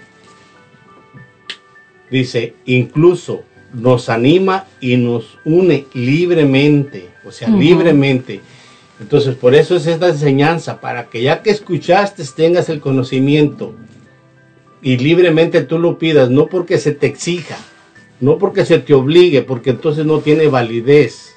dice, 2.12 2.54
incluso 2.66 3.44
nos 3.74 4.10
anima 4.10 4.68
y 4.80 4.98
nos 4.98 5.40
une 5.44 5.88
libremente, 5.94 7.10
o 7.26 7.32
sea, 7.32 7.50
libremente. 7.50 8.42
Entonces, 9.00 9.36
por 9.36 9.56
eso 9.56 9.76
es 9.76 9.88
esta 9.88 10.10
enseñanza, 10.10 10.80
para 10.80 11.10
que 11.10 11.24
ya 11.24 11.42
que 11.42 11.50
escuchaste 11.50 12.24
tengas 12.36 12.70
el 12.70 12.80
conocimiento 12.80 13.74
y 14.84 14.98
libremente 14.98 15.62
tú 15.62 15.80
lo 15.80 15.98
pidas, 15.98 16.30
no 16.30 16.48
porque 16.48 16.78
se 16.78 16.92
te 16.92 17.08
exija, 17.08 17.58
no 18.22 18.38
porque 18.38 18.66
se 18.66 18.80
te 18.80 18.94
obligue, 18.94 19.42
porque 19.42 19.72
entonces 19.72 20.06
no 20.06 20.20
tiene 20.20 20.48
validez. 20.48 21.36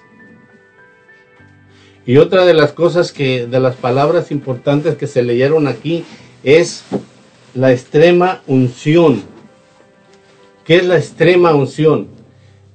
Y 2.07 2.19
otra 2.19 2.45
de 2.45 2.53
las 2.53 2.73
cosas 2.73 3.11
que, 3.11 3.47
de 3.47 3.59
las 3.59 3.77
palabras 3.77 4.31
importantes 4.31 4.97
que 4.97 5.07
se 5.07 5.23
leyeron 5.23 5.67
aquí 5.67 6.05
es 6.43 6.85
la 7.55 7.73
extrema 7.73 8.43
unción. 8.47 9.23
¿Qué 10.65 10.77
es 10.77 10.87
la 10.87 10.99
extrema 10.99 11.55
unción? 11.55 12.09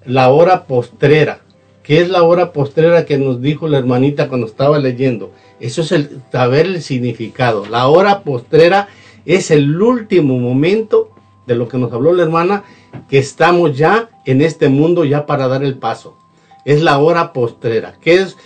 La 0.06 0.30
hora 0.30 0.65
postrera. 0.65 1.41
¿Qué 1.84 2.02
es 2.02 2.10
la 2.10 2.23
hora 2.23 2.52
postrera 2.53 3.06
que 3.06 3.18
nos 3.18 3.41
dijo 3.41 3.68
la 3.68 3.77
hermanita 3.77 4.27
cuando 4.27 4.48
estaba 4.48 4.80
leyendo? 4.80 5.31
Eso 5.60 5.81
es 5.81 5.91
el 5.91 6.22
saber 6.31 6.65
el 6.65 6.81
significado. 6.81 7.65
La 7.68 7.88
hora 7.88 8.23
postrera 8.23 8.90
es 9.26 9.52
el 9.52 9.80
último 9.81 10.40
momento 10.40 11.11
de 11.45 11.56
lo 11.56 11.68
que 11.68 11.77
nos 11.77 11.91
habló 11.91 12.14
la 12.14 12.23
hermana, 12.23 12.64
que 13.10 13.18
estamos 13.18 13.78
ya 13.78 14.10
en 14.26 14.41
este 14.41 14.70
mundo 14.70 15.03
ya 15.03 15.26
para 15.26 15.48
dar 15.48 15.64
el 15.64 15.78
paso. 15.78 16.18
Es 16.66 16.82
la 16.82 16.99
hora 16.99 17.34
postrera. 17.34 17.95
¿Qué 17.99 18.16
es 18.16 18.38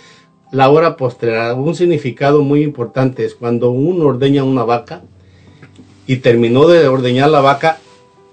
la 0.50 0.70
hora 0.70 0.96
postrera? 0.96 1.54
Un 1.54 1.74
significado 1.74 2.42
muy 2.42 2.62
importante 2.62 3.24
es 3.24 3.34
cuando 3.34 3.70
uno 3.70 4.06
ordeña 4.06 4.44
una 4.44 4.64
vaca 4.64 5.02
y 6.06 6.16
terminó 6.16 6.66
de 6.66 6.88
ordeñar 6.88 7.30
la 7.30 7.40
vaca 7.40 7.78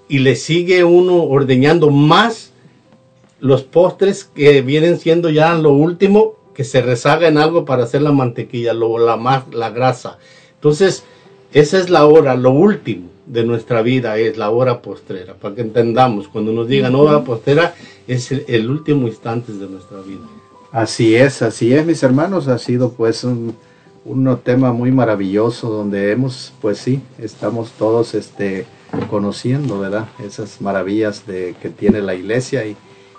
y 0.08 0.20
le 0.20 0.36
sigue 0.36 0.84
uno 0.84 1.24
ordeñando 1.24 1.90
más 1.90 2.52
los 3.40 3.62
postres 3.64 4.24
que 4.24 4.62
vienen 4.62 4.98
siendo 4.98 5.30
ya 5.30 5.54
lo 5.54 5.72
último 5.72 6.34
que 6.54 6.64
se 6.64 6.82
rezaga 6.82 7.28
en 7.28 7.38
algo 7.38 7.64
para 7.64 7.84
hacer 7.84 8.02
la 8.02 8.12
mantequilla, 8.12 8.72
lo, 8.72 8.98
la, 8.98 9.44
la 9.52 9.70
grasa. 9.70 10.18
Entonces, 10.54 11.02
esa 11.52 11.78
es 11.78 11.90
la 11.90 12.06
hora, 12.06 12.36
lo 12.36 12.50
último 12.50 13.11
de 13.32 13.44
nuestra 13.44 13.80
vida 13.80 14.18
es 14.18 14.36
la 14.36 14.50
hora 14.50 14.82
postrera, 14.82 15.34
para 15.34 15.54
que 15.54 15.62
entendamos, 15.62 16.28
cuando 16.28 16.52
nos 16.52 16.68
digan 16.68 16.94
hora 16.94 17.24
postrera, 17.24 17.74
es 18.06 18.30
el, 18.30 18.44
el 18.46 18.70
último 18.70 19.08
instante 19.08 19.52
de 19.52 19.66
nuestra 19.66 20.00
vida. 20.00 20.20
Así 20.70 21.14
es, 21.14 21.42
así 21.42 21.72
es, 21.74 21.84
mis 21.86 22.02
hermanos. 22.02 22.48
Ha 22.48 22.58
sido 22.58 22.92
pues 22.92 23.24
un, 23.24 23.54
un 24.04 24.38
tema 24.44 24.72
muy 24.72 24.90
maravilloso 24.92 25.70
donde 25.70 26.12
hemos, 26.12 26.52
pues 26.60 26.78
sí, 26.78 27.00
estamos 27.18 27.72
todos 27.72 28.14
este, 28.14 28.66
conociendo, 29.08 29.78
¿verdad? 29.78 30.08
Esas 30.24 30.60
maravillas 30.60 31.26
de, 31.26 31.54
que 31.60 31.70
tiene 31.70 32.02
la 32.02 32.14
iglesia 32.14 32.66
y, 32.66 32.76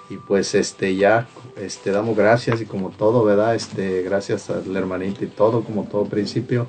y 0.09 0.17
pues 0.27 0.53
este 0.53 0.95
ya 0.95 1.27
este, 1.57 1.91
damos 1.91 2.15
gracias 2.15 2.61
y 2.61 2.65
como 2.65 2.89
todo, 2.89 3.23
¿verdad? 3.23 3.55
Este, 3.55 4.03
gracias 4.03 4.49
al 4.49 4.75
hermanito 4.75 5.23
y 5.23 5.27
todo, 5.27 5.63
como 5.63 5.85
todo 5.85 6.05
principio, 6.05 6.67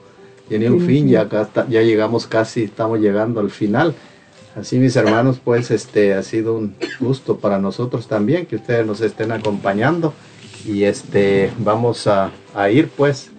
tiene 0.49 0.71
un 0.71 0.81
Sí, 0.81 0.87
fin, 0.87 1.05
sí. 1.07 1.11
ya, 1.12 1.23
acá 1.23 1.43
está- 1.43 1.66
ya 1.69 1.83
llegamos 1.83 2.27
casi, 2.27 2.65
estamos 2.65 3.01
llegando 3.01 3.41
al 3.41 3.51
final. 3.51 3.95
Así 4.57 4.79
mis 4.79 4.95
hermanos, 4.97 5.41
pues 5.43 5.71
este 5.71 6.15
ha 6.15 6.23
sido 6.23 6.55
un 6.57 6.77
gusto 7.01 7.39
para 7.39 7.59
nosotros 7.59 8.07
también 8.07 8.47
que 8.47 8.57
ustedes 8.57 8.87
nos 8.87 9.01
estén 9.01 9.33
acompañando 9.33 10.12
y 10.65 10.85
este 10.85 11.51
vamos 11.59 12.07
a, 12.07 12.31
a 12.55 12.71
ir 12.71 12.89
pues, 12.89 13.31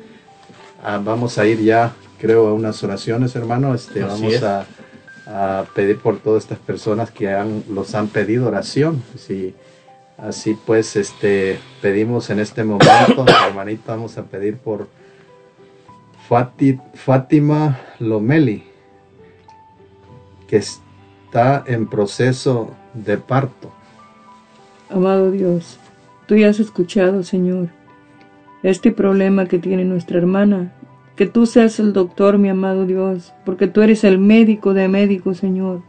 a- 0.84 0.98
vamos 0.98 1.38
a 1.38 1.46
ir 1.46 1.62
ya 1.62 1.94
creo 2.20 2.48
a 2.48 2.54
unas 2.54 2.84
oraciones 2.84 3.36
hermano, 3.36 3.74
este 3.74 4.04
Así 4.04 4.22
vamos 4.22 4.34
es. 4.34 4.44
a, 4.44 4.66
a 5.28 5.66
pedir 5.74 6.00
por 6.00 6.18
todas 6.20 6.44
estas 6.44 6.60
personas 6.60 7.12
que 7.12 7.30
han, 7.32 7.64
los 7.70 7.96
han 7.96 8.08
pedido 8.10 8.48
oración. 8.48 9.02
Sí, 9.18 9.54
así 10.18 10.58
pues 10.66 10.96
este 10.98 11.60
pedimos 11.82 12.30
en 12.30 12.40
este 12.40 12.64
momento, 12.66 13.26
hermanito, 13.48 13.84
vamos 13.88 14.18
a 14.18 14.24
pedir 14.24 14.58
por 14.58 14.88
Fátima 16.28 17.80
Lomeli 18.00 18.76
que 20.48 20.58
está 20.58 21.64
en 21.68 21.88
proceso 21.88 22.72
de 22.94 23.18
parto. 23.18 23.72
Amado 24.90 25.32
Dios, 25.32 25.80
tú 26.28 26.36
ya 26.36 26.50
has 26.50 26.60
escuchado, 26.60 27.24
Señor, 27.24 27.70
este 28.64 28.92
problema 28.92 29.46
que 29.48 29.60
tiene 29.60 29.86
nuestra 29.86 30.18
hermana. 30.18 30.74
Que 31.16 31.26
tú 31.26 31.46
seas 31.46 31.80
el 31.80 31.94
doctor, 31.94 32.38
mi 32.38 32.50
amado 32.50 32.86
Dios, 32.86 33.34
porque 33.46 33.68
tú 33.68 33.82
eres 33.82 34.04
el 34.04 34.20
médico 34.20 34.74
de 34.74 34.90
médicos, 34.90 35.38
Señor. 35.38 35.82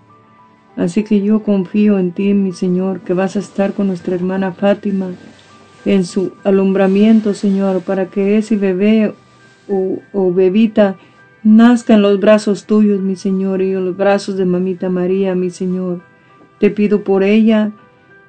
Así 0.77 1.03
que 1.03 1.21
yo 1.21 1.43
confío 1.43 1.99
en 1.99 2.13
ti, 2.13 2.33
mi 2.33 2.53
Señor, 2.53 3.01
que 3.01 3.13
vas 3.13 3.35
a 3.35 3.41
estar 3.41 3.73
con 3.73 3.89
nuestra 3.89 4.15
hermana 4.15 4.53
Fátima 4.53 5.09
en 5.85 6.05
su 6.05 6.33
alumbramiento, 6.45 7.35
Señor, 7.35 7.81
para 7.81 8.07
que 8.07 8.39
ese 8.39 8.57
bebé 8.57 9.15
o, 9.69 10.33
bebita 10.33 10.97
nazca 11.43 11.95
en 11.95 12.03
los 12.03 12.19
brazos 12.19 12.67
tuyos, 12.67 13.01
mi 13.01 13.17
Señor, 13.17 13.63
y 13.63 13.73
en 13.73 13.85
los 13.85 13.97
brazos 13.97 14.37
de 14.37 14.45
mamita 14.45 14.91
María, 14.91 15.35
mi 15.35 15.51
Señor. 15.51 16.01
Te 16.59 16.71
pido 16.71 17.05
por 17.05 17.23
ella 17.23 17.73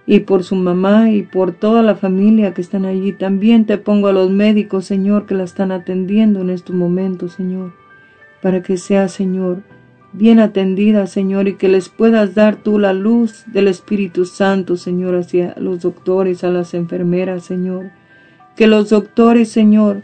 y 0.06 0.20
por 0.22 0.44
su 0.44 0.56
mamá 0.56 1.12
y 1.12 1.24
por 1.24 1.52
toda 1.52 1.82
la 1.82 1.96
familia 1.96 2.54
que 2.54 2.62
están 2.62 2.86
allí. 2.86 3.14
También 3.14 3.66
te 3.66 3.78
pongo 3.78 4.08
a 4.08 4.14
los 4.14 4.30
médicos, 4.30 4.86
Señor, 4.86 5.26
que 5.26 5.36
la 5.36 5.44
están 5.44 5.72
atendiendo 5.72 6.42
en 6.42 6.50
estos 6.50 6.76
momentos, 6.76 7.34
Señor, 7.34 7.74
para 8.42 8.62
que 8.62 8.78
sea, 8.78 9.08
Señor, 9.08 9.64
bien 10.14 10.40
atendida, 10.40 11.08
Señor, 11.08 11.48
y 11.48 11.56
que 11.56 11.70
les 11.70 11.90
puedas 11.90 12.36
dar 12.36 12.56
tú 12.56 12.80
la 12.80 12.94
luz 12.94 13.44
del 13.48 13.68
Espíritu 13.68 14.26
Santo, 14.26 14.78
Señor, 14.78 15.16
hacia 15.16 15.56
los 15.58 15.82
doctores, 15.82 16.44
a 16.44 16.50
las 16.50 16.74
enfermeras, 16.74 17.44
Señor. 17.44 17.92
Que 18.56 18.68
los 18.68 18.90
doctores, 18.90 19.50
Señor, 19.50 20.04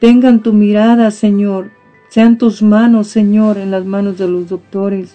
tengan 0.00 0.42
tu 0.42 0.52
mirada, 0.52 1.10
Señor, 1.10 1.70
sean 2.08 2.38
tus 2.38 2.62
manos, 2.62 3.06
Señor, 3.06 3.58
en 3.58 3.70
las 3.70 3.84
manos 3.84 4.18
de 4.18 4.26
los 4.26 4.48
doctores. 4.48 5.14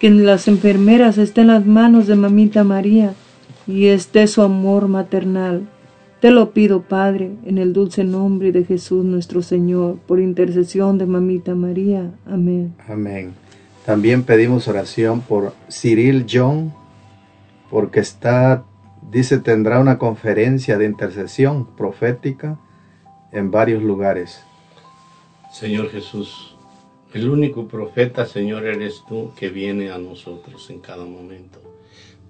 Que 0.00 0.10
las 0.10 0.48
enfermeras 0.48 1.18
estén 1.18 1.42
en 1.42 1.48
las 1.48 1.66
manos 1.66 2.06
de 2.06 2.14
mamita 2.14 2.64
María 2.64 3.14
y 3.66 3.86
esté 3.86 4.26
su 4.26 4.42
amor 4.42 4.88
maternal. 4.88 5.68
Te 6.20 6.30
lo 6.30 6.52
pido, 6.52 6.82
Padre, 6.82 7.32
en 7.44 7.58
el 7.58 7.72
dulce 7.72 8.04
nombre 8.04 8.50
de 8.52 8.64
Jesús 8.64 9.04
nuestro 9.04 9.42
Señor, 9.42 9.98
por 10.06 10.20
intercesión 10.20 10.96
de 10.96 11.06
mamita 11.06 11.54
María. 11.54 12.10
Amén. 12.26 12.74
Amén. 12.88 13.34
También 13.84 14.22
pedimos 14.22 14.66
oración 14.66 15.20
por 15.20 15.52
Cyril 15.68 16.24
John, 16.30 16.72
porque 17.70 18.00
está, 18.00 18.64
dice, 19.10 19.38
tendrá 19.38 19.80
una 19.80 19.98
conferencia 19.98 20.78
de 20.78 20.86
intercesión 20.86 21.66
profética 21.76 22.58
en 23.34 23.50
varios 23.50 23.82
lugares. 23.82 24.42
Señor 25.52 25.90
Jesús, 25.90 26.56
el 27.12 27.28
único 27.28 27.68
profeta, 27.68 28.26
Señor, 28.26 28.64
eres 28.66 29.02
tú 29.08 29.32
que 29.36 29.50
viene 29.50 29.90
a 29.90 29.98
nosotros 29.98 30.70
en 30.70 30.80
cada 30.80 31.04
momento, 31.04 31.60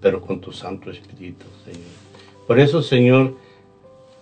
pero 0.01 0.20
con 0.20 0.40
tu 0.40 0.52
Santo 0.52 0.90
Espíritu, 0.90 1.47
Señor. 1.64 1.90
Por 2.47 2.59
eso, 2.59 2.82
Señor, 2.82 3.36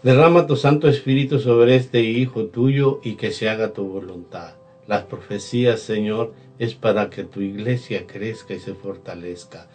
derrama 0.02 0.46
tu 0.46 0.56
Santo 0.56 0.88
Espíritu 0.88 1.38
sobre 1.38 1.76
este 1.76 2.02
Hijo 2.02 2.46
tuyo 2.46 3.00
y 3.02 3.14
que 3.14 3.30
se 3.30 3.48
haga 3.48 3.72
tu 3.72 3.84
voluntad. 3.84 4.54
Las 4.86 5.04
profecías, 5.04 5.80
Señor, 5.80 6.34
es 6.58 6.74
para 6.74 7.10
que 7.10 7.24
tu 7.24 7.40
iglesia 7.40 8.06
crezca 8.06 8.54
y 8.54 8.60
se 8.60 8.74
fortalezca. 8.74 9.68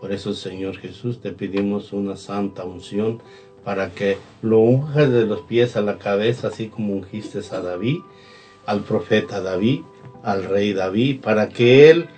Por 0.00 0.12
eso, 0.12 0.34
Señor 0.34 0.76
Jesús, 0.78 1.20
te 1.20 1.32
pedimos 1.32 1.92
una 1.92 2.16
santa 2.16 2.64
unción 2.64 3.22
para 3.64 3.90
que 3.90 4.18
lo 4.42 4.60
unjas 4.60 5.10
de 5.10 5.26
los 5.26 5.40
pies 5.42 5.76
a 5.76 5.80
la 5.80 5.98
cabeza, 5.98 6.48
así 6.48 6.68
como 6.68 6.92
ungiste 6.92 7.40
a 7.50 7.60
David, 7.60 7.98
al 8.66 8.80
profeta 8.80 9.40
David, 9.40 9.80
al 10.22 10.44
rey 10.44 10.72
David, 10.72 11.20
para 11.22 11.48
que 11.48 11.90
él 11.90 12.08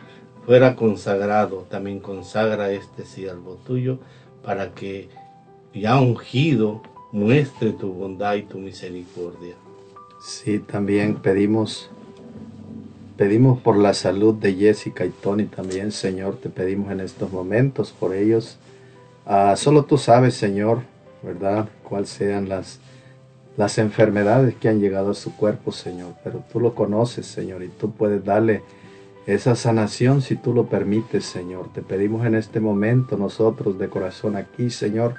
fuera 0.45 0.77
consagrado. 0.77 1.67
También 1.71 2.01
consagra 2.01 2.73
este 2.73 3.05
siervo 3.05 3.59
tuyo, 3.67 3.99
para 4.45 4.75
que 4.75 5.09
ya 5.73 6.01
ungido 6.01 6.83
muestre 7.13 7.73
tu 7.73 7.93
bondad 7.93 8.35
y 8.35 8.43
tu 8.43 8.59
misericordia. 8.59 9.55
Sí, 10.21 10.59
también 10.59 11.17
pedimos 11.17 11.91
pedimos 13.17 13.59
por 13.61 13.79
la 13.79 13.95
salud 13.95 14.35
de 14.35 14.55
Jessica 14.55 15.07
y 15.07 15.11
Tony 15.11 15.45
también, 15.45 15.91
Señor, 15.91 16.37
te 16.37 16.51
pedimos 16.51 16.93
en 16.93 17.01
estos 17.01 17.33
momentos 17.33 17.93
por 17.93 18.15
ellos. 18.15 18.59
Ah, 19.25 19.55
solo 19.57 19.85
tú 19.85 19.97
sabes, 19.97 20.35
Señor, 20.35 20.83
¿verdad? 21.27 21.69
Cuáles 21.83 22.09
sean 22.09 22.49
las, 22.49 22.79
las 23.57 23.79
enfermedades 23.79 24.55
que 24.55 24.69
han 24.69 24.81
llegado 24.81 25.11
a 25.11 25.15
su 25.15 25.35
cuerpo, 25.35 25.73
Señor. 25.73 26.15
Pero 26.23 26.45
tú 26.53 26.61
lo 26.61 26.75
conoces, 26.75 27.27
Señor, 27.27 27.65
y 27.65 27.69
tú 27.69 27.91
puedes 27.91 28.25
darle 28.25 28.63
esa 29.27 29.57
sanación 29.57 30.23
si 30.23 30.37
tú 30.37 30.55
lo 30.55 30.67
permites, 30.67 31.25
Señor. 31.25 31.73
Te 31.75 31.83
pedimos 31.83 32.25
en 32.25 32.37
este 32.37 32.61
momento 32.61 33.17
nosotros 33.17 33.77
de 33.79 33.89
corazón 33.89 34.37
aquí, 34.37 34.71
Señor, 34.71 35.15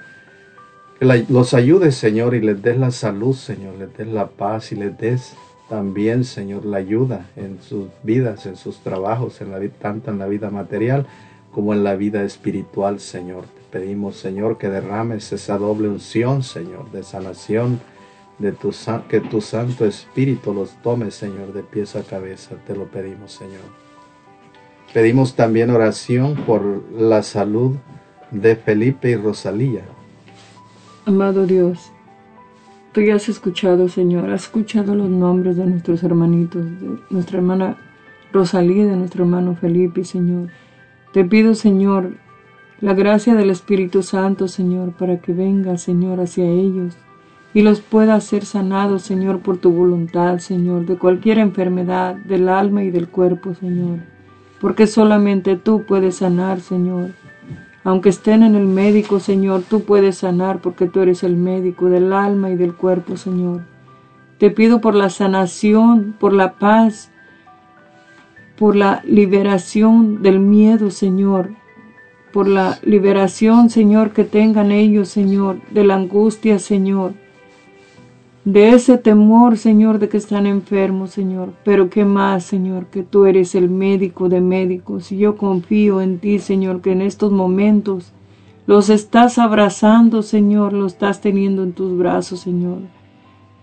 que 0.98 1.06
los 1.06 1.54
ayudes, 1.54 1.96
Señor, 1.96 2.34
y 2.34 2.42
les 2.42 2.62
des 2.62 2.78
la 2.78 2.92
salud, 2.92 3.36
Señor, 3.36 3.76
les 3.76 3.96
des 3.98 4.08
la 4.08 4.28
paz 4.28 4.72
y 4.72 4.76
les 4.76 4.98
des 4.98 5.36
también, 5.68 6.24
Señor, 6.24 6.66
la 6.66 6.78
ayuda 6.78 7.28
en 7.36 7.62
sus 7.62 7.90
vidas, 8.02 8.46
en 8.46 8.56
sus 8.56 8.80
trabajos, 8.80 9.42
en 9.42 9.52
la, 9.52 9.60
tanto 9.82 10.10
en 10.10 10.20
la 10.20 10.28
vida 10.28 10.50
material 10.50 11.06
como 11.52 11.74
en 11.74 11.84
la 11.84 11.96
vida 11.96 12.24
espiritual, 12.24 13.02
Señor. 13.02 13.57
Pedimos, 13.72 14.15
Señor, 14.15 14.57
que 14.57 14.69
derrames 14.69 15.31
esa 15.34 15.57
doble 15.57 15.89
unción, 15.89 16.41
Señor, 16.41 16.89
de 16.91 17.03
sanación, 17.03 17.80
de 18.39 18.52
tu, 18.52 18.72
que 19.10 19.19
tu 19.19 19.41
Santo 19.41 19.85
Espíritu 19.85 20.53
los 20.53 20.72
tome, 20.81 21.11
Señor, 21.11 21.53
de 21.53 21.64
pies 21.64 21.95
a 21.95 22.03
cabeza. 22.03 22.56
Te 22.65 22.76
lo 22.76 22.85
pedimos, 22.85 23.34
Señor. 23.34 23.61
Pedimos 24.94 25.35
también 25.35 25.69
oración 25.69 26.35
por 26.45 26.84
la 26.94 27.23
salud 27.23 27.76
de 28.31 28.56
Felipe 28.56 29.10
y 29.10 29.15
Rosalía. 29.15 29.84
Amado 31.06 31.45
Dios, 31.45 31.91
tú 32.94 33.02
ya 33.02 33.15
has 33.15 33.27
escuchado, 33.30 33.89
Señor, 33.89 34.30
has 34.30 34.44
escuchado 34.44 34.95
los 34.95 35.10
nombres 35.10 35.57
de 35.57 35.65
nuestros 35.65 36.03
hermanitos, 36.03 36.64
de 36.64 36.99
nuestra 37.10 37.38
hermana 37.38 37.77
Rosalía 38.31 38.84
y 38.84 38.88
de 38.88 38.95
nuestro 38.95 39.23
hermano 39.23 39.56
Felipe, 39.56 40.03
Señor. 40.03 40.49
Te 41.14 41.23
pido, 41.26 41.56
Señor, 41.56 42.18
la 42.80 42.94
gracia 42.94 43.34
del 43.36 43.49
Espíritu 43.49 44.04
Santo, 44.04 44.48
Señor, 44.48 44.91
para 44.91 45.18
que 45.18 45.34
venga, 45.34 45.78
Señor, 45.78 46.20
hacia 46.20 46.45
ellos 46.45 46.95
y 47.54 47.64
los 47.64 47.82
pueda 47.82 48.14
hacer 48.14 48.45
sanados, 48.45 49.02
Señor, 49.02 49.40
por 49.40 49.58
tu 49.58 49.72
voluntad, 49.72 50.38
Señor, 50.38 50.86
de 50.86 50.95
cualquier 50.95 51.40
enfermedad 51.40 52.16
del 52.16 52.49
alma 52.49 52.84
y 52.84 52.91
del 52.91 53.08
cuerpo, 53.08 53.56
Señor. 53.56 53.99
Porque 54.62 54.86
solamente 54.86 55.56
tú 55.56 55.84
puedes 55.84 56.18
sanar, 56.18 56.60
Señor. 56.60 57.14
Aunque 57.84 58.10
estén 58.10 58.44
en 58.44 58.54
el 58.54 58.68
médico, 58.68 59.20
Señor, 59.20 59.64
tú 59.68 59.84
puedes 59.84 60.18
sanar 60.18 60.60
porque 60.60 60.88
tú 60.88 60.99
eres 60.99 61.24
el 61.24 61.36
médico 61.36 61.90
del 61.90 62.14
alma 62.14 62.52
y 62.52 62.56
del 62.56 62.76
cuerpo, 62.76 63.18
Señor. 63.18 63.62
Te 64.38 64.52
pido 64.52 64.80
por 64.80 64.94
la 64.94 65.10
sanación, 65.10 66.16
por 66.20 66.34
la 66.34 66.60
paz, 66.60 67.12
por 68.56 68.76
la 68.76 69.02
liberación 69.04 70.22
del 70.22 70.40
miedo, 70.40 70.91
Señor, 70.91 71.52
por 72.38 72.47
la 72.47 72.77
liberación, 72.84 73.72
Señor, 73.72 74.11
que 74.11 74.23
tengan 74.23 74.72
ellos, 74.72 75.09
Señor, 75.09 75.57
de 75.72 75.84
la 75.84 75.95
angustia, 75.95 76.59
Señor, 76.59 77.14
de 78.45 78.69
ese 78.76 78.99
temor, 78.99 79.57
Señor, 79.57 79.97
de 79.97 80.07
que 80.07 80.18
están 80.18 80.45
enfermos, 80.45 81.09
Señor. 81.09 81.53
Pero 81.65 81.89
qué 81.89 82.05
más, 82.05 82.43
Señor, 82.43 82.91
que 82.91 83.01
tú 83.01 83.26
eres 83.26 83.55
el 83.55 83.72
médico 83.72 84.30
de 84.30 84.39
médicos 84.39 85.11
y 85.11 85.18
yo 85.18 85.35
confío 85.35 85.99
en 85.99 86.19
ti, 86.19 86.38
Señor, 86.38 86.81
que 86.81 86.91
en 86.91 87.01
estos 87.01 87.31
momentos 87.31 88.14
los 88.68 88.91
estás 88.91 89.39
abrazando, 89.39 90.22
Señor, 90.22 90.73
los 90.73 90.93
estás 90.93 91.22
teniendo 91.22 91.64
en 91.64 91.73
tus 91.73 91.97
brazos, 91.97 92.41
Señor. 92.41 92.81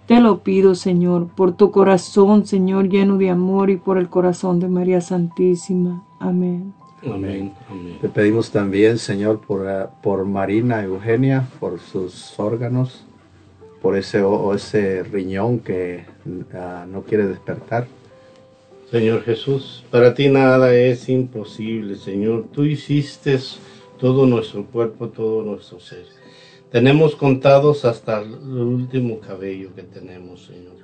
Te 0.06 0.18
lo 0.18 0.42
pido, 0.42 0.74
Señor, 0.74 1.28
por 1.28 1.52
tu 1.52 1.70
corazón, 1.70 2.44
Señor, 2.44 2.88
lleno 2.88 3.18
de 3.18 3.30
amor 3.30 3.70
y 3.70 3.76
por 3.76 3.98
el 3.98 4.09
corazón 4.09 4.59
de 4.59 4.66
María 4.66 5.01
Santísima. 5.01 6.02
Amén. 6.18 6.74
Amén. 7.06 7.52
Te 8.01 8.09
pedimos 8.09 8.51
también, 8.51 8.98
Señor, 8.98 9.40
por, 9.40 9.66
eh, 9.68 9.86
por 10.02 10.24
Marina 10.24 10.82
Eugenia, 10.82 11.48
por 11.60 11.78
sus 11.78 12.39
órganos, 12.39 13.05
por 13.82 13.97
ese, 13.97 14.22
o 14.22 14.55
ese 14.55 15.02
riñón 15.02 15.59
que 15.59 16.05
uh, 16.24 16.90
no 16.90 17.02
quiere 17.02 17.26
despertar. 17.26 17.86
Señor 18.90 19.22
Jesús, 19.24 19.85
para 19.90 20.14
ti 20.14 20.28
nada 20.28 20.74
es 20.74 21.09
imposible, 21.09 21.97
Señor. 21.97 22.47
Tú 22.52 22.64
hiciste 22.64 23.39
todo 23.98 24.24
nuestro 24.24 24.64
cuerpo, 24.64 25.09
todo 25.09 25.43
nuestro 25.43 25.81
ser. 25.81 26.06
Tenemos 26.70 27.14
contados 27.14 27.85
hasta 27.85 28.22
el 28.22 28.32
último 28.32 29.20
cabello 29.20 29.74
que 29.74 29.82
tenemos, 29.82 30.47
Señor. 30.47 30.74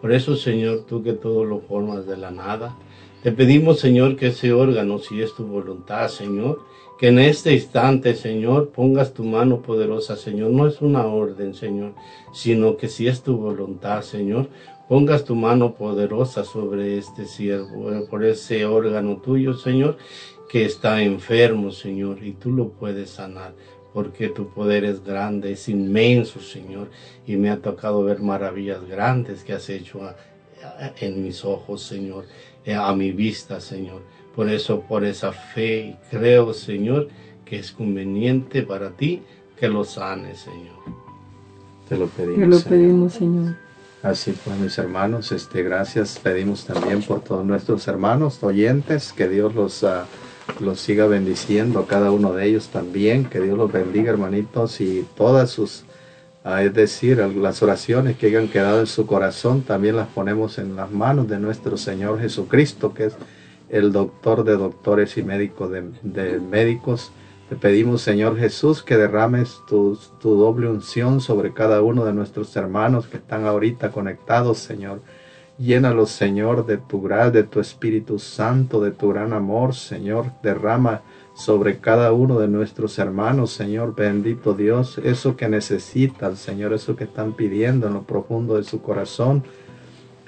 Por 0.00 0.12
eso, 0.12 0.34
Señor, 0.36 0.86
tú 0.88 1.02
que 1.02 1.12
todo 1.12 1.44
lo 1.44 1.60
formas 1.60 2.06
de 2.06 2.16
la 2.16 2.30
nada, 2.30 2.76
te 3.22 3.32
pedimos, 3.32 3.80
Señor, 3.80 4.16
que 4.16 4.28
ese 4.28 4.52
órgano, 4.52 4.98
si 4.98 5.20
es 5.20 5.34
tu 5.34 5.46
voluntad, 5.46 6.08
Señor, 6.08 6.60
que 6.98 7.08
en 7.08 7.18
este 7.18 7.52
instante, 7.54 8.14
Señor, 8.14 8.70
pongas 8.70 9.14
tu 9.14 9.24
mano 9.24 9.62
poderosa, 9.62 10.16
Señor. 10.16 10.50
No 10.50 10.66
es 10.66 10.80
una 10.80 11.06
orden, 11.06 11.54
Señor, 11.54 11.94
sino 12.32 12.76
que 12.76 12.88
si 12.88 13.08
es 13.08 13.22
tu 13.22 13.36
voluntad, 13.36 14.02
Señor, 14.02 14.48
pongas 14.88 15.24
tu 15.24 15.34
mano 15.34 15.74
poderosa 15.74 16.44
sobre 16.44 16.98
este 16.98 17.26
siervo, 17.26 17.92
eh, 17.92 18.06
por 18.08 18.24
ese 18.24 18.66
órgano 18.66 19.18
tuyo, 19.18 19.54
Señor, 19.54 19.96
que 20.50 20.64
está 20.64 21.02
enfermo, 21.02 21.70
Señor, 21.70 22.24
y 22.24 22.32
tú 22.32 22.50
lo 22.50 22.70
puedes 22.70 23.10
sanar, 23.10 23.54
porque 23.94 24.28
tu 24.28 24.48
poder 24.48 24.84
es 24.84 25.04
grande, 25.04 25.52
es 25.52 25.68
inmenso, 25.68 26.40
Señor, 26.40 26.90
y 27.26 27.36
me 27.36 27.50
ha 27.50 27.62
tocado 27.62 28.02
ver 28.02 28.20
maravillas 28.20 28.84
grandes 28.86 29.44
que 29.44 29.52
has 29.52 29.68
hecho 29.70 30.00
en 31.00 31.22
mis 31.22 31.44
ojos, 31.44 31.82
Señor, 31.82 32.24
a 32.66 32.94
mi 32.94 33.12
vista, 33.12 33.60
Señor. 33.60 34.02
Por 34.34 34.48
eso, 34.48 34.80
por 34.82 35.04
esa 35.04 35.32
fe, 35.32 35.96
creo, 36.10 36.54
Señor, 36.54 37.08
que 37.44 37.58
es 37.58 37.72
conveniente 37.72 38.62
para 38.62 38.90
ti 38.90 39.22
que 39.60 39.68
lo 39.68 39.84
sane, 39.84 40.34
Señor. 40.34 40.76
Te 41.88 41.96
lo 41.96 42.06
pedimos. 42.06 42.38
Te 42.38 42.46
lo 42.46 42.60
pedimos, 42.60 43.12
Señor. 43.12 43.56
Así 44.02 44.32
pues, 44.44 44.58
mis 44.58 44.78
hermanos, 44.78 45.30
este, 45.32 45.62
gracias. 45.62 46.18
Pedimos 46.18 46.64
también 46.64 47.02
por 47.02 47.20
todos 47.20 47.44
nuestros 47.44 47.86
hermanos 47.86 48.42
oyentes, 48.42 49.12
que 49.12 49.28
Dios 49.28 49.54
los, 49.54 49.82
uh, 49.82 50.04
los 50.60 50.80
siga 50.80 51.06
bendiciendo, 51.06 51.80
a 51.80 51.86
cada 51.86 52.10
uno 52.10 52.32
de 52.32 52.46
ellos 52.46 52.68
también, 52.68 53.26
que 53.26 53.40
Dios 53.40 53.58
los 53.58 53.70
bendiga, 53.70 54.10
hermanitos, 54.10 54.80
y 54.80 55.06
todas 55.14 55.50
sus, 55.50 55.84
uh, 56.44 56.58
es 56.58 56.74
decir, 56.74 57.18
las 57.18 57.62
oraciones 57.62 58.16
que 58.16 58.26
hayan 58.26 58.48
quedado 58.48 58.80
en 58.80 58.86
su 58.86 59.06
corazón, 59.06 59.62
también 59.62 59.96
las 59.96 60.08
ponemos 60.08 60.58
en 60.58 60.76
las 60.76 60.90
manos 60.90 61.28
de 61.28 61.38
nuestro 61.38 61.76
Señor 61.76 62.20
Jesucristo, 62.20 62.94
que 62.94 63.06
es 63.06 63.16
el 63.68 63.92
doctor 63.92 64.44
de 64.44 64.56
doctores 64.56 65.16
y 65.16 65.22
médico 65.22 65.68
de, 65.68 66.40
médicos. 66.40 67.12
Te 67.48 67.56
pedimos, 67.56 68.02
Señor 68.02 68.38
Jesús, 68.38 68.82
que 68.82 68.96
derrames 68.96 69.60
tu, 69.68 69.98
tu, 70.20 70.36
doble 70.36 70.68
unción 70.68 71.20
sobre 71.20 71.52
cada 71.52 71.82
uno 71.82 72.04
de 72.04 72.12
nuestros 72.12 72.54
hermanos 72.56 73.06
que 73.06 73.16
están 73.16 73.46
ahorita 73.46 73.90
conectados, 73.90 74.58
Señor. 74.58 75.00
Llénalos, 75.58 76.10
Señor, 76.10 76.64
de 76.66 76.78
tu 76.78 77.02
gracia, 77.02 77.30
de 77.30 77.42
tu 77.42 77.60
Espíritu 77.60 78.18
Santo, 78.18 78.80
de 78.80 78.92
tu 78.92 79.10
gran 79.10 79.32
amor, 79.32 79.74
Señor. 79.74 80.26
Derrama 80.42 81.02
sobre 81.34 81.78
cada 81.78 82.12
uno 82.12 82.38
de 82.38 82.48
nuestros 82.48 82.98
hermanos, 82.98 83.52
Señor, 83.52 83.94
bendito 83.94 84.54
Dios, 84.54 84.98
eso 84.98 85.36
que 85.36 85.48
necesitan, 85.48 86.36
Señor, 86.36 86.72
eso 86.72 86.96
que 86.96 87.04
están 87.04 87.32
pidiendo 87.32 87.86
en 87.86 87.94
lo 87.94 88.02
profundo 88.02 88.56
de 88.56 88.64
su 88.64 88.82
corazón. 88.82 89.42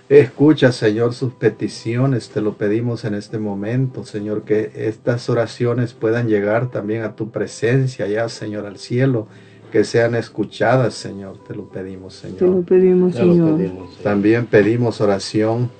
Escucha, 0.09 0.73
Señor, 0.73 1.15
sus 1.15 1.33
peticiones, 1.35 2.31
te 2.31 2.41
lo 2.41 2.55
pedimos 2.55 3.05
en 3.05 3.15
este 3.15 3.39
momento, 3.39 4.05
Señor, 4.05 4.43
que 4.43 4.71
estas 4.75 5.29
oraciones 5.31 5.95
puedan 5.95 6.29
llegar 6.29 6.71
también 6.71 7.03
a 7.03 7.17
tu 7.17 7.31
presencia, 7.31 8.07
ya, 8.07 8.29
Señor, 8.29 8.67
al 8.67 8.79
cielo, 8.79 9.27
que 9.71 9.85
sean 9.85 10.15
escuchadas, 10.15 10.95
Señor, 10.95 11.39
te 11.49 11.55
lo 11.55 11.65
pedimos, 11.69 12.15
Señor. 12.15 12.39
Te 12.39 12.47
lo 12.47 12.63
pedimos, 12.63 13.15
Señor. 13.15 13.59
También 14.03 14.47
pedimos 14.47 15.01
oración 15.01 15.71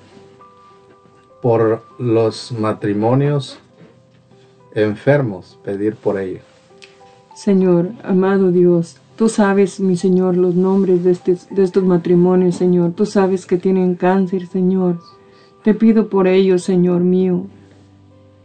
por 1.41 1.83
los 1.99 2.51
matrimonios 2.53 3.59
enfermos, 4.73 5.59
pedir 5.63 5.95
por 5.95 6.19
ellos. 6.19 6.43
Señor, 7.35 7.89
amado 8.03 8.51
Dios, 8.51 8.99
Tú 9.15 9.29
sabes, 9.29 9.79
mi 9.79 9.95
Señor, 9.95 10.37
los 10.37 10.55
nombres 10.55 11.03
de, 11.03 11.11
este, 11.11 11.37
de 11.51 11.63
estos 11.63 11.83
matrimonios, 11.83 12.55
Señor. 12.55 12.93
Tú 12.93 13.05
sabes 13.05 13.45
que 13.45 13.57
tienen 13.57 13.93
cáncer, 13.93 14.47
Señor. 14.47 14.99
Te 15.63 15.75
pido 15.75 16.09
por 16.09 16.27
ellos, 16.27 16.63
Señor 16.63 17.01
mío, 17.01 17.43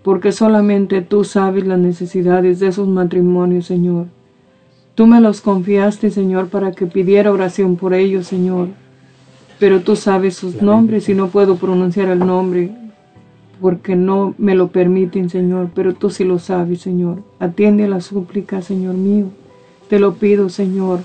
porque 0.03 0.31
solamente 0.31 1.01
tú 1.01 1.25
sabes 1.25 1.67
las 1.67 1.79
necesidades 1.79 2.61
de 2.61 2.69
esos 2.69 2.87
matrimonios, 2.87 3.67
Señor. 3.67 4.07
Tú 4.95 5.07
me 5.07 5.21
los 5.21 5.41
confiaste, 5.41 6.11
Señor, 6.11 6.49
para 6.49 6.73
que 6.73 6.87
pidiera 6.87 7.33
oración 7.33 7.77
por 7.77 7.95
ellos, 7.95 8.27
Señor. 8.27 8.69
Pero 9.59 9.81
tú 9.81 9.97
sabes 9.97 10.37
sus 10.37 10.61
nombres 10.61 11.09
y 11.09 11.15
no 11.15 11.29
puedo 11.29 11.57
pronunciar 11.57 12.09
el 12.09 12.21
nombre 12.21 12.73
porque 13.61 13.97
no 13.97 14.35
me 14.39 14.55
lo 14.55 14.69
permiten, 14.69 15.31
Señor, 15.31 15.71
pero 15.75 15.95
tú 15.95 16.11
sí 16.11 16.25
lo 16.25 16.39
sabes, 16.39 16.81
Señor. 16.81 17.23
Atiende 17.39 17.89
la 17.89 18.01
súplica, 18.01 18.63
Señor 18.63 18.95
mío. 18.95 19.27
Te 19.89 19.99
lo 19.99 20.15
pido, 20.15 20.49
Señor, 20.49 21.01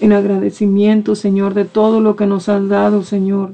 en 0.00 0.12
agradecimiento, 0.12 1.14
Señor, 1.14 1.54
de 1.54 1.64
todo 1.64 2.00
lo 2.00 2.16
que 2.16 2.26
nos 2.26 2.48
has 2.48 2.68
dado, 2.68 3.02
Señor. 3.02 3.52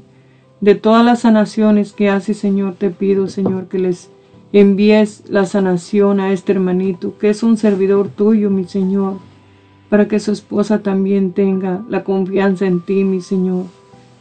de 0.60 0.74
todas 0.74 1.04
las 1.04 1.20
sanaciones 1.20 1.92
que 1.92 2.10
hace, 2.10 2.34
Señor, 2.34 2.74
te 2.74 2.90
pido, 2.90 3.28
Señor, 3.28 3.68
que 3.68 3.78
les 3.78 4.10
envíes 4.52 5.22
la 5.28 5.46
sanación 5.46 6.20
a 6.20 6.32
este 6.32 6.52
hermanito, 6.52 7.16
que 7.18 7.30
es 7.30 7.42
un 7.42 7.56
servidor 7.56 8.08
tuyo, 8.08 8.50
mi 8.50 8.64
Señor, 8.64 9.14
para 9.88 10.06
que 10.08 10.20
su 10.20 10.32
esposa 10.32 10.80
también 10.80 11.32
tenga 11.32 11.82
la 11.88 12.04
confianza 12.04 12.66
en 12.66 12.80
ti, 12.80 13.04
mi 13.04 13.20
Señor. 13.22 13.64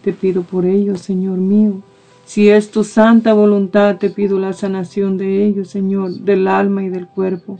Te 0.03 0.13
pido 0.13 0.43
por 0.43 0.65
ellos, 0.65 1.01
Señor 1.01 1.37
mío. 1.39 1.81
Si 2.29 2.47
es 2.47 2.69
tu 2.69 2.83
santa 2.83 3.33
voluntad, 3.33 3.97
te 3.97 4.11
pido 4.11 4.37
la 4.37 4.53
sanación 4.53 5.17
de 5.17 5.43
ellos, 5.47 5.67
Señor, 5.69 6.11
del 6.11 6.47
alma 6.47 6.83
y 6.83 6.89
del 6.89 7.07
cuerpo, 7.07 7.57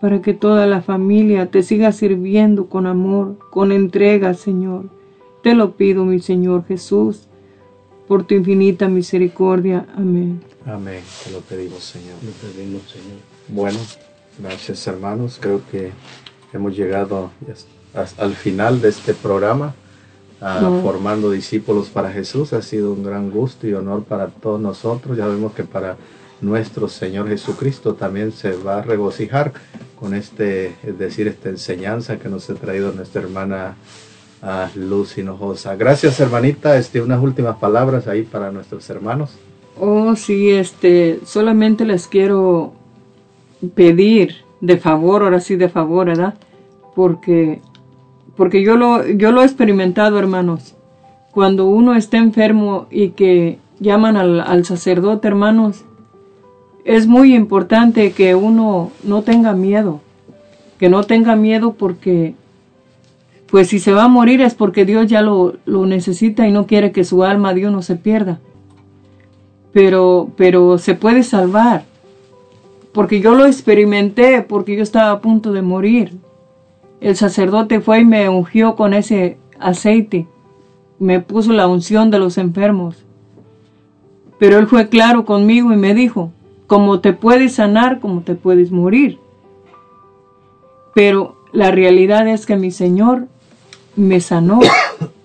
para 0.00 0.22
que 0.22 0.34
toda 0.34 0.68
la 0.68 0.82
familia 0.82 1.50
te 1.50 1.64
siga 1.64 1.90
sirviendo 1.90 2.68
con 2.68 2.86
amor, 2.86 3.36
con 3.50 3.72
entrega, 3.72 4.34
Señor. 4.34 4.84
Te 5.42 5.56
lo 5.56 5.72
pido, 5.72 6.04
mi 6.04 6.20
Señor 6.20 6.64
Jesús, 6.68 7.26
por 8.06 8.24
tu 8.24 8.36
infinita 8.36 8.86
misericordia. 8.86 9.84
Amén. 9.96 10.42
Amén. 10.64 11.02
Te 11.24 11.32
lo 11.32 11.40
pedimos, 11.40 11.82
Señor. 11.82 12.14
Lo 12.22 12.30
pedimos, 12.30 12.82
Señor. 12.82 13.18
Bueno, 13.48 13.78
gracias 14.40 14.86
hermanos. 14.86 15.38
Creo 15.40 15.60
que 15.72 15.90
hemos 16.52 16.76
llegado 16.76 17.32
hasta- 17.94 18.22
al 18.22 18.34
final 18.34 18.80
de 18.80 18.90
este 18.90 19.12
programa, 19.12 19.74
ah, 20.40 20.80
formando 20.82 21.30
discípulos 21.30 21.88
para 21.88 22.10
Jesús. 22.10 22.52
Ha 22.52 22.62
sido 22.62 22.92
un 22.92 23.02
gran 23.02 23.30
gusto 23.30 23.66
y 23.66 23.74
honor 23.74 24.04
para 24.04 24.28
todos 24.28 24.60
nosotros. 24.60 25.16
Ya 25.16 25.26
vemos 25.26 25.52
que 25.52 25.64
para 25.64 25.96
nuestro 26.40 26.88
Señor 26.88 27.28
Jesucristo 27.28 27.94
también 27.94 28.32
se 28.32 28.52
va 28.52 28.78
a 28.78 28.82
regocijar 28.82 29.52
con 29.98 30.14
este, 30.14 30.76
es 30.84 30.98
decir, 30.98 31.26
esta 31.26 31.48
enseñanza 31.48 32.18
que 32.18 32.28
nos 32.28 32.48
ha 32.50 32.54
traído 32.54 32.92
nuestra 32.92 33.22
hermana 33.22 33.76
ah, 34.42 34.68
Luz 34.74 35.18
Hinojosa. 35.18 35.76
Gracias, 35.76 36.20
hermanita. 36.20 36.76
Este, 36.76 37.00
unas 37.00 37.22
últimas 37.22 37.56
palabras 37.56 38.06
ahí 38.06 38.22
para 38.22 38.50
nuestros 38.52 38.88
hermanos. 38.90 39.30
Oh, 39.80 40.16
sí, 40.16 40.50
este, 40.50 41.20
solamente 41.24 41.84
les 41.84 42.08
quiero 42.08 42.72
pedir 43.74 44.36
de 44.60 44.76
favor, 44.76 45.22
ahora 45.22 45.40
sí 45.40 45.56
de 45.56 45.68
favor, 45.68 46.06
¿verdad? 46.06 46.34
Porque, 46.94 47.60
porque 48.38 48.62
yo 48.62 48.78
lo, 48.78 49.06
yo 49.06 49.32
lo 49.32 49.42
he 49.42 49.44
experimentado, 49.44 50.18
hermanos. 50.18 50.74
Cuando 51.32 51.66
uno 51.66 51.94
está 51.94 52.16
enfermo 52.16 52.86
y 52.90 53.10
que 53.10 53.58
llaman 53.80 54.16
al, 54.16 54.64
sacerdote, 54.64 55.28
hermanos, 55.28 55.84
es 56.86 57.06
muy 57.06 57.34
importante 57.34 58.12
que 58.12 58.34
uno 58.34 58.90
no 59.04 59.20
tenga 59.20 59.52
miedo, 59.52 60.00
que 60.78 60.88
no 60.88 61.02
tenga 61.02 61.36
miedo 61.36 61.74
porque, 61.74 62.34
pues 63.50 63.68
si 63.68 63.78
se 63.78 63.92
va 63.92 64.04
a 64.04 64.08
morir 64.08 64.40
es 64.40 64.54
porque 64.54 64.86
Dios 64.86 65.06
ya 65.06 65.20
lo, 65.20 65.56
lo 65.66 65.84
necesita 65.84 66.48
y 66.48 66.50
no 66.50 66.66
quiere 66.66 66.92
que 66.92 67.04
su 67.04 67.24
alma 67.24 67.52
de 67.52 67.68
uno 67.68 67.82
se 67.82 67.96
pierda 67.96 68.40
pero, 69.72 70.30
pero 70.36 70.78
se 70.78 70.94
puede 70.94 71.22
salvar. 71.22 71.84
Porque 72.92 73.20
yo 73.20 73.34
lo 73.34 73.46
experimenté, 73.46 74.42
porque 74.42 74.76
yo 74.76 74.82
estaba 74.82 75.12
a 75.12 75.20
punto 75.20 75.52
de 75.52 75.62
morir. 75.62 76.16
El 77.00 77.16
sacerdote 77.16 77.80
fue 77.80 78.00
y 78.00 78.04
me 78.04 78.28
ungió 78.28 78.74
con 78.74 78.92
ese 78.92 79.38
aceite, 79.58 80.26
me 80.98 81.20
puso 81.20 81.52
la 81.52 81.68
unción 81.68 82.10
de 82.10 82.18
los 82.18 82.38
enfermos. 82.38 83.04
Pero 84.38 84.58
él 84.58 84.66
fue 84.66 84.88
claro 84.88 85.24
conmigo 85.24 85.72
y 85.72 85.76
me 85.76 85.94
dijo, 85.94 86.32
como 86.66 87.00
te 87.00 87.12
puedes 87.12 87.54
sanar, 87.54 88.00
como 88.00 88.22
te 88.22 88.34
puedes 88.34 88.70
morir. 88.70 89.18
Pero 90.94 91.36
la 91.52 91.70
realidad 91.70 92.26
es 92.28 92.46
que 92.46 92.56
mi 92.56 92.70
Señor 92.70 93.26
me 93.96 94.20
sanó. 94.20 94.60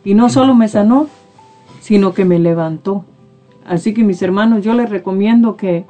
Y 0.05 0.15
no 0.15 0.29
solo 0.29 0.53
me 0.53 0.67
sanó, 0.67 1.07
sino 1.79 2.13
que 2.13 2.25
me 2.25 2.37
levantó. 2.37 3.05
Así 3.65 3.93
que 3.93 4.03
mis 4.03 4.21
hermanos, 4.21 4.63
yo 4.63 4.73
les 4.73 4.89
recomiendo 4.89 5.55
que, 5.55 5.85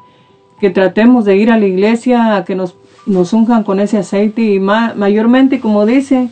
que 0.59 0.69
tratemos 0.69 1.25
de 1.25 1.37
ir 1.37 1.49
a 1.51 1.57
la 1.57 1.65
iglesia, 1.65 2.35
a 2.35 2.45
que 2.45 2.55
nos, 2.55 2.75
nos 3.05 3.33
unjan 3.33 3.63
con 3.63 3.79
ese 3.79 3.97
aceite 3.97 4.41
y 4.41 4.59
ma- 4.59 4.93
mayormente, 4.95 5.59
como 5.59 5.85
dice, 5.85 6.29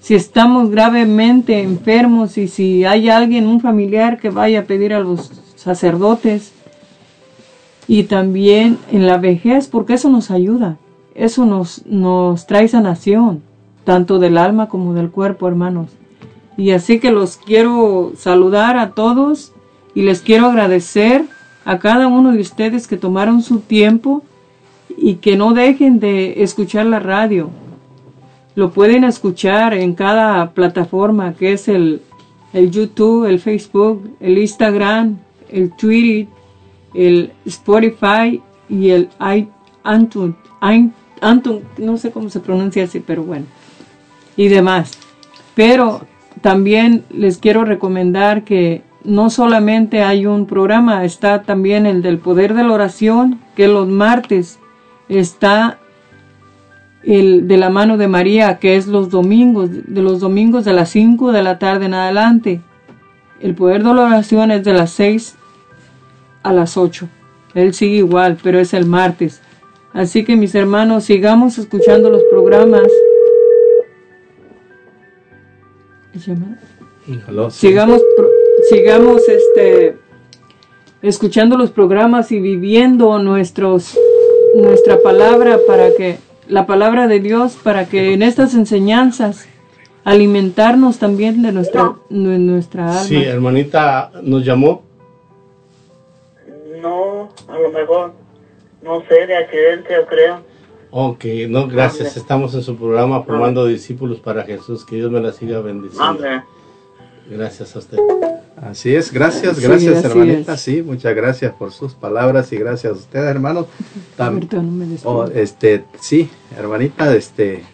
si 0.00 0.14
estamos 0.14 0.70
gravemente 0.70 1.60
enfermos 1.62 2.38
y 2.38 2.48
si 2.48 2.84
hay 2.84 3.08
alguien, 3.08 3.46
un 3.46 3.60
familiar 3.60 4.18
que 4.18 4.30
vaya 4.30 4.60
a 4.60 4.64
pedir 4.64 4.94
a 4.94 5.00
los 5.00 5.30
sacerdotes 5.56 6.52
y 7.88 8.04
también 8.04 8.78
en 8.90 9.06
la 9.06 9.18
vejez, 9.18 9.68
porque 9.68 9.94
eso 9.94 10.08
nos 10.08 10.30
ayuda, 10.30 10.76
eso 11.14 11.44
nos, 11.46 11.84
nos 11.86 12.46
trae 12.46 12.68
sanación, 12.68 13.42
tanto 13.84 14.18
del 14.18 14.38
alma 14.38 14.68
como 14.68 14.94
del 14.94 15.10
cuerpo, 15.10 15.46
hermanos. 15.48 15.90
Y 16.56 16.70
así 16.70 16.98
que 16.98 17.10
los 17.10 17.36
quiero 17.36 18.12
saludar 18.16 18.78
a 18.78 18.92
todos 18.92 19.52
y 19.94 20.02
les 20.02 20.20
quiero 20.20 20.46
agradecer 20.46 21.24
a 21.64 21.78
cada 21.78 22.06
uno 22.06 22.32
de 22.32 22.40
ustedes 22.40 22.86
que 22.86 22.96
tomaron 22.96 23.42
su 23.42 23.60
tiempo 23.60 24.22
y 24.96 25.16
que 25.16 25.36
no 25.36 25.52
dejen 25.52 26.00
de 26.00 26.42
escuchar 26.42 26.86
la 26.86 26.98
radio. 27.00 27.50
Lo 28.54 28.70
pueden 28.70 29.04
escuchar 29.04 29.74
en 29.74 29.94
cada 29.94 30.50
plataforma 30.52 31.34
que 31.34 31.52
es 31.52 31.68
el, 31.68 32.00
el 32.52 32.70
YouTube, 32.70 33.26
el 33.26 33.38
Facebook, 33.40 34.10
el 34.20 34.38
Instagram, 34.38 35.18
el 35.50 35.70
Twitter, 35.76 36.26
el 36.94 37.32
Spotify 37.44 38.40
y 38.68 38.90
el 38.90 39.08
i- 39.20 39.48
Antun, 39.84 40.36
i- 40.62 40.90
Antun, 41.20 41.60
no 41.78 41.96
sé 41.98 42.10
cómo 42.10 42.30
se 42.30 42.40
pronuncia 42.40 42.84
así, 42.84 43.00
pero 43.00 43.22
bueno, 43.22 43.44
y 44.36 44.48
demás. 44.48 44.92
Pero 45.54 46.00
también 46.40 47.04
les 47.10 47.38
quiero 47.38 47.64
recomendar 47.64 48.44
que 48.44 48.82
no 49.04 49.30
solamente 49.30 50.02
hay 50.02 50.26
un 50.26 50.46
programa, 50.46 51.04
está 51.04 51.42
también 51.42 51.86
el 51.86 52.02
del 52.02 52.18
poder 52.18 52.54
de 52.54 52.64
la 52.64 52.72
oración, 52.72 53.38
que 53.54 53.68
los 53.68 53.86
martes 53.88 54.58
está 55.08 55.78
el 57.02 57.46
de 57.46 57.56
la 57.56 57.70
mano 57.70 57.96
de 57.96 58.08
María, 58.08 58.58
que 58.58 58.76
es 58.76 58.86
los 58.86 59.10
domingos, 59.10 59.70
de 59.72 60.02
los 60.02 60.20
domingos 60.20 60.64
de 60.64 60.72
las 60.72 60.90
5 60.90 61.32
de 61.32 61.42
la 61.42 61.58
tarde 61.58 61.86
en 61.86 61.94
adelante. 61.94 62.60
El 63.40 63.54
poder 63.54 63.84
de 63.84 63.94
la 63.94 64.06
oración 64.06 64.50
es 64.50 64.64
de 64.64 64.72
las 64.72 64.90
6 64.92 65.36
a 66.42 66.52
las 66.52 66.76
8. 66.76 67.08
Él 67.54 67.74
sigue 67.74 67.96
igual, 67.96 68.38
pero 68.42 68.58
es 68.58 68.74
el 68.74 68.86
martes. 68.86 69.40
Así 69.92 70.24
que 70.24 70.36
mis 70.36 70.54
hermanos, 70.54 71.04
sigamos 71.04 71.58
escuchando 71.58 72.10
los 72.10 72.22
programas. 72.30 72.88
Sigamos 77.50 78.02
sigamos 78.68 79.28
este 79.28 79.96
escuchando 81.02 81.56
los 81.56 81.70
programas 81.70 82.32
y 82.32 82.40
viviendo 82.40 83.18
nuestros 83.18 83.96
nuestra 84.56 85.00
palabra 85.02 85.58
para 85.66 85.94
que 85.94 86.18
la 86.48 86.66
palabra 86.66 87.08
de 87.08 87.20
Dios 87.20 87.56
para 87.62 87.86
que 87.86 88.14
en 88.14 88.22
estas 88.22 88.54
enseñanzas 88.54 89.48
alimentarnos 90.04 90.98
también 90.98 91.42
de 91.42 91.52
nuestra 91.52 91.94
de 92.08 92.38
nuestra 92.38 92.86
alma. 92.88 93.02
Sí, 93.02 93.22
hermanita, 93.22 94.12
nos 94.22 94.44
llamó. 94.44 94.82
No, 96.80 97.28
a 97.48 97.58
lo 97.58 97.70
mejor, 97.70 98.12
no 98.82 99.02
sé, 99.08 99.26
de 99.26 99.36
accidente 99.36 99.94
yo 99.94 100.06
creo. 100.06 100.40
Ok, 100.90 101.24
no, 101.48 101.66
gracias. 101.66 102.16
Estamos 102.16 102.54
en 102.54 102.62
su 102.62 102.76
programa 102.76 103.22
formando 103.24 103.66
discípulos 103.66 104.20
para 104.20 104.44
Jesús. 104.44 104.84
Que 104.84 104.96
Dios 104.96 105.10
me 105.10 105.20
la 105.20 105.32
siga 105.32 105.60
bendiciendo. 105.60 106.04
Amén. 106.04 106.42
Gracias 107.30 107.74
a 107.74 107.78
usted. 107.80 107.98
Así 108.62 108.94
es, 108.94 109.12
gracias, 109.12 109.56
Sí, 109.58 109.62
gracias 109.64 110.04
hermanita, 110.04 110.54
es. 110.54 110.60
sí, 110.60 110.82
muchas 110.82 111.14
gracias 111.14 111.52
por 111.52 111.72
sus 111.72 111.92
palabras 111.94 112.52
y 112.52 112.56
gracias 112.56 112.92
a 112.92 112.96
ustedes 112.96 113.26
hermanos. 113.26 113.66
Tam- 114.16 114.34
Ahorita 114.34 114.62
no 114.62 114.70
me 114.70 114.86
despido. 114.86 115.12
oh, 115.12 115.24
este, 115.26 115.84
sí, 116.00 116.30
hermanita, 116.58 117.14
este, 117.14 117.64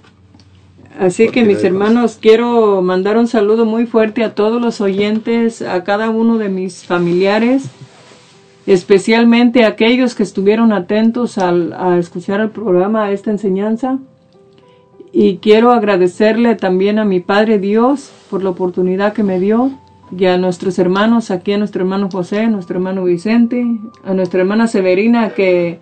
Así 0.98 1.28
que 1.30 1.44
mis 1.44 1.62
hermanos, 1.64 2.18
quiero 2.20 2.82
mandar 2.82 3.16
un 3.16 3.26
saludo 3.26 3.64
muy 3.64 3.86
fuerte 3.86 4.24
a 4.24 4.34
todos 4.34 4.60
los 4.60 4.80
oyentes, 4.82 5.62
a 5.62 5.84
cada 5.84 6.10
uno 6.10 6.36
de 6.36 6.50
mis 6.50 6.84
familiares, 6.84 7.62
especialmente 8.66 9.64
a 9.64 9.68
aquellos 9.68 10.14
que 10.14 10.22
estuvieron 10.22 10.72
atentos 10.72 11.38
al, 11.38 11.72
a 11.72 11.96
escuchar 11.98 12.40
el 12.40 12.50
programa, 12.50 13.04
a 13.06 13.12
esta 13.12 13.30
enseñanza. 13.30 13.98
Y 15.12 15.36
quiero 15.36 15.72
agradecerle 15.72 16.54
también 16.54 16.98
a 16.98 17.04
mi 17.04 17.20
Padre 17.20 17.58
Dios 17.58 18.10
por 18.30 18.42
la 18.42 18.50
oportunidad 18.50 19.12
que 19.12 19.22
me 19.22 19.38
dio 19.38 19.70
y 20.16 20.26
a 20.26 20.38
nuestros 20.38 20.78
hermanos, 20.78 21.30
aquí 21.30 21.52
a 21.52 21.58
nuestro 21.58 21.82
hermano 21.82 22.08
José, 22.10 22.40
a 22.40 22.50
nuestro 22.50 22.76
hermano 22.76 23.04
Vicente, 23.04 23.64
a 24.04 24.14
nuestra 24.14 24.40
hermana 24.40 24.66
Severina 24.66 25.30
que, 25.30 25.80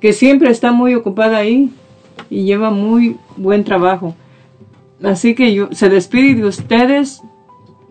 que 0.00 0.12
siempre 0.12 0.50
está 0.50 0.72
muy 0.72 0.94
ocupada 0.94 1.38
ahí 1.38 1.70
y 2.30 2.44
lleva 2.44 2.70
muy 2.70 3.16
buen 3.36 3.64
trabajo. 3.64 4.14
Así 5.02 5.34
que 5.34 5.54
yo, 5.54 5.68
se 5.72 5.88
despide 5.88 6.40
de 6.40 6.46
ustedes 6.46 7.22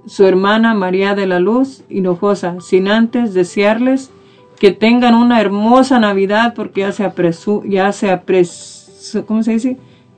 su 0.05 0.25
hermana 0.25 0.73
María 0.73 1.15
de 1.15 1.27
la 1.27 1.39
Luz 1.39 1.83
Hinojosa, 1.89 2.59
sin 2.61 2.87
antes 2.87 3.33
desearles 3.33 4.11
que 4.59 4.71
tengan 4.71 5.15
una 5.15 5.39
hermosa 5.39 5.99
Navidad 5.99 6.53
porque 6.53 6.81
ya 6.81 6.91
se 6.91 7.03
apresu, 7.03 7.63
ya 7.65 7.91
se 7.91 8.09
apresu, 8.09 9.25
¿cómo 9.25 9.43
se 9.43 9.51
dice? 9.51 9.77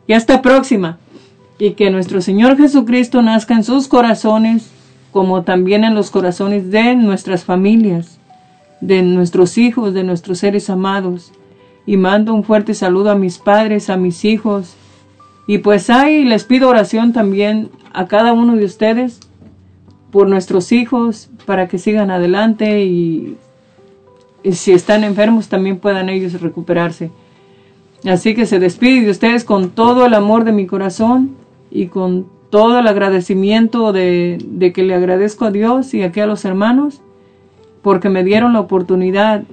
Ya 0.09 0.17
está 0.17 0.41
próxima 0.41 0.97
y 1.59 1.73
que 1.73 1.91
nuestro 1.91 2.19
Señor 2.21 2.57
Jesucristo 2.57 3.21
nazca 3.21 3.53
en 3.53 3.63
sus 3.63 3.87
corazones 3.87 4.71
como 5.11 5.43
también 5.43 5.83
en 5.83 5.93
los 5.93 6.09
corazones 6.09 6.71
de 6.71 6.95
nuestras 6.95 7.43
familias, 7.43 8.19
de 8.81 9.03
nuestros 9.03 9.59
hijos, 9.59 9.93
de 9.93 10.03
nuestros 10.03 10.39
seres 10.39 10.71
amados. 10.71 11.31
Y 11.85 11.97
mando 11.97 12.33
un 12.33 12.43
fuerte 12.43 12.73
saludo 12.73 13.11
a 13.11 13.15
mis 13.15 13.37
padres, 13.37 13.91
a 13.91 13.97
mis 13.97 14.25
hijos. 14.25 14.73
Y 15.45 15.59
pues 15.59 15.91
ahí 15.91 16.25
les 16.25 16.43
pido 16.43 16.69
oración 16.69 17.13
también 17.13 17.69
a 17.93 18.07
cada 18.07 18.33
uno 18.33 18.55
de 18.55 18.65
ustedes 18.65 19.19
por 20.09 20.27
nuestros 20.27 20.71
hijos, 20.71 21.29
para 21.45 21.67
que 21.67 21.77
sigan 21.77 22.09
adelante 22.09 22.83
y, 22.83 23.37
y 24.41 24.53
si 24.53 24.71
están 24.71 25.03
enfermos 25.03 25.49
también 25.49 25.77
puedan 25.77 26.09
ellos 26.09 26.41
recuperarse. 26.41 27.11
Así 28.05 28.33
que 28.33 28.45
se 28.45 28.59
despide 28.59 29.05
de 29.05 29.11
ustedes 29.11 29.43
con 29.43 29.71
todo 29.71 30.05
el 30.05 30.13
amor 30.13 30.45
de 30.45 30.53
mi 30.53 30.65
corazón 30.65 31.35
y 31.69 31.87
con 31.87 32.27
todo 32.49 32.79
el 32.79 32.87
agradecimiento 32.87 33.91
de, 33.91 34.37
de, 34.45 34.73
que 34.73 34.83
le 34.83 34.95
agradezco 34.95 35.45
a 35.45 35.51
Dios 35.51 35.93
y 35.93 36.01
aquí 36.01 36.19
a 36.19 36.25
los 36.25 36.45
hermanos 36.45 37.01
porque 37.81 38.09
me 38.09 38.23
dieron 38.23 38.53
la 38.53 38.61
oportunidad. 38.61 39.43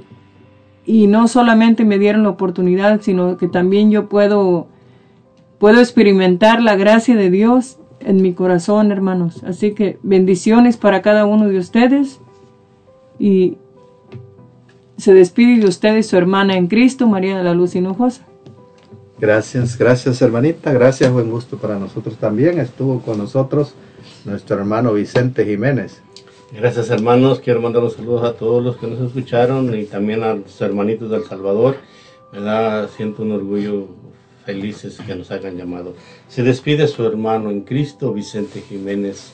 Y 0.84 1.08
no 1.08 1.26
solamente 1.26 1.84
me 1.84 1.98
dieron 1.98 2.22
la 2.22 2.30
oportunidad 2.30 3.00
sino 3.00 3.36
que 3.36 3.48
también 3.48 3.90
yo 3.90 4.08
puedo 4.08 4.68
puedo 5.58 5.80
experimentar 5.80 6.62
la 6.62 6.76
gracia 6.76 7.16
de 7.16 7.30
Dios 7.30 7.78
en 7.98 8.22
mi 8.22 8.32
corazón 8.32 8.92
hermanos. 8.92 9.42
Así 9.42 9.72
que 9.72 9.98
bendiciones 10.04 10.76
para 10.76 11.02
cada 11.02 11.26
uno 11.26 11.48
de 11.48 11.58
ustedes. 11.58 12.20
Y 13.18 13.56
se 14.98 15.12
despide 15.12 15.60
de 15.60 15.66
ustedes 15.66 16.06
su 16.06 16.16
hermana 16.16 16.56
en 16.56 16.68
Cristo 16.68 17.08
María 17.08 17.36
de 17.36 17.42
la 17.42 17.52
Luz 17.52 17.74
Hinojosa 17.74 18.26
Gracias, 19.18 19.78
gracias 19.78 20.20
hermanita, 20.20 20.72
gracias, 20.72 21.10
buen 21.10 21.30
gusto 21.30 21.56
para 21.56 21.78
nosotros 21.78 22.16
también. 22.18 22.58
Estuvo 22.58 23.00
con 23.00 23.16
nosotros 23.16 23.74
nuestro 24.26 24.56
hermano 24.56 24.92
Vicente 24.92 25.46
Jiménez. 25.46 26.02
Gracias 26.52 26.90
hermanos, 26.90 27.40
quiero 27.40 27.62
mandar 27.62 27.82
un 27.82 27.90
saludo 27.90 28.26
a 28.26 28.34
todos 28.34 28.62
los 28.62 28.76
que 28.76 28.86
nos 28.86 29.00
escucharon 29.00 29.74
y 29.74 29.84
también 29.84 30.22
a 30.22 30.34
los 30.34 30.60
hermanitos 30.60 31.10
del 31.10 31.24
Salvador. 31.24 31.76
Me 32.30 32.40
da, 32.40 32.88
siento 32.88 33.22
un 33.22 33.32
orgullo 33.32 33.88
felices 34.44 34.98
que 35.06 35.16
nos 35.16 35.30
hayan 35.30 35.56
llamado. 35.56 35.94
Se 36.28 36.42
despide 36.42 36.86
su 36.86 37.04
hermano 37.06 37.50
en 37.50 37.62
Cristo, 37.62 38.12
Vicente 38.12 38.60
Jiménez. 38.60 39.32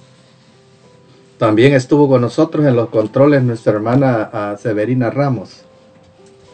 También 1.39 1.75
estuvo 1.75 2.09
con 2.09 2.21
nosotros 2.21 2.65
en 2.67 2.77
los 2.77 2.89
controles 2.89 3.43
nuestra 3.43 3.73
hermana 3.73 4.31
uh, 4.33 4.57
Severina 4.61 5.11
Ramos. 5.11 5.62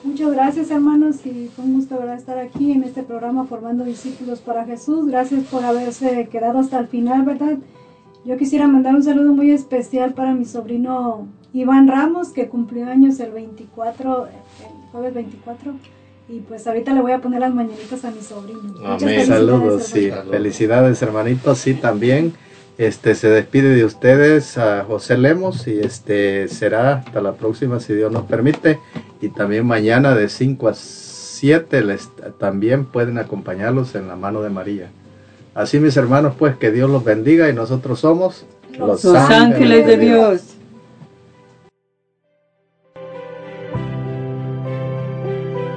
Muchas 0.04 0.32
gracias 0.32 0.70
hermanos 0.70 1.26
y 1.26 1.50
fue 1.54 1.64
un 1.64 1.74
gusto 1.74 1.98
¿verdad? 1.98 2.16
estar 2.16 2.38
aquí 2.38 2.72
en 2.72 2.84
este 2.84 3.02
programa 3.02 3.44
formando 3.44 3.84
discípulos 3.84 4.40
para 4.40 4.64
Jesús. 4.64 5.06
Gracias 5.06 5.44
por 5.44 5.64
haberse 5.64 6.28
quedado 6.28 6.60
hasta 6.60 6.78
el 6.78 6.86
final, 6.88 7.24
¿verdad? 7.24 7.58
Yo 8.24 8.36
quisiera 8.36 8.68
mandar 8.68 8.94
un 8.94 9.02
saludo 9.02 9.32
muy 9.32 9.50
especial 9.50 10.14
para 10.14 10.34
mi 10.34 10.44
sobrino 10.44 11.26
Iván 11.52 11.88
Ramos, 11.88 12.28
que 12.28 12.48
cumplió 12.48 12.86
años 12.86 13.18
el 13.20 13.32
24, 13.32 14.26
el 14.26 14.90
jueves 14.92 15.14
24. 15.14 15.72
Y 16.28 16.40
pues 16.40 16.66
ahorita 16.66 16.92
le 16.92 17.00
voy 17.00 17.12
a 17.12 17.20
poner 17.20 17.40
las 17.40 17.54
mañanitas 17.54 18.04
a 18.04 18.10
mi 18.10 18.20
sobrino. 18.20 18.74
Amén. 18.84 19.26
Saludos, 19.26 19.84
sí. 19.84 20.10
Felicidades, 20.30 21.00
hermanitos. 21.00 21.58
Sí, 21.58 21.74
también. 21.74 22.34
Este 22.78 23.16
se 23.16 23.28
despide 23.28 23.74
de 23.74 23.84
ustedes 23.84 24.56
a 24.56 24.84
José 24.84 25.18
Lemos 25.18 25.66
y 25.66 25.80
este 25.80 26.46
será 26.46 26.98
hasta 26.98 27.20
la 27.20 27.32
próxima 27.32 27.80
si 27.80 27.92
Dios 27.92 28.12
nos 28.12 28.22
permite 28.26 28.78
y 29.20 29.30
también 29.30 29.66
mañana 29.66 30.14
de 30.14 30.28
5 30.28 30.68
a 30.68 30.74
7 30.74 31.82
les, 31.82 32.08
también 32.38 32.84
pueden 32.84 33.18
acompañarlos 33.18 33.96
en 33.96 34.06
la 34.06 34.14
mano 34.14 34.42
de 34.42 34.50
María. 34.50 34.90
Así 35.56 35.80
mis 35.80 35.96
hermanos 35.96 36.34
pues 36.38 36.56
que 36.56 36.70
Dios 36.70 36.88
los 36.88 37.02
bendiga 37.02 37.48
y 37.48 37.52
nosotros 37.52 37.98
somos 37.98 38.46
los, 38.78 39.02
los 39.02 39.14
ángeles, 39.16 39.40
ángeles 39.40 39.86
de 39.86 39.96
Dios. 39.96 40.30
Dios. 40.30 40.57